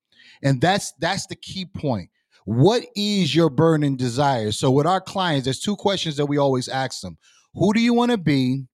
and 0.44 0.60
that's 0.60 0.94
that's 1.00 1.28
the 1.28 1.36
key 1.36 1.66
point 1.66 2.10
what 2.46 2.84
is 2.96 3.36
your 3.36 3.50
burning 3.50 3.96
desire 3.96 4.52
so 4.52 4.72
with 4.72 4.88
our 4.88 5.02
clients 5.02 5.46
there's 5.46 5.60
two 5.60 5.76
questions 5.76 6.18
that 6.18 6.26
we 6.26 6.38
always 6.38 6.68
ask 6.68 7.02
them 7.02 7.18
who 7.54 7.74
do 7.74 7.80
you 7.80 7.94
want 7.94 8.12
to 8.12 8.18
be 8.18 8.66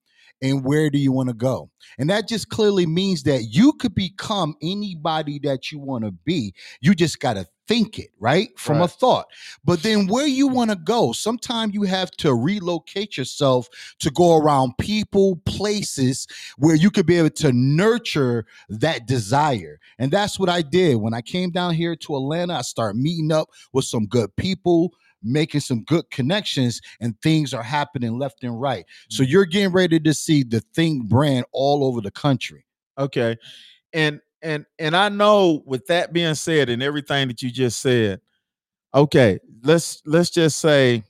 and 0.43 0.65
where 0.65 0.89
do 0.89 0.99
you 0.99 1.11
want 1.11 1.29
to 1.29 1.33
go? 1.33 1.71
And 1.97 2.09
that 2.09 2.27
just 2.27 2.49
clearly 2.49 2.85
means 2.85 3.23
that 3.23 3.43
you 3.49 3.71
could 3.73 3.95
become 3.95 4.55
anybody 4.61 5.39
that 5.43 5.71
you 5.71 5.79
want 5.79 6.03
to 6.03 6.11
be. 6.11 6.53
You 6.81 6.93
just 6.93 7.19
got 7.21 7.35
to 7.35 7.47
think 7.67 7.99
it, 7.99 8.09
right? 8.19 8.49
From 8.57 8.79
right. 8.79 8.85
a 8.85 8.87
thought. 8.87 9.25
But 9.63 9.83
then 9.83 10.07
where 10.07 10.27
you 10.27 10.47
want 10.47 10.71
to 10.71 10.75
go, 10.75 11.11
sometimes 11.11 11.73
you 11.73 11.83
have 11.83 12.11
to 12.11 12.33
relocate 12.33 13.17
yourself 13.17 13.67
to 13.99 14.11
go 14.11 14.37
around 14.37 14.73
people, 14.79 15.37
places 15.45 16.27
where 16.57 16.75
you 16.75 16.91
could 16.91 17.05
be 17.05 17.17
able 17.17 17.29
to 17.31 17.51
nurture 17.53 18.45
that 18.69 19.07
desire. 19.07 19.79
And 19.99 20.11
that's 20.11 20.39
what 20.39 20.49
I 20.49 20.61
did. 20.61 20.95
When 20.95 21.13
I 21.13 21.21
came 21.21 21.51
down 21.51 21.73
here 21.73 21.95
to 21.95 22.15
Atlanta, 22.15 22.55
I 22.55 22.61
started 22.61 22.99
meeting 22.99 23.31
up 23.31 23.49
with 23.71 23.85
some 23.85 24.05
good 24.05 24.35
people, 24.35 24.93
making 25.23 25.61
some 25.61 25.83
good 25.83 26.09
connections 26.11 26.81
and 26.99 27.19
things 27.21 27.53
are 27.53 27.63
happening 27.63 28.19
left 28.19 28.43
and 28.43 28.59
right. 28.59 28.85
So 29.09 29.23
mm-hmm. 29.23 29.31
you're 29.31 29.45
getting 29.45 29.71
ready 29.71 29.99
to 29.99 30.13
see 30.13 30.43
the 30.43 30.61
Think 30.73 31.05
brand 31.05 31.45
all 31.51 31.85
over 31.85 32.01
the 32.01 32.11
country. 32.11 32.65
Okay. 32.97 33.37
And 33.93 34.19
and 34.43 34.65
and 34.77 34.95
I 34.95 35.09
know 35.09 35.63
with 35.65 35.87
that 35.87 36.13
being 36.13 36.35
said 36.35 36.69
and 36.69 36.83
everything 36.83 37.27
that 37.29 37.41
you 37.41 37.49
just 37.49 37.81
said, 37.81 38.21
okay, 38.93 39.39
let's 39.63 40.01
let's 40.05 40.29
just 40.29 40.59
say 40.59 41.03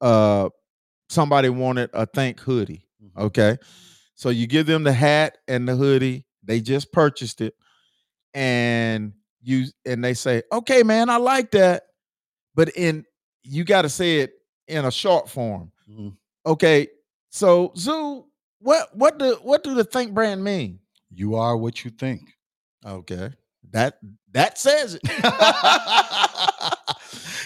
uh 0.00 0.48
somebody 1.08 1.48
wanted 1.48 1.90
a 1.94 2.06
Think 2.06 2.38
hoodie. 2.40 2.86
Mm-hmm. 3.02 3.20
Okay. 3.20 3.56
So 4.14 4.28
you 4.28 4.46
give 4.46 4.66
them 4.66 4.84
the 4.84 4.92
hat 4.92 5.38
and 5.48 5.68
the 5.68 5.74
hoodie, 5.74 6.26
they 6.44 6.60
just 6.60 6.92
purchased 6.92 7.40
it 7.40 7.54
and 8.34 9.12
you 9.40 9.66
and 9.86 10.04
they 10.04 10.14
say, 10.14 10.42
"Okay, 10.52 10.82
man, 10.82 11.08
I 11.08 11.16
like 11.16 11.52
that." 11.52 11.84
but 12.58 12.70
in 12.70 13.04
you 13.44 13.62
got 13.62 13.82
to 13.82 13.88
say 13.88 14.18
it 14.18 14.32
in 14.66 14.84
a 14.84 14.90
short 14.90 15.28
form. 15.28 15.70
Mm-hmm. 15.88 16.08
Okay, 16.44 16.88
so 17.30 17.72
Zoo, 17.76 18.24
what 18.58 18.88
what 18.96 19.16
do 19.20 19.38
what 19.42 19.62
do 19.62 19.76
the 19.76 19.84
think 19.84 20.12
brand 20.12 20.42
mean? 20.42 20.80
You 21.10 21.36
are 21.36 21.56
what 21.56 21.84
you 21.84 21.90
think. 21.90 22.36
Okay, 22.86 23.30
that 23.70 23.98
that 24.32 24.58
says 24.58 24.94
it. 24.94 25.02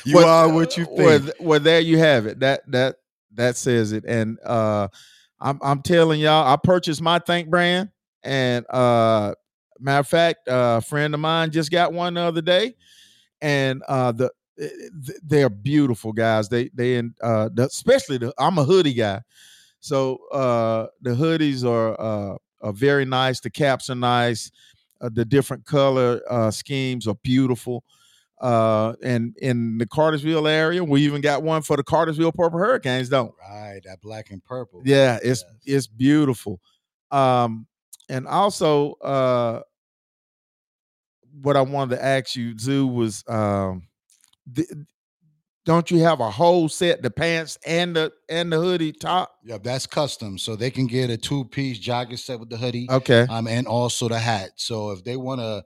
you 0.05 0.17
well, 0.17 0.29
are 0.29 0.53
what 0.53 0.77
you 0.77 0.85
think. 0.85 0.99
Well, 0.99 1.21
well, 1.41 1.61
there 1.61 1.81
you 1.81 1.99
have 1.99 2.27
it. 2.27 2.41
That 2.41 2.71
that 2.71 2.97
that 3.35 3.57
says 3.57 3.93
it. 3.93 4.05
And 4.05 4.39
uh, 4.45 4.89
I'm 5.41 5.59
I'm 5.63 5.83
telling 5.83 6.21
y'all, 6.21 6.47
I 6.47 6.57
purchased 6.57 7.03
my 7.03 7.19
think 7.19 7.49
brand, 7.49 7.91
And 8.23 8.65
uh, 8.71 9.35
matter 9.79 10.01
of 10.01 10.09
fact, 10.09 10.49
uh, 10.49 10.79
a 10.79 10.81
friend 10.81 11.15
of 11.15 11.21
mine 11.21 11.51
just 11.51 11.71
got 11.71 11.93
one 11.93 12.15
the 12.15 12.23
other 12.23 12.43
day, 12.43 12.75
and 13.41 13.83
uh, 13.89 14.13
the 14.13 14.31
eh, 14.59 14.69
they're 15.23 15.51
beautiful 15.51 16.13
guys. 16.13 16.49
They 16.49 16.71
they 16.75 16.97
in 16.97 17.15
uh, 17.23 17.51
the, 17.53 17.65
especially 17.65 18.19
the 18.19 18.35
I'm 18.39 18.59
a 18.59 18.65
hoodie 18.65 18.95
guy, 18.95 19.21
so 19.81 20.19
uh, 20.33 20.87
the 21.01 21.11
hoodies 21.11 21.65
are 21.65 22.01
uh, 22.01 22.37
are 22.63 22.73
very 22.73 23.05
nice. 23.05 23.41
The 23.41 23.51
caps 23.51 23.91
are 23.91 23.95
nice. 23.95 24.51
Uh, 25.01 25.11
the 25.13 25.25
different 25.25 25.65
color 25.67 26.21
uh, 26.31 26.51
schemes 26.51 27.07
are 27.09 27.17
beautiful. 27.23 27.85
Uh, 28.41 28.95
and 29.05 29.37
in 29.39 29.79
the 29.79 29.87
Cartersville 29.87 30.49
area, 30.49 30.83
we 30.83 31.03
even 31.03 31.21
got 31.21 31.43
one 31.45 31.63
for 31.63 31.77
the 31.77 31.85
Cartersville 31.85 32.33
Purple 32.33 32.59
Hurricanes, 32.59 33.09
don't? 33.09 33.33
Right, 33.41 33.81
that 33.85 34.01
black 34.01 34.31
and 34.31 34.43
purple. 34.45 34.83
Yeah, 34.85 35.19
it's 35.23 35.45
Yes. 35.65 35.77
it's 35.77 35.87
beautiful. 35.87 36.61
Um, 37.13 37.67
and 38.09 38.27
also, 38.27 38.95
uh, 38.95 39.61
what 41.41 41.57
I 41.57 41.61
wanted 41.63 41.97
to 41.97 42.05
ask 42.05 42.37
you, 42.37 42.59
Zoo, 42.59 42.87
was 42.87 43.25
um, 43.29 43.83
th- 44.55 44.69
don't 45.65 45.91
you 45.91 46.01
have 46.01 46.21
a 46.21 46.31
whole 46.31 46.69
set, 46.69 47.03
the 47.03 47.11
pants 47.11 47.59
and 47.67 47.95
the 47.97 48.13
and 48.29 48.53
the 48.53 48.59
hoodie 48.61 48.93
top? 48.93 49.31
Yeah, 49.45 49.59
that's 49.63 49.87
custom. 49.87 50.39
So 50.39 50.57
they 50.57 50.71
can 50.71 50.87
get 50.87 51.11
a 51.11 51.17
two 51.17 51.45
piece 51.47 51.79
jogging 51.79 52.17
set 52.17 52.41
with 52.41 52.51
the 52.51 52.57
hoodie, 52.57 52.89
Okay, 52.91 53.27
um, 53.29 53.47
and 53.47 53.67
also 53.67 54.09
the 54.09 54.19
hat. 54.19 54.51
So 54.57 54.91
if 54.91 55.05
they 55.05 55.17
want 55.17 55.41
to 55.41 55.65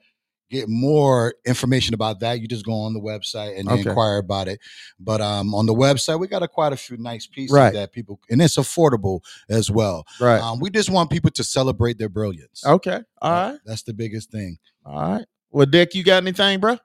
get 0.48 0.68
more 0.68 1.34
information 1.44 1.92
about 1.92 2.20
that, 2.20 2.40
you 2.40 2.46
just 2.46 2.64
go 2.64 2.72
on 2.72 2.94
the 2.94 3.00
website 3.00 3.58
and 3.58 3.68
Okay. 3.68 3.88
inquire 3.88 4.18
about 4.18 4.46
it. 4.46 4.60
But 5.00 5.20
um, 5.20 5.52
on 5.56 5.66
the 5.66 5.74
website, 5.74 6.20
we 6.20 6.28
got 6.28 6.42
a, 6.44 6.46
quite 6.46 6.72
a 6.72 6.76
few 6.76 6.96
nice 6.98 7.26
pieces 7.26 7.52
Right. 7.52 7.72
that 7.72 7.90
people, 7.90 8.20
and 8.30 8.40
it's 8.40 8.56
affordable 8.56 9.22
as 9.48 9.72
well. 9.72 10.06
right. 10.20 10.40
Um, 10.40 10.60
we 10.60 10.70
just 10.70 10.88
want 10.88 11.10
people 11.10 11.30
to 11.32 11.42
celebrate 11.42 11.98
their 11.98 12.08
brilliance. 12.08 12.64
okay, 12.64 13.00
all 13.20 13.30
That- 13.32 13.50
right, 13.52 13.60
that's 13.64 13.82
the 13.82 13.92
biggest 13.94 14.30
thing. 14.30 14.58
all 14.84 15.14
right. 15.14 15.26
Well, 15.50 15.66
Dick, 15.66 15.94
you 15.96 16.04
got 16.04 16.22
anything, 16.22 16.60
bro? 16.60 16.78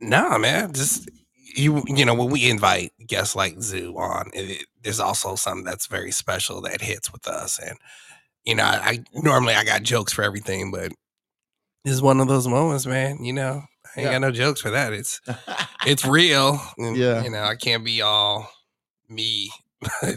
Nah, 0.00 0.36
man. 0.38 0.72
Just 0.74 1.08
you. 1.56 1.82
You 1.86 2.04
know, 2.04 2.14
when 2.14 2.30
we 2.30 2.48
invite 2.50 2.92
guests 3.06 3.34
like 3.36 3.60
Zoo 3.60 3.94
on, 3.98 4.30
it, 4.34 4.50
it- 4.50 4.66
there's 4.82 5.00
also 5.00 5.34
something 5.34 5.64
that's 5.64 5.86
very 5.88 6.12
special 6.12 6.60
that 6.60 6.80
hits 6.80 7.12
with 7.12 7.26
us. 7.26 7.58
And 7.58 7.76
you 8.44 8.54
know, 8.54 8.62
I, 8.64 8.76
I 8.90 9.04
normally 9.14 9.54
I 9.54 9.64
got 9.64 9.82
jokes 9.82 10.12
for 10.12 10.22
everything, 10.22 10.70
but 10.70 10.92
this 11.84 11.92
is 11.94 12.02
one 12.02 12.20
of 12.20 12.28
those 12.28 12.46
moments, 12.46 12.86
man. 12.86 13.24
You 13.24 13.32
know, 13.32 13.62
I 13.96 14.00
ain't 14.00 14.06
Yeah. 14.06 14.12
got 14.12 14.20
no 14.20 14.30
jokes 14.30 14.60
for 14.60 14.70
that. 14.70 14.92
It's 14.92 15.20
it's 15.86 16.04
real. 16.04 16.60
and, 16.78 16.96
Yeah. 16.96 17.24
You 17.24 17.30
know, 17.30 17.42
I 17.42 17.56
can't 17.56 17.84
be 17.84 18.00
all 18.02 18.48
me. 19.08 19.50
But 19.80 20.16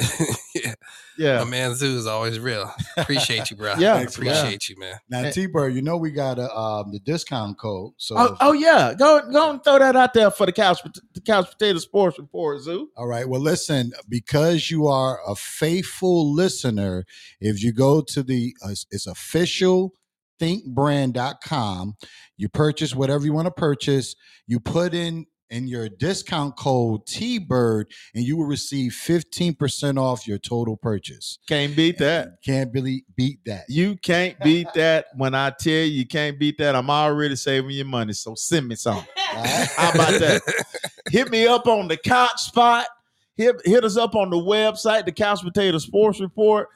yeah, 0.54 0.74
yeah. 1.18 1.38
my 1.38 1.44
man 1.44 1.74
Zoo 1.74 1.96
is 1.98 2.06
always 2.06 2.38
real. 2.40 2.72
Appreciate 2.96 3.50
you, 3.50 3.56
bro. 3.56 3.74
Yeah, 3.78 3.96
Thanks, 3.98 4.16
bro. 4.16 4.28
appreciate 4.28 4.68
you, 4.68 4.76
man. 4.78 4.96
Now. 5.10 5.30
T 5.30 5.46
Bird, 5.46 5.74
you 5.74 5.82
know 5.82 5.96
we 5.96 6.10
got 6.10 6.38
a, 6.38 6.50
um, 6.56 6.90
the 6.92 7.00
discount 7.00 7.58
code. 7.58 7.92
So, 7.98 8.14
Oh, 8.18 8.36
oh 8.40 8.52
yeah, 8.52 8.94
go 8.98 9.20
go 9.30 9.50
and 9.50 9.62
throw 9.62 9.78
that 9.78 9.94
out 9.94 10.14
there 10.14 10.30
for 10.30 10.46
the 10.46 10.52
couch 10.52 10.78
the 11.12 11.20
couch 11.20 11.50
potato 11.50 11.78
sports 11.78 12.18
report, 12.18 12.62
Zoo. 12.62 12.88
All 12.96 13.06
right. 13.06 13.28
Well, 13.28 13.40
listen, 13.42 13.92
because 14.08 14.70
you 14.70 14.86
are 14.86 15.18
a 15.28 15.34
faithful 15.34 16.32
listener, 16.32 17.04
if 17.40 17.62
you 17.62 17.72
go 17.72 18.00
to 18.00 18.22
the 18.22 18.54
uh, 18.64 18.68
it's- 18.70 18.86
it's 18.90 19.06
official 19.06 19.92
thinkbrand.com, 20.40 21.94
you 22.36 22.48
purchase 22.48 22.94
whatever 22.94 23.24
you 23.24 23.32
want 23.32 23.46
to 23.46 23.52
purchase, 23.52 24.16
you 24.46 24.60
put 24.60 24.94
in 24.94 25.26
in 25.50 25.68
your 25.68 25.88
discount 25.88 26.56
code 26.56 27.06
T-Bird 27.06 27.90
and 28.14 28.24
you 28.24 28.36
will 28.36 28.46
receive 28.46 28.92
15% 28.92 29.98
off 29.98 30.26
your 30.26 30.38
total 30.38 30.76
purchase. 30.76 31.38
Can't 31.48 31.76
beat 31.76 31.98
that. 31.98 32.42
Can't 32.44 32.72
really 32.72 33.04
beat 33.16 33.44
that. 33.46 33.64
You 33.68 33.96
can't 33.96 34.38
beat 34.40 34.68
that. 34.74 35.06
When 35.16 35.34
I 35.34 35.50
tell 35.50 35.72
you 35.72 35.84
you 35.84 36.06
can't 36.06 36.38
beat 36.38 36.58
that, 36.58 36.74
I'm 36.74 36.90
already 36.90 37.36
saving 37.36 37.70
you 37.70 37.84
money. 37.84 38.12
So 38.12 38.34
send 38.34 38.68
me 38.68 38.74
some. 38.74 39.04
How 39.16 39.90
about 39.90 40.18
that? 40.20 40.42
hit 41.10 41.30
me 41.30 41.46
up 41.46 41.66
on 41.66 41.88
the 41.88 41.96
couch 41.96 42.40
spot. 42.40 42.86
Hit 43.36 43.56
hit 43.64 43.84
us 43.84 43.96
up 43.96 44.14
on 44.14 44.30
the 44.30 44.36
website, 44.36 45.06
the 45.06 45.12
Couch 45.12 45.42
Potato 45.42 45.78
Sports 45.78 46.20
Report. 46.20 46.68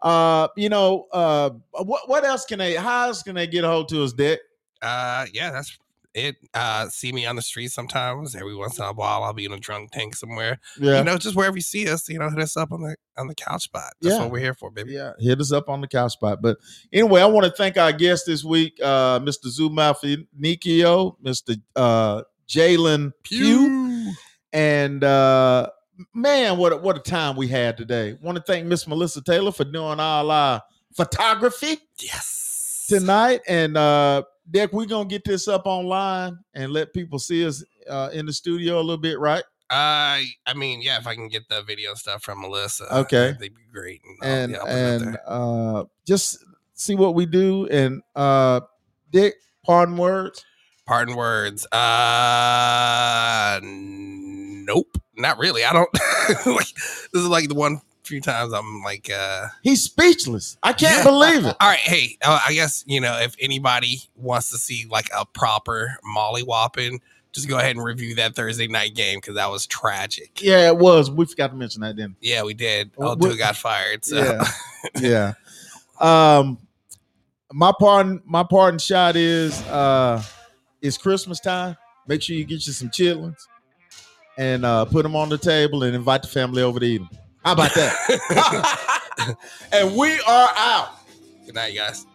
Uh, 0.00 0.48
you 0.56 0.68
know, 0.68 1.06
uh, 1.12 1.50
what 1.72 2.08
what 2.08 2.24
else 2.24 2.44
can 2.44 2.58
they? 2.58 2.74
How 2.74 3.08
else 3.08 3.22
can 3.22 3.34
they 3.34 3.46
get 3.46 3.64
a 3.64 3.68
hold 3.68 3.88
to 3.88 4.04
us, 4.04 4.12
Dick? 4.12 4.40
Uh, 4.80 5.26
yeah, 5.32 5.50
that's 5.50 5.76
it. 6.14 6.36
Uh, 6.54 6.88
see 6.88 7.12
me 7.12 7.26
on 7.26 7.36
the 7.36 7.42
street 7.42 7.68
sometimes. 7.72 8.34
Every 8.34 8.54
once 8.54 8.78
in 8.78 8.84
a 8.84 8.92
while, 8.92 9.22
I'll 9.24 9.32
be 9.32 9.44
in 9.44 9.52
a 9.52 9.58
drunk 9.58 9.90
tank 9.92 10.14
somewhere. 10.16 10.58
Yeah, 10.78 10.98
You 10.98 11.04
know, 11.04 11.18
just 11.18 11.36
wherever 11.36 11.56
you 11.56 11.62
see 11.62 11.88
us, 11.90 12.08
you 12.08 12.18
know, 12.18 12.30
hit 12.30 12.38
us 12.40 12.56
up 12.56 12.72
on 12.72 12.82
the 12.82 12.96
on 13.16 13.26
the 13.28 13.34
couch 13.34 13.62
spot. 13.64 13.92
That's 14.00 14.14
Yeah. 14.16 14.22
what 14.22 14.30
we're 14.32 14.40
here 14.40 14.54
for, 14.54 14.70
baby. 14.70 14.92
yeah. 14.92 15.12
Hit 15.18 15.40
us 15.40 15.52
up 15.52 15.68
on 15.68 15.80
the 15.80 15.88
couch 15.88 16.12
spot. 16.12 16.40
But 16.42 16.58
anyway, 16.92 17.20
I 17.20 17.26
want 17.26 17.44
to 17.46 17.52
thank 17.52 17.76
our 17.76 17.92
guest 17.92 18.26
this 18.26 18.42
week, 18.44 18.78
uh, 18.82 19.20
Mr. 19.20 19.46
Zuma 19.48 19.94
Nikio, 20.40 21.16
Mr. 21.22 21.60
Uh, 21.76 22.22
Jaylin 22.48 23.12
Pugh. 23.22 24.12
And 24.52 25.02
uh 25.02 25.68
man, 26.12 26.58
what 26.58 26.72
a, 26.72 26.76
what 26.76 26.96
a 26.96 27.00
time 27.00 27.36
we 27.36 27.48
had 27.48 27.76
today. 27.76 28.16
Want 28.20 28.36
to 28.36 28.42
thank 28.42 28.66
Miss 28.66 28.86
Melissa 28.86 29.22
Taylor 29.22 29.52
for 29.52 29.64
doing 29.64 29.98
all 30.00 30.30
our 30.30 30.62
photography 30.96 31.78
Yes. 32.00 32.86
tonight. 32.88 33.40
And 33.48 33.76
uh 33.76 34.22
Dick, 34.50 34.72
we're 34.72 34.86
gonna 34.86 35.08
get 35.08 35.24
this 35.24 35.48
up 35.48 35.62
online 35.66 36.38
and 36.54 36.72
let 36.72 36.92
people 36.92 37.18
see 37.18 37.46
us 37.46 37.64
uh 37.88 38.10
in 38.12 38.26
the 38.26 38.32
studio 38.32 38.76
a 38.76 38.82
little 38.82 38.98
bit, 38.98 39.18
right? 39.18 39.42
Uh, 39.70 40.20
I 40.46 40.52
mean, 40.54 40.82
yeah, 40.82 40.98
if 40.98 41.06
I 41.06 41.14
can 41.14 41.28
get 41.28 41.48
the 41.48 41.62
video 41.62 41.94
stuff 41.94 42.22
from 42.22 42.42
Melissa, 42.42 42.84
Okay. 42.98 43.32
that'd 43.32 43.38
be 43.38 43.50
great. 43.72 44.02
And 44.22 44.52
yeah, 44.52 44.58
I'll 44.58 44.66
put 44.66 44.72
it 44.74 45.02
out 45.02 45.02
and 45.02 45.18
uh 45.26 45.84
just 46.06 46.44
see 46.74 46.94
what 46.94 47.14
we 47.14 47.24
do. 47.26 47.66
And 47.68 48.02
uh 48.14 48.60
Dick, 49.10 49.34
pardon 49.64 49.96
words. 49.96 50.44
Pardon 50.86 51.16
words. 51.16 51.64
Uh, 51.72 53.58
nope, 53.62 54.98
not 55.16 55.38
really. 55.38 55.64
I 55.64 55.72
don't 55.72 55.88
like. 56.46 56.66
This 56.74 57.22
is 57.22 57.26
like 57.26 57.48
the 57.48 57.54
one 57.54 57.80
few 58.04 58.20
times 58.20 58.52
I'm 58.52 58.82
like, 58.82 59.10
uh, 59.10 59.46
He's 59.62 59.82
speechless. 59.82 60.56
I 60.62 60.72
can't 60.72 60.98
Yeah. 60.98 61.04
believe 61.04 61.46
it. 61.46 61.56
all 61.60 61.68
right, 61.68 61.78
hey, 61.78 62.16
uh, 62.22 62.40
I 62.46 62.52
guess 62.54 62.84
you 62.86 63.00
know 63.00 63.18
if 63.20 63.34
anybody 63.40 64.02
wants 64.16 64.50
to 64.50 64.58
see 64.58 64.86
like 64.90 65.08
a 65.16 65.24
proper 65.26 65.96
Molly 66.04 66.42
Whopping, 66.42 67.00
just 67.32 67.48
go 67.48 67.58
ahead 67.58 67.74
and 67.76 67.84
review 67.84 68.14
that 68.16 68.36
Thursday 68.36 68.68
night 68.68 68.94
game 68.94 69.18
because 69.18 69.34
that 69.34 69.50
was 69.50 69.66
tragic. 69.66 70.40
Yeah, 70.42 70.68
it 70.68 70.76
was. 70.76 71.10
We 71.10 71.24
forgot 71.26 71.48
to 71.50 71.56
mention 71.56 71.80
that, 71.82 71.96
didn't? 71.96 72.16
Yeah, 72.20 72.42
we 72.44 72.54
did. 72.54 72.92
Well, 72.96 73.12
Oh, 73.12 73.14
dude 73.16 73.38
got 73.38 73.56
fired. 73.56 74.04
So. 74.04 74.22
Yeah. 74.22 74.44
yeah. 75.00 75.32
Um 76.00 76.58
my 77.52 77.72
pardon 77.78 78.20
my 78.24 78.42
pardon 78.42 78.78
shot 78.78 79.16
is 79.16 79.60
uh 79.68 80.22
it's 80.82 80.98
Christmas 80.98 81.40
time. 81.40 81.76
Make 82.06 82.20
sure 82.22 82.36
you 82.36 82.44
get 82.44 82.66
you 82.66 82.72
some 82.72 82.88
chitlins 82.90 83.38
and 84.36 84.64
uh 84.64 84.84
put 84.84 85.02
them 85.04 85.16
on 85.16 85.28
the 85.28 85.38
table 85.38 85.82
and 85.84 85.94
invite 85.96 86.22
the 86.22 86.28
family 86.28 86.62
over 86.62 86.78
to 86.80 86.86
eat 86.86 86.98
them. 86.98 87.08
How 87.44 87.52
about 87.52 87.74
that? 87.74 89.36
and 89.72 89.96
we 89.96 90.12
are 90.26 90.48
out. 90.56 90.90
Good 91.46 91.54
night, 91.54 91.74
guys. 91.76 92.06